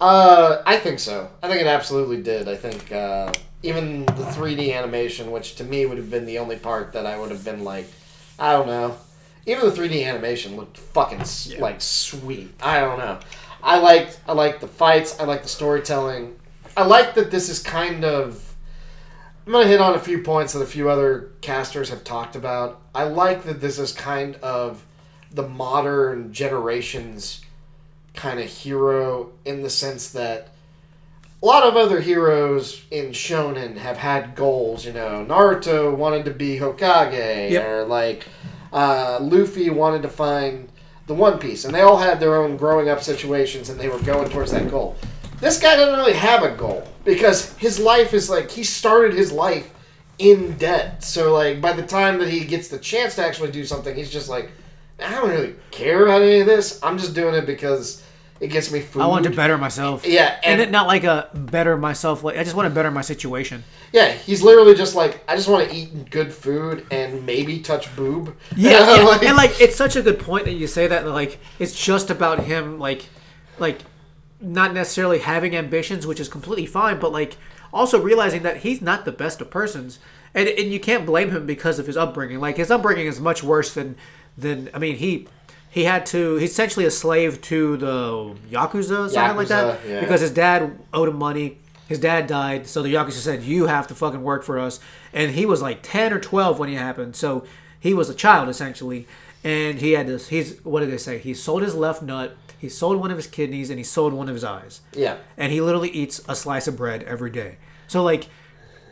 Uh, 0.00 0.62
I 0.66 0.78
think 0.78 0.98
so. 0.98 1.30
I 1.42 1.48
think 1.48 1.60
it 1.60 1.66
absolutely 1.66 2.22
did. 2.22 2.48
I 2.48 2.56
think 2.56 2.92
uh, 2.92 3.32
even 3.62 4.04
the 4.06 4.24
3D 4.24 4.74
animation, 4.76 5.30
which 5.30 5.56
to 5.56 5.64
me 5.64 5.86
would 5.86 5.98
have 5.98 6.10
been 6.10 6.26
the 6.26 6.38
only 6.38 6.56
part 6.56 6.92
that 6.92 7.06
I 7.06 7.18
would 7.18 7.30
have 7.30 7.44
been 7.44 7.64
like, 7.64 7.86
I 8.38 8.52
don't 8.52 8.66
know. 8.66 8.96
Even 9.46 9.66
the 9.66 9.74
3D 9.74 10.04
animation 10.04 10.56
looked 10.56 10.76
fucking 10.76 11.20
s 11.20 11.54
like 11.58 11.80
sweet. 11.80 12.52
I 12.60 12.80
don't 12.80 12.98
know. 12.98 13.20
I 13.62 13.78
liked 13.78 14.20
I 14.26 14.32
liked 14.32 14.60
the 14.60 14.68
fights. 14.68 15.18
I 15.20 15.24
liked 15.24 15.44
the 15.44 15.48
storytelling. 15.48 16.36
I 16.76 16.84
like 16.84 17.14
that 17.14 17.30
this 17.30 17.48
is 17.48 17.62
kind 17.62 18.04
of. 18.04 18.42
I'm 19.46 19.52
gonna 19.52 19.68
hit 19.68 19.80
on 19.80 19.94
a 19.94 20.00
few 20.00 20.22
points 20.22 20.52
that 20.52 20.60
a 20.60 20.66
few 20.66 20.90
other 20.90 21.30
casters 21.40 21.90
have 21.90 22.02
talked 22.02 22.34
about. 22.34 22.82
I 22.92 23.04
like 23.04 23.44
that 23.44 23.60
this 23.60 23.78
is 23.78 23.92
kind 23.92 24.34
of 24.36 24.84
the 25.30 25.46
modern 25.46 26.32
generation's 26.32 27.40
kind 28.16 28.40
of 28.40 28.46
hero 28.46 29.30
in 29.44 29.62
the 29.62 29.70
sense 29.70 30.10
that 30.12 30.48
a 31.42 31.46
lot 31.46 31.62
of 31.62 31.76
other 31.76 32.00
heroes 32.00 32.82
in 32.90 33.10
shonen 33.10 33.76
have 33.76 33.98
had 33.98 34.34
goals. 34.34 34.84
You 34.84 34.92
know, 34.94 35.24
Naruto 35.28 35.94
wanted 35.94 36.24
to 36.24 36.30
be 36.30 36.58
Hokage, 36.58 37.50
Yep. 37.50 37.66
or 37.68 37.84
like 37.84 38.26
uh, 38.72 39.18
Luffy 39.20 39.70
wanted 39.70 40.02
to 40.02 40.08
find 40.08 40.68
the 41.06 41.14
One 41.14 41.38
Piece, 41.38 41.64
and 41.64 41.74
they 41.74 41.82
all 41.82 41.98
had 41.98 42.18
their 42.18 42.36
own 42.36 42.56
growing 42.56 42.88
up 42.88 43.02
situations, 43.02 43.68
and 43.68 43.78
they 43.78 43.88
were 43.88 44.00
going 44.00 44.28
towards 44.30 44.50
that 44.50 44.68
goal. 44.70 44.96
This 45.40 45.60
guy 45.60 45.76
doesn't 45.76 45.98
really 45.98 46.14
have 46.14 46.42
a 46.42 46.50
goal 46.56 46.82
because 47.04 47.52
his 47.58 47.78
life 47.78 48.14
is 48.14 48.28
like 48.30 48.50
he 48.50 48.64
started 48.64 49.12
his 49.14 49.30
life 49.30 49.70
in 50.18 50.56
debt. 50.56 51.04
So 51.04 51.34
like 51.34 51.60
by 51.60 51.74
the 51.74 51.82
time 51.86 52.18
that 52.20 52.28
he 52.30 52.44
gets 52.46 52.68
the 52.68 52.78
chance 52.78 53.14
to 53.16 53.24
actually 53.24 53.50
do 53.52 53.64
something, 53.64 53.94
he's 53.94 54.10
just 54.10 54.30
like, 54.30 54.50
I 54.98 55.10
don't 55.14 55.28
really 55.28 55.54
care 55.70 56.04
about 56.06 56.22
any 56.22 56.40
of 56.40 56.46
this. 56.46 56.80
I'm 56.82 56.96
just 56.96 57.14
doing 57.14 57.34
it 57.34 57.44
because 57.44 58.02
it 58.40 58.48
gets 58.48 58.70
me 58.70 58.80
food. 58.80 59.02
I 59.02 59.06
want 59.06 59.24
to 59.24 59.30
better 59.30 59.56
myself. 59.58 60.06
Yeah, 60.06 60.38
and, 60.44 60.60
and- 60.60 60.72
not 60.72 60.86
like 60.86 61.04
a 61.04 61.30
better 61.34 61.76
myself. 61.76 62.22
Like 62.22 62.36
I 62.36 62.44
just 62.44 62.54
want 62.56 62.68
to 62.68 62.74
better 62.74 62.90
my 62.90 63.00
situation. 63.02 63.64
Yeah, 63.92 64.12
he's 64.12 64.42
literally 64.42 64.74
just 64.74 64.94
like, 64.94 65.22
I 65.28 65.36
just 65.36 65.48
want 65.48 65.68
to 65.70 65.74
eat 65.74 66.10
good 66.10 66.32
food 66.34 66.86
and 66.90 67.24
maybe 67.24 67.60
touch 67.60 67.94
boob. 67.96 68.36
Yeah, 68.56 68.96
yeah. 68.96 69.02
Like- 69.08 69.22
and 69.22 69.36
like 69.36 69.60
it's 69.60 69.76
such 69.76 69.96
a 69.96 70.02
good 70.02 70.18
point 70.18 70.44
that 70.44 70.52
you 70.52 70.66
say 70.66 70.86
that. 70.86 71.06
Like 71.06 71.38
it's 71.58 71.74
just 71.74 72.10
about 72.10 72.40
him, 72.44 72.78
like, 72.78 73.06
like 73.58 73.78
not 74.40 74.74
necessarily 74.74 75.18
having 75.20 75.56
ambitions, 75.56 76.06
which 76.06 76.20
is 76.20 76.28
completely 76.28 76.66
fine, 76.66 76.98
but 77.00 77.12
like 77.12 77.36
also 77.72 78.00
realizing 78.00 78.42
that 78.42 78.58
he's 78.58 78.82
not 78.82 79.04
the 79.04 79.12
best 79.12 79.40
of 79.40 79.50
persons, 79.50 79.98
and 80.34 80.48
and 80.48 80.72
you 80.72 80.80
can't 80.80 81.06
blame 81.06 81.30
him 81.30 81.46
because 81.46 81.78
of 81.78 81.86
his 81.86 81.96
upbringing. 81.96 82.38
Like 82.40 82.58
his 82.58 82.70
upbringing 82.70 83.06
is 83.06 83.18
much 83.20 83.42
worse 83.42 83.72
than 83.72 83.96
than 84.36 84.68
I 84.74 84.78
mean 84.78 84.96
he. 84.96 85.26
He 85.76 85.84
had 85.84 86.06
to. 86.06 86.36
He's 86.36 86.52
essentially 86.52 86.86
a 86.86 86.90
slave 86.90 87.42
to 87.42 87.76
the 87.76 88.34
yakuza, 88.50 89.04
or 89.04 89.08
something 89.10 89.36
like 89.36 89.48
that, 89.48 89.86
yeah. 89.86 90.00
because 90.00 90.22
his 90.22 90.30
dad 90.30 90.78
owed 90.94 91.10
him 91.10 91.16
money. 91.16 91.58
His 91.86 91.98
dad 91.98 92.26
died, 92.26 92.66
so 92.66 92.80
the 92.80 92.94
yakuza 92.94 93.20
said, 93.20 93.42
"You 93.42 93.66
have 93.66 93.86
to 93.88 93.94
fucking 93.94 94.22
work 94.22 94.42
for 94.42 94.58
us." 94.58 94.80
And 95.12 95.32
he 95.32 95.44
was 95.44 95.60
like 95.60 95.80
ten 95.82 96.14
or 96.14 96.18
twelve 96.18 96.58
when 96.58 96.70
it 96.70 96.78
happened, 96.78 97.14
so 97.14 97.44
he 97.78 97.92
was 97.92 98.08
a 98.08 98.14
child 98.14 98.48
essentially. 98.48 99.06
And 99.44 99.78
he 99.78 99.92
had 99.92 100.06
this. 100.06 100.28
He's 100.28 100.64
what 100.64 100.80
did 100.80 100.90
they 100.90 100.96
say? 100.96 101.18
He 101.18 101.34
sold 101.34 101.60
his 101.60 101.74
left 101.74 102.00
nut. 102.00 102.34
He 102.56 102.70
sold 102.70 102.98
one 102.98 103.10
of 103.10 103.18
his 103.18 103.26
kidneys, 103.26 103.68
and 103.68 103.78
he 103.78 103.84
sold 103.84 104.14
one 104.14 104.30
of 104.30 104.34
his 104.34 104.44
eyes. 104.44 104.80
yeah. 104.94 105.18
And 105.36 105.52
he 105.52 105.60
literally 105.60 105.90
eats 105.90 106.22
a 106.26 106.34
slice 106.34 106.66
of 106.66 106.78
bread 106.78 107.02
every 107.02 107.30
day. 107.30 107.58
So 107.86 108.02
like, 108.02 108.28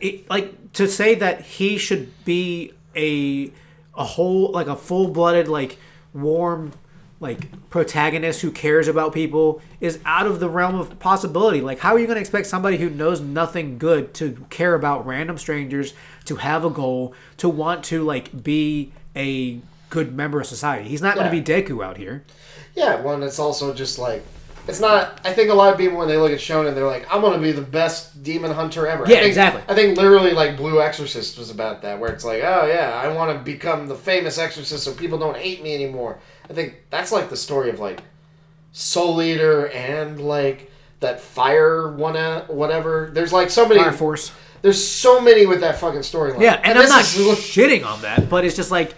it, 0.02 0.28
like 0.28 0.74
to 0.74 0.86
say 0.86 1.14
that 1.14 1.40
he 1.40 1.78
should 1.78 2.12
be 2.26 2.74
a 2.94 3.50
a 3.94 4.04
whole 4.04 4.52
like 4.52 4.66
a 4.66 4.76
full 4.76 5.08
blooded 5.08 5.48
like 5.48 5.78
warm 6.14 6.72
like 7.20 7.48
protagonist 7.70 8.40
who 8.42 8.50
cares 8.50 8.86
about 8.88 9.12
people 9.12 9.60
is 9.80 9.98
out 10.04 10.26
of 10.26 10.40
the 10.40 10.48
realm 10.48 10.74
of 10.74 10.98
possibility. 10.98 11.60
Like 11.60 11.78
how 11.78 11.94
are 11.94 11.98
you 11.98 12.06
going 12.06 12.16
to 12.16 12.20
expect 12.20 12.46
somebody 12.46 12.76
who 12.76 12.90
knows 12.90 13.20
nothing 13.20 13.78
good 13.78 14.14
to 14.14 14.44
care 14.50 14.74
about 14.74 15.06
random 15.06 15.38
strangers, 15.38 15.94
to 16.26 16.36
have 16.36 16.64
a 16.64 16.70
goal, 16.70 17.14
to 17.38 17.48
want 17.48 17.84
to 17.84 18.02
like 18.02 18.42
be 18.42 18.92
a 19.16 19.60
good 19.90 20.14
member 20.14 20.40
of 20.40 20.46
society? 20.46 20.88
He's 20.88 21.02
not 21.02 21.16
Yeah. 21.16 21.22
going 21.30 21.44
to 21.44 21.52
be 21.52 21.62
Deku 21.62 21.84
out 21.84 21.96
here. 21.96 22.24
Yeah, 22.74 23.00
well, 23.00 23.14
and 23.14 23.24
it's 23.24 23.38
also 23.38 23.72
just 23.72 23.98
like, 23.98 24.24
it's 24.66 24.80
not, 24.80 25.20
I 25.24 25.32
think 25.32 25.50
a 25.50 25.54
lot 25.54 25.72
of 25.72 25.78
people, 25.78 25.98
when 25.98 26.08
they 26.08 26.16
look 26.16 26.32
at 26.32 26.38
Shonen, 26.38 26.74
they're 26.74 26.86
like, 26.86 27.06
I'm 27.12 27.20
going 27.20 27.34
to 27.34 27.38
be 27.38 27.52
the 27.52 27.60
best 27.62 28.22
demon 28.22 28.50
hunter 28.52 28.86
ever. 28.86 29.06
I 29.06 29.10
Yeah, 29.10 29.16
think- 29.16 29.28
exactly. 29.28 29.62
I 29.68 29.74
think 29.74 29.96
literally, 29.96 30.32
like, 30.32 30.56
Blue 30.56 30.80
Exorcist 30.80 31.36
was 31.38 31.50
about 31.50 31.82
that, 31.82 31.98
where 32.00 32.10
it's 32.10 32.24
like, 32.24 32.42
oh, 32.42 32.66
yeah, 32.66 32.98
I 33.02 33.08
want 33.08 33.36
to 33.36 33.44
become 33.44 33.86
the 33.88 33.94
famous 33.94 34.38
exorcist 34.38 34.84
so 34.84 34.94
people 34.94 35.18
don't 35.18 35.36
hate 35.36 35.62
me 35.62 35.74
anymore. 35.74 36.18
I 36.48 36.52
think 36.54 36.76
that's 36.90 37.12
like 37.12 37.28
the 37.30 37.36
story 37.36 37.70
of, 37.70 37.78
like, 37.80 38.00
Soul 38.72 39.22
Eater 39.22 39.68
and, 39.68 40.20
like, 40.20 40.70
that 41.00 41.20
fire 41.20 41.90
one, 41.92 42.16
uh, 42.16 42.46
whatever. 42.46 43.10
There's, 43.12 43.32
like, 43.32 43.50
so 43.50 43.68
many. 43.68 43.80
Fire 43.80 43.92
Force. 43.92 44.32
There's 44.62 44.82
so 44.82 45.20
many 45.20 45.44
with 45.44 45.60
that 45.60 45.78
fucking 45.78 46.00
storyline. 46.00 46.40
Yeah, 46.40 46.58
and, 46.64 46.78
I'm 46.78 46.88
not 46.88 47.02
is- 47.02 47.14
shitting 47.14 47.84
on 47.84 48.00
that, 48.02 48.30
but 48.30 48.46
it's 48.46 48.56
just 48.56 48.70
like 48.70 48.94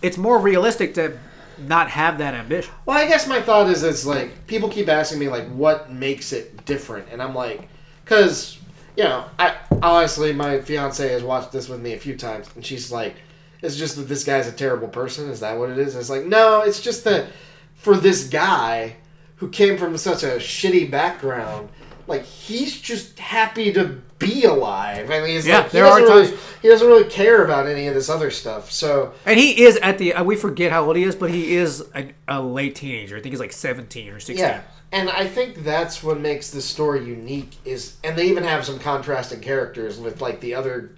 it's 0.00 0.16
more 0.16 0.38
realistic 0.38 0.94
to 0.94 1.18
not 1.62 1.90
have 1.90 2.18
that 2.18 2.34
ambition. 2.34 2.72
Well, 2.86 2.98
I 2.98 3.06
guess 3.06 3.26
my 3.26 3.40
thought 3.40 3.68
is 3.68 3.82
it's 3.82 4.06
like 4.06 4.46
people 4.46 4.68
keep 4.68 4.88
asking 4.88 5.18
me 5.18 5.28
like 5.28 5.48
what 5.50 5.92
makes 5.92 6.32
it 6.32 6.64
different, 6.64 7.08
and 7.10 7.22
I'm 7.22 7.34
like, 7.34 7.68
because 8.04 8.58
you 8.96 9.04
know, 9.04 9.24
I 9.38 9.56
honestly 9.82 10.32
my 10.32 10.60
fiance 10.60 11.08
has 11.08 11.22
watched 11.22 11.52
this 11.52 11.68
with 11.68 11.80
me 11.80 11.94
a 11.94 11.98
few 11.98 12.16
times, 12.16 12.48
and 12.54 12.64
she's 12.64 12.90
like, 12.90 13.16
it's 13.62 13.76
just 13.76 13.96
that 13.96 14.08
this 14.08 14.24
guy's 14.24 14.46
a 14.46 14.52
terrible 14.52 14.88
person. 14.88 15.28
Is 15.30 15.40
that 15.40 15.58
what 15.58 15.70
it 15.70 15.78
is? 15.78 15.94
And 15.94 16.00
it's 16.00 16.10
like, 16.10 16.24
no, 16.24 16.62
it's 16.62 16.80
just 16.80 17.04
that 17.04 17.26
for 17.74 17.96
this 17.96 18.28
guy 18.28 18.96
who 19.36 19.48
came 19.48 19.78
from 19.78 19.96
such 19.96 20.22
a 20.22 20.36
shitty 20.36 20.90
background, 20.90 21.70
like 22.10 22.24
he's 22.24 22.78
just 22.78 23.18
happy 23.18 23.72
to 23.72 24.00
be 24.18 24.44
alive. 24.44 25.10
I 25.10 25.20
mean, 25.20 25.36
it's 25.38 25.46
Yeah, 25.46 25.58
like 25.60 25.70
he 25.70 25.78
there 25.78 25.86
are 25.86 25.96
really, 25.98 26.26
times- 26.28 26.40
he 26.60 26.68
doesn't 26.68 26.86
really 26.86 27.08
care 27.08 27.42
about 27.44 27.66
any 27.66 27.86
of 27.86 27.94
this 27.94 28.10
other 28.10 28.30
stuff. 28.30 28.70
So 28.70 29.14
And 29.24 29.38
he 29.38 29.62
is 29.62 29.76
at 29.78 29.96
the 29.98 30.12
uh, 30.14 30.24
we 30.24 30.36
forget 30.36 30.70
how 30.72 30.84
old 30.84 30.96
he 30.96 31.04
is, 31.04 31.14
but 31.16 31.30
he 31.30 31.56
is 31.56 31.82
a, 31.94 32.12
a 32.28 32.42
late 32.42 32.74
teenager. 32.74 33.16
I 33.16 33.20
think 33.22 33.32
he's 33.32 33.40
like 33.40 33.52
17 33.52 34.08
or 34.10 34.20
16. 34.20 34.36
Yeah, 34.36 34.60
and 34.92 35.08
I 35.08 35.26
think 35.26 35.62
that's 35.64 36.02
what 36.02 36.20
makes 36.20 36.50
this 36.50 36.66
story 36.66 37.04
unique. 37.06 37.56
Is 37.64 37.96
and 38.04 38.18
they 38.18 38.26
even 38.28 38.44
have 38.44 38.66
some 38.66 38.78
contrasting 38.78 39.40
characters 39.40 39.98
with 39.98 40.20
like 40.20 40.40
the 40.40 40.54
other 40.54 40.90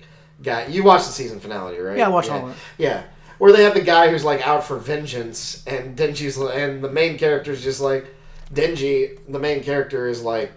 guy. 0.42 0.66
You 0.66 0.82
watched 0.82 1.06
the 1.06 1.12
season 1.12 1.38
finale, 1.38 1.78
right? 1.78 1.98
Yeah, 1.98 2.06
I 2.06 2.08
watched 2.08 2.28
yeah. 2.30 2.38
all 2.38 2.46
of 2.48 2.50
it. 2.52 2.56
Yeah, 2.78 3.02
where 3.38 3.52
they 3.52 3.62
have 3.62 3.74
the 3.74 3.82
guy 3.82 4.10
who's 4.10 4.24
like 4.24 4.44
out 4.46 4.64
for 4.64 4.78
vengeance, 4.78 5.62
and 5.66 5.96
Denji's 5.96 6.38
and 6.38 6.82
the 6.82 6.90
main 6.90 7.18
character 7.18 7.52
is 7.52 7.62
just 7.62 7.80
like 7.80 8.06
Denji. 8.52 9.18
The 9.28 9.38
main 9.38 9.62
character 9.62 10.08
is 10.08 10.22
like. 10.22 10.52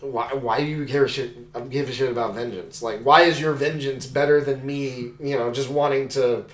Why, 0.00 0.32
why 0.34 0.60
do 0.60 0.66
you 0.66 0.84
care 0.86 1.06
shit 1.08 1.52
give 1.70 1.88
a 1.88 1.92
shit 1.92 2.10
about 2.10 2.34
vengeance? 2.34 2.82
Like, 2.82 3.02
why 3.02 3.22
is 3.22 3.40
your 3.40 3.52
vengeance 3.52 4.06
better 4.06 4.40
than 4.40 4.64
me? 4.64 5.10
You 5.20 5.38
know, 5.38 5.50
just 5.52 5.68
wanting 5.70 6.08
to, 6.10 6.44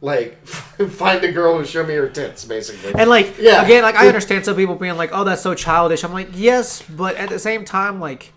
like, 0.00 0.44
find 0.46 1.22
a 1.24 1.30
girl 1.32 1.56
who 1.58 1.64
show 1.64 1.84
me 1.84 1.94
her 1.94 2.08
tits, 2.08 2.44
basically. 2.44 2.94
And 2.98 3.08
like 3.08 3.38
Yeah. 3.38 3.62
again, 3.64 3.82
like 3.82 3.94
I 3.96 4.06
understand 4.06 4.44
some 4.44 4.56
people 4.56 4.74
being 4.74 4.96
like, 4.96 5.10
"Oh, 5.12 5.24
that's 5.24 5.42
so 5.42 5.54
childish." 5.54 6.02
I'm 6.04 6.12
like, 6.12 6.28
"Yes," 6.34 6.82
but 6.88 7.16
at 7.16 7.28
the 7.28 7.38
same 7.38 7.64
time, 7.64 8.00
like, 8.00 8.32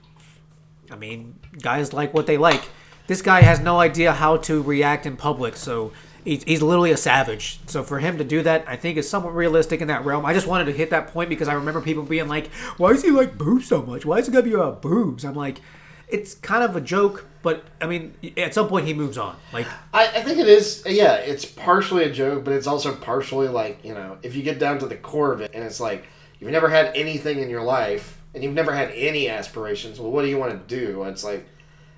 I 0.92 0.96
mean, 0.96 1.36
guys 1.62 1.94
like 1.94 2.14
what 2.14 2.26
they 2.28 2.38
like. 2.38 2.62
This 3.08 3.22
guy 3.24 3.42
has 3.42 3.60
no 3.60 3.80
idea 3.80 4.14
how 4.14 4.38
to 4.38 4.62
react 4.62 5.06
in 5.08 5.18
public, 5.18 5.56
so 5.56 5.92
he's, 6.24 6.44
he's 6.44 6.62
literally 6.62 6.92
a 6.92 6.98
savage. 6.98 7.60
So 7.68 7.84
for 7.84 8.00
him 8.00 8.18
to 8.18 8.24
do 8.24 8.42
that, 8.44 8.66
I 8.68 8.76
think 8.76 8.98
is 8.98 9.10
somewhat 9.10 9.36
realistic 9.36 9.82
in 9.82 9.88
that 9.88 10.06
realm. 10.06 10.26
I 10.26 10.34
just 10.34 10.48
wanted 10.48 10.66
to 10.66 10.74
hit 10.74 10.90
that 10.92 11.08
point 11.08 11.30
because 11.30 11.48
I 11.48 11.54
remember 11.54 11.82
people 11.82 12.04
being 12.04 12.28
like, 12.28 12.48
"Why 12.78 12.92
is 12.92 13.04
he 13.04 13.12
like 13.12 13.38
boobs 13.38 13.68
so 13.68 13.82
much? 13.82 14.06
Why 14.06 14.18
is 14.18 14.28
it 14.28 14.32
gonna 14.32 14.44
be 14.44 14.54
about 14.54 14.82
boobs?" 14.82 15.26
I'm 15.26 15.36
like, 15.36 15.62
it's 16.10 16.34
kind 16.36 16.64
of 16.64 16.76
a 16.76 16.82
joke, 16.82 17.26
but 17.42 17.64
I 17.82 17.88
mean, 17.88 18.14
at 18.38 18.54
some 18.54 18.68
point 18.68 18.88
he 18.88 18.94
moves 18.94 19.18
on. 19.18 19.36
Like, 19.54 19.68
I, 19.94 20.08
I 20.08 20.22
think 20.24 20.40
it 20.40 20.48
is. 20.48 20.84
Yeah, 20.86 21.16
it's 21.16 21.46
partially 21.46 22.04
a 22.04 22.12
joke, 22.12 22.44
but 22.44 22.54
it's 22.54 22.68
also 22.68 22.96
partially 22.96 23.48
like 23.48 23.84
you 23.84 23.94
know, 23.94 24.18
if 24.24 24.36
you 24.36 24.44
get 24.44 24.60
down 24.60 24.80
to 24.80 24.88
the 24.88 24.96
core 24.96 25.32
of 25.32 25.42
it, 25.42 25.52
and 25.54 25.64
it's 25.64 25.80
like 25.80 26.06
you've 26.40 26.52
never 26.52 26.70
had 26.70 26.96
anything 26.96 27.40
in 27.40 27.50
your 27.50 27.64
life, 27.64 28.20
and 28.34 28.44
you've 28.44 28.54
never 28.54 28.74
had 28.74 28.92
any 28.92 29.30
aspirations. 29.30 30.00
Well, 30.00 30.12
what 30.12 30.24
do 30.24 30.30
you 30.30 30.38
want 30.38 30.52
to 30.52 30.76
do? 30.76 31.04
It's 31.04 31.24
like, 31.24 31.48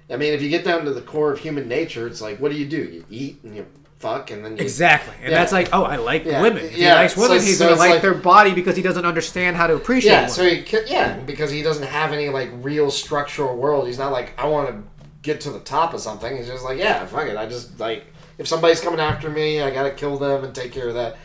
I 0.10 0.18
mean, 0.18 0.34
if 0.34 0.42
you 0.42 0.50
get 0.50 0.66
down 0.66 0.86
to 0.86 0.94
the 0.94 1.02
core 1.02 1.32
of 1.32 1.40
human 1.40 1.68
nature, 1.68 2.08
it's 2.08 2.22
like, 2.22 2.40
what 2.40 2.52
do 2.52 2.58
you 2.58 2.68
do? 2.68 2.82
You 2.82 3.06
eat 3.10 3.44
and 3.44 3.56
you 3.56 3.66
fuck, 4.02 4.32
and 4.32 4.44
then 4.44 4.58
you 4.58 4.64
exactly, 4.64 5.14
and 5.22 5.32
Yeah. 5.32 5.38
that's 5.38 5.52
like, 5.52 5.70
oh, 5.72 5.84
I 5.84 5.96
like 5.98 6.26
Yeah, 6.26 6.42
women. 6.42 6.66
If 6.66 6.74
he 6.74 6.82
yeah, 6.84 6.96
likes 6.96 7.16
women, 7.16 7.40
so- 7.40 7.46
he's 7.46 7.58
so 7.58 7.66
gonna 7.70 7.80
like, 7.80 7.90
like- 7.92 8.02
their 8.02 8.14
body 8.14 8.54
because 8.54 8.76
he 8.76 8.82
doesn't 8.82 9.06
understand 9.06 9.56
how 9.58 9.68
to 9.68 9.76
appreciate. 9.76 10.12
Yeah, 10.12 10.20
women. 10.22 10.32
so 10.32 10.44
he 10.44 10.66
yeah 10.88 11.18
because 11.20 11.52
he 11.52 11.62
doesn't 11.62 11.88
have 11.88 12.12
any 12.12 12.30
like 12.30 12.50
real 12.62 12.90
structural 12.92 13.56
world. 13.56 13.88
He's 13.88 14.00
not 14.00 14.12
like 14.12 14.34
I 14.38 14.48
want 14.48 14.70
to 14.70 14.84
get 15.22 15.40
to 15.42 15.52
the 15.52 15.60
top 15.60 15.94
of 15.94 16.02
something. 16.02 16.36
He's 16.36 16.48
just 16.48 16.64
like 16.66 16.78
yeah, 16.80 17.06
fuck 17.06 17.28
it. 17.28 17.38
I 17.38 17.46
just 17.46 17.80
like 17.80 18.06
if 18.38 18.48
somebody's 18.48 18.80
coming 18.82 19.00
after 19.00 19.30
me, 19.30 19.62
I 19.62 19.70
gotta 19.70 19.92
kill 19.92 20.18
them 20.18 20.44
and 20.44 20.54
take 20.54 20.72
care 20.72 20.88
of 20.88 20.96
that. 20.96 21.16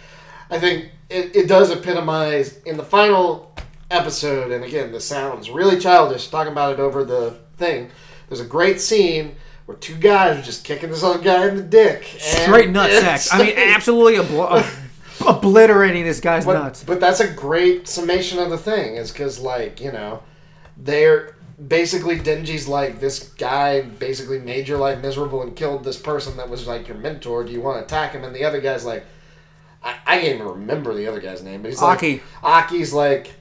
I 0.51 0.59
think 0.61 0.91
it, 1.09 1.35
it 1.35 1.49
does 1.49 1.71
epitomize 1.71 2.59
in 2.67 2.77
the 2.77 2.85
final 2.85 3.53
episode. 3.91 4.53
And 4.53 4.65
again, 4.65 4.93
this 4.93 5.05
sounds 5.05 5.49
really 5.51 5.79
childish 5.81 6.29
talking 6.29 6.53
about 6.53 6.75
it 6.75 6.81
over 6.81 7.05
the 7.05 7.39
thing. 7.57 7.91
There's 8.29 8.41
a 8.41 8.45
great 8.45 8.81
scene 8.81 9.37
where 9.67 9.77
two 9.77 9.97
guys 9.97 10.39
are 10.39 10.43
just 10.43 10.65
kicking 10.65 10.91
this 10.91 11.03
other 11.03 11.23
guy 11.23 11.49
in 11.49 11.57
the 11.57 11.63
dick. 11.63 12.05
straight 12.19 12.71
nut 12.71 12.91
sex. 12.91 13.33
I 13.33 13.43
mean, 13.43 13.55
absolutely 13.57 14.15
obl- 14.25 14.65
obliterating 15.27 16.05
this 16.05 16.21
guy's 16.21 16.47
but, 16.47 16.55
nuts. 16.55 16.85
But 16.85 17.01
that's 17.01 17.21
a 17.21 17.31
great 17.31 17.87
summation 17.89 18.39
of 18.39 18.51
the 18.51 18.59
thing, 18.59 18.97
is 18.97 19.13
because 19.13 19.39
like 19.39 19.81
you 19.81 19.93
know, 19.93 20.23
they're 20.77 21.37
basically 21.69 22.19
Denji's 22.19 22.69
like 22.69 23.01
this 23.01 23.31
guy 23.31 23.83
basically 23.83 24.39
made 24.39 24.69
your 24.69 24.79
life 24.79 25.01
miserable 25.01 25.43
and 25.43 25.57
killed 25.57 25.85
this 25.85 25.99
person 25.99 26.37
that 26.37 26.49
was 26.49 26.67
like 26.67 26.89
your 26.89 26.97
mentor. 26.97 27.45
Do 27.45 27.53
you 27.53 27.61
want 27.61 27.79
to 27.79 27.85
attack 27.85 28.13
him? 28.13 28.25
And 28.25 28.35
the 28.35 28.45
other 28.45 28.61
guy's 28.61 28.85
like, 28.85 29.05
I, 29.83 29.97
I 30.07 30.21
can't 30.21 30.35
even 30.35 30.47
remember 30.47 30.95
the 30.95 31.07
other 31.07 31.21
guy's 31.21 31.43
name, 31.43 31.63
but 31.63 31.71
he's 31.71 31.81
like, 31.81 31.99
Aki. 31.99 32.23
Aki's 32.43 32.93
like, 32.93 33.33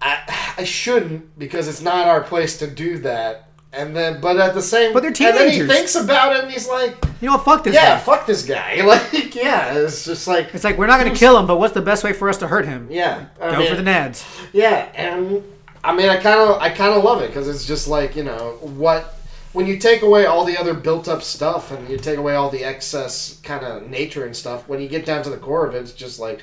I, 0.00 0.54
I 0.58 0.64
shouldn't 0.64 1.38
because 1.38 1.68
it's 1.68 1.80
not 1.80 2.06
our 2.06 2.22
place 2.22 2.58
to 2.58 2.66
do 2.66 2.98
that. 2.98 3.45
And 3.72 3.94
then, 3.94 4.20
but 4.22 4.38
at 4.38 4.54
the 4.54 4.62
same, 4.62 4.92
But 4.94 5.02
they're 5.02 5.12
teenagers. 5.12 5.40
And 5.40 5.50
then 5.50 5.60
he 5.60 5.66
thinks 5.74 5.94
about 5.96 6.34
it, 6.34 6.44
and 6.44 6.52
he's 6.52 6.66
like, 6.68 6.96
You 7.20 7.26
know 7.28 7.36
what? 7.36 7.44
Fuck 7.44 7.64
this 7.64 7.74
"Yeah, 7.74 7.96
guy. 7.96 7.98
fuck 8.00 8.26
this 8.26 8.42
guy." 8.44 8.80
Like, 8.86 9.34
yeah, 9.34 9.74
it's 9.74 10.04
just 10.06 10.26
like, 10.26 10.54
It's 10.54 10.64
like 10.64 10.78
we're 10.78 10.86
not 10.86 10.98
going 11.00 11.12
to 11.12 11.18
kill 11.18 11.38
him, 11.38 11.46
but 11.46 11.58
what's 11.58 11.74
the 11.74 11.82
best 11.82 12.02
way 12.02 12.12
for 12.14 12.28
us 12.30 12.38
to 12.38 12.46
hurt 12.48 12.64
him? 12.64 12.88
yeah, 12.90 13.26
I 13.40 13.50
Go 13.50 13.58
mean- 13.58 13.68
for 13.68 13.76
the 13.76 13.82
nads. 13.82 14.24
Yeah, 14.54 14.88
and 14.94 15.42
I 15.84 15.94
mean, 15.94 16.08
I 16.08 16.16
kind 16.16 16.40
of, 16.40 16.60
I 16.60 16.70
kind 16.70 16.94
of 16.94 17.04
love 17.04 17.20
it 17.22 17.26
because 17.28 17.48
it's 17.48 17.66
just 17.66 17.86
like 17.86 18.16
you 18.16 18.24
know 18.24 18.56
what 18.62 19.14
when 19.52 19.66
you 19.66 19.78
take 19.78 20.02
away 20.02 20.26
all 20.26 20.44
the 20.44 20.56
other 20.58 20.74
built-up 20.74 21.22
stuff 21.22 21.70
and 21.70 21.88
you 21.88 21.96
take 21.96 22.18
away 22.18 22.34
all 22.34 22.50
the 22.50 22.64
excess 22.64 23.40
kind 23.42 23.64
of 23.64 23.88
nature 23.90 24.24
and 24.24 24.34
stuff. 24.36 24.68
When 24.68 24.80
you 24.80 24.88
get 24.88 25.04
down 25.06 25.22
to 25.24 25.30
the 25.30 25.36
core 25.38 25.66
of 25.66 25.74
it, 25.74 25.78
it's 25.78 25.92
just 25.92 26.18
like 26.18 26.42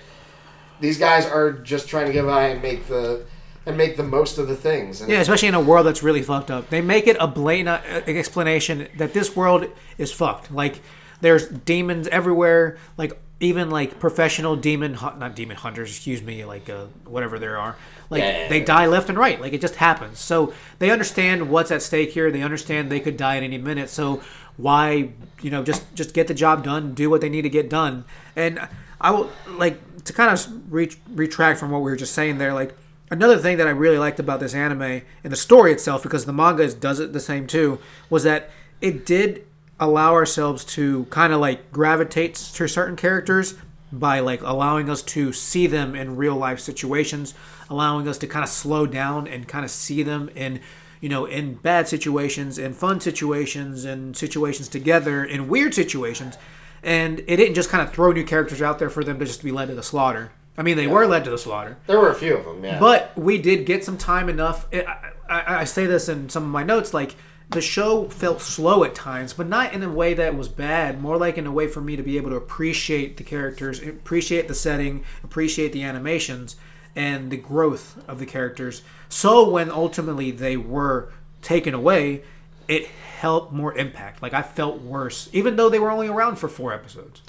these 0.80 0.98
guys 1.00 1.26
are 1.26 1.52
just 1.52 1.88
trying 1.88 2.08
to 2.08 2.14
get 2.14 2.26
by 2.26 2.48
and 2.50 2.62
make 2.62 2.88
the 2.88 3.24
and 3.66 3.78
make 3.78 3.98
the 3.98 4.04
most 4.04 4.38
of 4.38 4.48
the 4.48 4.56
things. 4.56 5.02
And 5.02 5.10
Yeah, 5.10 5.20
especially 5.20 5.48
in 5.48 5.56
a 5.56 5.62
world 5.62 5.86
that's 5.86 6.04
really 6.04 6.22
fucked 6.22 6.52
up. 6.52 6.70
They 6.70 6.82
make 6.82 7.08
it 7.08 7.18
a 7.20 7.28
blatant 7.28 7.70
uh, 7.70 8.02
explanation 8.08 8.88
that 8.98 9.14
this 9.14 9.36
world 9.36 9.68
is 9.98 10.12
fucked. 10.12 10.52
Like 10.52 10.82
there's 11.22 11.48
demons 11.48 12.08
everywhere. 12.10 12.78
Like 12.98 13.20
even 13.40 13.70
like 13.70 14.00
professional 14.00 14.56
demon, 14.56 14.94
not 14.94 15.36
demon 15.36 15.58
hunters, 15.58 15.90
excuse 15.90 16.22
me, 16.22 16.46
like 16.46 16.70
uh, 16.70 16.86
whatever 17.06 17.40
there 17.40 17.58
are. 17.58 17.76
Like 18.10 18.22
Yeah, 18.22 18.40
yeah, 18.40 18.50
they 18.50 18.62
die 18.62 18.88
left 18.88 19.10
and 19.10 19.18
right. 19.18 19.40
Like 19.40 19.54
it 19.54 19.62
just 19.62 19.76
happens. 19.76 20.20
So 20.20 20.54
they 20.80 20.92
understand 20.92 21.50
what's 21.50 21.72
at 21.72 21.82
stake 21.82 22.12
here. 22.12 22.32
They 22.32 22.42
understand 22.42 22.92
they 22.92 23.00
could 23.00 23.18
die 23.18 23.38
at 23.38 23.44
any 23.44 23.58
minute. 23.58 23.90
So 23.90 24.22
why, 24.58 25.10
you 25.42 25.50
know, 25.50 25.64
just 25.64 25.94
just 25.96 26.14
get 26.14 26.28
the 26.28 26.34
job 26.34 26.64
done, 26.64 26.94
do 26.94 27.10
what 27.10 27.22
they 27.22 27.30
need 27.30 27.42
to 27.44 27.50
get 27.50 27.70
done. 27.70 28.06
And 28.36 28.68
I 29.00 29.12
will 29.12 29.32
like 29.48 30.04
to 30.06 30.14
kind 30.14 30.32
of 30.32 30.74
re- 30.74 30.92
retract 31.10 31.60
from 31.60 31.72
what 31.72 31.80
we 31.82 31.92
were 31.92 31.98
just 31.98 32.14
saying 32.14 32.38
there. 32.38 32.54
Like 32.54 32.76
another 33.14 33.38
thing 33.38 33.58
that 33.58 33.68
I 33.68 33.72
really 33.72 34.00
liked 34.00 34.20
about 34.20 34.40
this 34.40 34.56
anime 34.56 35.04
and 35.24 35.32
the 35.32 35.38
story 35.38 35.72
itself, 35.72 36.02
because 36.04 36.26
the 36.26 36.34
manga 36.34 36.74
does 36.74 37.00
it 37.00 37.14
the 37.14 37.20
same 37.20 37.46
too, 37.46 37.80
was 38.10 38.24
that 38.24 38.50
it 38.82 39.06
did 39.06 39.46
allow 39.80 40.14
ourselves 40.14 40.66
to 40.66 41.06
kind 41.06 41.32
of 41.32 41.40
like 41.40 41.72
gravitate 41.72 42.34
to 42.36 42.68
certain 42.68 42.96
characters 42.96 43.56
by 43.92 44.20
like 44.20 44.42
allowing 44.42 44.90
us 44.90 45.04
to 45.04 45.32
see 45.32 45.68
them 45.68 45.96
in 45.96 46.18
real 46.18 46.36
life 46.36 46.60
situations, 46.60 47.36
allowing 47.70 48.08
us 48.08 48.18
to 48.18 48.28
kind 48.28 48.44
of 48.44 48.50
slow 48.50 48.88
down 48.88 49.28
and 49.28 49.48
kind 49.48 49.64
of 49.64 49.70
see 49.70 50.02
them 50.02 50.30
in 50.36 50.60
you 51.00 51.10
know 51.10 51.26
in 51.26 51.54
bad 51.56 51.88
situations, 51.88 52.58
in 52.58 52.74
fun 52.74 53.00
situations, 53.00 53.86
in 53.86 54.16
situations 54.16 54.68
together, 54.68 55.24
in 55.24 55.48
weird 55.48 55.76
situations. 55.76 56.36
And 56.82 57.20
it 57.20 57.38
didn't 57.38 57.54
just 57.54 57.70
kind 57.70 57.88
of 57.88 57.94
throw 57.94 58.12
new 58.12 58.26
characters 58.26 58.62
out 58.62 58.80
there 58.80 58.90
for 58.90 59.04
them 59.04 59.20
to 59.20 59.26
just 59.26 59.44
be 59.44 59.52
led 59.52 59.68
to 59.68 59.76
the 59.76 59.84
slaughter. 59.84 60.32
I 60.58 60.62
mean, 60.62 60.78
they 60.78 60.88
were 60.88 61.08
led 61.08 61.24
to 61.26 61.32
the 61.32 61.38
slaughter. 61.38 61.78
there 61.88 62.00
were 62.00 62.10
a 62.10 62.16
few 62.16 62.38
of 62.38 62.46
them. 62.46 62.64
Yeah, 62.64 62.80
But 62.80 63.18
we 63.18 63.40
did 63.40 63.66
get 63.66 63.84
some 63.84 63.98
time 63.98 64.30
enough. 64.30 64.68
I, 64.72 65.12
I, 65.28 65.60
I 65.60 65.64
say 65.64 65.86
this 65.86 66.08
in 66.08 66.30
some 66.30 66.44
of 66.44 66.50
my 66.50 66.64
notes, 66.64 66.94
like 66.94 67.16
the 67.50 67.62
show 67.62 68.08
felt 68.10 68.42
slow 68.42 68.84
at 68.84 68.94
times, 68.96 69.34
but 69.34 69.48
not 69.48 69.74
in 69.74 69.82
a 69.84 69.90
way 69.90 70.14
that 70.14 70.36
was 70.36 70.48
bad. 70.48 71.02
More 71.02 71.18
like 71.18 71.38
in 71.38 71.48
a 71.48 71.52
way 71.52 71.68
for 71.68 71.82
me 71.82 71.96
to 71.96 72.04
be 72.04 72.18
able 72.18 72.30
to 72.30 72.36
appreciate 72.36 73.18
the 73.18 73.24
characters, 73.24 73.82
appreciate 73.82 74.48
the 74.48 74.56
setting, 74.56 75.04
appreciate 75.24 75.72
the 75.72 75.84
animations, 75.84 76.56
and 76.96 77.32
the 77.32 77.38
growth 77.38 78.04
of 78.08 78.20
the 78.20 78.26
characters. 78.26 78.84
So 79.10 79.50
when 79.50 79.72
ultimately 79.72 80.30
they 80.32 80.58
were 80.58 81.12
taken 81.42 81.74
away, 81.74 82.24
it 82.68 82.86
helped 82.86 83.52
more 83.52 83.76
impact. 83.76 84.22
Like 84.22 84.34
I 84.34 84.42
felt 84.44 84.82
worse, 84.82 85.30
even 85.34 85.56
though 85.56 85.70
they 85.70 85.80
were 85.80 85.92
only 85.92 86.08
around 86.08 86.36
for 86.38 86.48
four 86.48 86.74
episodes. 86.74 87.22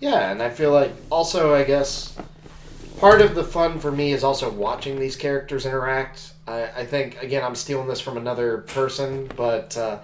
Yeah, 0.00 0.30
and 0.32 0.42
I 0.42 0.50
feel 0.50 0.72
like 0.72 0.92
also 1.10 1.54
I 1.54 1.62
guess 1.64 2.16
part 2.98 3.20
of 3.20 3.34
the 3.34 3.44
fun 3.44 3.78
for 3.78 3.92
me 3.92 4.12
is 4.12 4.24
also 4.24 4.50
watching 4.50 4.98
these 4.98 5.16
characters 5.16 5.66
interact. 5.66 6.32
I, 6.46 6.64
I 6.64 6.86
think 6.86 7.22
again 7.22 7.44
I'm 7.44 7.54
stealing 7.54 7.88
this 7.88 8.00
from 8.00 8.16
another 8.16 8.58
person, 8.58 9.30
but 9.36 9.76
uh, 9.76 9.98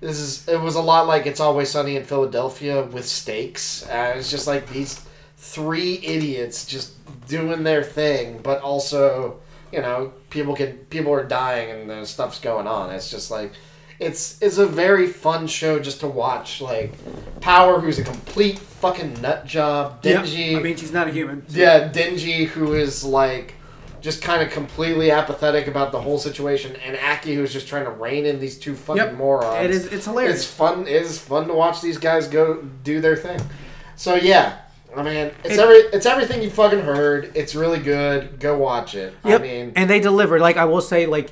this 0.00 0.18
is 0.18 0.48
it 0.48 0.60
was 0.60 0.74
a 0.74 0.82
lot 0.82 1.06
like 1.06 1.26
It's 1.26 1.40
Always 1.40 1.70
Sunny 1.70 1.96
in 1.96 2.04
Philadelphia 2.04 2.84
with 2.84 3.06
stakes. 3.06 3.86
Uh, 3.86 4.14
it's 4.16 4.30
just 4.30 4.46
like 4.46 4.68
these 4.70 5.04
three 5.36 5.94
idiots 6.04 6.66
just 6.66 6.94
doing 7.26 7.64
their 7.64 7.82
thing, 7.82 8.40
but 8.42 8.60
also 8.62 9.38
you 9.72 9.80
know 9.80 10.12
people 10.30 10.54
can 10.54 10.78
people 10.90 11.12
are 11.12 11.24
dying 11.24 11.90
and 11.90 12.06
stuff's 12.06 12.40
going 12.40 12.66
on. 12.66 12.90
It's 12.90 13.10
just 13.10 13.30
like 13.30 13.52
it's 13.98 14.40
it's 14.42 14.58
a 14.58 14.66
very 14.66 15.06
fun 15.06 15.46
show 15.46 15.78
just 15.78 16.00
to 16.00 16.08
watch. 16.08 16.60
Like 16.60 16.92
Power, 17.40 17.80
who's 17.80 17.98
a 17.98 18.04
complete 18.04 18.58
fucking 18.80 19.20
nut 19.20 19.46
job. 19.46 20.02
Denji, 20.02 20.56
I 20.56 20.60
mean, 20.60 20.76
she's 20.76 20.92
not 20.92 21.08
a 21.08 21.10
human. 21.12 21.44
yeah, 21.48 21.88
Denji, 21.88 22.46
who 22.46 22.74
is 22.74 23.04
like 23.04 23.54
just 24.00 24.22
kind 24.22 24.42
of 24.42 24.50
completely 24.50 25.10
apathetic 25.10 25.66
about 25.66 25.92
the 25.92 26.00
whole 26.00 26.18
situation, 26.18 26.74
and 26.84 26.96
Aki, 26.96 27.34
who's 27.34 27.52
just 27.52 27.68
trying 27.68 27.84
to 27.84 27.90
rein 27.90 28.24
in 28.24 28.40
these 28.40 28.58
two 28.58 28.74
fucking 28.74 29.02
Yep. 29.02 29.14
morons. 29.14 29.64
It 29.64 29.70
is. 29.70 29.86
It's 29.86 30.06
hilarious. 30.06 30.36
It's 30.36 30.46
fun. 30.50 30.82
It 30.86 31.02
is 31.02 31.18
fun 31.18 31.46
to 31.48 31.52
watch 31.54 31.80
these 31.82 31.98
guys 31.98 32.26
go 32.26 32.62
do 32.82 33.00
their 33.00 33.16
thing. 33.16 33.38
So 33.96 34.14
yeah, 34.14 34.54
I 34.96 35.02
mean, 35.02 35.30
it's 35.44 35.54
It- 35.54 35.60
every 35.60 35.76
it's 35.76 36.06
everything 36.06 36.42
you 36.42 36.48
fucking 36.50 36.80
heard. 36.80 37.30
It's 37.34 37.54
really 37.54 37.78
good. 37.80 38.40
Go 38.40 38.56
watch 38.56 38.94
it. 38.94 39.12
Yep. 39.24 39.40
I 39.40 39.42
mean, 39.42 39.72
and 39.76 39.90
they 39.90 40.00
delivered. 40.00 40.40
Like 40.40 40.56
I 40.56 40.64
will 40.64 40.80
say, 40.80 41.04
like 41.04 41.30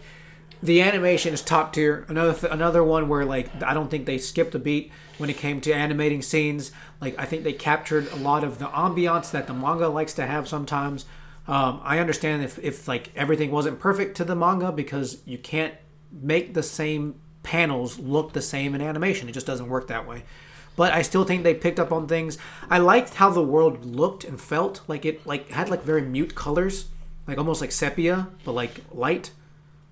the 0.62 0.82
animation 0.82 1.32
is 1.32 1.42
top 1.42 1.72
tier. 1.72 2.04
Another 2.08 2.34
th- 2.34 2.52
another 2.52 2.82
one 2.82 3.08
where 3.08 3.24
like 3.24 3.62
I 3.62 3.74
don't 3.74 3.90
think 3.90 4.06
they 4.06 4.18
skipped 4.18 4.54
a 4.54 4.58
beat 4.58 4.90
when 5.18 5.30
it 5.30 5.36
came 5.36 5.60
to 5.62 5.72
animating 5.72 6.22
scenes. 6.22 6.72
Like 7.00 7.18
I 7.18 7.24
think 7.24 7.44
they 7.44 7.52
captured 7.52 8.10
a 8.12 8.16
lot 8.16 8.44
of 8.44 8.58
the 8.58 8.66
ambiance 8.66 9.30
that 9.30 9.46
the 9.46 9.54
manga 9.54 9.88
likes 9.88 10.14
to 10.14 10.26
have 10.26 10.48
sometimes. 10.48 11.04
Um, 11.46 11.80
I 11.82 11.98
understand 11.98 12.42
if 12.42 12.58
if 12.58 12.88
like 12.88 13.10
everything 13.14 13.50
wasn't 13.50 13.80
perfect 13.80 14.16
to 14.18 14.24
the 14.24 14.34
manga 14.36 14.72
because 14.72 15.22
you 15.24 15.38
can't 15.38 15.74
make 16.12 16.54
the 16.54 16.62
same 16.62 17.14
panels 17.42 17.98
look 17.98 18.32
the 18.32 18.42
same 18.42 18.74
in 18.74 18.80
animation. 18.80 19.28
It 19.28 19.32
just 19.32 19.46
doesn't 19.46 19.68
work 19.68 19.88
that 19.88 20.06
way. 20.06 20.24
But 20.76 20.92
I 20.92 21.02
still 21.02 21.24
think 21.24 21.42
they 21.42 21.54
picked 21.54 21.80
up 21.80 21.92
on 21.92 22.06
things. 22.06 22.38
I 22.70 22.78
liked 22.78 23.14
how 23.14 23.30
the 23.30 23.42
world 23.42 23.84
looked 23.84 24.24
and 24.24 24.40
felt. 24.40 24.82
Like 24.86 25.04
it 25.04 25.26
like 25.26 25.50
had 25.50 25.70
like 25.70 25.82
very 25.82 26.02
mute 26.02 26.34
colors, 26.34 26.86
like 27.26 27.38
almost 27.38 27.60
like 27.60 27.72
sepia, 27.72 28.28
but 28.44 28.52
like 28.52 28.82
light. 28.92 29.30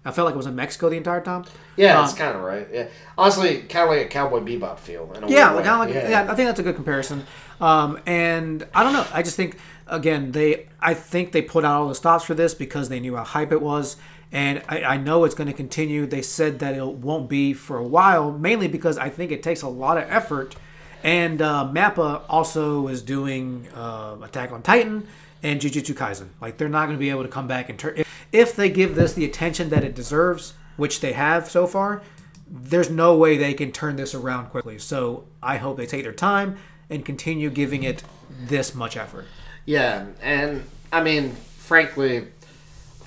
I 0.06 0.12
felt 0.12 0.26
like 0.26 0.34
it 0.34 0.38
was 0.38 0.46
in 0.46 0.54
Mexico 0.54 0.88
the 0.88 0.96
entire 0.96 1.20
time. 1.20 1.44
yeah, 1.76 1.98
Um, 1.98 2.04
it's 2.04 2.14
kind 2.14 2.36
of 2.36 2.42
right. 2.42 2.66
Yeah, 2.72 2.86
honestly, 3.18 3.62
kind 3.62 3.88
of 3.90 3.96
like 3.96 4.06
a 4.06 4.08
Cowboy 4.08 4.40
Bebop 4.40 4.78
feel. 4.78 5.10
Yeah, 5.28 5.48
kind 5.48 5.68
of 5.68 5.78
like 5.80 5.94
yeah. 5.94 6.22
I 6.30 6.34
think 6.34 6.46
that's 6.48 6.60
a 6.60 6.62
good 6.62 6.76
comparison. 6.76 7.26
Um, 7.60 7.98
and 8.06 8.66
I 8.74 8.82
don't 8.84 8.92
know. 8.92 9.06
I 9.12 9.22
just 9.22 9.36
think 9.36 9.58
again 9.86 10.32
they 10.32 10.68
I 10.80 10.94
think 10.94 11.32
they 11.32 11.42
put 11.42 11.64
out 11.64 11.80
all 11.82 11.88
the 11.88 11.94
stops 11.94 12.24
for 12.24 12.34
this 12.34 12.54
because 12.54 12.88
they 12.88 13.00
knew 13.00 13.16
how 13.16 13.24
hype 13.24 13.52
it 13.52 13.60
was, 13.60 13.96
and 14.30 14.62
I, 14.68 14.82
I 14.82 14.96
know 14.96 15.24
it's 15.24 15.34
going 15.34 15.48
to 15.48 15.52
continue. 15.54 16.06
They 16.06 16.22
said 16.22 16.58
that 16.60 16.74
it 16.74 16.86
won't 16.86 17.28
be 17.28 17.52
for 17.52 17.76
a 17.78 17.84
while, 17.86 18.30
mainly 18.32 18.68
because 18.68 18.98
I 18.98 19.08
think 19.08 19.32
it 19.32 19.42
takes 19.42 19.62
a 19.62 19.68
lot 19.68 19.98
of 19.98 20.04
effort. 20.08 20.54
And 21.02 21.40
uh, 21.40 21.70
Mappa 21.72 22.22
also 22.28 22.88
is 22.88 23.00
doing 23.02 23.68
uh, 23.74 24.16
Attack 24.22 24.50
on 24.50 24.62
Titan 24.62 25.06
and 25.42 25.60
Jujutsu 25.60 25.94
Kaisen. 25.94 26.28
Like 26.40 26.58
they're 26.58 26.68
not 26.68 26.86
going 26.86 26.96
to 26.96 27.00
be 27.00 27.10
able 27.10 27.22
to 27.22 27.28
come 27.28 27.48
back 27.48 27.68
and 27.68 27.78
turn 27.78 28.02
if, 28.32 28.56
they 28.56 28.68
give 28.68 28.94
this 28.94 29.12
the 29.12 29.24
attention 29.24 29.70
that 29.70 29.84
it 29.84 29.94
deserves, 29.94 30.54
which 30.76 31.00
they 31.00 31.12
have 31.12 31.50
so 31.50 31.66
far 31.66 32.02
there's 32.48 32.90
no 32.90 33.16
way 33.16 33.36
they 33.36 33.54
can 33.54 33.72
turn 33.72 33.96
this 33.96 34.14
around 34.14 34.46
quickly. 34.50 34.78
So 34.78 35.24
I 35.42 35.56
hope 35.56 35.76
they 35.76 35.86
take 35.86 36.04
their 36.04 36.12
time 36.12 36.58
and 36.88 37.04
continue 37.04 37.50
giving 37.50 37.82
it 37.82 38.02
this 38.30 38.74
much 38.74 38.96
effort. 38.96 39.26
Yeah, 39.64 40.06
and 40.22 40.64
I 40.92 41.02
mean, 41.02 41.32
frankly, 41.32 42.28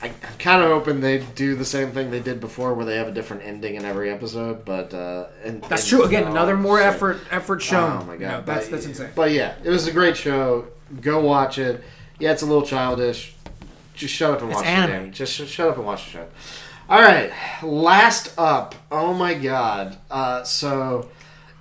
I, 0.02 0.08
I'm 0.08 0.38
kind 0.38 0.62
of 0.62 0.70
hoping 0.70 1.00
they 1.00 1.20
do 1.36 1.56
the 1.56 1.66
same 1.66 1.92
thing 1.92 2.12
they 2.12 2.20
did 2.20 2.42
before, 2.42 2.74
where 2.74 2.86
they 2.86 2.98
have 2.98 3.08
a 3.08 3.12
different 3.12 3.44
ending 3.44 3.76
in 3.76 3.86
every 3.86 4.12
episode. 4.12 4.66
But 4.66 4.94
uh, 4.94 5.28
and, 5.44 5.62
That's 5.64 5.84
and- 5.84 5.90
true. 5.90 6.04
Again, 6.04 6.28
another 6.28 6.58
more 6.58 6.82
effort 6.82 7.20
effort 7.32 7.62
shown. 7.62 8.02
Oh 8.02 8.06
my 8.06 8.18
god, 8.18 8.30
know, 8.30 8.42
that's 8.42 8.66
But- 8.66 8.72
that's 8.72 8.86
insane. 8.86 9.12
But 9.16 9.32
yeah, 9.32 9.56
it 9.64 9.70
was 9.70 9.88
a 9.88 9.94
great 9.94 10.18
show. 10.18 10.68
Go 11.02 11.22
watch 11.22 11.58
it. 11.58 11.84
Yeah, 12.20 12.32
it's 12.32 12.42
a 12.42 12.46
little 12.46 12.66
childish. 12.66 13.36
Just 13.96 14.14
shut 14.14 14.32
up 14.32 14.42
and 14.42 14.50
It's 14.52 14.58
watch 14.58 14.66
anime. 14.66 14.92
the 14.92 15.04
damn. 15.06 15.12
Just 15.14 15.34
sh- 15.34 15.48
shut 15.48 15.70
up 15.70 15.78
and 15.78 15.86
watch 15.86 16.06
the 16.06 16.12
show. 16.12 16.28
All 16.90 17.02
right, 17.02 17.32
last 17.64 18.34
up. 18.38 18.76
Oh 18.92 19.14
my 19.14 19.34
god. 19.34 19.98
Uh, 20.10 20.44
so 20.44 21.10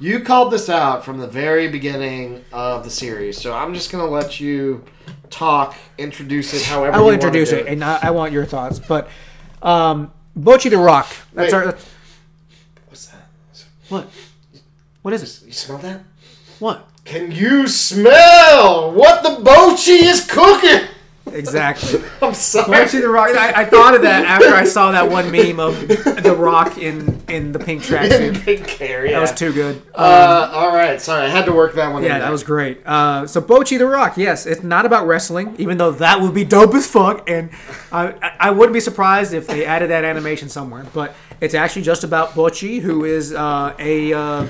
you 0.01 0.21
called 0.21 0.53
this 0.53 0.69
out 0.69 1.05
from 1.05 1.19
the 1.19 1.27
very 1.27 1.69
beginning 1.69 2.45
of 2.53 2.85
the 2.85 2.91
series. 2.91 3.41
So 3.41 3.55
I'm 3.55 3.75
just 3.75 3.91
gonna 3.93 4.07
let 4.07 4.41
you 4.41 4.85
talk, 5.31 5.77
introduce 5.99 6.55
it 6.55 6.63
however. 6.63 6.97
I 6.97 7.01
will 7.01 7.11
introduce 7.11 7.53
it, 7.53 7.67
and 7.67 7.85
I, 7.85 7.99
I 8.05 8.11
want 8.11 8.33
your 8.33 8.47
thoughts. 8.47 8.79
But 8.79 9.09
um, 9.63 10.13
Bocchi 10.39 10.71
the 10.71 10.79
Rock. 10.79 11.09
That's 11.35 11.53
Wait. 11.53 11.59
our. 11.59 11.65
That's, 11.67 11.87
What's 12.89 13.07
that? 13.07 13.29
what? 13.89 14.09
What 15.03 15.15
is 15.15 15.43
it? 15.43 15.47
You 15.47 15.53
smell 15.53 15.79
that? 15.79 16.03
What? 16.59 16.89
Can 17.09 17.33
you 17.33 17.67
smell 17.69 18.93
what 18.93 19.23
the 19.23 19.31
Bocchi 19.43 20.03
is 20.03 20.27
cooking? 20.31 20.87
Exactly. 21.33 22.03
I'm 22.23 22.35
sorry. 22.35 22.67
Bocchi 22.71 23.01
the 23.01 23.09
Rock. 23.09 23.31
I, 23.35 23.63
I 23.63 23.65
thought 23.65 23.95
of 23.95 24.03
that 24.03 24.27
after 24.27 24.55
I 24.55 24.65
saw 24.65 24.91
that 24.93 25.11
one 25.11 25.31
meme 25.33 25.59
of 25.59 25.89
the 25.89 26.37
Rock 26.39 26.77
in 26.77 27.19
in 27.29 27.53
the 27.53 27.59
pink 27.59 27.83
tracksuit. 27.83 28.45
Big 28.45 28.67
care, 28.67 29.07
yeah. 29.07 29.13
That 29.13 29.21
was 29.23 29.33
too 29.33 29.55
good. 29.55 29.81
Uh, 29.95 30.51
all 30.53 30.75
right, 30.75 31.01
sorry, 31.01 31.25
I 31.25 31.29
had 31.31 31.47
to 31.47 31.53
work 31.53 31.75
that 31.77 31.91
one. 31.93 32.03
in 32.03 32.09
Yeah, 32.11 32.19
that 32.19 32.31
was 32.31 32.43
great. 32.43 32.87
Uh, 32.87 33.27
so 33.27 33.41
Bocchi 33.41 33.79
the 33.79 33.87
Rock, 33.87 34.19
yes, 34.19 34.45
it's 34.45 34.63
not 34.63 34.85
about 34.85 35.07
wrestling, 35.07 35.55
even 35.59 35.79
though 35.79 35.93
that 35.93 36.21
would 36.21 36.35
be 36.35 36.45
dope 36.45 36.75
as 36.75 36.87
fuck, 36.87 37.29
and 37.29 37.49
I, 37.91 38.09
I- 38.23 38.37
I 38.41 38.51
wouldn't 38.51 38.75
be 38.75 38.81
surprised 38.81 39.33
if 39.33 39.47
they 39.47 39.65
added 39.65 39.89
that 39.91 40.05
animation 40.05 40.49
somewhere. 40.51 40.85
But 40.93 41.15
it's 41.41 41.55
actually 41.55 41.83
just 41.83 42.05
about 42.05 42.31
Bocchi, 42.33 42.81
who 42.81 43.05
is 43.05 43.33
uh, 43.35 43.75
a 43.79 44.49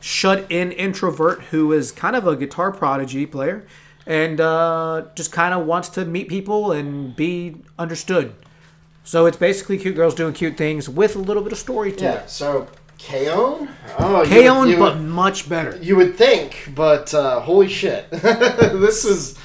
uh, 0.00 0.02
shut-in 0.02 0.72
introvert 0.72 1.42
who 1.50 1.72
is 1.72 1.92
kind 1.92 2.16
of 2.16 2.26
a 2.26 2.36
guitar 2.36 2.72
prodigy 2.72 3.26
player, 3.26 3.66
and 4.06 4.40
uh, 4.40 5.04
just 5.14 5.32
kind 5.32 5.54
of 5.54 5.66
wants 5.66 5.88
to 5.90 6.04
meet 6.04 6.28
people 6.28 6.72
and 6.72 7.14
be 7.14 7.56
understood. 7.78 8.34
So 9.04 9.26
it's 9.26 9.36
basically 9.36 9.78
cute 9.78 9.96
girls 9.96 10.14
doing 10.14 10.32
cute 10.34 10.56
things 10.56 10.88
with 10.88 11.16
a 11.16 11.18
little 11.18 11.42
bit 11.42 11.52
of 11.52 11.58
story 11.58 11.92
to 11.92 12.04
Yeah. 12.04 12.12
it. 12.22 12.30
So 12.30 12.68
K-On. 12.98 13.68
Oh, 13.98 14.22
you 14.22 14.28
K-On, 14.28 14.60
would- 14.60 14.68
you 14.70 14.76
but 14.78 14.94
would- 14.96 15.02
much 15.04 15.48
better. 15.48 15.78
You 15.80 15.96
would 15.96 16.16
think, 16.16 16.72
but 16.74 17.12
uh, 17.14 17.40
holy 17.40 17.68
shit, 17.68 18.10
this 18.10 19.04
is. 19.04 19.38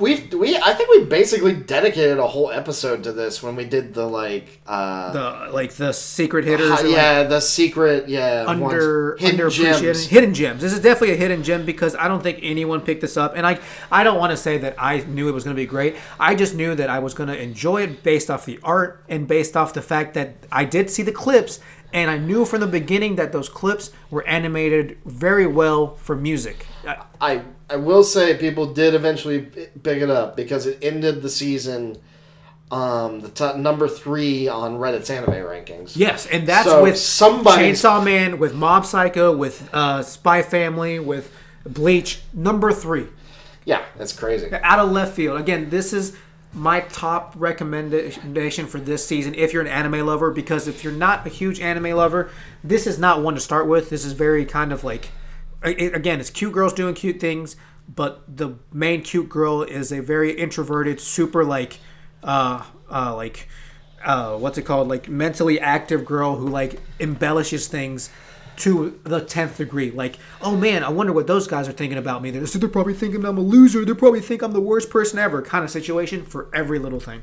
We've 0.00 0.32
we 0.32 0.56
I 0.56 0.74
think 0.74 0.90
we 0.90 1.04
basically 1.04 1.54
dedicated 1.54 2.18
a 2.18 2.26
whole 2.26 2.50
episode 2.50 3.02
to 3.04 3.12
this 3.12 3.42
when 3.42 3.56
we 3.56 3.64
did 3.64 3.94
the 3.94 4.06
like 4.06 4.60
uh 4.66 5.12
The 5.12 5.52
like 5.52 5.72
the 5.72 5.92
secret 5.92 6.44
hitters. 6.44 6.70
uh, 6.70 6.74
or, 6.74 6.76
like, 6.84 6.92
yeah 6.92 7.22
the 7.24 7.40
secret 7.40 8.08
yeah 8.08 8.44
under 8.46 9.16
hidden 9.16 9.40
underappreciated 9.40 9.80
gems. 9.80 10.06
hidden 10.06 10.34
gems. 10.34 10.60
This 10.62 10.72
is 10.72 10.80
definitely 10.80 11.14
a 11.14 11.16
hidden 11.16 11.42
gem 11.42 11.64
because 11.66 11.96
I 11.96 12.06
don't 12.06 12.22
think 12.22 12.38
anyone 12.42 12.80
picked 12.80 13.00
this 13.00 13.16
up, 13.16 13.32
and 13.36 13.44
I 13.46 13.58
I 13.90 14.04
don't 14.04 14.18
want 14.18 14.30
to 14.30 14.36
say 14.36 14.56
that 14.58 14.76
I 14.78 14.98
knew 15.00 15.28
it 15.28 15.32
was 15.32 15.42
going 15.44 15.56
to 15.56 15.60
be 15.60 15.66
great. 15.66 15.96
I 16.20 16.34
just 16.36 16.54
knew 16.54 16.74
that 16.76 16.88
I 16.88 17.00
was 17.00 17.12
going 17.12 17.28
to 17.28 17.40
enjoy 17.40 17.82
it 17.82 18.02
based 18.04 18.30
off 18.30 18.44
the 18.46 18.60
art 18.62 19.04
and 19.08 19.26
based 19.26 19.56
off 19.56 19.72
the 19.74 19.82
fact 19.82 20.14
that 20.14 20.34
I 20.52 20.64
did 20.64 20.90
see 20.90 21.02
the 21.02 21.12
clips, 21.12 21.58
and 21.92 22.08
I 22.10 22.18
knew 22.18 22.44
from 22.44 22.60
the 22.60 22.66
beginning 22.68 23.16
that 23.16 23.32
those 23.32 23.48
clips 23.48 23.90
were 24.10 24.24
animated 24.28 24.98
very 25.04 25.46
well 25.46 25.96
for 25.96 26.14
music. 26.14 26.66
I- 26.86 26.96
I 27.20 27.42
I 27.70 27.76
will 27.76 28.02
say 28.04 28.36
people 28.36 28.66
did 28.74 28.94
eventually 28.94 29.40
pick 29.40 30.02
it 30.02 30.10
up 30.10 30.36
because 30.36 30.66
it 30.66 30.78
ended 30.82 31.22
the 31.22 31.30
season 31.30 31.98
um 32.70 33.20
the 33.20 33.28
top, 33.28 33.56
number 33.56 33.86
three 33.88 34.48
on 34.48 34.78
Reddit's 34.78 35.10
anime 35.10 35.32
rankings. 35.34 35.92
Yes, 35.94 36.26
and 36.26 36.46
that's 36.46 36.66
So 36.68 36.82
with 36.82 36.96
somebody- 36.98 37.70
Chainsaw 37.72 38.02
Man, 38.04 38.38
with 38.38 38.54
Mob 38.54 38.86
Psycho, 38.86 39.34
with 39.36 39.68
uh, 39.74 40.02
Spy 40.02 40.42
Family, 40.42 40.98
with 40.98 41.30
Bleach, 41.66 42.20
number 42.32 42.72
three. 42.72 43.06
Yeah, 43.64 43.82
that's 43.96 44.12
crazy. 44.12 44.48
out 44.52 44.78
of 44.80 44.90
left 44.90 45.14
field. 45.14 45.38
Again, 45.38 45.70
this 45.70 45.92
is 45.92 46.16
my 46.54 46.80
top 46.80 47.32
recommendation 47.36 48.66
for 48.66 48.78
this 48.78 49.06
season 49.06 49.34
if 49.36 49.52
you're 49.52 49.62
an 49.62 49.68
anime 49.68 50.04
lover 50.04 50.30
because 50.30 50.66
if 50.68 50.82
you're 50.84 50.92
not 50.92 51.26
a 51.26 51.30
huge 51.30 51.60
anime 51.60 51.96
lover, 51.96 52.30
this 52.64 52.86
is 52.86 52.98
not 52.98 53.22
one 53.22 53.34
to 53.34 53.40
start 53.40 53.66
with. 53.66 53.88
This 53.90 54.04
is 54.04 54.12
very 54.12 54.44
kind 54.44 54.72
of 54.72 54.82
like 54.82 55.10
it, 55.64 55.94
again, 55.94 56.20
it's 56.20 56.30
cute 56.30 56.52
girls 56.52 56.72
doing 56.72 56.94
cute 56.94 57.20
things, 57.20 57.56
but 57.88 58.22
the 58.36 58.56
main 58.72 59.02
cute 59.02 59.28
girl 59.28 59.62
is 59.62 59.92
a 59.92 60.00
very 60.00 60.32
introverted, 60.32 61.00
super 61.00 61.44
like 61.44 61.78
uh 62.22 62.64
uh 62.88 63.14
like 63.16 63.48
uh 64.04 64.36
what's 64.36 64.58
it 64.58 64.62
called? 64.62 64.88
Like 64.88 65.08
mentally 65.08 65.58
active 65.60 66.04
girl 66.04 66.36
who 66.36 66.48
like 66.48 66.80
embellishes 67.00 67.68
things 67.68 68.10
to 68.56 69.00
the 69.04 69.20
tenth 69.20 69.56
degree. 69.56 69.90
Like, 69.90 70.18
oh 70.40 70.56
man, 70.56 70.84
I 70.84 70.90
wonder 70.90 71.12
what 71.12 71.26
those 71.26 71.46
guys 71.46 71.68
are 71.68 71.72
thinking 71.72 71.98
about 71.98 72.22
me. 72.22 72.30
They're, 72.30 72.42
they're 72.42 72.68
probably 72.68 72.94
thinking 72.94 73.24
I'm 73.24 73.38
a 73.38 73.42
loser. 73.42 73.84
They 73.84 73.94
probably 73.94 74.20
think 74.20 74.42
I'm 74.42 74.52
the 74.52 74.60
worst 74.60 74.90
person 74.90 75.18
ever. 75.18 75.42
Kind 75.42 75.64
of 75.64 75.70
situation 75.70 76.24
for 76.24 76.48
every 76.54 76.78
little 76.78 77.00
thing. 77.00 77.22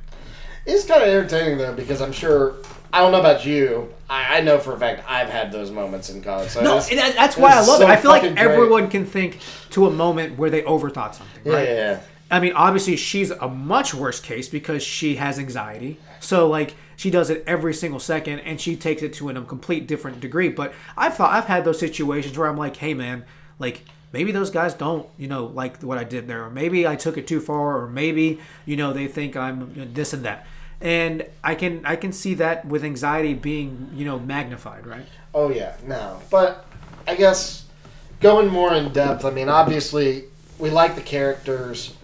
It's 0.65 0.85
kind 0.85 1.01
of 1.01 1.07
entertaining 1.07 1.57
though 1.57 1.73
because 1.73 2.01
I'm 2.01 2.11
sure 2.11 2.55
I 2.91 2.99
don't 3.01 3.11
know 3.11 3.19
about 3.19 3.45
you. 3.45 3.93
I, 4.09 4.37
I 4.37 4.41
know 4.41 4.57
for 4.59 4.73
a 4.73 4.79
fact 4.79 5.03
I've 5.07 5.29
had 5.29 5.51
those 5.51 5.69
moments 5.71 6.09
in 6.09 6.21
college. 6.21 6.49
So 6.49 6.61
No, 6.61 6.77
and 6.77 6.97
that- 6.97 7.15
that's 7.15 7.37
why 7.37 7.51
I 7.51 7.57
love 7.59 7.79
so 7.79 7.81
it. 7.81 7.89
I 7.89 7.95
feel 7.97 8.11
like 8.11 8.21
fucking 8.23 8.35
great. 8.35 8.45
everyone 8.47 8.89
can 8.89 9.05
think 9.05 9.39
to 9.71 9.85
a 9.85 9.91
moment 9.91 10.37
where 10.37 10.49
they 10.49 10.63
overthought 10.63 11.13
something. 11.15 11.41
Yeah, 11.45 11.53
Right? 11.53 11.67
yeah, 11.69 11.75
yeah. 11.75 11.99
I 12.31 12.39
mean, 12.39 12.53
obviously, 12.53 12.95
she's 12.95 13.31
a 13.31 13.47
much 13.47 13.93
worse 13.95 14.19
case 14.19 14.47
because 14.49 14.83
she 14.83 15.15
has 15.15 15.39
anxiety. 15.39 15.97
So, 16.19 16.47
like, 16.47 16.75
she 16.95 17.09
does 17.09 17.31
it 17.31 17.43
every 17.47 17.73
single 17.73 17.99
second, 17.99 18.39
and 18.41 18.61
she 18.61 18.75
takes 18.75 19.01
it 19.01 19.13
to 19.13 19.29
a 19.29 19.41
complete 19.41 19.87
different 19.87 20.19
degree. 20.19 20.49
But 20.49 20.73
I've 20.95 21.15
thought 21.15 21.31
I've 21.33 21.45
had 21.45 21.65
those 21.65 21.79
situations 21.79 22.37
where 22.37 22.47
I'm 22.47 22.57
like, 22.57 22.75
hey, 22.75 22.93
man, 22.93 23.25
like 23.57 23.83
maybe 24.13 24.31
those 24.31 24.51
guys 24.51 24.73
don't, 24.75 25.07
you 25.17 25.27
know, 25.27 25.45
like 25.45 25.81
what 25.81 25.97
I 25.97 26.03
did 26.03 26.27
there, 26.27 26.43
or 26.43 26.49
maybe 26.51 26.85
I 26.87 26.95
took 26.95 27.17
it 27.17 27.25
too 27.25 27.39
far, 27.39 27.81
or 27.81 27.87
maybe 27.87 28.39
you 28.65 28.75
know 28.77 28.93
they 28.93 29.07
think 29.07 29.35
I'm 29.35 29.71
this 29.93 30.13
and 30.13 30.23
that. 30.25 30.45
And 30.81 31.25
I 31.43 31.55
can 31.55 31.85
I 31.85 31.95
can 31.97 32.11
see 32.13 32.35
that 32.35 32.65
with 32.65 32.83
anxiety 32.83 33.33
being 33.33 33.89
you 33.95 34.05
know 34.05 34.17
magnified, 34.19 34.87
right? 34.87 35.05
Oh 35.33 35.49
yeah, 35.49 35.75
no. 35.85 36.19
But 36.31 36.65
I 37.07 37.15
guess 37.15 37.65
going 38.21 38.47
more 38.47 38.73
in 38.73 38.91
depth. 38.93 39.25
I 39.25 39.31
mean, 39.31 39.49
obviously 39.49 40.25
we 40.57 40.69
like 40.69 40.95
the 40.95 41.01
characters. 41.01 41.95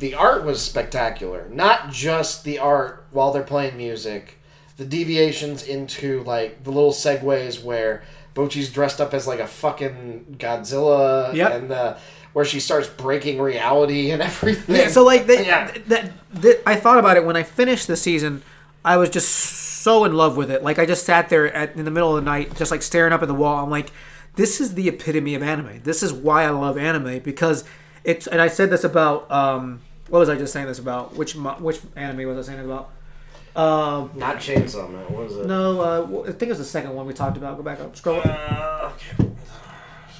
The 0.00 0.14
art 0.14 0.44
was 0.44 0.60
spectacular. 0.62 1.48
Not 1.50 1.92
just 1.92 2.44
the 2.44 2.58
art 2.58 3.04
while 3.10 3.32
they're 3.32 3.42
playing 3.42 3.76
music. 3.76 4.38
The 4.78 4.84
deviations 4.86 5.62
into 5.62 6.22
like 6.24 6.64
the 6.64 6.70
little 6.70 6.92
segues 6.92 7.62
where 7.62 8.02
Bocchi's 8.34 8.72
dressed 8.72 9.00
up 9.00 9.12
as 9.12 9.26
like 9.26 9.40
a 9.40 9.46
fucking 9.46 10.36
Godzilla, 10.38 11.34
Yep. 11.34 11.52
and 11.52 11.70
the 11.70 11.98
where 12.32 12.44
she 12.44 12.60
starts 12.60 12.88
breaking 12.88 13.40
reality 13.40 14.10
and 14.10 14.22
everything. 14.30 14.76
Yeah, 14.76 14.88
so 14.88 15.04
like 15.04 15.26
they, 15.26 15.46
Yeah. 15.46 15.70
that, 15.88 16.12
that 16.34 16.62
I 16.66 16.76
thought 16.76 16.98
about 16.98 17.16
it 17.16 17.24
when 17.24 17.36
I 17.36 17.42
finished 17.42 17.86
the 17.86 17.96
season. 17.96 18.42
I 18.84 18.96
was 18.96 19.10
just 19.10 19.28
so 19.30 20.04
in 20.04 20.12
love 20.14 20.36
with 20.36 20.50
it. 20.50 20.62
Like 20.64 20.78
I 20.78 20.86
just 20.86 21.04
sat 21.06 21.28
there 21.28 21.52
at, 21.54 21.76
in 21.76 21.84
the 21.84 21.90
middle 21.90 22.16
of 22.16 22.24
the 22.24 22.28
night, 22.30 22.56
just 22.56 22.70
like 22.70 22.82
staring 22.82 23.12
up 23.12 23.22
at 23.22 23.28
the 23.28 23.34
wall. 23.34 23.62
I'm 23.62 23.70
like, 23.70 23.92
this 24.34 24.60
is 24.60 24.74
the 24.74 24.88
epitome 24.88 25.34
of 25.34 25.42
anime. 25.42 25.82
This 25.84 26.02
is 26.02 26.12
why 26.12 26.44
I 26.44 26.50
love 26.50 26.76
anime 26.78 27.20
because 27.20 27.64
it's. 28.02 28.26
And 28.26 28.40
I 28.40 28.48
said 28.48 28.70
this 28.70 28.82
about 28.82 29.30
um, 29.30 29.80
what 30.08 30.18
was 30.18 30.28
I 30.28 30.36
just 30.36 30.52
saying 30.52 30.66
this 30.66 30.78
about? 30.80 31.14
Which 31.16 31.34
which 31.36 31.80
anime 31.94 32.26
was 32.34 32.48
I 32.48 32.52
saying 32.54 32.64
about? 32.64 32.90
Um, 33.54 34.10
Not 34.16 34.38
Chainsaw 34.38 34.90
Man. 34.90 35.02
What 35.12 35.24
was 35.24 35.36
it? 35.36 35.46
no, 35.46 35.80
uh, 35.80 36.22
I 36.22 36.32
think 36.32 36.42
it 36.44 36.48
was 36.48 36.58
the 36.58 36.64
second 36.64 36.94
one 36.94 37.06
we 37.06 37.12
talked 37.12 37.36
about. 37.36 37.56
Go 37.58 37.62
back 37.62 37.80
up, 37.80 37.94
scroll 37.94 38.18
up. 38.20 38.26
Uh, 38.26 38.90
okay. 39.20 39.30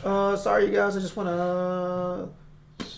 Uh, 0.05 0.37
sorry, 0.37 0.67
you 0.67 0.73
guys. 0.73 0.97
I 0.97 1.01
just 1.01 1.17
want 1.17 1.29
to. 1.29 2.29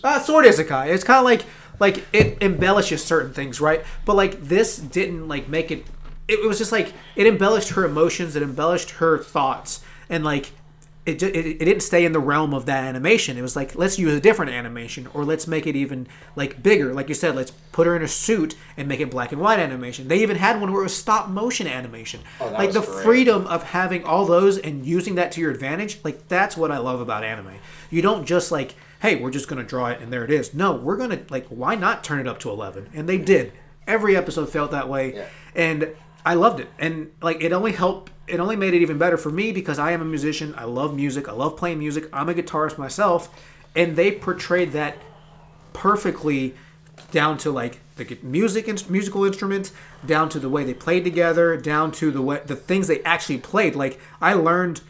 Uh, 0.03 0.19
Sword 0.19 0.45
Isekai. 0.45 0.87
It's 0.87 1.03
kind 1.03 1.19
of 1.19 1.25
like 1.25 1.43
like 1.79 2.05
it 2.13 2.41
embellishes 2.41 3.03
certain 3.03 3.33
things, 3.33 3.59
right? 3.61 3.83
But 4.05 4.15
like 4.15 4.41
this 4.41 4.77
didn't 4.77 5.27
like 5.27 5.47
make 5.47 5.71
it. 5.71 5.85
It 6.27 6.45
was 6.47 6.57
just 6.57 6.71
like 6.71 6.93
it 7.15 7.27
embellished 7.27 7.69
her 7.69 7.85
emotions. 7.85 8.35
It 8.35 8.43
embellished 8.43 8.91
her 8.91 9.17
thoughts, 9.17 9.81
and 10.09 10.23
like 10.23 10.51
it, 11.05 11.21
it, 11.21 11.35
it 11.35 11.59
didn't 11.59 11.81
stay 11.81 12.03
in 12.03 12.13
the 12.13 12.19
realm 12.19 12.53
of 12.53 12.65
that 12.65 12.83
animation. 12.83 13.37
It 13.37 13.41
was 13.41 13.55
like 13.55 13.75
let's 13.75 13.99
use 13.99 14.13
a 14.13 14.19
different 14.19 14.51
animation, 14.51 15.07
or 15.13 15.23
let's 15.23 15.45
make 15.47 15.67
it 15.67 15.75
even 15.75 16.07
like 16.35 16.63
bigger. 16.63 16.93
Like 16.93 17.09
you 17.09 17.15
said, 17.15 17.35
let's 17.35 17.51
put 17.51 17.85
her 17.85 17.95
in 17.95 18.01
a 18.01 18.07
suit 18.07 18.55
and 18.75 18.87
make 18.87 18.99
it 18.99 19.11
black 19.11 19.31
and 19.31 19.39
white 19.39 19.59
animation. 19.59 20.07
They 20.07 20.21
even 20.21 20.37
had 20.37 20.59
one 20.59 20.71
where 20.71 20.81
it 20.81 20.85
was 20.85 20.95
stop 20.95 21.29
motion 21.29 21.67
animation. 21.67 22.21
Oh, 22.41 22.49
like 22.49 22.71
the 22.71 22.81
great. 22.81 23.03
freedom 23.03 23.45
of 23.47 23.63
having 23.63 24.03
all 24.03 24.25
those 24.25 24.57
and 24.57 24.85
using 24.85 25.15
that 25.15 25.31
to 25.33 25.41
your 25.41 25.51
advantage. 25.51 25.99
Like 26.03 26.27
that's 26.27 26.57
what 26.57 26.71
I 26.71 26.79
love 26.79 27.01
about 27.01 27.23
anime. 27.23 27.55
You 27.91 28.01
don't 28.01 28.25
just 28.25 28.51
like, 28.51 28.73
hey, 29.01 29.15
we're 29.17 29.31
just 29.31 29.47
gonna 29.47 29.63
draw 29.63 29.87
it 29.87 30.01
and 30.01 30.11
there 30.11 30.23
it 30.23 30.31
is. 30.31 30.53
No, 30.53 30.73
we're 30.75 30.97
gonna 30.97 31.21
like, 31.29 31.45
why 31.47 31.75
not 31.75 32.03
turn 32.03 32.19
it 32.19 32.27
up 32.27 32.39
to 32.39 32.49
eleven? 32.49 32.89
And 32.93 33.07
they 33.07 33.17
did. 33.19 33.51
Every 33.87 34.17
episode 34.17 34.49
felt 34.49 34.71
that 34.71 34.89
way, 34.89 35.13
Yeah. 35.13 35.27
and 35.53 35.89
I 36.25 36.33
loved 36.33 36.59
it. 36.59 36.69
And 36.79 37.11
like, 37.21 37.43
it 37.43 37.53
only 37.53 37.73
helped 37.73 38.11
it 38.27 38.39
only 38.39 38.55
made 38.55 38.73
it 38.73 38.81
even 38.81 38.97
better 38.97 39.17
for 39.17 39.29
me 39.29 39.51
because 39.51 39.79
I 39.79 39.91
am 39.91 40.01
a 40.01 40.05
musician. 40.05 40.53
I 40.57 40.63
love 40.65 40.95
music. 40.95 41.27
I 41.27 41.33
love 41.33 41.57
playing 41.57 41.79
music. 41.79 42.09
I'm 42.11 42.29
a 42.29 42.33
guitarist 42.33 42.77
myself, 42.77 43.29
and 43.75 43.95
they 43.95 44.11
portrayed 44.11 44.71
that 44.71 44.97
perfectly 45.73 46.55
down 47.11 47.37
to 47.37 47.51
like 47.51 47.79
the 47.97 48.17
music 48.23 48.67
and 48.67 48.89
musical 48.89 49.25
instruments, 49.25 49.71
down 50.05 50.29
to 50.29 50.39
the 50.39 50.49
way 50.49 50.63
they 50.63 50.73
played 50.73 51.03
together, 51.03 51.55
down 51.57 51.91
to 51.93 52.11
the 52.11 52.21
way 52.21 52.41
the 52.45 52.55
things 52.55 52.87
they 52.87 53.01
actually 53.03 53.37
played. 53.37 53.75
Like 53.75 53.99
I 54.19 54.33
learned 54.33 54.81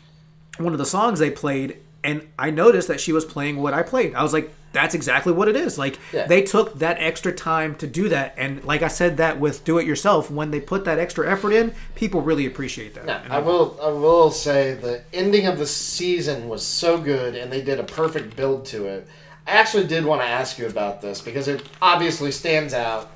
one 0.57 0.73
of 0.73 0.79
the 0.79 0.85
songs 0.85 1.19
they 1.19 1.31
played, 1.31 1.77
and 2.03 2.27
I 2.39 2.49
noticed 2.49 2.87
that 2.87 3.01
she 3.01 3.11
was 3.11 3.25
playing 3.25 3.61
what 3.61 3.73
I 3.73 3.83
played. 3.83 4.15
I 4.15 4.23
was 4.23 4.33
like, 4.33 4.51
that's 4.76 4.93
exactly 4.93 5.31
what 5.34 5.47
it 5.47 5.56
is. 5.56 5.80
Like 5.80 5.97
Yeah. 6.14 6.27
they 6.27 6.43
took 6.43 6.77
that 6.80 6.97
extra 6.99 7.31
time 7.31 7.73
to 7.76 7.88
do 7.88 8.10
that, 8.10 8.35
and 8.38 8.64
like 8.64 8.84
I 8.84 8.89
said 8.89 9.18
that 9.18 9.39
with 9.39 9.64
do 9.64 9.80
it 9.80 9.88
yourself, 9.88 10.30
when 10.30 10.52
they 10.52 10.60
put 10.60 10.85
that 10.85 10.99
extra 10.99 11.30
effort 11.31 11.53
in, 11.53 11.73
people 11.95 12.22
really 12.22 12.45
appreciate 12.45 12.93
that. 12.95 13.06
Yeah, 13.07 13.22
And 13.23 13.34
I 13.34 13.39
will. 13.39 13.80
I 13.81 13.88
will 13.89 14.30
say 14.30 14.76
the 14.76 15.02
ending 15.14 15.47
of 15.47 15.57
the 15.57 15.65
season 15.65 16.47
was 16.49 16.64
so 16.64 16.97
good, 16.99 17.35
and 17.35 17.52
they 17.52 17.61
did 17.61 17.80
a 17.80 17.84
perfect 17.84 18.35
build 18.35 18.65
to 18.65 18.85
it. 18.85 19.07
I 19.47 19.52
actually 19.52 19.88
did 19.88 20.06
want 20.06 20.22
to 20.22 20.27
ask 20.27 20.60
you 20.60 20.65
about 20.68 21.02
this 21.02 21.22
because 21.22 21.47
it 21.47 21.64
obviously 21.81 22.31
stands 22.31 22.73
out 22.73 23.11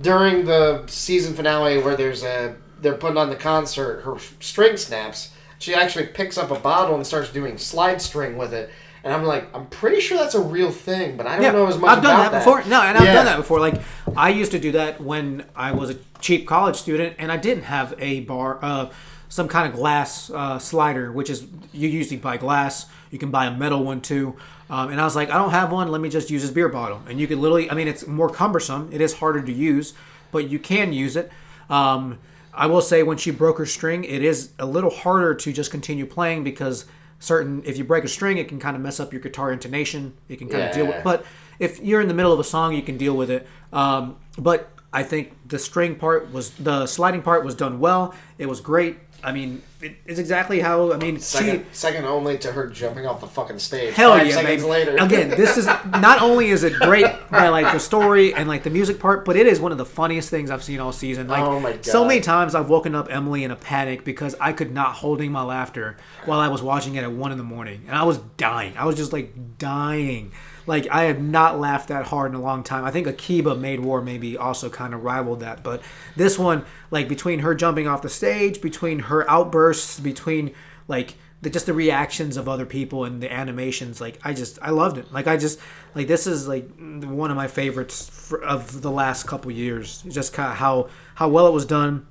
during 0.00 0.44
the 0.44 0.84
season 0.86 1.34
finale 1.34 1.78
where 1.78 1.96
there's 1.96 2.22
a 2.22 2.54
they're 2.80 2.94
putting 2.94 3.16
on 3.16 3.30
the 3.30 3.36
concert. 3.36 4.02
Her 4.02 4.16
string 4.40 4.76
snaps. 4.76 5.30
She 5.58 5.74
actually 5.74 6.06
picks 6.08 6.36
up 6.36 6.50
a 6.50 6.60
bottle 6.60 6.94
and 6.94 7.06
starts 7.06 7.30
doing 7.32 7.56
slide 7.56 8.02
string 8.02 8.36
with 8.36 8.52
it. 8.52 8.70
And 9.06 9.14
I'm 9.14 9.22
like, 9.22 9.54
I'm 9.54 9.66
pretty 9.66 10.00
sure 10.00 10.18
that's 10.18 10.34
a 10.34 10.40
real 10.40 10.72
thing, 10.72 11.16
but 11.16 11.28
I 11.28 11.38
don't 11.38 11.52
know 11.54 11.68
as 11.68 11.78
much 11.78 11.96
I've 11.96 12.02
done 12.02 12.18
about 12.18 12.32
that 12.32 12.38
before. 12.44 12.64
No, 12.64 12.82
and 12.82 12.98
I've 12.98 13.04
Yeah. 13.04 13.12
done 13.14 13.26
that 13.26 13.36
before. 13.36 13.60
Like 13.60 13.80
I 14.16 14.30
used 14.30 14.50
to 14.50 14.58
do 14.58 14.72
that 14.72 15.00
when 15.00 15.44
I 15.54 15.70
was 15.70 15.90
a 15.90 15.96
cheap 16.20 16.44
college 16.48 16.74
student, 16.74 17.14
and 17.20 17.30
I 17.30 17.36
didn't 17.36 17.62
have 17.62 17.94
a 18.00 18.20
bar, 18.22 18.58
uh, 18.60 18.86
some 19.28 19.46
kind 19.46 19.68
of 19.72 19.78
glass 19.78 20.28
uh, 20.34 20.58
slider, 20.58 21.12
which 21.12 21.30
is 21.30 21.44
you 21.72 21.88
usually 21.88 22.16
buy 22.16 22.36
glass. 22.36 22.86
You 23.12 23.20
can 23.20 23.30
buy 23.30 23.46
a 23.46 23.56
metal 23.56 23.84
one 23.84 24.00
too. 24.00 24.34
Um, 24.68 24.90
and 24.90 25.00
I 25.00 25.04
was 25.04 25.14
like, 25.14 25.30
I 25.30 25.34
don't 25.38 25.50
have 25.50 25.70
one. 25.70 25.86
Let 25.92 26.00
me 26.00 26.08
just 26.08 26.28
use 26.28 26.42
this 26.42 26.50
beer 26.50 26.68
bottle. 26.68 27.00
And 27.08 27.20
you 27.20 27.28
could 27.28 27.38
literally, 27.38 27.70
I 27.70 27.74
mean, 27.74 27.86
it's 27.86 28.08
more 28.08 28.28
cumbersome. 28.28 28.88
It 28.92 29.00
is 29.00 29.12
harder 29.14 29.40
to 29.40 29.52
use, 29.52 29.94
but 30.32 30.50
you 30.50 30.58
can 30.58 30.92
use 30.92 31.14
it. 31.14 31.30
Um, 31.70 32.18
I 32.52 32.66
will 32.66 32.80
say 32.80 33.04
when 33.04 33.18
she 33.18 33.30
broke 33.30 33.58
her 33.58 33.66
string, 33.66 34.02
it 34.02 34.24
is 34.24 34.50
a 34.58 34.66
little 34.66 34.90
harder 34.90 35.32
to 35.36 35.52
just 35.52 35.70
continue 35.70 36.06
playing 36.06 36.42
because 36.42 36.86
certain 37.18 37.62
if 37.64 37.78
you 37.78 37.84
break 37.84 38.04
a 38.04 38.08
string, 38.08 38.38
it 38.38 38.48
can 38.48 38.58
kind 38.58 38.76
of 38.76 38.82
mess 38.82 39.00
up 39.00 39.12
your 39.12 39.20
guitar 39.22 39.52
intonation. 39.52 40.14
It 40.28 40.36
can 40.38 40.48
kind 40.48 40.64
of 40.64 40.74
deal 40.74 40.86
with, 40.86 40.96
Yeah. 40.96 41.02
but 41.02 41.24
if 41.58 41.80
you're 41.80 42.00
in 42.00 42.08
the 42.08 42.14
middle 42.14 42.32
of 42.32 42.38
a 42.40 42.44
song, 42.44 42.74
you 42.74 42.82
can 42.82 42.96
deal 42.96 43.16
with 43.16 43.30
it. 43.30 43.46
Um, 43.72 44.16
but 44.38 44.70
I 44.92 45.02
think 45.02 45.32
the 45.48 45.58
string 45.58 45.94
part 45.96 46.32
was 46.32 46.50
the 46.50 46.86
sliding 46.86 47.22
part 47.22 47.44
was 47.44 47.54
done 47.54 47.80
well. 47.80 48.14
It 48.38 48.46
was 48.46 48.60
great. 48.60 48.98
I 49.24 49.32
mean, 49.32 49.62
it, 49.86 49.96
it's 50.06 50.18
exactly 50.18 50.60
how 50.60 50.92
I 50.92 50.96
mean 50.98 51.18
Second, 51.18 51.60
she. 51.60 51.64
second 51.72 52.04
only 52.04 52.38
to 52.38 52.52
her 52.52 52.66
jumping 52.68 53.06
off 53.06 53.20
the 53.20 53.26
fucking 53.26 53.58
stage. 53.58 53.94
Hell 53.94 54.10
Five 54.16 54.26
yeah, 54.26 54.34
seconds 54.34 54.62
baby. 54.62 54.70
later. 54.70 54.96
Again, 54.96 55.30
this 55.30 55.56
is 55.56 55.66
not 55.66 56.20
only 56.22 56.48
is 56.50 56.62
it 56.64 56.74
great 56.74 57.06
by 57.30 57.48
like 57.48 57.72
the 57.72 57.78
story 57.80 58.34
and 58.34 58.48
like 58.48 58.62
the 58.62 58.70
music 58.70 58.98
part, 58.98 59.24
but 59.24 59.36
it 59.36 59.46
is 59.46 59.60
one 59.60 59.72
of 59.72 59.78
the 59.78 59.84
funniest 59.86 60.30
things 60.30 60.50
I've 60.50 60.62
seen 60.64 60.80
all 60.80 60.92
season. 60.92 61.28
Like 61.28 61.42
Oh 61.42 61.60
my 61.60 61.72
God. 61.72 61.84
so 61.84 62.04
many 62.04 62.20
times 62.20 62.54
I've 62.54 62.68
woken 62.68 62.94
up 62.94 63.08
Emily 63.10 63.44
in 63.44 63.50
a 63.50 63.56
panic 63.56 64.04
because 64.04 64.34
I 64.40 64.52
could 64.52 64.72
not 64.72 64.94
holding 64.94 65.32
my 65.32 65.42
laughter 65.42 65.96
while 66.24 66.40
I 66.40 66.48
was 66.48 66.62
watching 66.62 66.94
it 66.96 67.04
at 67.04 67.12
one 67.12 67.32
in 67.32 67.38
the 67.38 67.44
morning, 67.44 67.82
and 67.86 67.96
I 67.96 68.02
was 68.04 68.18
dying. 68.36 68.76
I 68.76 68.84
was 68.84 68.96
just 68.96 69.12
like 69.12 69.58
dying. 69.58 70.32
Like 70.66 70.88
I 70.88 71.04
have 71.04 71.20
not 71.20 71.58
laughed 71.58 71.88
that 71.88 72.06
hard 72.06 72.32
in 72.32 72.36
a 72.36 72.42
long 72.42 72.62
time. 72.62 72.84
I 72.84 72.90
think 72.90 73.06
Akiba 73.06 73.54
Maid 73.54 73.80
War 73.80 74.02
maybe 74.02 74.36
also 74.36 74.68
kind 74.68 74.94
of 74.94 75.04
rivaled 75.04 75.40
that, 75.40 75.62
but 75.62 75.82
this 76.16 76.38
one, 76.38 76.64
like 76.90 77.08
between 77.08 77.40
her 77.40 77.54
jumping 77.54 77.86
off 77.86 78.02
the 78.02 78.08
stage, 78.08 78.60
between 78.60 79.00
her 79.00 79.28
outbursts, 79.30 80.00
between 80.00 80.54
like 80.88 81.14
the, 81.42 81.50
just 81.50 81.66
the 81.66 81.74
reactions 81.74 82.36
of 82.36 82.48
other 82.48 82.66
people 82.66 83.04
and 83.04 83.22
the 83.22 83.32
animations, 83.32 84.00
like 84.00 84.18
I 84.24 84.32
just 84.32 84.58
I 84.60 84.70
loved 84.70 84.98
it. 84.98 85.12
Like 85.12 85.26
I 85.26 85.36
just 85.36 85.60
like 85.94 86.08
this 86.08 86.26
is 86.26 86.48
like 86.48 86.68
one 86.78 87.30
of 87.30 87.36
my 87.36 87.46
favorites 87.46 88.08
for, 88.08 88.42
of 88.42 88.82
the 88.82 88.90
last 88.90 89.26
couple 89.26 89.50
years. 89.52 90.02
Just 90.02 90.32
kind 90.32 90.50
of 90.50 90.58
how 90.58 90.88
how 91.14 91.28
well 91.28 91.46
it 91.46 91.52
was 91.52 91.66
done 91.66 92.06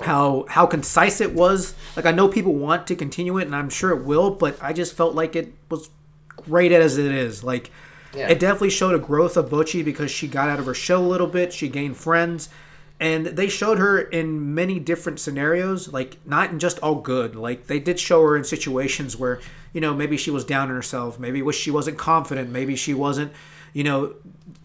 how 0.00 0.44
how 0.48 0.66
concise 0.66 1.20
it 1.20 1.34
was. 1.34 1.74
Like 1.96 2.06
I 2.06 2.12
know 2.12 2.28
people 2.28 2.54
want 2.54 2.86
to 2.86 2.94
continue 2.94 3.38
it, 3.38 3.46
and 3.46 3.56
I'm 3.56 3.70
sure 3.70 3.90
it 3.90 4.04
will, 4.04 4.30
but 4.30 4.56
I 4.62 4.72
just 4.72 4.94
felt 4.94 5.14
like 5.14 5.34
it 5.34 5.52
was 5.70 5.90
great 6.26 6.72
as 6.72 6.98
it 6.98 7.12
is. 7.12 7.42
Like 7.42 7.70
Yeah. 8.14 8.28
it 8.28 8.40
definitely 8.40 8.70
showed 8.70 8.94
a 8.94 8.98
growth 8.98 9.36
of 9.36 9.50
Bocchi 9.50 9.84
because 9.84 10.10
she 10.10 10.28
got 10.28 10.48
out 10.48 10.58
of 10.58 10.66
her 10.66 10.74
shell 10.74 11.04
a 11.04 11.06
little 11.06 11.26
bit. 11.26 11.52
She 11.52 11.68
gained 11.68 11.96
friends, 11.96 12.48
and 12.98 13.26
they 13.26 13.48
showed 13.48 13.78
her 13.78 14.00
in 14.00 14.54
many 14.54 14.78
different 14.78 15.20
scenarios. 15.20 15.92
Like 15.92 16.16
not 16.24 16.50
in 16.50 16.58
just 16.58 16.78
all 16.80 16.96
good. 16.96 17.36
Like 17.36 17.66
they 17.66 17.78
did 17.78 18.00
show 18.00 18.22
her 18.22 18.36
in 18.36 18.44
situations 18.44 19.16
where 19.16 19.40
you 19.72 19.80
know 19.80 19.94
maybe 19.94 20.16
she 20.16 20.30
was 20.30 20.44
down 20.44 20.68
on 20.68 20.74
herself, 20.74 21.18
maybe 21.18 21.50
she 21.52 21.70
wasn't 21.70 21.98
confident, 21.98 22.50
maybe 22.50 22.76
she 22.76 22.94
wasn't, 22.94 23.32
you 23.72 23.84
know, 23.84 24.14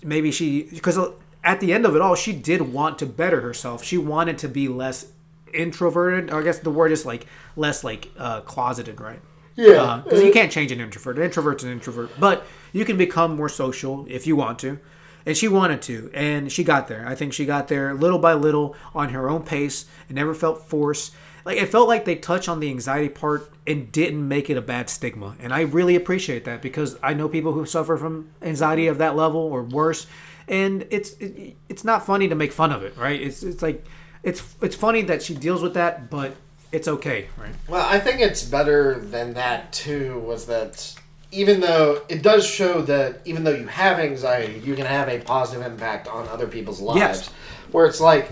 maybe 0.03 0.31
she 0.31 0.63
because 0.63 0.97
at 1.43 1.59
the 1.59 1.73
end 1.73 1.85
of 1.85 1.95
it 1.95 2.01
all, 2.01 2.15
she 2.15 2.33
did 2.33 2.61
want 2.61 2.97
to 2.99 3.05
better 3.05 3.41
herself. 3.41 3.83
She 3.83 3.97
wanted 3.97 4.37
to 4.39 4.47
be 4.47 4.67
less 4.67 5.07
introverted. 5.53 6.31
I 6.31 6.41
guess 6.41 6.59
the 6.59 6.71
word 6.71 6.91
is 6.91 7.05
like 7.05 7.25
less 7.55 7.83
like 7.83 8.09
uh, 8.17 8.41
closeted, 8.41 8.99
right? 9.01 9.19
Yeah. 9.55 9.81
Uh, 9.81 10.01
because 10.01 10.23
you 10.23 10.31
can't 10.31 10.51
change 10.51 10.71
an 10.71 10.79
introvert. 10.79 11.17
An 11.17 11.23
introvert's 11.23 11.63
an 11.63 11.71
introvert, 11.71 12.11
but 12.19 12.45
you 12.71 12.85
can 12.85 12.97
become 12.97 13.35
more 13.35 13.49
social 13.49 14.05
if 14.09 14.25
you 14.27 14.35
want 14.35 14.59
to. 14.59 14.79
And 15.25 15.37
she 15.37 15.47
wanted 15.47 15.81
to, 15.83 16.11
and 16.13 16.51
she 16.51 16.65
got 16.65 16.89
there. 16.89 17.07
I 17.07 17.15
think 17.15 17.31
she 17.31 17.45
got 17.45 17.69
there 17.69 17.93
little 17.93 18.19
by 18.19 18.33
little 18.33 18.75
on 18.93 19.09
her 19.09 19.29
own 19.29 19.43
pace. 19.43 19.85
It 20.09 20.13
never 20.15 20.33
felt 20.33 20.67
forced. 20.67 21.13
Like 21.45 21.57
it 21.57 21.69
felt 21.69 21.87
like 21.87 22.03
they 22.03 22.15
touched 22.15 22.49
on 22.49 22.59
the 22.59 22.69
anxiety 22.69 23.09
part 23.09 23.49
and 23.65 23.91
didn't 23.91 24.27
make 24.27 24.49
it 24.49 24.57
a 24.57 24.61
bad 24.61 24.89
stigma. 24.89 25.35
And 25.39 25.53
I 25.53 25.61
really 25.61 25.95
appreciate 25.95 26.43
that 26.45 26.61
because 26.61 26.97
I 27.01 27.13
know 27.13 27.29
people 27.29 27.53
who 27.53 27.65
suffer 27.65 27.95
from 27.95 28.31
anxiety 28.41 28.87
of 28.87 28.97
that 28.97 29.15
level 29.15 29.41
or 29.41 29.63
worse, 29.63 30.07
and 30.47 30.85
it's 30.89 31.13
it, 31.13 31.55
it's 31.69 31.83
not 31.83 32.05
funny 32.05 32.27
to 32.27 32.35
make 32.35 32.51
fun 32.51 32.71
of 32.71 32.83
it, 32.83 32.97
right? 32.97 33.21
It's 33.21 33.43
it's 33.43 33.61
like 33.61 33.85
it's 34.23 34.55
it's 34.61 34.75
funny 34.75 35.03
that 35.03 35.21
she 35.21 35.35
deals 35.35 35.61
with 35.61 35.73
that, 35.73 36.09
but 36.09 36.35
it's 36.73 36.87
okay, 36.87 37.27
right? 37.37 37.53
Well, 37.69 37.85
I 37.87 37.99
think 37.99 38.19
it's 38.19 38.43
better 38.43 38.99
than 38.99 39.35
that 39.35 39.71
too. 39.71 40.19
Was 40.19 40.47
that 40.47 40.95
even 41.31 41.61
though 41.61 42.01
it 42.09 42.21
does 42.21 42.45
show 42.45 42.81
that 42.81 43.21
even 43.25 43.43
though 43.43 43.53
you 43.53 43.67
have 43.67 43.99
anxiety, 43.99 44.59
you 44.59 44.75
can 44.75 44.85
have 44.85 45.07
a 45.07 45.19
positive 45.19 45.65
impact 45.65 46.07
on 46.07 46.27
other 46.27 46.47
people's 46.47 46.81
lives. 46.81 46.99
Yes. 46.99 47.29
Where 47.71 47.85
it's 47.85 48.01
like, 48.01 48.31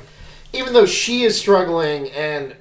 even 0.54 0.74
though 0.74 0.86
she 0.86 1.22
is 1.22 1.40
struggling, 1.40 2.10
and 2.12 2.56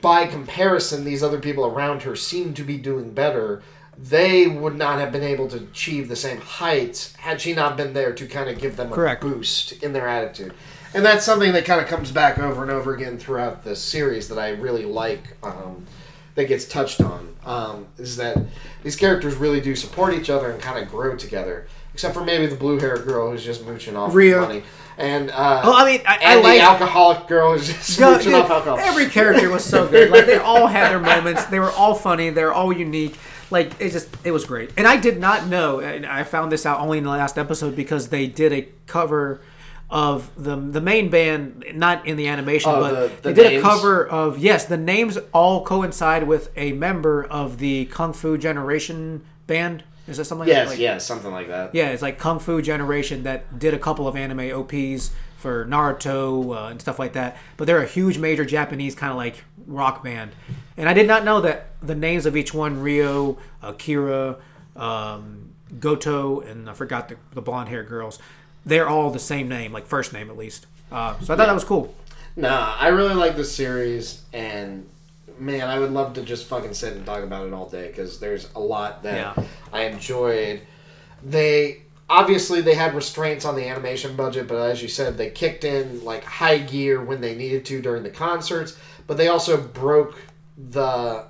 by 0.00 0.26
comparison, 0.26 1.04
these 1.04 1.22
other 1.22 1.38
people 1.38 1.64
around 1.64 2.02
her 2.02 2.16
seem 2.16 2.52
to 2.54 2.64
be 2.64 2.76
doing 2.76 3.12
better. 3.12 3.62
They 3.98 4.46
would 4.46 4.76
not 4.76 5.00
have 5.00 5.10
been 5.10 5.22
able 5.22 5.48
to 5.48 5.56
achieve 5.56 6.08
the 6.08 6.16
same 6.16 6.38
heights 6.38 7.16
had 7.16 7.40
she 7.40 7.54
not 7.54 7.78
been 7.78 7.94
there 7.94 8.12
to 8.12 8.26
kind 8.26 8.50
of 8.50 8.58
give 8.58 8.76
them 8.76 8.92
a 8.92 8.94
Correct. 8.94 9.22
boost 9.22 9.82
in 9.82 9.94
their 9.94 10.06
attitude. 10.06 10.52
And 10.94 11.04
that's 11.04 11.24
something 11.24 11.52
that 11.52 11.64
kind 11.64 11.80
of 11.80 11.88
comes 11.88 12.10
back 12.10 12.38
over 12.38 12.62
and 12.62 12.70
over 12.70 12.94
again 12.94 13.18
throughout 13.18 13.64
the 13.64 13.76
series 13.76 14.28
that 14.28 14.38
I 14.38 14.50
really 14.50 14.84
like. 14.84 15.36
Um, 15.42 15.86
that 16.36 16.44
gets 16.48 16.66
touched 16.66 17.00
on 17.00 17.34
um, 17.44 17.86
is 17.98 18.16
that 18.18 18.38
these 18.82 18.94
characters 18.94 19.34
really 19.36 19.60
do 19.60 19.74
support 19.74 20.14
each 20.14 20.30
other 20.30 20.50
and 20.50 20.60
kind 20.60 20.78
of 20.78 20.88
grow 20.90 21.16
together. 21.16 21.66
Except 21.92 22.12
for 22.12 22.22
maybe 22.22 22.46
the 22.46 22.56
blue 22.56 22.78
haired 22.78 23.06
girl 23.06 23.30
who's 23.30 23.42
just 23.42 23.64
mooching 23.64 23.96
off 23.96 24.14
Rhea. 24.14 24.38
money, 24.42 24.62
and 24.98 25.30
uh, 25.30 25.62
Well, 25.64 25.72
I 25.72 25.90
mean, 25.90 26.02
I, 26.06 26.18
I 26.22 26.34
like 26.34 26.58
the 26.58 26.64
alcoholic 26.64 27.26
girl 27.26 27.52
who's 27.56 27.68
just 27.68 27.98
No, 27.98 28.12
mooching 28.12 28.32
dude, 28.32 28.34
off 28.34 28.50
alcohol. 28.50 28.78
Every 28.78 29.06
character 29.06 29.48
was 29.50 29.64
so 29.64 29.88
good. 29.88 30.10
Like 30.10 30.26
they 30.26 30.36
all 30.36 30.66
had 30.66 30.90
their 30.90 31.00
moments. 31.00 31.46
They 31.46 31.58
were 31.58 31.70
all 31.70 31.94
funny. 31.94 32.28
They're 32.28 32.52
all 32.52 32.70
unique. 32.70 33.16
Like 33.50 33.80
it 33.80 33.92
just 33.92 34.08
it 34.24 34.30
was 34.30 34.44
great. 34.44 34.72
And 34.76 34.86
I 34.86 34.98
did 34.98 35.18
not 35.18 35.46
know. 35.46 35.80
And 35.80 36.04
I 36.04 36.22
found 36.24 36.52
this 36.52 36.66
out 36.66 36.80
only 36.80 36.98
in 36.98 37.04
the 37.04 37.10
last 37.10 37.38
episode 37.38 37.74
because 37.74 38.08
they 38.08 38.26
did 38.26 38.52
a 38.52 38.68
cover 38.86 39.40
of 39.88 40.30
the 40.36 40.56
the 40.56 40.80
main 40.80 41.08
band, 41.10 41.64
not 41.74 42.06
in 42.06 42.16
the 42.16 42.26
animation, 42.26 42.70
Oh, 42.74 42.80
but 42.80 42.90
the- 43.22 43.28
the 43.30 43.34
they 43.34 43.42
did 43.42 43.50
names? 43.52 43.64
a 43.64 43.66
cover 43.68 44.06
of 44.06 44.38
yes, 44.38 44.64
the 44.64 44.76
names 44.76 45.16
all 45.32 45.64
coincide 45.64 46.26
with 46.26 46.50
a 46.56 46.72
member 46.72 47.22
of 47.24 47.58
the 47.58 47.84
Kung 47.86 48.12
Fu 48.12 48.36
Generation 48.36 49.22
band. 49.46 49.84
Is 50.08 50.16
that 50.18 50.24
something? 50.24 50.46
yes, 50.48 50.68
like, 50.70 50.78
yes, 50.78 51.04
something 51.04 51.30
like 51.32 51.48
that. 51.48 51.74
yeah, 51.74 51.88
it's 51.88 52.02
like 52.02 52.18
Kung 52.18 52.38
Fu 52.38 52.60
Generation 52.62 53.22
that 53.24 53.58
did 53.58 53.74
a 53.74 53.78
couple 53.78 54.06
of 54.08 54.16
anime 54.16 54.50
OPs 54.52 55.10
for 55.36 55.64
Naruto 55.66 56.56
uh, 56.56 56.68
and 56.68 56.80
stuff 56.80 56.98
like 56.98 57.12
that. 57.12 57.36
But 57.56 57.66
they're 57.66 57.82
a 57.82 57.86
huge, 57.86 58.18
major 58.18 58.44
Japanese 58.44 58.94
kind 58.94 59.10
of 59.12 59.16
like 59.16 59.44
rock 59.66 60.02
band. 60.02 60.32
And 60.76 60.88
I 60.88 60.94
did 60.94 61.06
not 61.06 61.24
know 61.24 61.40
that 61.42 61.70
the 61.82 61.94
names 61.94 62.24
of 62.26 62.36
each 62.36 62.52
one 62.54 62.80
Ryo, 62.80 63.36
Akira, 63.62 64.36
um, 64.76 65.50
Goto, 65.80 66.40
and 66.40 66.70
I 66.70 66.72
forgot 66.72 67.08
the, 67.08 67.16
the 67.32 67.42
blonde 67.42 67.68
haired 67.68 67.88
girls. 67.88 68.18
They're 68.66 68.88
all 68.88 69.10
the 69.10 69.18
same 69.18 69.48
name, 69.48 69.72
like 69.72 69.86
first 69.86 70.12
name 70.12 70.28
at 70.28 70.36
least. 70.36 70.66
Uh, 70.92 71.18
so 71.20 71.32
I 71.32 71.36
thought 71.36 71.46
that 71.46 71.54
was 71.54 71.64
cool. 71.64 71.94
Nah, 72.36 72.76
I 72.78 72.88
really 72.88 73.14
like 73.14 73.36
this 73.36 73.54
series, 73.54 74.22
and 74.32 74.86
man, 75.38 75.68
I 75.68 75.78
would 75.78 75.92
love 75.92 76.14
to 76.14 76.22
just 76.22 76.46
fucking 76.46 76.74
sit 76.74 76.94
and 76.94 77.06
talk 77.06 77.22
about 77.22 77.46
it 77.46 77.52
all 77.52 77.68
day 77.68 77.86
because 77.88 78.20
there's 78.20 78.48
a 78.54 78.60
lot 78.60 79.02
that 79.04 79.36
Yeah. 79.36 79.44
I 79.72 79.84
enjoyed. 79.84 80.60
They 81.24 81.82
obviously 82.08 82.60
they 82.60 82.74
had 82.74 82.94
restraints 82.94 83.44
on 83.44 83.56
the 83.56 83.68
animation 83.68 84.16
budget, 84.16 84.48
but 84.48 84.56
as 84.56 84.82
you 84.82 84.88
said, 84.88 85.16
they 85.16 85.30
kicked 85.30 85.64
in 85.64 86.04
like 86.04 86.24
high 86.24 86.58
gear 86.58 87.02
when 87.02 87.20
they 87.20 87.34
needed 87.34 87.64
to 87.66 87.80
during 87.80 88.02
the 88.02 88.10
concerts. 88.10 88.76
But 89.06 89.16
they 89.16 89.28
also 89.28 89.56
broke 89.56 90.18
the 90.56 91.24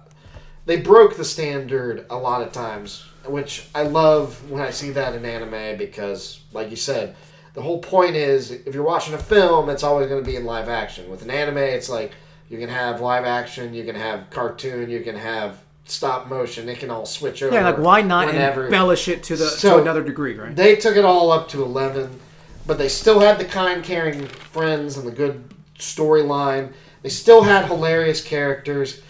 they 0.65 0.81
broke 0.81 1.17
the 1.17 1.25
standard 1.25 2.07
a 2.11 2.17
lot 2.17 2.43
of 2.43 2.53
times, 2.53 3.05
which 3.27 3.69
I 3.75 3.83
love 3.83 4.51
when 4.51 4.61
I 4.63 4.71
see 4.71 4.91
that 4.91 5.15
in 5.15 5.25
anime 5.25 5.79
because, 5.79 6.41
like 6.53 6.71
you 6.71 6.77
said, 6.77 7.15
the 7.57 7.62
whole 7.62 7.78
point 7.78 8.15
is 8.15 8.51
if 8.51 8.74
you're 8.74 8.85
watching 8.85 9.15
a 9.15 9.19
film, 9.19 9.70
it's 9.70 9.83
always 9.83 10.09
going 10.09 10.23
to 10.23 10.31
be 10.31 10.37
in 10.37 10.45
live 10.45 10.69
action. 10.69 11.09
With 11.11 11.23
an 11.23 11.31
anime, 11.31 11.57
it's 11.57 11.89
like 11.89 12.12
you 12.51 12.59
can 12.59 12.69
have 12.69 13.01
live 13.01 13.24
action, 13.24 13.73
you 13.73 13.83
can 13.87 13.95
have 13.95 14.28
cartoon, 14.28 14.91
you 14.91 15.01
can 15.01 15.16
have 15.16 15.59
stop 15.87 16.28
motion. 16.28 16.69
It 16.69 16.78
can 16.81 16.91
all 16.91 17.07
switch 17.07 17.43
over. 17.43 17.55
Yeah, 17.55 17.65
like 17.70 17.78
why 17.78 18.03
not 18.03 18.27
whenever. 18.27 18.66
embellish 18.66 19.09
it 19.09 19.23
to 19.24 19.37
the 19.37 19.47
So- 19.47 19.77
to 19.77 19.83
another 19.83 20.03
degree, 20.03 20.37
right? 20.39 20.55
They 20.55 20.77
took 20.77 20.97
it 20.97 21.05
all 21.07 21.33
up 21.33 21.49
to 21.49 21.62
11, 21.62 22.20
but 22.66 22.77
they 22.77 22.89
still 22.89 23.20
had 23.20 23.39
the 23.39 23.47
kind, 23.47 23.83
caring 23.83 24.27
friends 24.27 24.99
and 24.99 25.07
the 25.07 25.12
good 25.12 25.49
storyline. 25.78 26.74
They 27.03 27.09
still 27.09 27.45
had 27.45 27.65
hilarious 27.65 28.23
characters. 28.23 29.01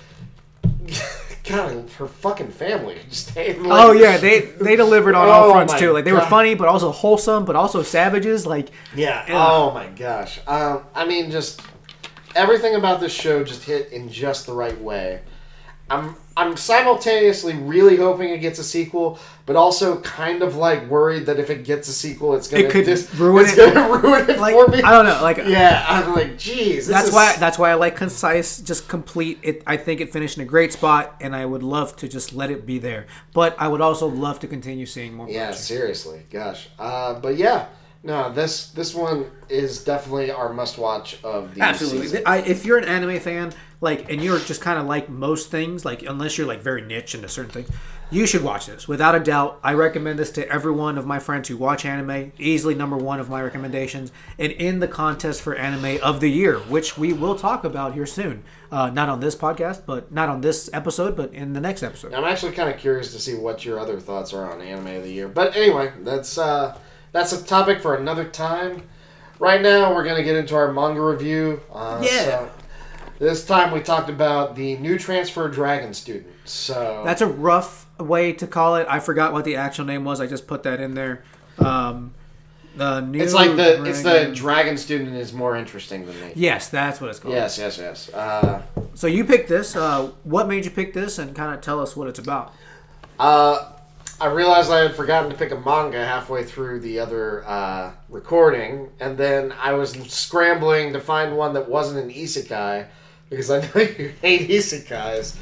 God, 1.48 1.88
her 1.98 2.06
fucking 2.06 2.50
family 2.50 2.98
just 3.08 3.34
like, 3.36 3.56
Oh 3.60 3.92
yeah, 3.92 4.16
they 4.16 4.40
they 4.40 4.76
delivered 4.76 5.14
on 5.14 5.28
all 5.28 5.44
Oh, 5.50 5.52
fronts 5.52 5.74
too. 5.74 5.92
Like 5.92 6.04
they 6.04 6.12
were 6.12 6.20
funny, 6.22 6.54
but 6.54 6.68
also 6.68 6.90
wholesome, 6.90 7.44
but 7.44 7.56
also 7.56 7.82
savages. 7.82 8.46
Like 8.46 8.70
yeah. 8.94 9.24
Yeah. 9.28 9.46
Oh 9.46 9.70
my 9.72 9.86
gosh. 9.88 10.40
Um, 10.46 10.82
I 10.94 11.06
mean, 11.06 11.30
just 11.30 11.60
everything 12.34 12.74
about 12.74 13.00
this 13.00 13.12
show 13.12 13.44
just 13.44 13.64
hit 13.64 13.92
in 13.92 14.08
just 14.10 14.46
the 14.46 14.52
right 14.52 14.78
way. 14.80 15.22
I'm 15.88 16.16
I'm 16.38 16.56
simultaneously 16.56 17.54
really 17.54 17.96
hoping 17.96 18.28
it 18.28 18.38
gets 18.38 18.58
a 18.58 18.64
sequel, 18.64 19.18
but 19.46 19.56
also 19.56 20.00
kind 20.02 20.42
of 20.42 20.56
like 20.56 20.86
worried 20.90 21.24
that 21.26 21.38
if 21.38 21.48
it 21.48 21.64
gets 21.64 21.88
a 21.88 21.92
sequel, 21.92 22.34
it's 22.34 22.46
gonna 22.48 22.64
It 22.64 22.70
could 22.70 22.84
dis- 22.84 23.14
ruin 23.14 23.44
it's 23.46 23.56
it. 23.56 23.72
gonna 23.74 23.98
ruin 24.02 24.28
it 24.28 24.38
like 24.38 24.54
for 24.54 24.68
me. 24.70 24.82
I 24.82 24.90
don't 24.92 25.06
know. 25.06 25.22
Like 25.22 25.38
Yeah, 25.38 25.84
I'm 25.88 26.14
like, 26.14 26.36
geez. 26.36 26.86
that's 26.86 27.08
is- 27.08 27.14
why 27.14 27.36
that's 27.38 27.58
why 27.58 27.70
I 27.70 27.74
like 27.74 27.96
concise, 27.96 28.58
just 28.60 28.86
complete. 28.86 29.38
It 29.42 29.62
I 29.66 29.76
think 29.78 30.00
it 30.02 30.12
finished 30.12 30.36
in 30.36 30.42
a 30.42 30.46
great 30.46 30.72
spot, 30.74 31.14
and 31.20 31.34
I 31.34 31.46
would 31.46 31.62
love 31.62 31.96
to 31.96 32.08
just 32.08 32.32
let 32.34 32.50
it 32.50 32.66
be 32.66 32.78
there. 32.78 33.06
But 33.32 33.56
I 33.58 33.68
would 33.68 33.80
also 33.80 34.06
love 34.06 34.38
to 34.40 34.46
continue 34.46 34.84
seeing 34.86 35.14
more. 35.14 35.28
Yeah, 35.28 35.46
projects. 35.46 35.64
seriously, 35.64 36.26
gosh. 36.30 36.68
Uh, 36.78 37.14
but 37.18 37.36
yeah, 37.36 37.66
no, 38.06 38.32
this 38.32 38.68
this 38.68 38.94
one 38.94 39.30
is 39.48 39.82
definitely 39.82 40.30
our 40.30 40.52
must 40.52 40.78
watch 40.78 41.22
of 41.24 41.54
the 41.54 41.60
Absolutely. 41.60 42.06
season. 42.06 42.22
I, 42.24 42.38
if 42.38 42.64
you're 42.64 42.78
an 42.78 42.84
anime 42.84 43.18
fan, 43.18 43.52
like, 43.80 44.10
and 44.10 44.22
you're 44.22 44.38
just 44.38 44.60
kind 44.60 44.78
of 44.78 44.86
like 44.86 45.08
most 45.08 45.50
things, 45.50 45.84
like, 45.84 46.02
unless 46.02 46.38
you're 46.38 46.46
like 46.46 46.60
very 46.60 46.82
niche 46.82 47.16
into 47.16 47.28
certain 47.28 47.50
things, 47.50 47.68
you 48.12 48.24
should 48.24 48.44
watch 48.44 48.66
this. 48.66 48.86
Without 48.86 49.16
a 49.16 49.20
doubt, 49.20 49.58
I 49.64 49.74
recommend 49.74 50.20
this 50.20 50.30
to 50.32 50.48
every 50.48 50.70
one 50.70 50.98
of 50.98 51.04
my 51.04 51.18
friends 51.18 51.48
who 51.48 51.56
watch 51.56 51.84
anime. 51.84 52.32
Easily 52.38 52.76
number 52.76 52.96
one 52.96 53.18
of 53.18 53.28
my 53.28 53.42
recommendations, 53.42 54.12
and 54.38 54.52
in 54.52 54.78
the 54.78 54.86
contest 54.86 55.42
for 55.42 55.56
anime 55.56 55.98
of 56.00 56.20
the 56.20 56.30
year, 56.30 56.60
which 56.60 56.96
we 56.96 57.12
will 57.12 57.34
talk 57.34 57.64
about 57.64 57.94
here 57.94 58.06
soon. 58.06 58.44
Uh, 58.70 58.88
not 58.88 59.08
on 59.08 59.18
this 59.18 59.34
podcast, 59.34 59.82
but 59.84 60.12
not 60.12 60.28
on 60.28 60.42
this 60.42 60.70
episode, 60.72 61.16
but 61.16 61.34
in 61.34 61.54
the 61.54 61.60
next 61.60 61.82
episode. 61.82 62.14
I'm 62.14 62.24
actually 62.24 62.52
kind 62.52 62.68
of 62.68 62.78
curious 62.78 63.12
to 63.12 63.18
see 63.18 63.34
what 63.34 63.64
your 63.64 63.80
other 63.80 63.98
thoughts 63.98 64.32
are 64.32 64.48
on 64.48 64.60
anime 64.60 64.94
of 64.94 65.02
the 65.02 65.12
year. 65.12 65.26
But 65.26 65.56
anyway, 65.56 65.92
that's 66.02 66.38
uh, 66.38 66.78
that's 67.16 67.32
a 67.32 67.42
topic 67.42 67.80
for 67.80 67.94
another 67.96 68.24
time. 68.24 68.82
Right 69.38 69.60
now, 69.62 69.94
we're 69.94 70.04
gonna 70.04 70.22
get 70.22 70.36
into 70.36 70.54
our 70.54 70.72
manga 70.72 71.00
review. 71.00 71.60
Uh, 71.72 72.00
Yeah. 72.02 72.24
so 72.24 72.50
this 73.18 73.44
time 73.44 73.72
we 73.72 73.80
talked 73.80 74.08
about 74.10 74.54
the 74.56 74.76
new 74.76 74.98
transfer 74.98 75.48
dragon 75.48 75.94
student. 75.94 76.26
So 76.44 77.02
That's 77.04 77.22
a 77.22 77.26
rough 77.26 77.86
way 77.98 78.32
to 78.34 78.46
call 78.46 78.76
it. 78.76 78.86
I 78.88 79.00
forgot 79.00 79.32
what 79.32 79.44
the 79.44 79.56
actual 79.56 79.84
name 79.84 80.04
was. 80.04 80.20
I 80.20 80.26
just 80.26 80.46
put 80.46 80.62
that 80.64 80.80
in 80.80 80.94
there. 80.94 81.22
Um, 81.58 82.12
the 82.76 83.00
new 83.00 83.20
it's 83.20 83.32
like 83.32 83.56
the 83.56 83.82
it's 83.84 84.02
the 84.02 84.10
Dragon- 84.10 84.34
dragon 84.34 84.76
student 84.76 85.16
is 85.16 85.32
more 85.32 85.56
interesting 85.56 86.04
than 86.06 86.14
me. 86.20 86.32
Yes, 86.34 86.68
that's 86.68 87.00
what 87.00 87.08
it's 87.08 87.18
called. 87.18 87.34
Yes, 87.34 87.58
yes, 87.58 87.78
yes. 87.78 88.10
Uh, 88.12 88.60
So 88.94 89.06
you 89.06 89.24
picked 89.24 89.48
this. 89.48 89.74
Uh, 89.76 90.10
what 90.24 90.46
made 90.48 90.64
you 90.66 90.70
pick 90.70 90.92
this, 90.94 91.18
and 91.18 91.34
kind 91.34 91.54
of 91.54 91.60
tell 91.62 91.80
us 91.80 91.96
what 91.96 92.08
it's 92.08 92.18
about? 92.18 92.52
Uh, 93.18 93.58
I 94.18 94.26
realized 94.28 94.70
I 94.70 94.80
had 94.80 94.94
forgotten 94.94 95.30
to 95.30 95.36
pick 95.36 95.50
a 95.50 95.60
manga 95.60 96.02
halfway 96.04 96.42
through 96.42 96.80
the 96.80 97.00
other 97.00 97.44
uh, 97.46 97.92
recording, 98.08 98.90
and 98.98 99.18
then 99.18 99.52
I 99.52 99.74
was 99.74 99.92
scrambling 100.10 100.94
to 100.94 101.00
find 101.00 101.36
one 101.36 101.52
that 101.52 101.68
wasn't 101.68 102.02
an 102.02 102.10
isekai 102.10 102.86
because 103.28 103.50
I 103.50 103.60
know 103.74 103.82
you 103.82 104.14
hate 104.22 104.48
isekais. 104.48 105.36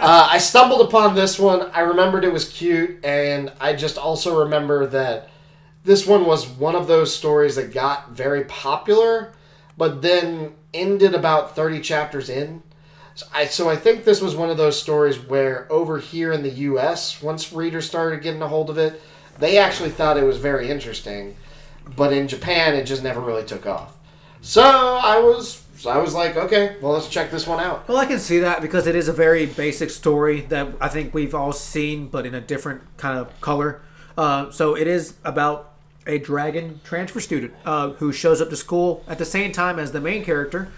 Uh, 0.00 0.28
I 0.30 0.38
stumbled 0.38 0.86
upon 0.86 1.16
this 1.16 1.40
one. 1.40 1.70
I 1.72 1.80
remembered 1.80 2.24
it 2.24 2.32
was 2.32 2.48
cute, 2.48 3.04
and 3.04 3.52
I 3.60 3.74
just 3.74 3.98
also 3.98 4.44
remember 4.44 4.86
that 4.86 5.28
this 5.82 6.06
one 6.06 6.24
was 6.24 6.46
one 6.46 6.76
of 6.76 6.86
those 6.86 7.14
stories 7.14 7.56
that 7.56 7.72
got 7.72 8.12
very 8.12 8.44
popular, 8.44 9.32
but 9.76 10.02
then 10.02 10.54
ended 10.72 11.14
about 11.14 11.56
30 11.56 11.80
chapters 11.80 12.28
in. 12.30 12.62
So 13.14 13.26
I, 13.32 13.46
so 13.46 13.68
I 13.68 13.76
think 13.76 14.04
this 14.04 14.20
was 14.20 14.34
one 14.34 14.50
of 14.50 14.56
those 14.56 14.80
stories 14.80 15.18
where 15.18 15.70
over 15.70 15.98
here 15.98 16.32
in 16.32 16.42
the 16.42 16.50
U.S., 16.50 17.22
once 17.22 17.52
readers 17.52 17.86
started 17.86 18.22
getting 18.22 18.42
a 18.42 18.48
hold 18.48 18.70
of 18.70 18.78
it, 18.78 19.00
they 19.38 19.58
actually 19.58 19.90
thought 19.90 20.16
it 20.16 20.24
was 20.24 20.38
very 20.38 20.68
interesting, 20.68 21.36
but 21.96 22.12
in 22.12 22.26
Japan, 22.26 22.74
it 22.74 22.84
just 22.84 23.02
never 23.02 23.20
really 23.20 23.44
took 23.44 23.66
off. 23.66 23.96
So 24.40 24.62
I 24.62 25.20
was, 25.20 25.64
so 25.76 25.90
I 25.90 25.98
was 25.98 26.14
like, 26.14 26.36
okay, 26.36 26.76
well, 26.80 26.92
let's 26.92 27.08
check 27.08 27.30
this 27.30 27.46
one 27.46 27.60
out. 27.60 27.88
Well, 27.88 27.98
I 27.98 28.04
can 28.04 28.18
see 28.18 28.40
that 28.40 28.60
because 28.60 28.86
it 28.86 28.96
is 28.96 29.08
a 29.08 29.12
very 29.12 29.46
basic 29.46 29.90
story 29.90 30.42
that 30.42 30.68
I 30.80 30.88
think 30.88 31.14
we've 31.14 31.34
all 31.34 31.52
seen, 31.52 32.08
but 32.08 32.26
in 32.26 32.34
a 32.34 32.40
different 32.40 32.82
kind 32.96 33.18
of 33.18 33.40
color. 33.40 33.80
Uh, 34.18 34.50
so 34.50 34.76
it 34.76 34.86
is 34.86 35.14
about 35.24 35.72
a 36.06 36.18
dragon 36.18 36.80
transfer 36.84 37.20
student 37.20 37.54
uh, 37.64 37.90
who 37.90 38.12
shows 38.12 38.40
up 38.40 38.50
to 38.50 38.56
school 38.56 39.04
at 39.08 39.18
the 39.18 39.24
same 39.24 39.52
time 39.52 39.78
as 39.78 39.92
the 39.92 40.00
main 40.00 40.24
character, 40.24 40.70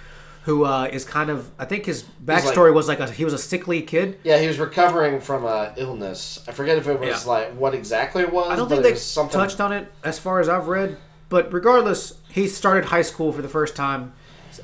who 0.47 0.65
uh, 0.65 0.89
is 0.93 1.05
kind 1.05 1.29
of 1.29 1.51
I 1.59 1.65
think 1.65 1.87
his 1.87 2.05
backstory 2.25 2.73
was 2.73 2.87
like 2.87 3.01
a, 3.01 3.11
he 3.11 3.25
was 3.25 3.35
a 3.35 3.39
sickly 3.39 3.83
kid. 3.83 4.21
Yeah, 4.23 4.39
he 4.39 4.47
was 4.47 4.61
recovering 4.61 5.21
from 5.21 5.45
a 5.45 5.75
illness. 5.77 6.39
I 6.47 6.53
forget 6.53 6.79
if 6.79 6.87
it 6.87 7.01
was 7.01 7.25
Yeah. 7.25 7.31
like 7.31 7.53
what 7.55 7.75
exactly 7.75 8.23
it 8.23 8.33
was. 8.33 8.49
I 8.49 8.55
don't 8.55 8.69
think 8.69 8.85
they 8.85 8.95
something. 8.95 9.37
touched 9.37 9.61
on 9.61 9.73
it 9.73 9.93
as 10.05 10.21
far 10.21 10.39
as 10.39 10.49
I've 10.49 10.69
read, 10.69 10.99
but 11.29 11.53
regardless, 11.53 12.15
he 12.29 12.47
started 12.47 12.85
high 12.87 13.03
school 13.03 13.33
for 13.33 13.43
the 13.43 13.49
first 13.49 13.75
time. 13.75 14.13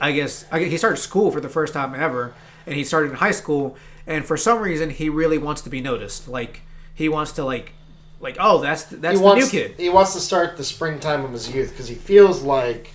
I 0.00 0.12
guess 0.12 0.46
I, 0.52 0.60
guess 0.60 0.70
he 0.70 0.76
started 0.78 0.98
school 0.98 1.32
for 1.32 1.40
the 1.40 1.48
first 1.48 1.74
time 1.74 1.96
ever, 1.96 2.32
and 2.64 2.76
he 2.76 2.84
started 2.84 3.10
in 3.10 3.16
high 3.16 3.32
school. 3.32 3.76
And 4.06 4.24
for 4.24 4.36
some 4.36 4.60
reason, 4.60 4.88
he 4.90 5.08
really 5.08 5.36
wants 5.36 5.62
to 5.62 5.70
be 5.70 5.80
noticed. 5.80 6.28
Like 6.28 6.62
he 6.94 7.08
wants 7.08 7.32
to 7.32 7.44
like, 7.44 7.72
like 8.20 8.36
oh, 8.38 8.60
that's 8.60 8.84
that's 8.84 9.14
he 9.14 9.18
the 9.18 9.24
wants 9.24 9.52
new 9.52 9.60
kid. 9.62 9.74
he 9.78 9.88
wants 9.88 10.12
to 10.14 10.20
start 10.20 10.56
the 10.56 10.64
springtime 10.64 11.24
of 11.24 11.32
his 11.32 11.52
youth 11.52 11.70
because 11.70 11.88
he 11.88 11.96
feels 11.96 12.42
like 12.42 12.94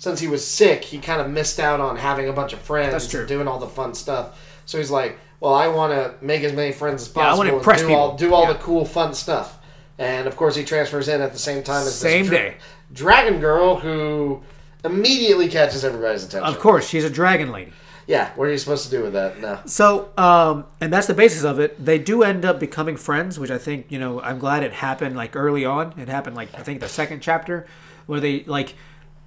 since 0.00 0.18
he 0.18 0.26
was 0.26 0.44
sick, 0.44 0.82
he 0.82 0.98
kind 0.98 1.20
of 1.20 1.30
missed 1.30 1.60
out 1.60 1.78
on 1.78 1.96
having 1.96 2.28
a 2.28 2.32
bunch 2.32 2.52
of 2.52 2.58
friends 2.58 3.14
and 3.14 3.28
doing 3.28 3.46
all 3.46 3.58
the 3.60 3.68
fun 3.68 3.94
stuff. 3.94 4.36
So 4.66 4.78
he's 4.78 4.90
like, 4.90 5.18
"Well, 5.38 5.54
I 5.54 5.68
want 5.68 5.92
to 5.92 6.14
make 6.24 6.42
as 6.42 6.52
many 6.52 6.72
friends 6.72 7.02
as 7.02 7.12
Yeah, 7.14 7.22
I 7.22 7.24
possible 7.26 7.38
wanna 7.38 7.50
and 7.50 7.58
impress 7.58 7.80
do 7.82 7.92
all 7.94 8.12
people." 8.16 8.28
do 8.28 8.34
all 8.34 8.42
Yeah. 8.46 8.52
the 8.54 8.58
cool 8.58 8.84
fun 8.84 9.14
stuff." 9.14 9.58
And 9.98 10.26
of 10.26 10.34
course, 10.36 10.56
he 10.56 10.64
transfers 10.64 11.06
in 11.08 11.20
at 11.20 11.32
the 11.32 11.38
same 11.38 11.62
time 11.62 11.86
as 11.86 11.94
Same 11.94 12.22
this 12.22 12.28
dra- 12.30 12.38
day. 12.38 12.56
Dragon 12.92 13.38
Girl, 13.40 13.76
who 13.76 14.40
immediately 14.84 15.48
catches 15.48 15.84
everybody's 15.84 16.24
attention. 16.24 16.48
Of 16.48 16.58
course, 16.58 16.88
she's 16.88 17.04
a 17.04 17.10
dragon 17.10 17.52
lady. 17.52 17.72
Yeah, 18.06 18.30
what 18.34 18.48
are 18.48 18.50
you 18.50 18.58
supposed 18.58 18.84
to 18.86 18.90
do 18.90 19.02
with 19.04 19.12
that? 19.12 19.38
No. 19.40 19.58
So, 19.66 20.08
um, 20.16 20.64
and 20.80 20.92
that's 20.92 21.06
the 21.06 21.14
basis 21.14 21.44
of 21.44 21.60
it. 21.60 21.84
They 21.84 21.98
do 21.98 22.22
end 22.24 22.44
up 22.44 22.58
becoming 22.58 22.96
friends, 22.96 23.38
which 23.38 23.50
I 23.52 23.58
think 23.58 23.86
you 23.90 23.98
know. 24.00 24.20
I'm 24.22 24.38
glad 24.38 24.62
it 24.64 24.72
happened 24.72 25.14
like 25.16 25.36
early 25.36 25.64
on. 25.64 25.94
It 25.98 26.08
happened 26.08 26.34
like 26.34 26.48
I 26.58 26.62
think 26.62 26.80
the 26.80 26.88
second 26.88 27.20
chapter, 27.20 27.66
where 28.06 28.18
they 28.18 28.42
like 28.46 28.74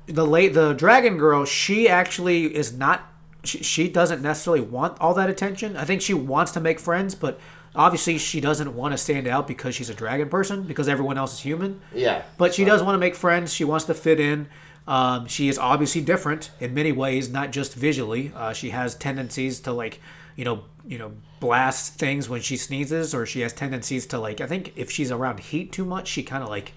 the 0.06 0.26
late 0.26 0.54
the 0.54 0.74
dragon 0.74 1.18
girl. 1.18 1.46
She 1.46 1.88
actually 1.88 2.56
is 2.56 2.74
not. 2.74 3.10
She, 3.44 3.62
she 3.62 3.90
doesn't 3.90 4.22
necessarily 4.22 4.62
want 4.62 5.00
all 5.02 5.14
that 5.16 5.30
attention. 5.30 5.76
I 5.76 5.84
think 5.84 6.02
she 6.02 6.14
wants 6.14 6.52
to 6.54 6.62
make 6.62 6.80
friends, 6.80 7.14
but 7.14 7.40
obviously 7.76 8.18
she 8.18 8.40
doesn't 8.40 8.76
want 8.76 8.94
to 8.94 8.98
stand 8.98 9.28
out 9.28 9.48
because 9.48 9.76
she's 9.76 9.90
a 9.90 9.94
dragon 9.94 10.30
person 10.30 10.64
because 10.64 10.88
everyone 10.88 11.18
else 11.18 11.34
is 11.34 11.40
human. 11.42 11.82
Yeah. 11.94 12.24
But 12.38 12.54
she 12.54 12.64
does 12.64 12.82
want 12.82 12.96
to 12.96 13.00
make 13.00 13.16
friends. 13.16 13.54
She 13.54 13.66
wants 13.66 13.86
to 13.86 13.94
fit 13.94 14.20
in. 14.20 14.48
Um, 14.88 15.28
she 15.28 15.48
is 15.48 15.58
obviously 15.58 16.02
different 16.02 16.52
in 16.60 16.74
many 16.74 16.92
ways, 16.92 17.30
not 17.30 17.52
just 17.52 17.74
visually. 17.74 18.32
Uh, 18.36 18.54
she 18.54 18.72
has 18.72 18.96
tendencies 18.96 19.60
to 19.62 19.72
like, 19.72 20.02
you 20.36 20.44
know, 20.44 20.64
you 20.86 20.98
know, 20.98 21.14
blast 21.40 21.96
things 21.96 22.28
when 22.28 22.42
she 22.42 22.58
sneezes, 22.58 23.14
or 23.14 23.26
she 23.26 23.42
has 23.42 23.54
tendencies 23.54 24.06
to 24.08 24.20
like. 24.20 24.42
I 24.42 24.48
think 24.48 24.74
if 24.76 24.92
she's 24.92 25.12
around 25.12 25.40
heat 25.40 25.72
too 25.72 25.86
much, 25.86 26.08
she 26.08 26.24
kind 26.24 26.44
of 26.44 26.50
like 26.50 26.74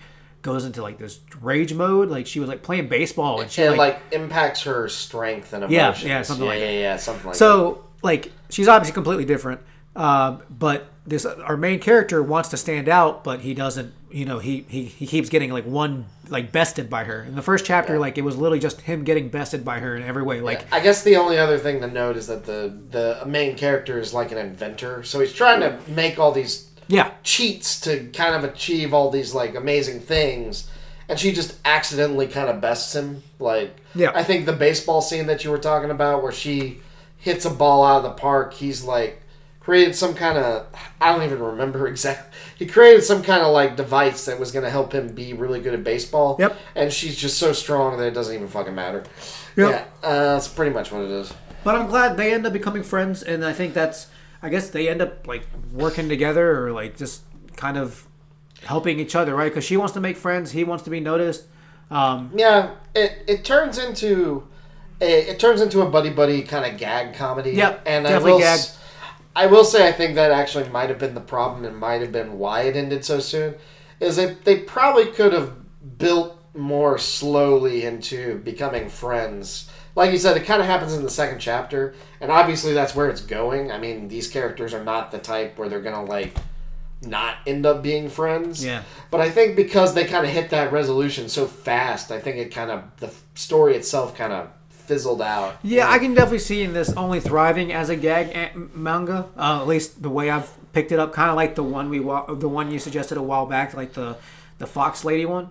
goes 0.47 0.64
into 0.64 0.81
like 0.81 0.97
this 0.97 1.20
rage 1.43 1.74
mode. 1.74 2.09
Like 2.09 2.27
she 2.27 2.40
was 2.40 2.48
like 2.48 2.62
playing 2.62 2.89
baseball 2.89 3.40
and 3.43 3.51
she 3.51 3.62
It 3.62 3.70
like, 3.73 3.78
like, 3.78 4.02
impacts 4.12 4.62
her 4.62 4.89
strength 4.89 5.52
and 5.52 5.70
Yeah, 5.70 5.89
emotions. 5.89 6.09
yeah, 6.09 6.23
something 6.23 6.47
yeah, 6.47 6.51
like 6.52 6.60
yeah, 6.60 6.66
that. 6.66 6.73
yeah, 6.74 6.97
something 6.97 7.27
like 7.27 7.35
that. 7.35 7.39
so 7.39 7.85
like 8.02 8.32
she's 8.48 8.68
obviously 8.68 8.94
completely 8.94 9.24
different. 9.27 9.60
Um, 9.94 10.43
but 10.51 10.86
this 11.06 11.24
our 11.24 11.56
main 11.56 11.78
character 11.81 12.23
wants 12.23 12.48
to 12.51 12.56
stand 12.56 12.89
out, 12.89 13.24
but 13.24 13.40
he 13.40 13.55
doesn't. 13.55 13.93
You 14.10 14.24
know, 14.24 14.39
he 14.39 14.64
he, 14.68 14.85
he 14.85 15.06
keeps 15.06 15.28
getting 15.28 15.51
like 15.52 15.64
one 15.64 16.06
like 16.28 16.52
bested 16.52 16.89
by 16.90 17.05
her. 17.05 17.23
In 17.23 17.35
the 17.35 17.43
first 17.43 17.64
chapter, 17.64 17.98
like 17.98 18.18
it 18.18 18.23
was 18.23 18.36
literally 18.36 18.59
just 18.60 18.82
him 18.82 19.05
getting 19.05 19.28
bested 19.28 19.64
by 19.64 19.78
her 19.81 19.97
in 19.97 20.02
every 20.02 20.23
way. 20.23 20.40
Like 20.40 20.70
I 20.73 20.81
guess 20.81 21.02
the 21.02 21.16
only 21.16 21.39
other 21.39 21.59
thing 21.59 21.81
to 21.81 21.86
note 21.86 22.16
is 22.16 22.27
that 22.28 22.44
the 22.44 22.77
the 22.90 23.24
main 23.27 23.56
character 23.56 23.98
is 23.98 24.12
like 24.14 24.32
an 24.32 24.39
inventor, 24.39 25.02
so 25.02 25.20
he's 25.20 25.32
trying 25.32 25.60
to 25.60 25.78
make 25.90 26.18
all 26.18 26.31
these 26.32 26.65
yeah, 26.88 27.10
cheats 27.22 27.80
to 27.80 28.06
kind 28.12 28.34
of 28.34 28.44
achieve 28.44 28.92
all 28.94 29.10
these 29.10 29.34
like 29.34 29.54
amazing 29.54 30.00
things, 30.00 30.68
and 31.08 31.18
she 31.18 31.32
just 31.32 31.56
accidentally 31.64 32.26
kind 32.26 32.48
of 32.48 32.60
bests 32.60 32.94
him. 32.94 33.22
Like, 33.38 33.76
Yeah. 33.94 34.12
I 34.14 34.22
think 34.22 34.46
the 34.46 34.52
baseball 34.52 35.00
scene 35.02 35.26
that 35.26 35.44
you 35.44 35.50
were 35.50 35.58
talking 35.58 35.90
about, 35.90 36.22
where 36.22 36.32
she 36.32 36.80
hits 37.18 37.44
a 37.44 37.50
ball 37.50 37.84
out 37.84 37.98
of 37.98 38.02
the 38.04 38.10
park. 38.10 38.54
He's 38.54 38.84
like 38.84 39.22
created 39.60 39.96
some 39.96 40.14
kind 40.14 40.38
of 40.38 40.64
I 41.00 41.10
don't 41.12 41.24
even 41.24 41.40
remember 41.42 41.88
exactly. 41.88 42.30
He 42.56 42.66
created 42.66 43.02
some 43.02 43.22
kind 43.22 43.42
of 43.42 43.52
like 43.52 43.76
device 43.76 44.24
that 44.26 44.38
was 44.38 44.52
going 44.52 44.64
to 44.64 44.70
help 44.70 44.92
him 44.92 45.08
be 45.08 45.32
really 45.32 45.60
good 45.60 45.74
at 45.74 45.82
baseball. 45.84 46.36
Yep. 46.38 46.56
And 46.76 46.92
she's 46.92 47.16
just 47.16 47.36
so 47.38 47.52
strong 47.52 47.98
that 47.98 48.06
it 48.06 48.14
doesn't 48.14 48.34
even 48.34 48.48
fucking 48.48 48.74
matter. 48.74 49.02
Yep. 49.56 49.70
Yeah, 49.70 49.84
uh, 50.08 50.34
that's 50.34 50.48
pretty 50.48 50.72
much 50.72 50.92
what 50.92 51.02
it 51.02 51.10
is. 51.10 51.32
But 51.64 51.74
I'm 51.74 51.88
glad 51.88 52.16
they 52.16 52.32
end 52.32 52.46
up 52.46 52.52
becoming 52.52 52.84
friends, 52.84 53.22
and 53.24 53.44
I 53.44 53.52
think 53.52 53.74
that's. 53.74 54.06
I 54.47 54.48
guess 54.48 54.70
they 54.70 54.89
end 54.89 55.02
up 55.02 55.27
like 55.27 55.43
working 55.73 56.09
together 56.09 56.64
or 56.64 56.70
like 56.70 56.97
just 56.97 57.23
kind 57.56 57.77
of 57.77 58.06
helping 58.62 59.01
each 59.01 59.16
other, 59.16 59.35
right? 59.35 59.51
Because 59.51 59.64
she 59.64 59.77
wants 59.77 59.93
to 59.94 60.01
make 60.01 60.16
friends, 60.16 60.52
he 60.52 60.62
wants 60.62 60.85
to 60.85 60.90
be 60.90 61.01
noticed. 61.01 61.47
Um, 61.90 62.31
Yeah, 62.32 62.77
it 62.94 63.24
it 63.27 63.44
turns 63.44 63.77
into 63.77 64.47
it, 65.01 65.27
it 65.31 65.40
turns 65.40 65.60
into 65.60 65.82
a 65.82 65.90
buddy 65.90 66.10
buddy 66.10 66.43
kind 66.43 66.64
of 66.64 66.78
gag 66.78 67.14
comedy. 67.14 67.51
Yep, 67.55 67.82
and 67.86 68.06
I 68.06 68.10
definitely 68.10 68.32
will 68.35 68.39
gag. 68.39 68.60
I 69.35 69.47
will 69.47 69.64
say 69.64 69.89
I 69.89 69.90
think 69.90 70.14
that 70.14 70.31
actually 70.31 70.68
might 70.68 70.90
have 70.90 71.01
been 71.01 71.14
the 71.14 71.20
problem 71.20 71.64
and 71.64 71.77
might 71.77 72.01
have 72.01 72.12
been 72.12 72.39
why 72.39 72.62
it 72.62 72.77
ended 72.77 73.05
so 73.05 73.18
soon. 73.18 73.56
Is 73.98 74.14
they 74.14 74.36
they 74.44 74.60
probably 74.60 75.06
could 75.06 75.32
have 75.32 75.55
built 75.98 76.40
more 76.55 76.98
slowly 76.98 77.85
into 77.85 78.39
becoming 78.39 78.89
friends. 78.89 79.68
Like 79.97 80.12
you 80.12 80.18
said, 80.18 80.36
it 80.36 80.44
kind 80.44 80.60
of 80.60 80.66
happens 80.68 80.94
in 80.94 81.02
the 81.02 81.10
second 81.10 81.40
chapter, 81.40 81.94
and 82.20 82.31
obviously 82.31 82.73
that's 82.74 82.94
where 82.94 83.09
it's 83.09 83.23
going. 83.23 83.73
I 83.73 83.78
mean, 83.78 84.06
these 84.09 84.28
characters 84.28 84.73
are 84.74 84.85
not 84.85 85.10
the 85.10 85.18
type 85.18 85.59
where 85.59 85.68
they're 85.68 85.81
gonna 85.81 86.05
like 86.05 86.36
not 87.02 87.36
end 87.47 87.66
up 87.66 87.82
being 87.82 88.09
friends. 88.09 88.64
Yeah. 88.64 88.82
But 89.10 89.20
I 89.20 89.31
think 89.31 89.56
because 89.56 89.94
they 89.94 90.05
kind 90.05 90.24
of 90.27 90.32
hit 90.32 90.51
that 90.51 90.70
resolution 90.73 91.28
so 91.28 91.47
fast, 91.47 92.10
I 92.12 92.20
think 92.20 92.36
it 92.36 92.52
kind 92.55 92.70
of 92.70 92.85
the 92.98 93.10
story 93.35 93.74
itself 93.74 94.14
kind 94.16 94.32
of 94.32 94.51
fizzled 94.70 95.20
out. 95.23 95.56
yeah, 95.64 95.90
I 95.90 95.98
can 95.98 96.14
definitely 96.14 96.39
see 96.39 96.62
in 96.62 96.73
this 96.73 96.93
only 96.93 97.18
thriving 97.18 97.73
as 97.73 97.89
a 97.90 97.97
gag 97.97 98.28
a- 98.36 98.56
manga. 98.74 99.27
Uh, 99.36 99.59
at 99.60 99.66
least 99.66 100.01
the 100.02 100.10
way 100.10 100.31
I've 100.31 100.48
picked 100.73 100.93
it 100.93 100.98
up, 101.01 101.12
kind 101.12 101.28
of 101.31 101.36
like 101.36 101.55
the 101.56 101.62
one 101.64 101.89
we 101.90 102.01
wa- 102.01 102.27
the 102.32 102.48
one 102.48 102.70
you 102.70 102.78
suggested 102.78 103.16
a 103.18 103.23
while 103.23 103.47
back, 103.47 103.74
like 103.74 103.94
the 103.94 104.16
the 104.59 104.66
Fox 104.66 105.05
Lady 105.05 105.24
one. 105.27 105.48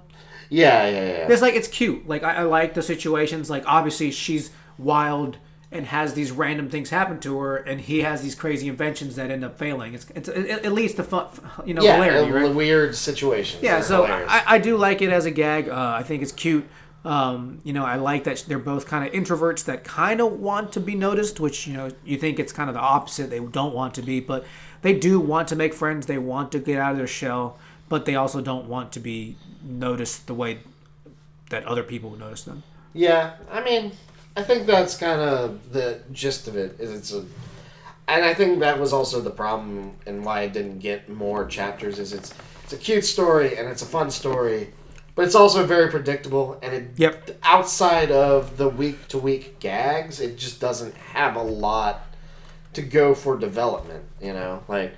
Yeah, 0.49 0.87
yeah, 0.87 0.93
yeah. 0.93 1.27
It's 1.29 1.41
like 1.41 1.55
it's 1.55 1.67
cute. 1.67 2.07
Like 2.07 2.23
I, 2.23 2.37
I 2.37 2.43
like 2.43 2.73
the 2.73 2.81
situations. 2.81 3.49
Like 3.49 3.63
obviously 3.65 4.11
she's 4.11 4.51
wild 4.77 5.37
and 5.71 5.87
has 5.87 6.13
these 6.13 6.31
random 6.31 6.69
things 6.69 6.89
happen 6.89 7.19
to 7.19 7.37
her, 7.39 7.57
and 7.57 7.81
he 7.81 8.01
has 8.01 8.21
these 8.21 8.35
crazy 8.35 8.67
inventions 8.67 9.15
that 9.15 9.29
end 9.29 9.43
up 9.43 9.57
failing. 9.57 9.93
It's 9.93 10.05
it's 10.15 10.29
at 10.29 10.65
at 10.65 10.71
least 10.73 10.97
the 10.97 11.03
fun, 11.03 11.27
you 11.65 11.73
know, 11.73 11.83
yeah, 11.83 11.95
hilarity, 11.95 12.31
uh, 12.31 12.35
right? 12.35 12.55
weird 12.55 12.95
situations. 12.95 13.61
Yeah, 13.61 13.81
so. 13.81 14.05
I, 14.05 14.43
I 14.45 14.57
do 14.59 14.77
like 14.77 15.01
it 15.01 15.09
as 15.09 15.25
a 15.25 15.31
gag. 15.31 15.69
Uh, 15.69 15.93
I 15.97 16.03
think 16.03 16.21
it's 16.23 16.31
cute. 16.31 16.67
Um, 17.03 17.59
you 17.63 17.71
know, 17.71 17.85
I 17.85 17.97
like 17.97 18.23
that 18.23 18.45
they're 18.47 18.57
both 18.57 18.87
kind 18.87 19.05
of 19.05 19.13
introverts 19.13 19.63
that 19.65 19.83
kind 19.83 20.19
of 20.19 20.39
want 20.39 20.71
to 20.73 20.79
be 20.79 20.95
noticed, 20.95 21.39
which 21.39 21.67
you 21.67 21.73
know 21.73 21.91
you 22.03 22.17
think 22.17 22.39
it's 22.39 22.51
kind 22.51 22.69
of 22.69 22.73
the 22.73 22.81
opposite. 22.81 23.29
They 23.29 23.39
don't 23.39 23.75
want 23.75 23.93
to 23.95 24.01
be, 24.01 24.19
but 24.19 24.45
they 24.81 24.93
do 24.93 25.19
want 25.19 25.47
to 25.49 25.55
make 25.55 25.73
friends. 25.73 26.07
They 26.07 26.17
want 26.17 26.51
to 26.53 26.59
get 26.59 26.79
out 26.79 26.93
of 26.93 26.97
their 26.97 27.05
shell, 27.05 27.59
but 27.89 28.05
they 28.05 28.15
also 28.15 28.41
don't 28.41 28.67
want 28.67 28.91
to 28.93 28.99
be 28.99 29.35
noticed 29.63 30.27
the 30.27 30.33
way 30.33 30.59
that 31.49 31.65
other 31.65 31.83
people 31.83 32.09
would 32.11 32.19
notice 32.19 32.43
them. 32.43 32.63
Yeah, 32.93 33.33
I 33.51 33.63
mean, 33.63 33.91
I 34.35 34.43
think 34.43 34.65
that's 34.67 34.97
kind 34.97 35.21
of 35.21 35.71
the 35.71 35.99
gist 36.11 36.47
of 36.47 36.55
it. 36.55 36.79
Is 36.79 36.91
it's 36.91 37.13
a, 37.13 37.25
and 38.07 38.23
I 38.25 38.33
think 38.33 38.59
that 38.59 38.79
was 38.79 38.93
also 38.93 39.21
the 39.21 39.29
problem 39.29 39.93
and 40.05 40.23
why 40.25 40.41
I 40.41 40.47
didn't 40.47 40.79
get 40.79 41.09
more 41.09 41.45
chapters. 41.45 41.99
Is 41.99 42.13
it's 42.13 42.33
it's 42.63 42.73
a 42.73 42.77
cute 42.77 43.05
story 43.05 43.57
and 43.57 43.67
it's 43.69 43.81
a 43.81 43.85
fun 43.85 44.09
story, 44.09 44.73
but 45.13 45.25
it's 45.25 45.35
also 45.35 45.65
very 45.65 45.89
predictable 45.91 46.57
and 46.63 46.73
it 46.73 46.83
Yep. 46.97 47.37
outside 47.43 48.11
of 48.11 48.57
the 48.57 48.69
week 48.69 49.07
to 49.09 49.17
week 49.19 49.59
gags, 49.59 50.19
it 50.19 50.37
just 50.37 50.59
doesn't 50.59 50.95
have 50.95 51.35
a 51.35 51.43
lot 51.43 52.01
to 52.73 52.81
go 52.81 53.13
for 53.13 53.37
development. 53.37 54.03
You 54.21 54.33
know, 54.33 54.63
like. 54.67 54.93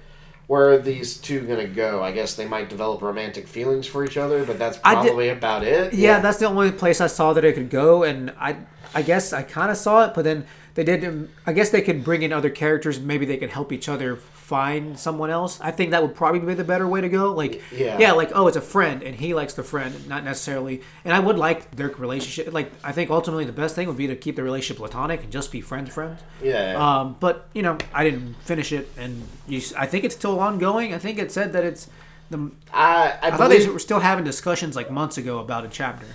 Where 0.47 0.69
are 0.71 0.77
these 0.77 1.17
two 1.17 1.41
gonna 1.41 1.67
go? 1.67 2.01
I 2.01 2.11
guess 2.13 2.35
they 2.35 2.47
might 2.47 2.69
develop 2.69 3.01
romantic 3.01 3.47
feelings 3.47 3.85
for 3.85 4.05
each 4.05 4.15
other, 4.17 4.45
but 4.45 4.57
that's 4.57 4.79
I 4.83 4.95
did- 4.95 5.07
probably 5.07 5.29
about 5.29 5.63
it. 5.63 5.93
Yeah, 5.93 6.19
that's 6.19 6.37
the 6.39 6.45
only 6.45 6.71
place 6.71 7.01
I 7.01 7.07
saw 7.07 7.33
that 7.33 7.43
it 7.43 7.53
could 7.55 7.69
go, 7.69 8.03
and 8.03 8.31
I, 8.39 8.55
I 8.95 9.01
guess 9.01 9.33
I 9.33 9.43
kind 9.43 9.69
of 9.71 9.77
saw 9.77 10.05
it, 10.05 10.13
but 10.13 10.23
then 10.23 10.45
they 10.75 10.85
did. 10.85 11.29
I 11.45 11.51
guess 11.51 11.69
they 11.69 11.81
could 11.81 12.03
bring 12.03 12.21
in 12.21 12.31
other 12.31 12.49
characters. 12.49 12.99
Maybe 12.99 13.25
they 13.25 13.35
could 13.37 13.49
help 13.49 13.73
each 13.73 13.89
other 13.89 14.15
find 14.47 14.97
someone 14.97 15.29
else. 15.29 15.59
I 15.59 15.71
think 15.71 15.91
that 15.91 16.01
would 16.01 16.15
probably 16.15 16.39
be 16.39 16.53
the 16.53 16.63
better 16.63 16.87
way 16.87 17.01
to 17.01 17.09
go. 17.09 17.33
Like, 17.33 17.61
Yeah. 17.69 17.97
yeah, 17.99 18.13
like 18.13 18.31
oh, 18.33 18.47
it's 18.47 18.55
a 18.55 18.61
friend, 18.61 19.03
and 19.03 19.13
he 19.13 19.33
likes 19.33 19.53
the 19.53 19.61
friend, 19.63 20.07
not 20.07 20.23
necessarily. 20.23 20.81
And 21.03 21.13
I 21.13 21.19
would 21.19 21.37
like 21.37 21.69
their 21.75 21.89
relationship. 21.89 22.53
Like, 22.53 22.71
I 22.81 22.93
think 22.93 23.09
ultimately 23.09 23.43
the 23.43 23.51
best 23.51 23.75
thing 23.75 23.89
would 23.89 23.97
be 23.97 24.07
to 24.07 24.15
keep 24.15 24.37
the 24.37 24.43
relationship 24.43 24.77
platonic 24.77 25.23
and 25.23 25.31
just 25.33 25.51
be 25.51 25.59
friends, 25.59 25.93
friends. 25.93 26.21
yeah. 26.41 26.71
yeah. 26.71 26.77
Um, 26.99 27.17
but 27.19 27.49
you 27.53 27.61
know, 27.61 27.77
I 27.93 28.05
didn't 28.05 28.35
finish 28.43 28.71
it, 28.71 28.89
and 28.97 29.27
you, 29.49 29.61
I 29.77 29.85
think 29.85 30.05
it's 30.05 30.15
still 30.15 30.39
ongoing. 30.39 30.93
I 30.93 30.97
think 30.97 31.19
it 31.19 31.29
said 31.29 31.51
that 31.51 31.65
it's 31.65 31.89
the. 32.29 32.49
I, 32.73 33.17
I, 33.21 33.27
I 33.27 33.31
thought 33.37 33.49
they 33.49 33.67
were 33.67 33.79
still 33.79 33.99
having 33.99 34.23
discussions 34.23 34.77
like 34.77 34.89
months 34.89 35.17
ago 35.17 35.39
about 35.39 35.65
a 35.65 35.67
chapter. 35.67 36.05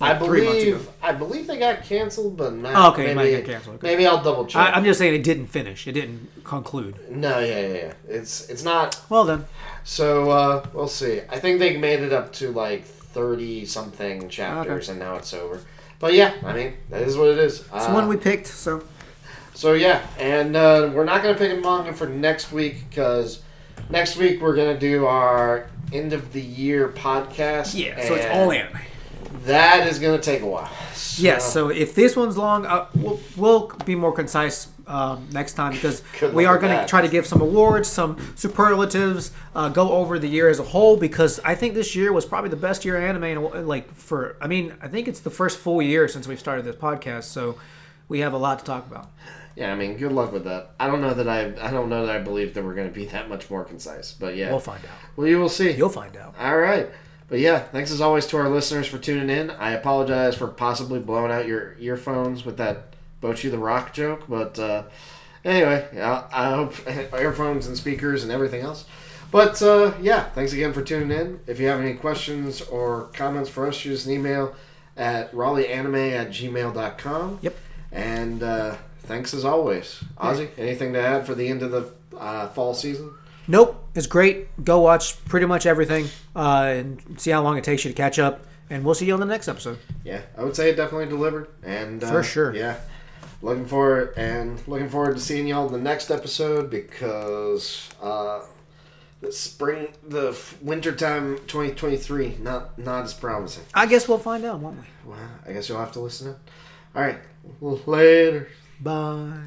I 0.00 0.12
Like, 0.12 0.16
ago. 0.20 0.26
believe 0.32 0.88
I 1.02 1.12
believe 1.12 1.46
they 1.48 1.58
got 1.58 1.82
canceled, 1.82 2.36
but 2.36 2.52
man, 2.54 2.72
Oh, 2.76 2.90
okay, 2.92 3.02
maybe, 3.06 3.14
might 3.14 3.30
get 3.30 3.44
canceled, 3.46 3.76
okay. 3.76 3.86
Maybe 3.88 4.06
I'll 4.06 4.22
double 4.22 4.46
check. 4.46 4.62
I, 4.62 4.70
I'm 4.72 4.84
just 4.84 4.98
saying 4.98 5.14
it 5.14 5.24
didn't 5.24 5.46
finish. 5.48 5.86
It 5.88 5.92
didn't 5.92 6.44
conclude. 6.44 6.94
no, 7.10 7.40
yeah, 7.40 7.60
yeah, 7.60 7.72
yeah. 7.74 7.92
It's 8.08 8.48
it's 8.48 8.62
not. 8.62 9.00
Well 9.08 9.24
then, 9.24 9.44
So 9.84 10.30
uh, 10.30 10.66
we'll 10.72 10.86
see. 10.88 11.20
I 11.28 11.38
think 11.40 11.58
they 11.58 11.76
made 11.76 12.00
it 12.00 12.12
up 12.12 12.32
to 12.34 12.50
like 12.52 12.84
thirty 12.84 13.64
something 13.66 14.28
chapters, 14.28 14.88
and 14.88 14.98
now 15.00 15.16
it's 15.16 15.34
over. 15.34 15.60
But 15.98 16.14
yeah, 16.14 16.34
I 16.44 16.52
mean 16.52 16.74
that 16.90 17.02
is 17.02 17.16
what 17.16 17.28
it 17.28 17.38
is. 17.38 17.60
it's 17.60 17.68
Uh, 17.72 17.88
the 17.88 17.94
one 17.94 18.06
we 18.06 18.16
picked. 18.16 18.46
So 18.46 18.84
So 19.54 19.72
yeah, 19.72 20.06
and 20.20 20.54
uh, 20.54 20.90
we're 20.94 21.04
not 21.04 21.22
gonna 21.24 21.36
pick 21.36 21.50
a 21.50 21.60
manga 21.60 21.92
for 21.92 22.06
next 22.08 22.52
week 22.52 22.88
because 22.88 23.42
next 23.90 24.16
week 24.16 24.40
we're 24.40 24.54
gonna 24.54 24.78
do 24.78 25.06
our 25.06 25.68
end 25.92 26.12
of 26.12 26.32
the 26.32 26.40
year 26.40 26.86
podcast. 26.90 27.74
yeah, 27.74 28.00
so 28.06 28.14
it's 28.14 28.26
all 28.26 28.52
anime. 28.52 28.78
That 29.44 29.86
is 29.86 29.98
gonna 29.98 30.18
take 30.18 30.42
a 30.42 30.46
while. 30.46 30.70
Yes. 31.18 31.52
So 31.52 31.68
if 31.68 31.94
this 31.94 32.16
one's 32.16 32.36
long, 32.36 32.64
uh, 32.66 32.86
we'll, 32.94 33.20
we'll 33.36 33.66
be 33.84 33.94
more 33.94 34.12
concise 34.12 34.68
um, 34.86 35.28
next 35.32 35.54
time 35.54 35.72
because 35.72 36.02
we 36.32 36.44
are 36.44 36.58
going 36.58 36.76
to 36.78 36.86
try 36.86 37.02
to 37.02 37.08
give 37.08 37.26
some 37.26 37.40
awards, 37.40 37.88
some 37.88 38.16
superlatives, 38.36 39.32
uh, 39.54 39.68
go 39.68 39.90
over 39.92 40.18
the 40.18 40.28
year 40.28 40.48
as 40.48 40.58
a 40.58 40.62
whole 40.62 40.96
because 40.96 41.40
I 41.40 41.54
think 41.54 41.74
this 41.74 41.94
year 41.96 42.12
was 42.12 42.24
probably 42.24 42.50
the 42.50 42.56
best 42.56 42.84
year 42.84 42.96
anime. 42.96 43.24
In, 43.24 43.66
like 43.66 43.92
for, 43.94 44.36
I 44.40 44.46
mean, 44.46 44.74
I 44.80 44.88
think 44.88 45.08
it's 45.08 45.20
the 45.20 45.30
first 45.30 45.58
full 45.58 45.82
year 45.82 46.08
since 46.08 46.26
we've 46.28 46.38
started 46.40 46.64
this 46.64 46.76
podcast, 46.76 47.24
so 47.24 47.58
we 48.08 48.20
have 48.20 48.32
a 48.32 48.38
lot 48.38 48.60
to 48.60 48.64
talk 48.64 48.86
about. 48.86 49.10
Yeah, 49.56 49.72
I 49.72 49.74
mean, 49.76 49.96
good 49.96 50.12
luck 50.12 50.32
with 50.32 50.44
that. 50.44 50.70
I 50.78 50.86
don't 50.86 51.00
know 51.00 51.14
that 51.14 51.28
I 51.28 51.46
I 51.60 51.70
don't 51.72 51.88
know 51.88 52.06
that 52.06 52.14
I 52.14 52.20
believe 52.20 52.54
that 52.54 52.64
we're 52.64 52.74
going 52.74 52.88
to 52.88 52.94
be 52.94 53.06
that 53.06 53.28
much 53.28 53.50
more 53.50 53.64
concise, 53.64 54.12
but 54.12 54.36
yeah, 54.36 54.50
We'll 54.50 54.60
find 54.60 54.84
out. 54.84 54.90
well, 55.16 55.26
you 55.26 55.38
will 55.40 55.48
see. 55.48 55.72
You'll 55.72 55.88
find 55.88 56.16
out. 56.16 56.34
All 56.38 56.58
right, 56.58 56.88
but 57.28 57.38
yeah, 57.38 57.58
thanks 57.60 57.90
as 57.90 58.00
always 58.00 58.26
to 58.26 58.36
our 58.38 58.48
listeners 58.48 58.86
for 58.86 58.98
tuning 58.98 59.30
in. 59.30 59.50
I 59.50 59.72
apologize 59.72 60.34
for 60.34 60.48
possibly 60.48 60.98
blowing 61.00 61.30
out 61.30 61.46
your 61.46 61.76
earphones 61.78 62.44
with 62.44 62.56
that 62.56 62.94
Bocchi 63.22 63.50
the 63.50 63.58
Rock 63.58 63.92
joke, 63.92 64.24
but 64.28 64.58
uh, 64.58 64.84
anyway, 65.44 65.86
yeah, 65.94 66.24
I 66.32 66.50
hope 66.50 66.74
earphones 67.12 67.66
and 67.66 67.76
speakers 67.76 68.22
and 68.22 68.32
everything 68.32 68.62
else. 68.62 68.86
But 69.30 69.60
uh, 69.60 69.92
yeah, 70.00 70.24
thanks 70.30 70.52
again 70.52 70.72
for 70.72 70.82
tuning 70.82 71.16
in. 71.16 71.40
If 71.46 71.60
you 71.60 71.66
have 71.68 71.80
any 71.80 71.94
questions 71.94 72.62
or 72.62 73.10
comments 73.12 73.50
for 73.50 73.66
us, 73.66 73.74
shoot 73.74 73.94
us 73.94 74.06
an 74.06 74.12
email 74.12 74.54
at 74.96 75.30
raleighanime 75.32 76.12
at 76.12 76.30
gmail.com. 76.30 77.38
Yep. 77.42 77.56
And 77.92 78.42
uh, 78.42 78.76
thanks 79.00 79.34
as 79.34 79.44
always. 79.44 80.02
Ozzy, 80.16 80.48
anything 80.56 80.94
to 80.94 81.00
add 81.00 81.26
for 81.26 81.34
the 81.34 81.48
end 81.48 81.62
of 81.62 81.70
the 81.70 81.92
uh, 82.16 82.48
fall 82.48 82.74
season? 82.74 83.12
Nope, 83.48 83.82
it's 83.94 84.06
great. 84.06 84.62
Go 84.62 84.80
watch 84.80 85.22
pretty 85.24 85.46
much 85.46 85.64
everything 85.66 86.06
uh, 86.36 86.72
and 86.76 87.18
see 87.18 87.30
how 87.30 87.42
long 87.42 87.56
it 87.56 87.64
takes 87.64 87.84
you 87.84 87.90
to 87.90 87.96
catch 87.96 88.18
up. 88.18 88.44
And 88.70 88.84
we'll 88.84 88.94
see 88.94 89.06
you 89.06 89.14
on 89.14 89.20
the 89.20 89.26
next 89.26 89.48
episode. 89.48 89.78
Yeah, 90.04 90.20
I 90.36 90.44
would 90.44 90.54
say 90.54 90.68
it 90.68 90.76
definitely 90.76 91.06
delivered. 91.06 91.48
And 91.62 92.04
uh, 92.04 92.10
For 92.10 92.22
sure. 92.22 92.54
Yeah. 92.54 92.76
Looking 93.40 93.66
forward 93.66 94.12
and 94.16 94.60
looking 94.68 94.88
forward 94.90 95.14
to 95.14 95.20
seeing 95.20 95.46
y'all 95.46 95.66
in 95.66 95.72
the 95.72 95.78
next 95.78 96.10
episode 96.10 96.70
because 96.70 97.88
uh, 98.02 98.40
the 99.22 99.32
spring, 99.32 99.88
the 100.06 100.30
f- 100.30 100.60
wintertime 100.60 101.36
2023, 101.46 102.38
not 102.40 102.78
not 102.78 103.04
as 103.04 103.14
promising. 103.14 103.64
I 103.74 103.86
guess 103.86 104.08
we'll 104.08 104.18
find 104.18 104.44
out, 104.44 104.58
won't 104.58 104.78
we? 104.78 104.84
Well, 105.10 105.18
I 105.46 105.52
guess 105.52 105.68
you'll 105.68 105.78
have 105.78 105.92
to 105.92 106.00
listen 106.00 106.28
in. 106.28 106.34
All 106.96 107.02
right, 107.02 107.18
later. 107.86 108.48
Bye. 108.80 109.38